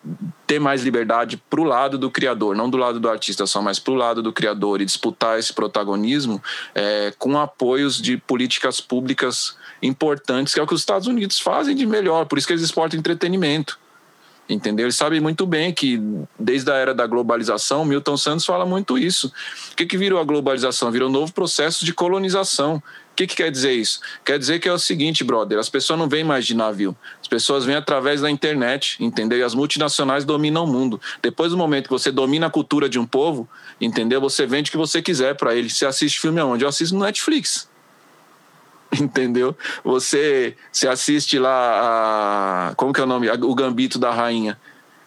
ter 0.46 0.60
mais 0.60 0.84
liberdade 0.84 1.38
para 1.50 1.60
o 1.60 1.64
lado 1.64 1.98
do 1.98 2.12
criador, 2.12 2.56
não 2.56 2.70
do 2.70 2.78
lado 2.78 3.00
do 3.00 3.10
artista 3.10 3.46
só, 3.48 3.62
mas 3.62 3.80
para 3.80 3.94
o 3.94 3.96
lado 3.96 4.22
do 4.22 4.32
criador 4.32 4.82
e 4.82 4.86
disputar 4.86 5.40
esse 5.40 5.52
protagonismo 5.52 6.42
é, 6.76 7.14
com 7.18 7.38
apoios 7.40 8.00
de 8.00 8.18
políticas 8.18 8.80
públicas 8.80 9.58
importantes, 9.82 10.54
que 10.54 10.60
é 10.60 10.64
o 10.64 10.68
que 10.68 10.76
os 10.76 10.82
Estados 10.82 11.08
Unidos 11.08 11.40
fazem 11.40 11.76
de 11.76 11.86
melhor, 11.86 12.26
por 12.26 12.38
isso 12.38 12.46
que 12.46 12.54
eles 12.54 12.64
exportam 12.64 13.00
entretenimento. 13.00 13.80
Entendeu? 14.48 14.86
Eles 14.86 14.98
sabem 14.98 15.22
muito 15.22 15.46
bem 15.46 15.74
que, 15.74 16.02
desde 16.38 16.70
a 16.70 16.76
era 16.76 16.94
da 16.94 17.08
globalização, 17.08 17.86
Milton 17.86 18.18
Santos 18.18 18.46
fala 18.46 18.66
muito 18.66 18.98
isso. 18.98 19.32
O 19.72 19.76
que, 19.76 19.86
que 19.86 19.98
virou 19.98 20.20
a 20.20 20.24
globalização? 20.24 20.92
Virou 20.92 21.08
um 21.08 21.12
novo 21.12 21.32
processo 21.32 21.86
de 21.86 21.94
colonização. 21.94 22.84
O 23.14 23.16
que, 23.16 23.28
que 23.28 23.36
quer 23.36 23.52
dizer 23.52 23.74
isso? 23.74 24.00
Quer 24.26 24.40
dizer 24.40 24.58
que 24.60 24.68
é 24.68 24.74
o 24.74 24.80
seguinte, 24.80 25.24
brother: 25.24 25.60
as 25.60 25.70
pessoas 25.70 26.00
não 26.00 26.10
vêm 26.10 26.24
mais 26.24 26.48
de 26.48 26.56
navio, 26.56 26.98
as 27.22 27.28
pessoas 27.28 27.64
vêm 27.64 27.76
através 27.76 28.22
da 28.22 28.32
internet, 28.32 28.98
entendeu? 29.00 29.38
E 29.38 29.44
as 29.44 29.54
multinacionais 29.54 30.26
dominam 30.26 30.64
o 30.64 30.68
mundo. 30.68 31.00
Depois 31.22 31.52
do 31.52 31.58
momento 31.58 31.84
que 31.84 31.92
você 31.92 32.12
domina 32.12 32.48
a 32.48 32.50
cultura 32.50 32.90
de 32.90 32.98
um 32.98 33.06
povo, 33.06 33.48
entendeu? 33.80 34.20
Você 34.20 34.48
vende 34.48 34.70
o 34.70 34.72
que 34.72 34.78
você 34.78 35.00
quiser 35.00 35.36
para 35.36 35.54
ele. 35.54 35.70
Você 35.70 35.86
assiste 35.86 36.20
filme 36.20 36.40
aonde? 36.40 36.66
Eu 36.66 36.70
assisto 36.70 36.96
no 36.96 37.06
Netflix 37.06 37.70
entendeu? 39.00 39.56
Você 39.84 40.56
se 40.72 40.88
assiste 40.88 41.38
lá 41.38 42.70
a, 42.72 42.76
como 42.76 42.92
que 42.92 43.00
é 43.00 43.04
o 43.04 43.08
nome? 43.08 43.30
O 43.30 43.54
Gambito 43.54 44.00
da 44.00 44.12
Rainha. 44.12 44.60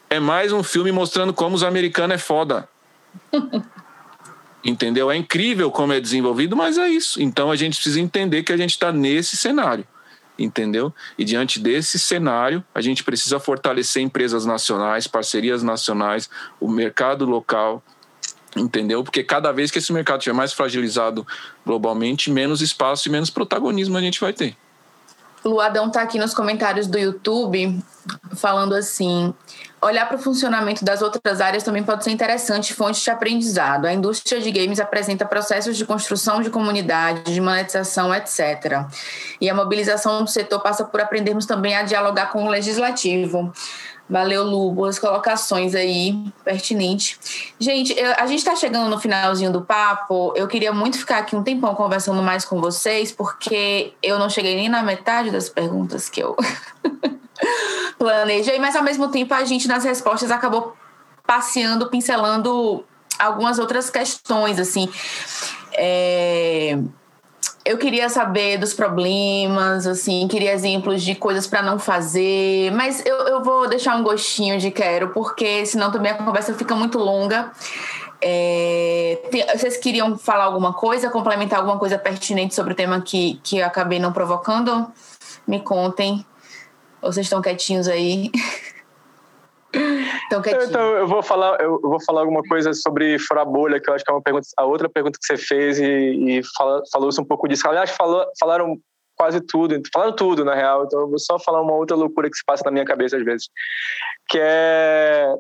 É 0.09 0.21
mais 0.21 0.53
um 0.53 0.63
filme 0.63 0.93
mostrando 0.93 1.35
como 1.35 1.57
os 1.57 1.65
americanos 1.65 2.15
é 2.15 2.19
foda. 2.19 2.69
entendeu? 4.67 5.11
É 5.11 5.17
incrível 5.17 5.71
como 5.71 5.93
é 5.93 6.01
desenvolvido, 6.01 6.57
mas 6.57 6.77
é 6.77 6.89
isso. 6.89 7.23
Então 7.23 7.51
a 7.53 7.57
gente 7.57 7.77
precisa 7.77 8.01
entender 8.01 8.43
que 8.43 8.53
a 8.53 8.57
gente 8.57 8.71
está 8.71 8.93
nesse 8.93 9.37
cenário, 9.37 9.87
entendeu? 10.37 10.93
E 11.17 11.25
diante 11.25 11.61
desse 11.61 11.99
cenário, 12.01 12.65
a 12.75 12.81
gente 12.81 13.05
precisa 13.05 13.39
fortalecer 13.39 14.03
empresas 14.03 14.45
nacionais, 14.45 15.07
parcerias 15.07 15.63
nacionais, 15.63 16.29
o 16.59 16.69
mercado 16.69 17.25
local, 17.25 17.81
entendeu? 18.57 19.05
Porque 19.05 19.23
cada 19.23 19.53
vez 19.53 19.71
que 19.71 19.79
esse 19.79 19.93
mercado 19.93 20.19
estiver 20.19 20.35
mais 20.35 20.53
fragilizado 20.53 21.25
globalmente, 21.65 22.29
menos 22.31 22.61
espaço 22.61 23.09
e 23.09 23.11
menos 23.11 23.31
protagonismo 23.31 23.97
a 23.97 24.01
gente 24.01 24.21
vai 24.21 24.33
ter. 24.33 24.57
O 25.47 25.61
Adão 25.61 25.87
está 25.87 26.03
aqui 26.03 26.19
nos 26.19 26.35
comentários 26.35 26.89
do 26.89 26.99
YouTube 26.99 27.81
falando 28.35 28.75
assim: 28.75 29.33
olhar 29.81 30.07
para 30.07 30.17
o 30.17 30.19
funcionamento 30.19 30.85
das 30.85 31.03
outras 31.03 31.41
áreas 31.41 31.63
também 31.63 31.85
pode 31.85 32.03
ser 32.03 32.11
interessante, 32.11 32.75
fonte 32.75 33.03
de 33.03 33.11
aprendizado. 33.11 33.87
A 33.87 33.93
indústria 33.93 34.41
de 34.41 34.51
games 34.51 34.81
apresenta 34.81 35.25
processos 35.25 35.77
de 35.77 35.87
construção 35.87 36.43
de 36.43 36.51
comunidade, 36.51 37.33
de 37.33 37.41
monetização, 37.41 38.13
etc. 38.13 38.87
E 39.41 39.49
a 39.49 39.55
mobilização 39.55 40.25
do 40.25 40.31
setor 40.31 40.61
passa 40.63 40.85
por 40.85 41.01
aprendermos 41.01 41.47
também 41.47 41.77
a 41.77 41.85
dialogar 41.85 42.33
com 42.33 42.45
o 42.45 42.49
legislativo. 42.49 43.53
Valeu, 44.09 44.45
Lu. 44.45 44.71
Boas 44.73 44.99
colocações 44.99 45.75
aí, 45.75 46.17
pertinente. 46.45 47.19
Gente, 47.59 47.93
eu, 47.99 48.13
a 48.17 48.27
gente 48.27 48.39
está 48.39 48.55
chegando 48.55 48.89
no 48.89 48.99
finalzinho 48.99 49.53
do 49.53 49.63
papo. 49.63 50.33
Eu 50.37 50.47
queria 50.47 50.73
muito 50.73 50.99
ficar 50.99 51.19
aqui 51.19 51.35
um 51.35 51.43
tempão 51.43 51.75
conversando 51.75 52.23
mais 52.23 52.45
com 52.45 52.61
vocês, 52.61 53.11
porque 53.11 53.93
eu 54.03 54.19
não 54.19 54.31
cheguei 54.31 54.55
nem 54.55 54.69
na 54.69 54.83
metade 54.83 55.31
das 55.31 55.49
perguntas 55.49 56.09
que 56.09 56.21
eu 56.21 56.37
planejei, 57.99 58.59
mas 58.61 58.77
ao 58.77 58.83
mesmo 58.83 59.09
tempo 59.09 59.35
a 59.35 59.45
gente 59.45 59.67
nas 59.67 59.85
respostas 59.85 60.31
acabou 60.31 60.77
passeando, 61.27 61.89
pincelando 61.89 62.85
algumas 63.19 63.59
outras 63.59 63.91
questões, 63.91 64.61
assim. 64.61 64.89
É 65.73 66.79
eu 67.67 67.77
queria 67.77 68.09
saber 68.09 68.59
dos 68.59 68.73
problemas, 68.73 69.89
assim, 69.89 70.29
queria 70.29 70.53
exemplos 70.53 71.03
de 71.03 71.17
coisas 71.17 71.49
para 71.49 71.61
não 71.63 71.81
fazer, 71.81 72.71
mas 72.71 73.05
eu, 73.05 73.17
eu 73.27 73.43
vou 73.43 73.69
deixar 73.69 73.97
um 73.97 74.05
gostinho 74.05 74.57
de 74.57 74.71
quero, 74.71 75.09
porque 75.09 75.67
senão 75.67 75.91
também 75.91 76.13
a 76.13 76.15
conversa 76.15 76.55
fica 76.55 76.77
muito 76.77 76.97
longa. 76.97 77.51
É, 78.23 79.21
tem, 79.33 79.45
vocês 79.47 79.77
queriam 79.77 80.17
falar 80.17 80.45
alguma 80.45 80.73
coisa, 80.73 81.11
complementar 81.11 81.59
alguma 81.59 81.77
coisa 81.77 81.99
pertinente 81.99 82.55
sobre 82.55 82.73
o 82.73 82.77
tema 82.77 83.01
que, 83.01 83.41
que 83.43 83.59
eu 83.59 83.67
acabei 83.67 83.99
não 83.99 84.13
provocando? 84.13 84.87
Me 85.47 85.61
contem. 85.61 86.25
Ou 87.03 87.13
vocês 87.13 87.27
estão 87.27 87.43
quietinhos 87.43 87.89
aí? 87.89 88.31
Então, 90.27 90.43
então, 90.45 90.97
eu 90.97 91.07
vou 91.07 91.23
falar, 91.23 91.61
eu 91.61 91.81
vou 91.81 92.03
falar 92.05 92.21
alguma 92.21 92.43
coisa 92.43 92.73
sobre 92.73 93.19
furar 93.19 93.47
bolha, 93.47 93.81
que 93.81 93.89
eu 93.89 93.95
acho 93.95 94.05
que 94.05 94.11
é 94.11 94.15
uma 94.15 94.23
pergunta, 94.23 94.47
a 94.57 94.65
outra 94.65 94.89
pergunta 94.89 95.19
que 95.19 95.27
você 95.27 95.37
fez 95.37 95.79
e, 95.79 95.85
e 95.85 96.41
fala, 96.57 96.83
falou-se 96.93 97.21
um 97.21 97.25
pouco 97.25 97.47
disso. 97.47 97.69
Aliás, 97.69 97.91
falou, 97.91 98.27
falaram 98.39 98.77
quase 99.17 99.41
tudo, 99.41 99.81
falaram 99.93 100.15
tudo 100.15 100.45
na 100.45 100.55
real. 100.55 100.85
Então 100.85 101.01
eu 101.01 101.09
vou 101.09 101.19
só 101.19 101.39
falar 101.39 101.63
uma 101.63 101.75
outra 101.75 101.97
loucura 101.97 102.31
que 102.31 102.37
se 102.37 102.45
passa 102.45 102.65
na 102.65 102.71
minha 102.71 102.85
cabeça 102.85 103.17
às 103.17 103.25
vezes, 103.25 103.49
que 104.29 104.39
é 104.41 105.35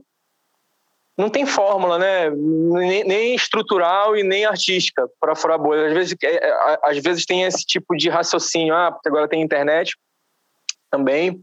não 1.18 1.30
tem 1.30 1.46
fórmula, 1.46 1.98
né? 1.98 2.28
Nem, 2.30 3.04
nem 3.04 3.34
estrutural 3.34 4.16
e 4.16 4.22
nem 4.22 4.44
artística 4.44 5.08
para 5.18 5.34
furar 5.34 5.58
bolha. 5.58 5.86
Às 5.86 5.94
vezes, 5.94 6.16
é, 6.22 6.46
é, 6.46 6.78
às 6.82 6.98
vezes 6.98 7.24
tem 7.24 7.44
esse 7.44 7.64
tipo 7.64 7.96
de 7.96 8.10
raciocínio, 8.10 8.74
ah, 8.74 8.92
porque 8.92 9.08
agora 9.08 9.26
tem 9.26 9.40
internet 9.40 9.96
também 10.90 11.40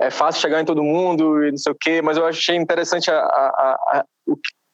é 0.00 0.10
fácil 0.10 0.40
chegar 0.40 0.60
em 0.60 0.64
todo 0.64 0.82
mundo 0.82 1.44
e 1.44 1.50
não 1.50 1.58
sei 1.58 1.72
o 1.72 1.76
quê, 1.78 2.00
mas 2.00 2.16
eu 2.16 2.26
achei 2.26 2.56
interessante 2.56 3.10
a, 3.10 3.18
a, 3.18 3.98
a, 3.98 4.04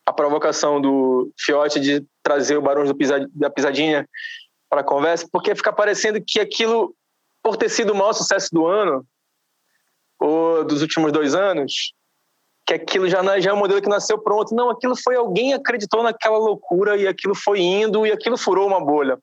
a 0.07 0.13
provocação 0.13 0.81
do 0.81 1.33
Fiote 1.39 1.81
de 1.81 2.05
trazer 2.23 2.57
o 2.57 2.63
Barões 2.63 2.91
da 3.35 3.51
Pisadinha 3.51 4.09
para 4.71 4.83
a 4.83 4.85
conversa, 4.85 5.29
porque 5.31 5.55
fica 5.55 5.73
parecendo 5.73 6.23
que 6.25 6.39
aquilo, 6.39 6.95
por 7.43 7.57
ter 7.57 7.69
sido 7.69 7.93
o 7.93 7.97
maior 7.97 8.13
sucesso 8.13 8.49
do 8.53 8.67
ano, 8.67 9.05
ou 10.19 10.65
dos 10.65 10.81
últimos 10.81 11.13
dois 11.13 11.35
anos, 11.35 11.93
que 12.65 12.75
aquilo 12.75 13.09
já, 13.09 13.39
já 13.41 13.51
é 13.51 13.53
um 13.53 13.59
modelo 13.59 13.83
que 13.83 13.89
nasceu 13.89 14.19
pronto. 14.19 14.55
Não, 14.55 14.71
aquilo 14.71 14.95
foi 14.97 15.17
alguém 15.17 15.55
acreditou 15.55 16.03
naquela 16.03 16.39
loucura 16.39 16.97
e 16.97 17.07
aquilo 17.07 17.35
foi 17.35 17.61
indo 17.61 18.07
e 18.07 18.13
aquilo 18.13 18.37
furou 18.37 18.67
uma 18.67 18.81
bolha. 18.81 19.19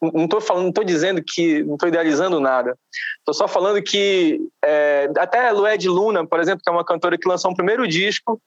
Não 0.00 0.24
estou 0.24 0.40
falando, 0.40 0.62
não 0.64 0.68
estou 0.70 0.84
dizendo 0.84 1.22
que, 1.22 1.62
não 1.64 1.74
estou 1.74 1.88
idealizando 1.88 2.38
nada. 2.38 2.76
Estou 3.18 3.34
só 3.34 3.48
falando 3.48 3.82
que 3.82 4.40
é, 4.64 5.10
até 5.18 5.48
a 5.48 5.52
Lued 5.52 5.88
Luna, 5.88 6.26
por 6.26 6.38
exemplo, 6.40 6.62
que 6.62 6.70
é 6.70 6.72
uma 6.72 6.84
cantora 6.84 7.18
que 7.18 7.28
lançou 7.28 7.50
um 7.50 7.54
primeiro 7.54 7.86
disco, 7.88 8.40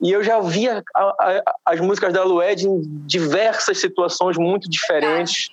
e 0.00 0.10
eu 0.10 0.22
já 0.22 0.40
via 0.40 0.82
a, 0.94 1.02
a, 1.02 1.42
as 1.66 1.80
músicas 1.80 2.12
da 2.12 2.24
Lued 2.24 2.66
em 2.66 2.80
diversas 3.06 3.78
situações 3.78 4.36
muito 4.36 4.68
diferentes, 4.70 5.50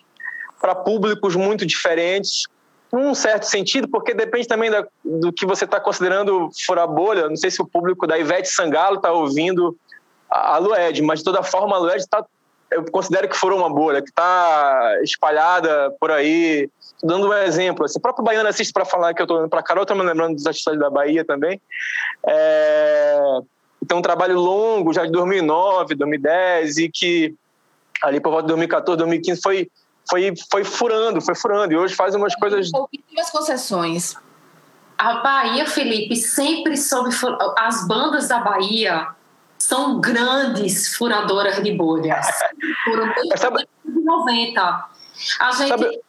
para 0.61 0.73
públicos 0.73 1.35
muito 1.35 1.65
diferentes, 1.65 2.43
num 2.91 3.13
certo 3.13 3.43
sentido, 3.43 3.87
porque 3.87 4.13
depende 4.13 4.47
também 4.47 4.71
da, 4.71 4.87
do 5.03 5.31
que 5.33 5.45
você 5.45 5.65
está 5.65 5.79
considerando 5.79 6.49
furar 6.65 6.87
bolha. 6.87 7.27
Não 7.27 7.35
sei 7.35 7.51
se 7.51 7.61
o 7.61 7.67
público 7.67 8.07
da 8.07 8.17
Ivete 8.17 8.47
Sangalo 8.47 8.95
está 8.95 9.11
ouvindo 9.11 9.77
a 10.29 10.57
Lued, 10.57 11.01
mas 11.01 11.19
de 11.19 11.25
toda 11.25 11.43
forma 11.43 11.75
a 11.75 11.79
Lued 11.79 11.97
está 11.97 12.25
eu 12.71 12.83
considero 12.91 13.27
que 13.29 13.35
foram 13.35 13.57
uma 13.57 13.69
bolha, 13.69 14.01
que 14.01 14.09
está 14.09 14.99
espalhada 15.03 15.91
por 15.99 16.11
aí. 16.11 16.69
Dando 17.03 17.29
um 17.29 17.33
exemplo, 17.33 17.85
assim, 17.85 17.99
o 17.99 18.01
próprio 18.01 18.25
Baiano 18.25 18.49
assiste 18.49 18.73
para 18.73 18.85
falar 18.85 19.13
que 19.13 19.21
eu 19.21 19.25
estou 19.25 19.39
indo 19.39 19.49
para 19.49 19.63
Carol, 19.63 19.83
estou 19.83 19.95
me 19.95 20.03
lembrando 20.03 20.35
dos 20.35 20.45
artistas 20.45 20.77
da 20.79 20.89
Bahia 20.89 21.23
também. 21.23 21.61
É, 22.27 23.19
então, 23.81 23.99
um 23.99 24.01
trabalho 24.01 24.39
longo, 24.39 24.93
já 24.93 25.05
de 25.05 25.11
2009, 25.11 25.95
2010, 25.95 26.77
e 26.77 26.89
que 26.89 27.35
ali 28.01 28.19
por 28.19 28.29
volta 28.29 28.43
de 28.43 28.49
2014, 28.49 28.97
2015 28.97 29.41
foi, 29.41 29.69
foi, 30.09 30.33
foi 30.51 30.63
furando, 30.63 31.21
foi 31.21 31.35
furando, 31.35 31.73
e 31.73 31.77
hoje 31.77 31.95
faz 31.95 32.15
umas 32.15 32.35
coisas. 32.35 32.69
Pouquíssimas 32.71 33.29
concessões. 33.29 34.15
A 34.97 35.21
Bahia, 35.21 35.67
Felipe, 35.67 36.15
sempre 36.15 36.75
soube. 36.75 37.09
As 37.57 37.87
bandas 37.87 38.27
da 38.27 38.39
Bahia 38.39 39.15
são 39.57 39.99
grandes 39.99 40.95
furadoras 40.95 41.61
de 41.61 41.71
bolhas. 41.73 42.25
Foram 42.85 43.13
desde 43.13 43.37
Sabe... 43.37 43.67
90. 43.85 44.61
A 45.39 45.51
gente. 45.51 45.69
Sabe... 45.69 45.99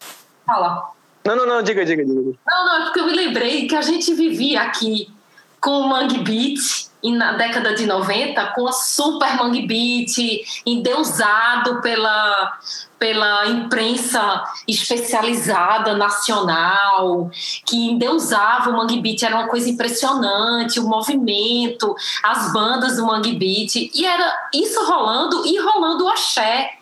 Fala. 0.47 0.91
Não, 1.25 1.37
não, 1.37 1.47
não, 1.47 1.63
diga, 1.63 1.85
diga, 1.85 2.05
diga. 2.05 2.33
Não, 2.47 2.67
não, 2.67 2.81
é 2.81 2.85
porque 2.85 3.01
eu 3.01 3.07
me 3.07 3.15
lembrei 3.15 3.67
que 3.67 3.77
a 3.77 3.83
gente 3.83 4.15
vivia 4.15 4.63
aqui 4.63 5.13
com 5.61 5.81
o 5.81 5.89
Mangue 5.89 6.19
Beat 6.19 6.89
na 7.05 7.33
década 7.33 7.75
de 7.75 7.87
90 7.87 8.45
com 8.55 8.67
a 8.67 8.73
super 8.73 9.37
Mangue 9.37 9.67
Beat 9.67 10.45
endeusado 10.67 11.81
pela 11.81 12.59
pela 12.99 13.47
imprensa 13.47 14.43
especializada 14.67 15.95
nacional, 15.97 17.31
que 17.65 17.77
endeusava 17.77 18.71
o 18.71 18.77
Mangue 18.77 19.01
Beat, 19.01 19.23
era 19.23 19.37
uma 19.37 19.47
coisa 19.47 19.71
impressionante, 19.71 20.81
o 20.81 20.89
movimento, 20.89 21.95
as 22.25 22.53
bandas 22.53 22.97
do 22.97 23.07
Mangue 23.07 23.37
Beat, 23.37 23.77
e 23.95 24.05
era 24.05 24.49
isso 24.53 24.85
rolando 24.85 25.47
e 25.47 25.57
rolando 25.61 26.07
o 26.07 26.09
axé 26.09 26.79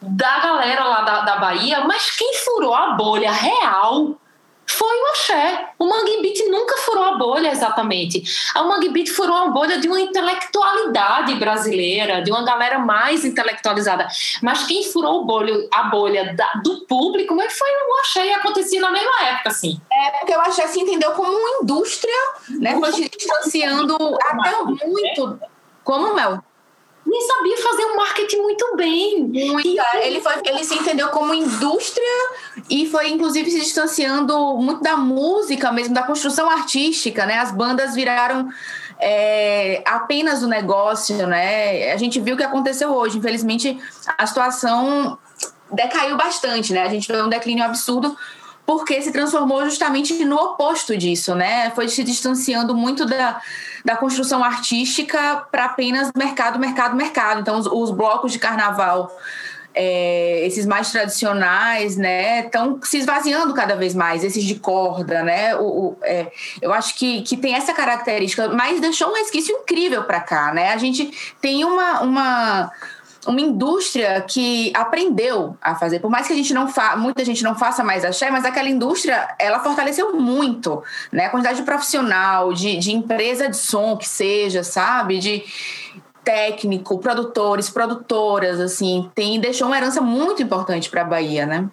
da 0.00 0.38
galera 0.38 0.84
lá 0.84 1.02
da, 1.02 1.20
da 1.20 1.36
Bahia, 1.36 1.84
mas 1.84 2.10
quem 2.16 2.34
furou 2.38 2.74
a 2.74 2.92
bolha 2.92 3.30
real 3.30 4.16
foi 4.66 5.00
o 5.00 5.06
axé. 5.06 5.68
O 5.78 5.86
Mangue 5.86 6.22
Beat 6.22 6.46
nunca 6.48 6.76
furou 6.78 7.04
a 7.04 7.16
bolha 7.16 7.50
exatamente. 7.50 8.22
O 8.56 8.64
Mangue 8.64 8.88
Beat 8.90 9.08
furou 9.08 9.36
a 9.36 9.48
bolha 9.48 9.78
de 9.78 9.88
uma 9.88 10.00
intelectualidade 10.00 11.34
brasileira, 11.34 12.22
de 12.22 12.30
uma 12.30 12.44
galera 12.44 12.78
mais 12.78 13.24
intelectualizada. 13.24 14.06
Mas 14.42 14.64
quem 14.64 14.84
furou 14.84 15.24
bolho, 15.24 15.68
a 15.72 15.84
bolha 15.84 16.34
da, 16.34 16.52
do 16.62 16.86
público 16.86 17.34
mas 17.34 17.52
foi 17.56 17.68
o 17.68 18.00
axé 18.00 18.26
e 18.26 18.32
acontecia 18.32 18.80
na 18.80 18.90
mesma 18.90 19.22
época, 19.22 19.50
assim. 19.50 19.80
É, 19.92 20.10
porque 20.18 20.34
o 20.34 20.40
axé 20.40 20.66
se 20.66 20.80
entendeu 20.80 21.12
como 21.12 21.32
uma 21.32 21.62
indústria, 21.62 22.14
né? 22.60 22.78
Foi 22.78 22.92
se 22.92 23.08
distanciando 23.08 23.96
até 24.22 24.86
muito... 24.86 25.38
Como, 25.84 26.14
Mel? 26.14 26.42
Nem 27.12 27.20
sabia 27.20 27.58
fazer 27.58 27.84
um 27.84 27.96
marketing 27.96 28.38
muito 28.38 28.74
bem. 28.74 29.24
Muito. 29.24 29.68
E, 29.68 29.78
ele, 30.00 30.20
foi, 30.22 30.32
ele 30.46 30.64
se 30.64 30.74
entendeu 30.74 31.08
como 31.08 31.34
indústria 31.34 32.06
e 32.70 32.86
foi, 32.86 33.10
inclusive, 33.10 33.50
se 33.50 33.60
distanciando 33.60 34.56
muito 34.56 34.82
da 34.82 34.96
música 34.96 35.70
mesmo, 35.70 35.92
da 35.92 36.02
construção 36.02 36.48
artística, 36.48 37.26
né? 37.26 37.36
As 37.36 37.52
bandas 37.52 37.94
viraram 37.94 38.48
é, 38.98 39.82
apenas 39.84 40.42
o 40.42 40.48
negócio, 40.48 41.26
né? 41.26 41.92
A 41.92 41.98
gente 41.98 42.18
viu 42.18 42.34
o 42.34 42.38
que 42.38 42.44
aconteceu 42.44 42.90
hoje. 42.94 43.18
Infelizmente, 43.18 43.78
a 44.16 44.26
situação 44.26 45.18
decaiu 45.70 46.16
bastante, 46.16 46.72
né? 46.72 46.82
A 46.82 46.88
gente 46.88 47.06
vê 47.06 47.20
um 47.20 47.28
declínio 47.28 47.62
absurdo 47.62 48.16
porque 48.64 49.00
se 49.02 49.12
transformou 49.12 49.64
justamente 49.64 50.24
no 50.24 50.36
oposto 50.36 50.96
disso, 50.96 51.34
né? 51.34 51.70
Foi 51.70 51.88
se 51.88 52.04
distanciando 52.04 52.74
muito 52.74 53.04
da, 53.04 53.40
da 53.84 53.96
construção 53.96 54.42
artística 54.42 55.46
para 55.50 55.66
apenas 55.66 56.10
mercado, 56.16 56.58
mercado, 56.58 56.96
mercado. 56.96 57.40
Então, 57.40 57.58
os, 57.58 57.66
os 57.66 57.90
blocos 57.90 58.32
de 58.32 58.38
carnaval 58.38 59.10
é, 59.74 60.44
esses 60.46 60.66
mais 60.66 60.90
tradicionais, 60.90 61.96
né, 61.96 62.44
estão 62.44 62.78
se 62.82 62.98
esvaziando 62.98 63.54
cada 63.54 63.74
vez 63.74 63.94
mais, 63.94 64.22
esses 64.22 64.44
de 64.44 64.56
corda, 64.56 65.22
né, 65.22 65.56
o, 65.56 65.62
o 65.62 65.96
é, 66.02 66.30
eu 66.60 66.72
acho 66.72 66.94
que, 66.94 67.22
que 67.22 67.36
tem 67.36 67.54
essa 67.54 67.72
característica, 67.72 68.48
mas 68.48 68.80
deixou 68.80 69.08
um 69.08 69.14
resquício 69.14 69.56
incrível 69.56 70.04
para 70.04 70.20
cá, 70.20 70.52
né, 70.52 70.72
a 70.72 70.76
gente 70.76 71.34
tem 71.40 71.64
uma, 71.64 72.02
uma 72.02 72.72
uma 73.26 73.40
indústria 73.40 74.20
que 74.22 74.72
aprendeu 74.74 75.56
a 75.60 75.74
fazer, 75.74 76.00
por 76.00 76.10
mais 76.10 76.26
que 76.26 76.32
a 76.32 76.36
gente 76.36 76.52
não 76.52 76.68
fa 76.68 76.96
muita 76.96 77.24
gente 77.24 77.42
não 77.44 77.54
faça 77.54 77.84
mais 77.84 78.04
axé, 78.04 78.30
mas 78.30 78.44
aquela 78.44 78.68
indústria 78.68 79.28
ela 79.38 79.60
fortaleceu 79.60 80.14
muito, 80.14 80.82
né? 81.12 81.26
A 81.26 81.30
quantidade 81.30 81.58
de 81.58 81.64
profissional, 81.64 82.52
de, 82.52 82.78
de 82.78 82.92
empresa 82.92 83.48
de 83.48 83.56
som 83.56 83.96
que 83.96 84.08
seja, 84.08 84.64
sabe? 84.64 85.18
De, 85.18 85.44
técnico, 86.24 86.98
produtores, 86.98 87.68
produtoras, 87.68 88.60
assim, 88.60 89.10
tem 89.14 89.40
deixou 89.40 89.66
uma 89.66 89.76
herança 89.76 90.00
muito 90.00 90.42
importante 90.42 90.88
para 90.88 91.02
a 91.02 91.04
Bahia, 91.04 91.46
né? 91.46 91.68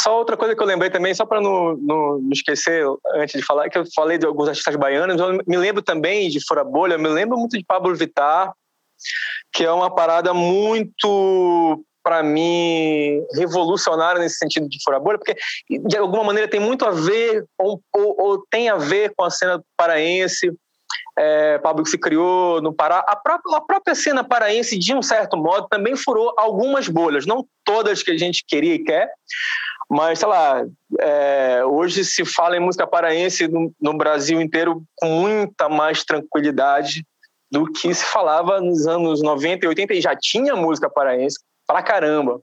Só 0.00 0.16
outra 0.18 0.36
coisa 0.36 0.54
que 0.54 0.62
eu 0.62 0.66
lembrei 0.66 0.90
também, 0.90 1.12
só 1.14 1.26
para 1.26 1.40
não, 1.40 1.76
não, 1.76 2.18
não, 2.18 2.30
esquecer 2.32 2.84
antes 3.14 3.40
de 3.40 3.44
falar, 3.44 3.68
que 3.68 3.78
eu 3.78 3.84
falei 3.94 4.18
de 4.18 4.26
alguns 4.26 4.48
artistas 4.48 4.76
baianos, 4.76 5.20
eu 5.20 5.38
me 5.46 5.56
lembro 5.56 5.82
também 5.82 6.28
de 6.28 6.44
Fora 6.46 6.62
Bolha, 6.62 6.94
eu 6.94 6.98
me 6.98 7.08
lembro 7.08 7.36
muito 7.36 7.58
de 7.58 7.64
Pablo 7.64 7.94
Vittar, 7.94 8.52
que 9.52 9.64
é 9.64 9.70
uma 9.70 9.94
parada 9.94 10.32
muito 10.34 11.84
para 12.02 12.22
mim 12.22 13.20
revolucionária 13.34 14.20
nesse 14.20 14.38
sentido 14.38 14.68
de 14.68 14.78
Fora 14.84 15.00
Bolha, 15.00 15.18
porque 15.18 15.36
de 15.68 15.96
alguma 15.96 16.22
maneira 16.22 16.48
tem 16.48 16.60
muito 16.60 16.84
a 16.84 16.92
ver 16.92 17.44
ou, 17.58 17.82
ou, 17.92 18.16
ou 18.16 18.46
tem 18.48 18.68
a 18.68 18.76
ver 18.76 19.12
com 19.16 19.24
a 19.24 19.30
cena 19.30 19.60
paraense, 19.76 20.52
é, 21.18 21.58
Pablo 21.58 21.82
que 21.82 21.90
se 21.90 21.98
criou 21.98 22.62
no 22.62 22.72
Pará. 22.72 23.04
A 23.08 23.16
própria, 23.16 23.56
a 23.56 23.60
própria 23.60 23.94
cena 23.96 24.22
paraense, 24.22 24.78
de 24.78 24.94
um 24.94 25.02
certo 25.02 25.36
modo, 25.36 25.66
também 25.68 25.96
furou 25.96 26.32
algumas 26.36 26.86
bolhas, 26.86 27.26
não 27.26 27.44
todas 27.64 28.04
que 28.04 28.12
a 28.12 28.16
gente 28.16 28.44
queria 28.46 28.74
e 28.74 28.84
quer, 28.84 29.10
mas, 29.88 30.18
sei 30.18 30.28
lá, 30.28 30.64
é, 31.00 31.64
hoje 31.64 32.04
se 32.04 32.24
fala 32.24 32.56
em 32.56 32.60
música 32.60 32.86
paraense 32.86 33.46
no, 33.46 33.72
no, 33.80 33.96
Brasil 33.96 34.40
inteiro 34.40 34.82
com 34.96 35.06
muita 35.06 35.68
mais 35.68 36.04
tranquilidade 36.04 37.04
do 37.50 37.64
que 37.72 37.92
se 37.94 38.04
falava 38.04 38.60
nos 38.60 38.86
anos 38.86 39.22
90 39.22 39.64
e 39.64 39.68
80, 39.68 39.94
e 39.94 40.00
já 40.00 40.16
tinha 40.16 40.56
música 40.56 40.90
paraense 40.90 41.38
pra 41.66 41.82
caramba. 41.82 42.40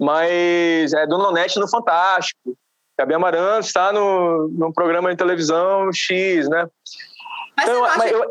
Mas 0.00 0.92
é 0.92 1.06
Dona 1.06 1.28
Onete 1.28 1.58
no 1.58 1.68
Fantástico, 1.68 2.56
Gabi 2.98 3.14
Amarantos 3.14 3.66
está 3.66 3.92
no, 3.92 4.48
no 4.48 4.72
programa 4.72 5.10
de 5.10 5.16
televisão 5.16 5.90
X, 5.92 6.48
né? 6.48 6.66
Mas 7.56 7.68
então, 7.68 7.80
você 7.80 7.80
não 7.80 7.84
acha 7.86 8.08
eu... 8.08 8.30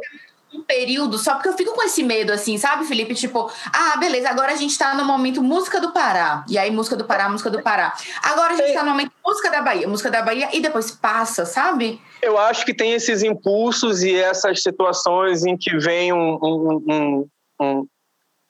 um 0.53 0.61
período, 0.61 1.17
só 1.17 1.35
porque 1.35 1.49
eu 1.49 1.57
fico 1.57 1.73
com 1.73 1.83
esse 1.83 2.03
medo, 2.03 2.31
assim, 2.31 2.57
sabe, 2.57 2.85
Felipe? 2.85 3.15
Tipo, 3.15 3.49
ah, 3.73 3.97
beleza, 3.97 4.29
agora 4.29 4.51
a 4.51 4.55
gente 4.55 4.77
tá 4.77 4.93
no 4.93 5.05
momento 5.05 5.41
música 5.41 5.79
do 5.79 5.91
Pará. 5.91 6.45
E 6.49 6.57
aí, 6.57 6.69
música 6.69 6.95
do 6.95 7.05
Pará, 7.05 7.29
música 7.29 7.49
do 7.49 7.61
Pará. 7.61 7.93
Agora 8.21 8.53
a 8.53 8.57
gente 8.57 8.73
tá 8.73 8.83
no 8.83 8.91
momento 8.91 9.11
música 9.25 9.49
da 9.49 9.61
Bahia, 9.61 9.87
música 9.87 10.11
da 10.11 10.21
Bahia, 10.21 10.49
e 10.53 10.59
depois 10.59 10.91
passa, 10.91 11.45
sabe? 11.45 12.01
Eu 12.21 12.37
acho 12.37 12.65
que 12.65 12.73
tem 12.73 12.93
esses 12.93 13.23
impulsos 13.23 14.03
e 14.03 14.15
essas 14.15 14.61
situações 14.61 15.45
em 15.45 15.57
que 15.57 15.77
vem 15.77 16.11
um, 16.11 16.37
um, 16.41 17.27
um, 17.61 17.87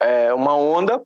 é, 0.02 0.34
uma 0.34 0.56
onda 0.56 1.02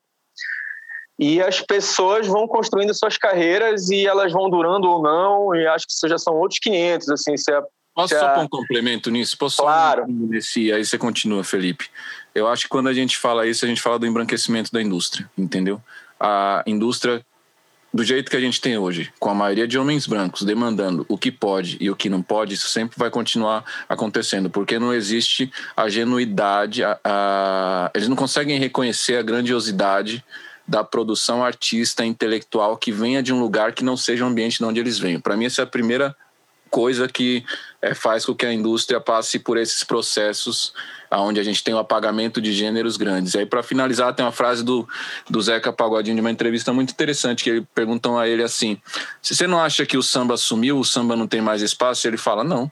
e 1.17 1.41
as 1.41 1.61
pessoas 1.61 2.27
vão 2.27 2.47
construindo 2.47 2.93
suas 2.93 3.17
carreiras 3.17 3.89
e 3.89 4.05
elas 4.05 4.31
vão 4.31 4.49
durando 4.49 4.89
ou 4.89 5.01
não, 5.01 5.55
e 5.55 5.65
acho 5.65 5.85
que 5.85 5.93
isso 5.93 6.07
já 6.07 6.17
são 6.17 6.35
outros 6.35 6.59
500, 6.59 7.09
assim, 7.09 7.37
se 7.37 7.51
a 7.51 7.63
Posso 7.95 8.13
só 8.13 8.35
pôr 8.35 8.43
um 8.43 8.47
complemento 8.49 9.09
nisso? 9.09 9.37
Posso 9.37 9.61
claro. 9.61 10.01
só 10.01 10.07
nesse, 10.11 10.71
aí 10.73 10.83
você 10.83 10.97
continua, 10.97 11.45
Felipe. 11.45 11.89
Eu 12.35 12.45
acho 12.45 12.63
que 12.63 12.69
quando 12.69 12.89
a 12.89 12.93
gente 12.93 13.17
fala 13.17 13.47
isso, 13.47 13.63
a 13.63 13.67
gente 13.67 13.81
fala 13.81 13.97
do 13.97 14.05
embranquecimento 14.05 14.69
da 14.69 14.81
indústria, 14.81 15.29
entendeu? 15.37 15.81
A 16.19 16.61
indústria, 16.67 17.25
do 17.93 18.03
jeito 18.03 18.29
que 18.29 18.35
a 18.35 18.39
gente 18.41 18.59
tem 18.59 18.77
hoje, 18.77 19.13
com 19.17 19.29
a 19.29 19.33
maioria 19.33 19.65
de 19.65 19.79
homens 19.79 20.05
brancos 20.05 20.43
demandando 20.43 21.05
o 21.07 21.17
que 21.17 21.31
pode 21.31 21.77
e 21.79 21.89
o 21.89 21.95
que 21.95 22.09
não 22.09 22.21
pode, 22.21 22.55
isso 22.55 22.67
sempre 22.67 22.99
vai 22.99 23.09
continuar 23.09 23.63
acontecendo, 23.87 24.49
porque 24.49 24.77
não 24.77 24.93
existe 24.93 25.49
a 25.77 25.87
genuidade, 25.87 26.83
a, 26.83 26.99
a... 27.01 27.91
eles 27.95 28.09
não 28.09 28.15
conseguem 28.17 28.59
reconhecer 28.59 29.15
a 29.15 29.23
grandiosidade 29.23 30.21
da 30.67 30.83
produção 30.83 31.45
artista 31.45 32.03
intelectual 32.03 32.75
que 32.75 32.91
venha 32.91 33.23
de 33.23 33.31
um 33.31 33.39
lugar 33.39 33.71
que 33.71 33.85
não 33.85 33.95
seja 33.95 34.25
o 34.25 34.27
ambiente 34.27 34.57
de 34.57 34.65
onde 34.65 34.81
eles 34.81 34.99
vêm. 34.99 35.17
Para 35.17 35.37
mim, 35.37 35.45
essa 35.45 35.61
é 35.61 35.63
a 35.63 35.67
primeira 35.67 36.13
coisa 36.75 37.07
que 37.07 37.45
é, 37.81 37.93
faz 37.93 38.25
com 38.25 38.35
que 38.35 38.45
a 38.45 38.51
indústria 38.51 38.99
passe 38.99 39.39
por 39.39 39.57
esses 39.57 39.81
processos 39.81 40.73
onde 41.09 41.39
a 41.39 41.43
gente 41.43 41.63
tem 41.63 41.73
o 41.73 41.77
apagamento 41.77 42.41
de 42.41 42.51
gêneros 42.51 42.97
grandes. 42.97 43.33
E 43.33 43.37
aí, 43.37 43.45
para 43.45 43.63
finalizar, 43.63 44.13
tem 44.13 44.25
uma 44.25 44.31
frase 44.33 44.61
do, 44.61 44.85
do 45.29 45.41
Zeca 45.41 45.71
Pagodinho 45.71 46.15
de 46.15 46.19
uma 46.19 46.29
entrevista 46.29 46.73
muito 46.73 46.91
interessante, 46.91 47.45
que 47.45 47.49
ele, 47.49 47.67
perguntam 47.73 48.19
a 48.19 48.27
ele 48.27 48.43
assim, 48.43 48.77
se 49.21 49.33
você 49.33 49.47
não 49.47 49.57
acha 49.57 49.85
que 49.85 49.95
o 49.95 50.03
samba 50.03 50.35
sumiu, 50.35 50.77
o 50.77 50.83
samba 50.83 51.15
não 51.15 51.25
tem 51.25 51.39
mais 51.39 51.61
espaço? 51.61 52.05
Ele 52.05 52.17
fala, 52.17 52.43
não. 52.43 52.69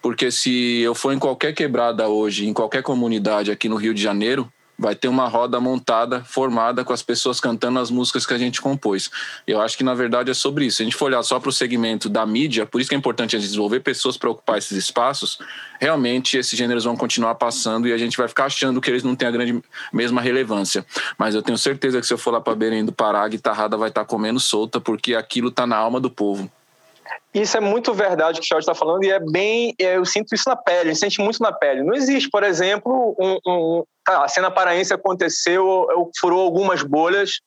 Porque 0.00 0.30
se 0.30 0.80
eu 0.80 0.94
for 0.94 1.12
em 1.12 1.18
qualquer 1.18 1.52
quebrada 1.52 2.08
hoje, 2.08 2.48
em 2.48 2.54
qualquer 2.54 2.82
comunidade 2.82 3.50
aqui 3.50 3.68
no 3.68 3.76
Rio 3.76 3.92
de 3.92 4.00
Janeiro, 4.00 4.50
vai 4.78 4.94
ter 4.94 5.08
uma 5.08 5.26
roda 5.26 5.58
montada, 5.58 6.22
formada, 6.24 6.84
com 6.84 6.92
as 6.92 7.02
pessoas 7.02 7.40
cantando 7.40 7.80
as 7.80 7.90
músicas 7.90 8.24
que 8.24 8.32
a 8.32 8.38
gente 8.38 8.60
compôs. 8.60 9.10
Eu 9.46 9.60
acho 9.60 9.76
que, 9.76 9.82
na 9.82 9.92
verdade, 9.92 10.30
é 10.30 10.34
sobre 10.34 10.66
isso. 10.66 10.76
Se 10.76 10.82
a 10.82 10.86
gente 10.86 10.96
for 10.96 11.06
olhar 11.06 11.22
só 11.24 11.40
para 11.40 11.48
o 11.48 11.52
segmento 11.52 12.08
da 12.08 12.24
mídia, 12.24 12.64
por 12.64 12.80
isso 12.80 12.88
que 12.88 12.94
é 12.94 12.98
importante 12.98 13.34
a 13.34 13.38
gente 13.38 13.48
desenvolver 13.48 13.80
pessoas 13.80 14.16
para 14.16 14.30
ocupar 14.30 14.58
esses 14.58 14.78
espaços, 14.78 15.38
realmente 15.80 16.36
esses 16.36 16.56
gêneros 16.56 16.84
vão 16.84 16.96
continuar 16.96 17.34
passando 17.34 17.88
e 17.88 17.92
a 17.92 17.98
gente 17.98 18.16
vai 18.16 18.28
ficar 18.28 18.44
achando 18.44 18.80
que 18.80 18.88
eles 18.88 19.02
não 19.02 19.16
têm 19.16 19.26
a 19.26 19.32
grande 19.32 19.60
mesma 19.92 20.20
relevância. 20.20 20.86
Mas 21.18 21.34
eu 21.34 21.42
tenho 21.42 21.58
certeza 21.58 22.00
que 22.00 22.06
se 22.06 22.12
eu 22.12 22.18
for 22.18 22.30
lá 22.30 22.40
para 22.40 22.54
Belém 22.54 22.84
do 22.84 22.92
Pará, 22.92 23.22
a 23.22 23.28
guitarrada 23.28 23.76
vai 23.76 23.88
estar 23.88 24.02
tá 24.02 24.06
comendo 24.06 24.38
solta, 24.38 24.80
porque 24.80 25.14
aquilo 25.14 25.48
está 25.48 25.66
na 25.66 25.76
alma 25.76 25.98
do 26.00 26.10
povo. 26.10 26.50
Isso 27.40 27.56
é 27.56 27.60
muito 27.60 27.92
verdade 27.92 28.38
o 28.38 28.42
que 28.42 28.46
o 28.46 28.48
Jorge 28.48 28.64
está 28.64 28.74
falando 28.74 29.04
e 29.04 29.10
é 29.10 29.20
bem. 29.20 29.74
É, 29.78 29.96
eu 29.96 30.04
sinto 30.04 30.34
isso 30.34 30.48
na 30.48 30.56
pele, 30.56 30.90
a 30.90 30.92
gente 30.92 30.98
sente 30.98 31.20
muito 31.20 31.40
na 31.42 31.52
pele. 31.52 31.82
Não 31.82 31.94
existe, 31.94 32.28
por 32.30 32.42
exemplo, 32.42 33.14
um, 33.18 33.38
um 33.46 33.84
tá, 34.04 34.24
a 34.24 34.28
cena 34.28 34.50
paraense 34.50 34.92
aconteceu, 34.92 35.86
furou 36.18 36.40
algumas 36.40 36.82
bolhas 36.82 37.40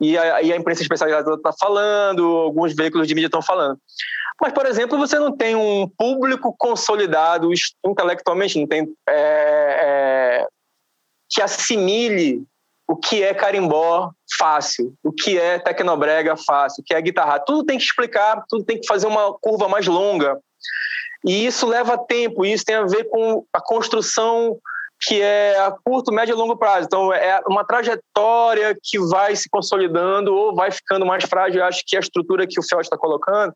e 0.00 0.18
a, 0.18 0.42
e 0.42 0.52
a 0.52 0.56
imprensa 0.56 0.82
especializada 0.82 1.34
está 1.34 1.52
falando, 1.52 2.24
alguns 2.24 2.74
veículos 2.74 3.06
de 3.06 3.14
mídia 3.14 3.28
estão 3.28 3.42
falando. 3.42 3.78
Mas, 4.40 4.52
por 4.52 4.66
exemplo, 4.66 4.98
você 4.98 5.18
não 5.18 5.36
tem 5.36 5.54
um 5.54 5.88
público 5.88 6.54
consolidado 6.58 7.48
intelectualmente, 7.86 8.58
não 8.58 8.66
tem 8.66 8.92
é, 9.08 9.14
é, 9.14 10.46
que 11.30 11.40
assimile 11.40 12.44
o 12.92 12.96
que 12.96 13.22
é 13.22 13.32
carimbó 13.32 14.10
fácil, 14.38 14.92
o 15.02 15.10
que 15.10 15.38
é 15.38 15.58
tecnobrega 15.58 16.36
fácil, 16.36 16.82
o 16.82 16.84
que 16.84 16.92
é 16.92 17.00
guitarra. 17.00 17.40
Tudo 17.40 17.64
tem 17.64 17.78
que 17.78 17.84
explicar, 17.84 18.44
tudo 18.50 18.66
tem 18.66 18.78
que 18.78 18.86
fazer 18.86 19.06
uma 19.06 19.32
curva 19.40 19.66
mais 19.66 19.86
longa. 19.86 20.38
E 21.24 21.46
isso 21.46 21.66
leva 21.66 21.96
tempo, 21.96 22.44
isso 22.44 22.66
tem 22.66 22.74
a 22.74 22.84
ver 22.84 23.04
com 23.04 23.46
a 23.50 23.62
construção 23.62 24.58
que 25.04 25.20
é 25.20 25.58
a 25.58 25.72
curto, 25.72 26.12
médio 26.12 26.32
e 26.32 26.36
longo 26.36 26.56
prazo. 26.56 26.86
Então, 26.86 27.12
é 27.12 27.40
uma 27.48 27.64
trajetória 27.64 28.76
que 28.80 28.98
vai 29.00 29.34
se 29.34 29.48
consolidando 29.50 30.32
ou 30.32 30.54
vai 30.54 30.70
ficando 30.70 31.04
mais 31.04 31.24
frágil. 31.24 31.60
Eu 31.60 31.66
acho 31.66 31.82
que 31.84 31.96
a 31.96 32.00
estrutura 32.00 32.46
que 32.46 32.60
o 32.60 32.62
Fiote 32.62 32.86
está 32.86 32.96
colocando 32.96 33.52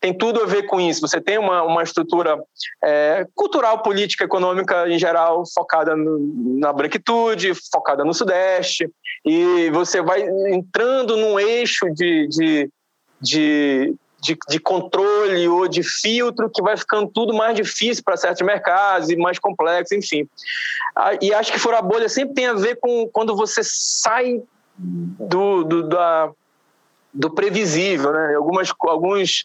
tem 0.00 0.16
tudo 0.16 0.42
a 0.42 0.46
ver 0.46 0.64
com 0.64 0.78
isso. 0.78 1.00
Você 1.00 1.20
tem 1.20 1.38
uma, 1.38 1.62
uma 1.62 1.82
estrutura 1.82 2.38
é, 2.84 3.26
cultural, 3.34 3.82
política, 3.82 4.24
econômica 4.24 4.86
em 4.88 4.98
geral, 4.98 5.44
focada 5.54 5.96
no, 5.96 6.18
na 6.58 6.72
branquitude, 6.72 7.52
focada 7.72 8.04
no 8.04 8.12
Sudeste, 8.12 8.90
e 9.24 9.70
você 9.70 10.02
vai 10.02 10.22
entrando 10.48 11.16
num 11.16 11.40
eixo 11.40 11.86
de, 11.94 12.28
de, 12.28 12.70
de 13.20 13.94
de, 14.22 14.38
de, 14.48 14.60
controle 14.60 15.48
ou 15.48 15.66
de 15.66 15.82
filtro 15.82 16.48
que 16.48 16.62
vai 16.62 16.76
ficando 16.76 17.10
tudo 17.12 17.34
mais 17.34 17.56
difícil 17.56 18.04
para 18.04 18.16
certos 18.16 18.46
mercados 18.46 19.10
e 19.10 19.16
mais 19.16 19.38
complexo, 19.38 19.96
enfim. 19.96 20.28
Ah, 20.94 21.10
e 21.20 21.34
acho 21.34 21.52
que 21.52 21.58
fora 21.58 21.82
bolha 21.82 22.08
sempre 22.08 22.34
tem 22.34 22.46
a 22.46 22.54
ver 22.54 22.76
com 22.76 23.08
quando 23.08 23.34
você 23.34 23.62
sai 23.64 24.40
do, 24.78 25.64
do, 25.64 25.88
da, 25.88 26.30
do 27.12 27.30
previsível, 27.30 28.12
né? 28.12 28.36
Algumas, 28.36 28.72
alguns, 28.80 29.44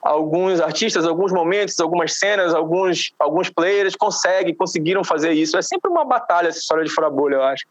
alguns 0.00 0.58
artistas, 0.58 1.06
alguns 1.06 1.30
momentos, 1.30 1.78
algumas 1.78 2.14
cenas, 2.14 2.54
alguns, 2.54 3.12
alguns 3.18 3.50
players 3.50 3.94
conseguem, 3.94 4.54
conseguiram 4.54 5.04
fazer 5.04 5.32
isso. 5.32 5.58
É 5.58 5.62
sempre 5.62 5.90
uma 5.90 6.04
batalha 6.04 6.48
essa 6.48 6.60
história 6.60 6.82
de 6.82 6.90
fora 6.90 7.10
bolha, 7.10 7.34
eu 7.34 7.42
acho. 7.42 7.66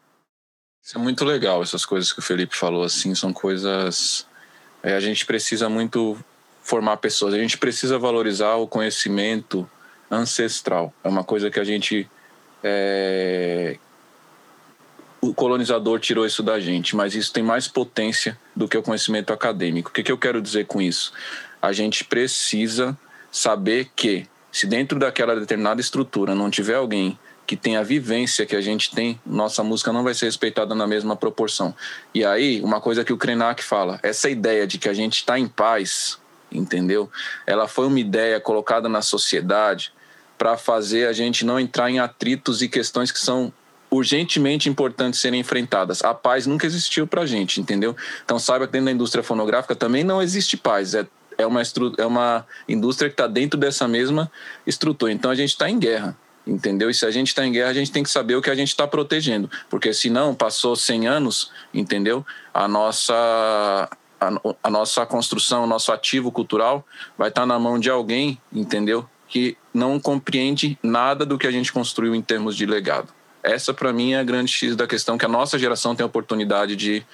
Isso 0.83 0.95
é 0.95 1.01
muito 1.01 1.25
legal, 1.25 1.63
essas 1.63 1.83
coisas 1.83 2.13
que 2.13 2.19
o 2.19 2.21
Felipe 2.21 2.55
falou, 2.55 2.83
assim, 2.83 3.13
são 3.15 3.33
coisas 3.33 4.27
a 4.83 4.99
gente 4.99 5.25
precisa 5.25 5.69
muito 5.69 6.17
formar 6.61 6.97
pessoas, 6.97 7.33
a 7.33 7.37
gente 7.37 7.57
precisa 7.57 7.97
valorizar 7.97 8.55
o 8.55 8.67
conhecimento 8.67 9.69
ancestral. 10.11 10.93
É 11.03 11.07
uma 11.07 11.23
coisa 11.23 11.49
que 11.49 11.59
a 11.59 11.63
gente. 11.63 12.09
É... 12.63 13.77
O 15.19 15.33
colonizador 15.33 15.99
tirou 15.99 16.25
isso 16.25 16.43
da 16.43 16.59
gente, 16.59 16.95
mas 16.95 17.15
isso 17.15 17.33
tem 17.33 17.43
mais 17.43 17.67
potência 17.67 18.37
do 18.55 18.67
que 18.67 18.77
o 18.77 18.83
conhecimento 18.83 19.33
acadêmico. 19.33 19.89
O 19.89 19.93
que, 19.93 20.03
que 20.03 20.11
eu 20.11 20.17
quero 20.17 20.41
dizer 20.41 20.65
com 20.65 20.81
isso? 20.81 21.11
A 21.61 21.71
gente 21.71 22.03
precisa 22.03 22.95
saber 23.31 23.89
que, 23.95 24.27
se 24.51 24.67
dentro 24.67 24.99
daquela 24.99 25.35
determinada 25.35 25.81
estrutura 25.81 26.35
não 26.35 26.51
tiver 26.51 26.75
alguém 26.75 27.17
que 27.47 27.55
tem 27.55 27.77
a 27.77 27.81
vivência 27.81 28.45
que 28.45 28.57
a 28.57 28.61
gente 28.61 28.93
tem, 28.93 29.17
nossa 29.25 29.63
música 29.63 29.93
não 29.93 30.03
vai 30.03 30.13
ser 30.13 30.25
respeitada 30.25 30.75
na 30.75 30.85
mesma 30.85 31.15
proporção. 31.15 31.73
E 32.13 32.25
aí, 32.25 32.59
uma 32.61 32.81
coisa 32.81 33.05
que 33.05 33.13
o 33.13 33.17
Krenak 33.17 33.63
fala, 33.63 34.01
essa 34.03 34.29
ideia 34.29 34.67
de 34.67 34.77
que 34.77 34.89
a 34.89 34.93
gente 34.93 35.15
está 35.15 35.39
em 35.39 35.47
paz, 35.47 36.19
entendeu? 36.51 37.09
Ela 37.45 37.65
foi 37.65 37.87
uma 37.87 38.01
ideia 38.01 38.37
colocada 38.41 38.89
na 38.89 39.01
sociedade 39.01 39.93
para 40.37 40.57
fazer 40.57 41.07
a 41.07 41.13
gente 41.13 41.45
não 41.45 41.57
entrar 41.57 41.89
em 41.89 41.99
atritos 41.99 42.61
e 42.61 42.67
questões 42.67 43.13
que 43.13 43.19
são 43.19 43.51
urgentemente 43.89 44.67
importantes 44.69 45.21
serem 45.21 45.39
enfrentadas. 45.39 46.03
A 46.03 46.13
paz 46.13 46.45
nunca 46.45 46.65
existiu 46.65 47.07
para 47.07 47.21
a 47.21 47.25
gente, 47.25 47.61
entendeu? 47.61 47.95
Então 48.25 48.37
saiba 48.37 48.67
que 48.67 48.73
dentro 48.73 48.87
da 48.87 48.91
indústria 48.91 49.23
fonográfica 49.23 49.73
também 49.73 50.03
não 50.03 50.21
existe 50.21 50.57
paz. 50.57 50.93
É, 50.93 51.07
é, 51.37 51.47
uma, 51.47 51.61
é 51.97 52.05
uma 52.05 52.45
indústria 52.67 53.09
que 53.09 53.13
está 53.13 53.25
dentro 53.25 53.57
dessa 53.57 53.87
mesma 53.87 54.29
estrutura. 54.65 55.13
Então 55.13 55.31
a 55.31 55.35
gente 55.35 55.51
está 55.51 55.69
em 55.69 55.79
guerra 55.79 56.17
entendeu? 56.47 56.89
E 56.89 56.93
se 56.93 57.05
a 57.05 57.11
gente 57.11 57.27
está 57.27 57.45
em 57.45 57.51
guerra, 57.51 57.69
a 57.69 57.73
gente 57.73 57.91
tem 57.91 58.01
que 58.01 58.09
saber 58.09 58.35
o 58.35 58.41
que 58.41 58.49
a 58.49 58.55
gente 58.55 58.69
está 58.69 58.87
protegendo, 58.87 59.49
porque 59.69 59.93
senão 59.93 60.33
passou 60.33 60.75
100 60.75 61.07
anos, 61.07 61.51
entendeu? 61.73 62.25
A 62.53 62.67
nossa 62.67 63.89
a, 64.19 64.31
a, 64.63 64.69
nossa 64.69 65.05
construção, 65.05 65.63
o 65.63 65.67
nosso 65.67 65.91
ativo 65.91 66.31
cultural 66.31 66.85
vai 67.17 67.29
estar 67.29 67.41
tá 67.41 67.47
na 67.47 67.59
mão 67.59 67.77
de 67.77 67.89
alguém, 67.89 68.39
entendeu? 68.51 69.07
Que 69.27 69.57
não 69.73 69.99
compreende 69.99 70.77
nada 70.81 71.25
do 71.25 71.37
que 71.37 71.45
a 71.45 71.51
gente 71.51 71.71
construiu 71.71 72.15
em 72.15 72.21
termos 72.21 72.55
de 72.55 72.65
legado. 72.65 73.13
Essa, 73.43 73.73
para 73.73 73.93
mim, 73.93 74.13
é 74.13 74.19
a 74.19 74.23
grande 74.23 74.51
X 74.51 74.75
da 74.75 74.87
questão 74.87 75.17
que 75.17 75.25
a 75.25 75.29
nossa 75.29 75.59
geração 75.59 75.95
tem 75.95 76.03
a 76.03 76.07
oportunidade 76.07 76.75
de, 76.75 77.05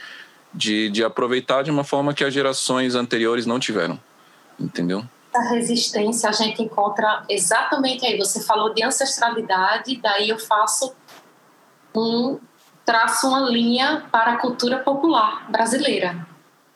de, 0.53 0.89
de 0.89 1.03
aproveitar 1.03 1.63
de 1.63 1.71
uma 1.71 1.83
forma 1.83 2.13
que 2.13 2.23
as 2.23 2.33
gerações 2.33 2.95
anteriores 2.95 3.45
não 3.45 3.59
tiveram, 3.59 3.99
entendeu? 4.59 5.03
Essa 5.33 5.49
resistência 5.49 6.29
a 6.29 6.31
gente 6.31 6.61
encontra 6.61 7.23
exatamente 7.27 8.05
aí. 8.05 8.17
Você 8.17 8.43
falou 8.43 8.73
de 8.73 8.83
ancestralidade, 8.83 9.97
daí 9.97 10.29
eu 10.29 10.37
faço 10.37 10.93
um 11.95 12.39
traço 12.85 13.27
uma 13.27 13.49
linha 13.49 14.05
para 14.11 14.33
a 14.33 14.37
cultura 14.37 14.79
popular 14.79 15.49
brasileira. 15.49 16.27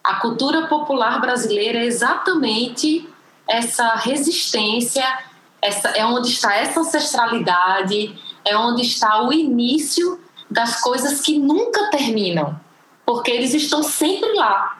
A 0.03 0.15
cultura 0.15 0.67
popular 0.67 1.21
brasileira 1.21 1.79
é 1.79 1.85
exatamente 1.85 3.07
essa 3.47 3.95
resistência, 3.95 5.05
essa, 5.61 5.89
é 5.89 6.05
onde 6.05 6.29
está 6.29 6.55
essa 6.55 6.79
ancestralidade, 6.79 8.17
é 8.43 8.57
onde 8.57 8.81
está 8.81 9.21
o 9.23 9.33
início 9.33 10.19
das 10.49 10.81
coisas 10.81 11.21
que 11.21 11.37
nunca 11.37 11.89
terminam, 11.89 12.57
porque 13.05 13.29
eles 13.29 13.53
estão 13.53 13.83
sempre 13.83 14.33
lá 14.33 14.76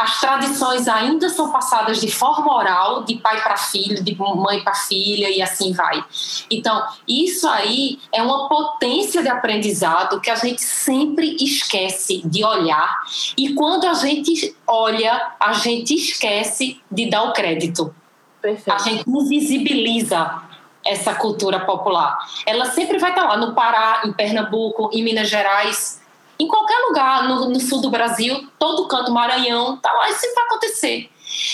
as 0.00 0.18
tradições 0.18 0.88
ainda 0.88 1.28
são 1.28 1.52
passadas 1.52 2.00
de 2.00 2.10
forma 2.10 2.54
oral, 2.54 3.04
de 3.04 3.16
pai 3.16 3.42
para 3.42 3.56
filho, 3.58 4.02
de 4.02 4.16
mãe 4.16 4.64
para 4.64 4.74
filha 4.74 5.28
e 5.28 5.42
assim 5.42 5.74
vai. 5.74 6.02
Então, 6.50 6.82
isso 7.06 7.46
aí 7.46 8.00
é 8.10 8.22
uma 8.22 8.48
potência 8.48 9.22
de 9.22 9.28
aprendizado 9.28 10.18
que 10.18 10.30
a 10.30 10.36
gente 10.36 10.62
sempre 10.62 11.36
esquece 11.38 12.22
de 12.24 12.42
olhar 12.42 12.96
e 13.36 13.52
quando 13.52 13.86
a 13.86 13.92
gente 13.92 14.56
olha, 14.66 15.34
a 15.38 15.52
gente 15.52 15.94
esquece 15.94 16.80
de 16.90 17.10
dar 17.10 17.24
o 17.24 17.32
crédito. 17.34 17.94
Perfeito. 18.40 18.72
A 18.72 18.78
gente 18.78 19.04
invisibiliza 19.06 20.42
essa 20.82 21.14
cultura 21.14 21.60
popular. 21.60 22.18
Ela 22.46 22.64
sempre 22.70 22.98
vai 22.98 23.10
estar 23.10 23.24
lá 23.24 23.36
no 23.36 23.54
Pará, 23.54 24.00
em 24.06 24.14
Pernambuco, 24.14 24.88
em 24.94 25.04
Minas 25.04 25.28
Gerais, 25.28 25.99
em 26.40 26.48
qualquer 26.48 26.78
lugar 26.88 27.28
no, 27.28 27.50
no 27.50 27.60
sul 27.60 27.82
do 27.82 27.90
Brasil, 27.90 28.48
todo 28.58 28.88
canto, 28.88 29.12
Maranhão, 29.12 29.76
tá 29.76 29.92
lá, 29.92 30.08
isso 30.08 30.26
vai 30.34 30.44
acontecer. 30.44 31.10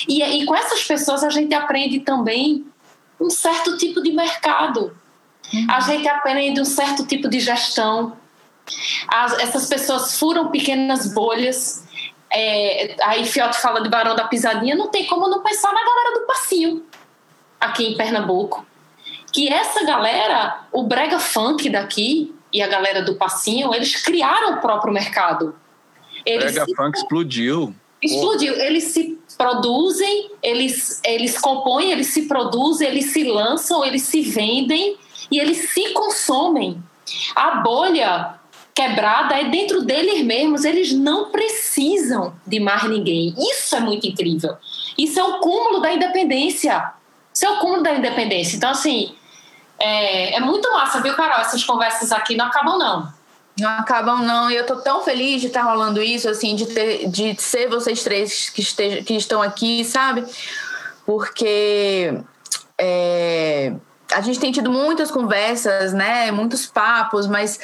E, 0.07 0.23
e 0.23 0.47
com 0.47 0.55
essas 0.55 0.85
pessoas 0.85 1.25
a 1.25 1.31
gente 1.31 1.53
aprende 1.53 1.99
também 2.01 2.65
um 3.21 3.29
certo 3.29 3.77
tipo 3.77 4.01
de 4.01 4.13
mercado. 4.13 4.97
Uhum. 5.53 5.67
A 5.69 5.81
gente 5.81 6.07
aprende 6.07 6.61
um 6.61 6.65
certo 6.65 7.05
tipo 7.05 7.29
de 7.29 7.41
gestão. 7.41 8.17
As, 9.09 9.33
essas 9.41 9.69
pessoas 9.69 10.17
furam 10.21 10.53
pequenas 10.53 11.13
bolhas. 11.13 11.85
É, 12.31 12.95
aí 13.03 13.25
Fiote 13.25 13.59
fala 13.59 13.81
de 13.81 13.89
Barão 13.89 14.15
da 14.15 14.29
Pisadinha, 14.29 14.77
não 14.77 14.89
tem 14.89 15.07
como 15.07 15.29
não 15.29 15.43
pensar 15.43 15.73
na 15.73 15.85
galera 15.85 16.21
do 16.21 16.27
Passinho, 16.27 16.85
aqui 17.61 17.87
em 17.87 17.97
Pernambuco. 17.97 18.65
Que 19.33 19.53
essa 19.53 19.85
galera, 19.85 20.61
o 20.71 20.85
brega 20.85 21.19
funk 21.19 21.69
daqui, 21.71 22.36
e 22.57 22.63
a 22.63 22.67
galera 22.67 23.03
do 23.03 23.17
Passinho, 23.17 23.75
eles 23.75 24.03
criaram 24.03 24.55
o 24.55 24.61
próprio 24.63 24.91
mercado. 24.91 25.55
Eles 26.25 26.55
Brega 26.55 26.65
se... 26.65 26.75
Funk 26.75 26.97
explodiu. 26.97 27.75
Explodiu. 28.03 28.55
Oh. 28.55 28.61
Eles 28.63 28.85
se 28.85 29.19
produzem, 29.37 30.31
eles, 30.43 31.03
eles 31.05 31.39
compõem, 31.39 31.93
eles 31.93 32.07
se 32.07 32.23
produzem, 32.23 32.89
eles 32.89 33.13
se 33.13 33.25
lançam, 33.25 33.85
eles 33.85 34.03
se 34.05 34.23
vendem 34.23 34.97
e 35.31 35.39
eles 35.39 35.71
se 35.71 35.91
consomem. 35.91 36.83
A 37.35 37.57
bolha 37.57 38.41
quebrada 38.75 39.39
é 39.39 39.51
dentro 39.51 39.83
deles 39.83 40.25
mesmos, 40.25 40.65
eles 40.65 40.93
não 40.93 41.31
precisam 41.31 42.35
de 42.47 42.59
mais 42.59 42.85
ninguém. 42.85 43.35
Isso 43.37 43.77
é 43.77 43.81
muito 43.81 44.07
incrível. 44.07 44.57
Isso 44.97 45.21
é 45.21 45.25
o 45.25 45.41
cúmulo 45.41 45.81
da 45.81 45.93
independência. 45.93 46.91
Isso 47.35 47.45
é 47.45 47.51
o 47.51 47.59
cúmulo 47.59 47.83
da 47.83 47.95
independência. 47.95 48.57
Então, 48.57 48.71
assim, 48.71 49.15
é, 49.79 50.37
é 50.37 50.41
muito 50.41 50.71
massa, 50.73 51.01
viu, 51.01 51.15
Carol? 51.15 51.41
Essas 51.41 51.65
conversas 51.65 52.13
aqui 52.13 52.37
não 52.37 52.47
acabam, 52.47 52.79
não. 52.79 53.13
Não 53.59 53.71
acabam, 53.71 54.23
não. 54.23 54.51
E 54.51 54.57
eu 54.57 54.67
tô 54.67 54.77
tão 54.77 55.03
feliz 55.03 55.41
de 55.41 55.47
estar 55.47 55.63
rolando 55.63 56.03
isso, 56.03 56.29
assim, 56.29 56.55
de, 56.55 56.67
ter, 56.67 57.09
de 57.09 57.41
ser 57.41 57.69
vocês 57.69 58.03
três 58.03 58.51
que, 58.51 58.61
esteja, 58.61 59.03
que 59.03 59.15
estão 59.15 59.41
aqui, 59.41 59.85
sabe? 59.85 60.25
Porque 61.07 62.19
é, 62.79 63.73
a 64.13 64.21
gente 64.21 64.39
tem 64.39 64.53
tido 64.53 64.71
muitas 64.71 65.11
conversas, 65.11 65.93
né? 65.93 66.31
Muitos 66.31 66.67
papos, 66.67 67.27
mas 67.27 67.59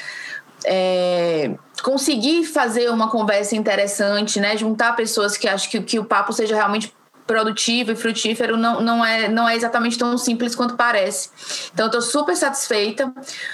é, 0.65 1.55
conseguir 1.83 2.45
fazer 2.45 2.91
uma 2.91 3.11
conversa 3.11 3.55
interessante, 3.55 4.41
né? 4.41 4.57
Juntar 4.57 4.97
pessoas 4.97 5.37
que 5.37 5.47
acham 5.47 5.71
que, 5.71 5.81
que 5.83 5.99
o 5.99 6.05
papo 6.05 6.33
seja 6.33 6.55
realmente 6.55 6.95
produtivo 7.27 7.93
e 7.93 7.97
frutífero 7.97 8.57
não, 8.57 8.81
não, 8.81 9.05
é, 9.05 9.29
não 9.29 9.49
é 9.49 9.55
exatamente 9.57 9.99
tão 9.99 10.17
simples 10.19 10.55
quanto 10.55 10.77
parece. 10.77 11.31
Então, 11.73 11.91
eu 11.93 12.03
super 12.03 12.37
satisfeita. 12.37 13.13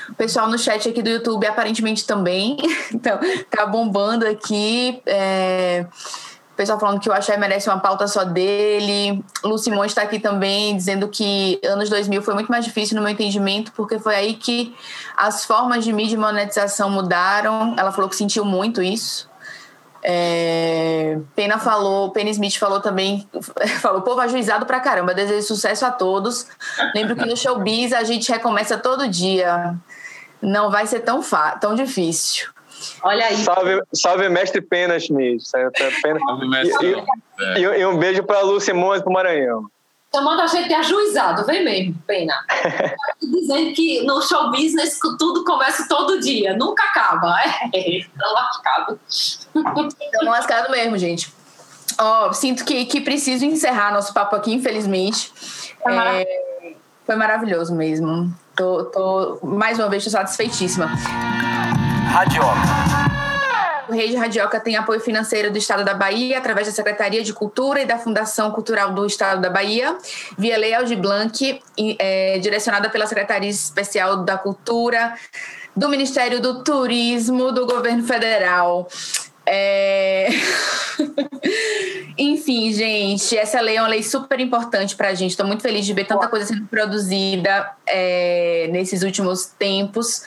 O 0.08 0.14
pessoal 0.14 0.48
no 0.48 0.58
chat 0.58 0.88
aqui 0.88 1.02
do 1.02 1.08
YouTube 1.08 1.46
aparentemente 1.46 2.06
também. 2.06 2.56
Então, 2.90 3.18
tá 3.50 3.66
bombando 3.66 4.26
aqui. 4.26 5.00
É... 5.06 5.86
O 6.52 6.56
pessoal 6.56 6.80
falando 6.80 6.98
que 6.98 7.08
o 7.08 7.12
Axé 7.12 7.36
merece 7.36 7.68
uma 7.68 7.78
pauta 7.78 8.08
só 8.08 8.24
dele. 8.24 9.22
Lu 9.44 9.56
Simões 9.58 9.92
está 9.92 10.02
aqui 10.02 10.18
também, 10.18 10.76
dizendo 10.76 11.06
que 11.08 11.60
anos 11.64 11.88
2000 11.88 12.22
foi 12.22 12.34
muito 12.34 12.50
mais 12.50 12.64
difícil 12.64 12.96
no 12.96 13.02
meu 13.02 13.12
entendimento, 13.12 13.70
porque 13.72 13.98
foi 13.98 14.16
aí 14.16 14.34
que 14.34 14.74
as 15.16 15.44
formas 15.44 15.84
de 15.84 15.92
mídia 15.92 16.16
e 16.16 16.18
monetização 16.18 16.90
mudaram. 16.90 17.76
Ela 17.78 17.92
falou 17.92 18.10
que 18.10 18.16
sentiu 18.16 18.44
muito 18.44 18.82
isso. 18.82 19.27
É, 20.02 21.18
Pena 21.34 21.58
falou, 21.58 22.10
Pena 22.10 22.30
Smith 22.30 22.56
falou 22.56 22.80
também, 22.80 23.28
falou, 23.80 24.02
povo 24.02 24.20
ajuizado 24.20 24.64
pra 24.64 24.80
caramba, 24.80 25.14
desejo 25.14 25.46
sucesso 25.46 25.84
a 25.84 25.90
todos. 25.90 26.46
Lembro 26.94 27.16
que 27.16 27.26
no 27.26 27.36
showbiz 27.36 27.92
a 27.92 28.04
gente 28.04 28.30
recomeça 28.30 28.78
todo 28.78 29.08
dia. 29.08 29.74
Não 30.40 30.70
vai 30.70 30.86
ser 30.86 31.00
tão, 31.00 31.20
tão 31.60 31.74
difícil. 31.74 32.48
Olha 33.02 33.26
aí. 33.26 33.36
Salve, 33.36 33.82
salve 33.92 34.28
mestre 34.28 34.60
Pena 34.60 34.96
Smith. 34.98 35.42
Pena. 36.02 36.20
Salve, 36.20 36.48
mestre. 36.48 37.04
E, 37.56 37.60
e, 37.60 37.62
e, 37.62 37.86
um 37.86 37.98
beijo 37.98 38.22
para 38.22 38.40
Lu 38.40 38.60
Simões 38.60 39.02
do 39.02 39.10
Maranhão 39.10 39.68
chamando 40.14 40.40
a 40.40 40.46
gente 40.46 40.68
de 40.68 40.74
ajuizado, 40.74 41.44
vem 41.44 41.64
mesmo, 41.64 41.94
pena. 42.06 42.34
Dizendo 43.20 43.72
que 43.74 44.02
no 44.04 44.20
show 44.22 44.50
business 44.50 44.98
tudo 45.18 45.44
começa 45.44 45.86
todo 45.88 46.20
dia, 46.20 46.56
nunca 46.56 46.82
acaba. 46.84 47.36
É, 47.74 48.00
tão 48.18 48.32
lascado. 48.32 49.00
Tão 49.52 50.30
lascado 50.30 50.70
mesmo, 50.70 50.96
gente. 50.96 51.32
Ó, 52.00 52.28
oh, 52.28 52.32
sinto 52.32 52.64
que, 52.64 52.84
que 52.84 53.00
preciso 53.00 53.44
encerrar 53.44 53.92
nosso 53.92 54.12
papo 54.14 54.36
aqui, 54.36 54.52
infelizmente. 54.52 55.32
Foi, 55.82 55.94
é, 55.94 56.74
foi 57.04 57.16
maravilhoso 57.16 57.74
mesmo. 57.74 58.32
Tô, 58.56 58.84
tô, 58.84 59.38
mais 59.42 59.78
uma 59.78 59.88
vez, 59.88 60.04
tô 60.04 60.10
satisfeitíssima. 60.10 60.86
Radioca. 62.12 63.07
Rede 63.98 64.14
Radioca 64.14 64.60
tem 64.60 64.76
apoio 64.76 65.00
financeiro 65.00 65.50
do 65.50 65.58
Estado 65.58 65.84
da 65.84 65.92
Bahia, 65.92 66.38
através 66.38 66.68
da 66.68 66.72
Secretaria 66.72 67.24
de 67.24 67.32
Cultura 67.32 67.82
e 67.82 67.84
da 67.84 67.98
Fundação 67.98 68.52
Cultural 68.52 68.94
do 68.94 69.04
Estado 69.04 69.40
da 69.40 69.50
Bahia, 69.50 69.98
via 70.38 70.56
Lei 70.56 70.72
Aldir 70.72 70.96
Blanc, 70.96 71.60
é, 71.98 72.38
direcionada 72.38 72.88
pela 72.88 73.06
Secretaria 73.06 73.50
Especial 73.50 74.18
da 74.18 74.38
Cultura, 74.38 75.14
do 75.74 75.88
Ministério 75.88 76.40
do 76.40 76.62
Turismo 76.62 77.50
do 77.50 77.66
Governo 77.66 78.04
Federal. 78.04 78.88
É... 79.44 80.28
Enfim, 82.16 82.72
gente, 82.72 83.36
essa 83.36 83.60
lei 83.60 83.78
é 83.78 83.80
uma 83.80 83.88
lei 83.88 84.02
super 84.02 84.38
importante 84.38 84.94
para 84.94 85.08
a 85.08 85.14
gente. 85.14 85.30
Estou 85.30 85.46
muito 85.46 85.62
feliz 85.62 85.84
de 85.84 85.92
ver 85.92 86.04
tanta 86.04 86.28
coisa 86.28 86.46
sendo 86.46 86.66
produzida 86.66 87.72
é, 87.86 88.68
nesses 88.70 89.02
últimos 89.02 89.46
tempos. 89.46 90.22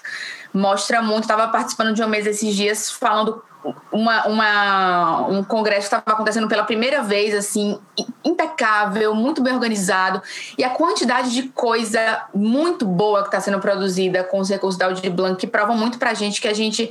Mostra 0.54 1.02
muito. 1.02 1.22
Estava 1.22 1.48
participando 1.48 1.94
de 1.94 2.02
uma 2.02 2.08
mesa 2.08 2.32
esses 2.32 2.54
dias 2.54 2.92
falando 2.92 3.44
uma, 3.92 4.28
uma, 4.28 5.28
um 5.28 5.44
congresso 5.44 5.90
que 5.90 5.96
estava 5.96 6.04
acontecendo 6.08 6.48
pela 6.48 6.64
primeira 6.64 7.04
vez, 7.04 7.36
assim, 7.36 7.80
impecável, 8.24 9.14
muito 9.14 9.42
bem 9.42 9.54
organizado, 9.54 10.22
e 10.58 10.64
a 10.64 10.70
quantidade 10.70 11.32
de 11.32 11.44
coisa 11.50 12.26
muito 12.34 12.86
boa 12.86 13.22
que 13.22 13.28
está 13.28 13.40
sendo 13.40 13.60
produzida 13.60 14.24
com 14.24 14.40
os 14.40 14.50
recursos 14.50 14.78
da 14.78 14.88
Audi 14.88 15.10
Blanc, 15.10 15.40
que 15.40 15.48
provam 15.48 15.78
muito 15.78 16.00
para 16.00 16.12
a 16.12 16.14
gente 16.14 16.42
que 16.42 16.48
a 16.48 16.54
gente 16.54 16.90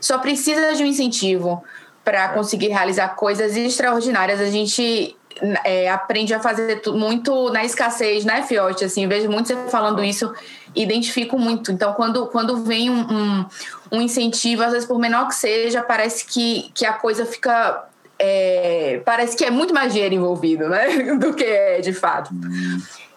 só 0.00 0.18
precisa 0.18 0.74
de 0.74 0.82
um 0.82 0.86
incentivo 0.86 1.62
para 2.04 2.28
conseguir 2.30 2.68
realizar 2.68 3.10
coisas 3.10 3.56
extraordinárias. 3.56 4.40
A 4.40 4.50
gente 4.50 5.16
é, 5.64 5.90
aprende 5.90 6.34
a 6.34 6.40
fazer 6.40 6.82
muito 6.88 7.50
na 7.50 7.64
escassez, 7.64 8.24
né, 8.24 8.42
Fiote? 8.42 8.84
Assim, 8.84 9.06
vejo 9.06 9.30
muito 9.30 9.48
você 9.48 9.56
falando 9.68 10.02
isso, 10.02 10.32
identifico 10.74 11.38
muito. 11.38 11.72
Então, 11.72 11.92
quando, 11.94 12.26
quando 12.26 12.56
vem 12.64 12.90
um, 12.90 13.00
um, 13.00 13.46
um 13.92 14.02
incentivo, 14.02 14.62
às 14.62 14.72
vezes 14.72 14.88
por 14.88 14.98
menor 14.98 15.28
que 15.28 15.34
seja, 15.34 15.82
parece 15.82 16.26
que, 16.26 16.70
que 16.74 16.84
a 16.84 16.92
coisa 16.92 17.24
fica. 17.26 17.88
É, 18.18 19.02
parece 19.04 19.36
que 19.36 19.44
é 19.44 19.50
muito 19.50 19.74
mais 19.74 19.92
dinheiro 19.92 20.14
envolvido, 20.14 20.68
né? 20.68 20.88
Do 21.18 21.34
que 21.34 21.44
é 21.44 21.80
de 21.80 21.92
fato. 21.92 22.30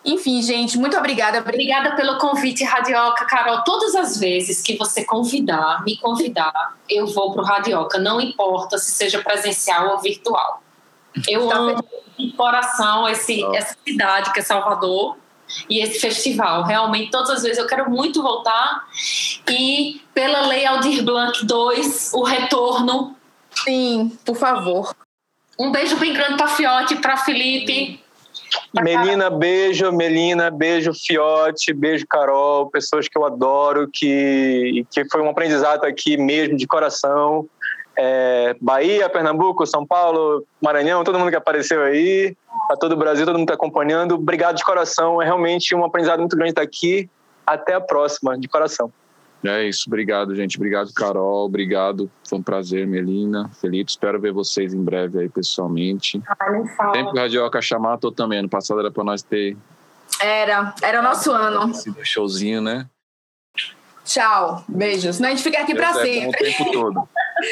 Enfim, 0.04 0.42
gente, 0.42 0.78
muito 0.78 0.96
obrigada. 0.98 1.40
Obrigada 1.40 1.96
pelo 1.96 2.20
convite, 2.20 2.64
Radioca. 2.64 3.26
Carol, 3.26 3.64
todas 3.64 3.96
as 3.96 4.20
vezes 4.20 4.62
que 4.62 4.78
você 4.78 5.04
convidar, 5.04 5.84
me 5.84 5.98
convidar, 5.98 6.76
eu 6.88 7.08
vou 7.08 7.34
para 7.34 7.42
o 7.42 7.46
Radioca. 7.46 7.98
Não 7.98 8.22
importa 8.22 8.78
se 8.78 8.92
seja 8.92 9.22
presencial 9.24 9.90
ou 9.90 10.00
virtual. 10.00 10.62
Eu 11.28 11.48
tá 11.48 11.58
amo 11.58 11.86
de 12.18 12.32
coração 12.34 13.08
esse, 13.10 13.44
essa 13.56 13.76
cidade 13.86 14.32
que 14.34 14.40
é 14.40 14.44
Salvador 14.44 15.18
e 15.70 15.80
esse 15.80 16.00
festival. 16.00 16.64
Realmente, 16.64 17.12
todas 17.12 17.30
as 17.30 17.44
vezes 17.44 17.58
eu 17.58 17.68
quero 17.68 17.90
muito 17.90 18.22
voltar. 18.22 18.88
E 19.50 20.02
pela 20.14 20.48
Lei 20.48 20.66
Aldir 20.66 21.04
Blanc 21.04 21.46
2, 21.46 22.12
o 22.14 22.24
retorno. 22.24 23.16
Sim, 23.64 24.18
por 24.26 24.36
favor. 24.36 24.96
Um 25.60 25.72
beijo 25.72 25.96
bem 25.98 26.14
grande 26.14 26.38
para 26.38 26.48
Fiote, 26.50 26.96
para 26.96 27.18
Felipe. 27.18 28.04
Melina, 28.74 29.30
beijo, 29.30 29.92
Melina, 29.92 30.52
beijo, 30.52 30.94
Fiote, 30.94 31.74
beijo, 31.74 32.06
Carol, 32.08 32.70
pessoas 32.70 33.08
que 33.08 33.18
eu 33.18 33.26
adoro, 33.26 33.90
que, 33.92 34.86
que 34.92 35.06
foi 35.10 35.22
um 35.22 35.30
aprendizado 35.30 35.86
aqui 35.86 36.18
mesmo, 36.18 36.58
de 36.58 36.68
coração 36.68 37.48
é, 37.98 38.56
Bahia, 38.60 39.10
Pernambuco, 39.10 39.66
São 39.66 39.86
Paulo, 39.86 40.46
Maranhão, 40.62 41.04
todo 41.04 41.20
mundo 41.20 41.30
que 41.30 41.36
apareceu 41.36 41.82
aí, 41.82 42.36
a 42.70 42.76
todo 42.76 42.94
o 42.94 42.98
Brasil, 42.98 43.26
todo 43.26 43.38
mundo 43.38 43.46
está 43.46 43.54
acompanhando. 43.54 44.16
Obrigado 44.16 44.56
de 44.58 44.64
coração, 44.64 45.22
é 45.22 45.26
realmente 45.26 45.76
um 45.76 45.84
aprendizado 45.84 46.20
muito 46.20 46.36
grande 46.36 46.52
estar 46.52 46.62
aqui. 46.62 47.10
Até 47.46 47.76
a 47.76 47.82
próxima, 47.82 48.38
de 48.38 48.48
coração. 48.48 48.92
É 49.44 49.64
isso, 49.68 49.84
obrigado, 49.88 50.36
gente. 50.36 50.58
Obrigado, 50.58 50.92
Carol. 50.94 51.46
Obrigado. 51.46 52.10
Foi 52.28 52.40
um 52.40 52.42
prazer, 52.42 52.88
Melina. 52.88 53.50
Felipe, 53.62 53.92
espero 53.92 54.20
ver 54.20 54.32
vocês 54.32 54.74
em 54.74 54.84
breve 54.84 55.20
aí 55.20 55.30
pessoalmente. 55.30 56.22
Ah, 56.28 56.52
não 56.52 56.66
fala. 56.66 56.96
Sempre 56.96 57.12
que 57.12 57.18
o 57.20 57.22
Radioca 57.22 57.62
chamar, 57.62 57.98
tô 58.00 58.12
também. 58.12 58.42
No 58.42 58.50
passado 58.50 58.80
era 58.80 58.90
para 58.90 59.04
nós 59.04 59.22
ter. 59.22 59.56
Era, 60.20 60.74
era 60.82 61.00
o 61.00 61.04
nosso 61.04 61.32
ano. 61.32 61.72
Showzinho, 62.04 62.62
né? 62.62 62.88
Tchau, 64.06 64.64
beijos. 64.68 65.20
Não, 65.20 65.28
a 65.28 65.32
gente 65.32 65.44
fica 65.44 65.60
aqui 65.60 65.74
para 65.76 65.94
sempre. 65.94 66.30
O 66.30 66.32
tempo 66.32 66.72
todo. 66.72 67.10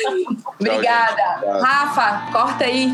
Obrigada. 0.60 1.40
Tchau, 1.42 1.60
Rafa, 1.60 2.32
corta 2.32 2.66
aí. 2.66 2.94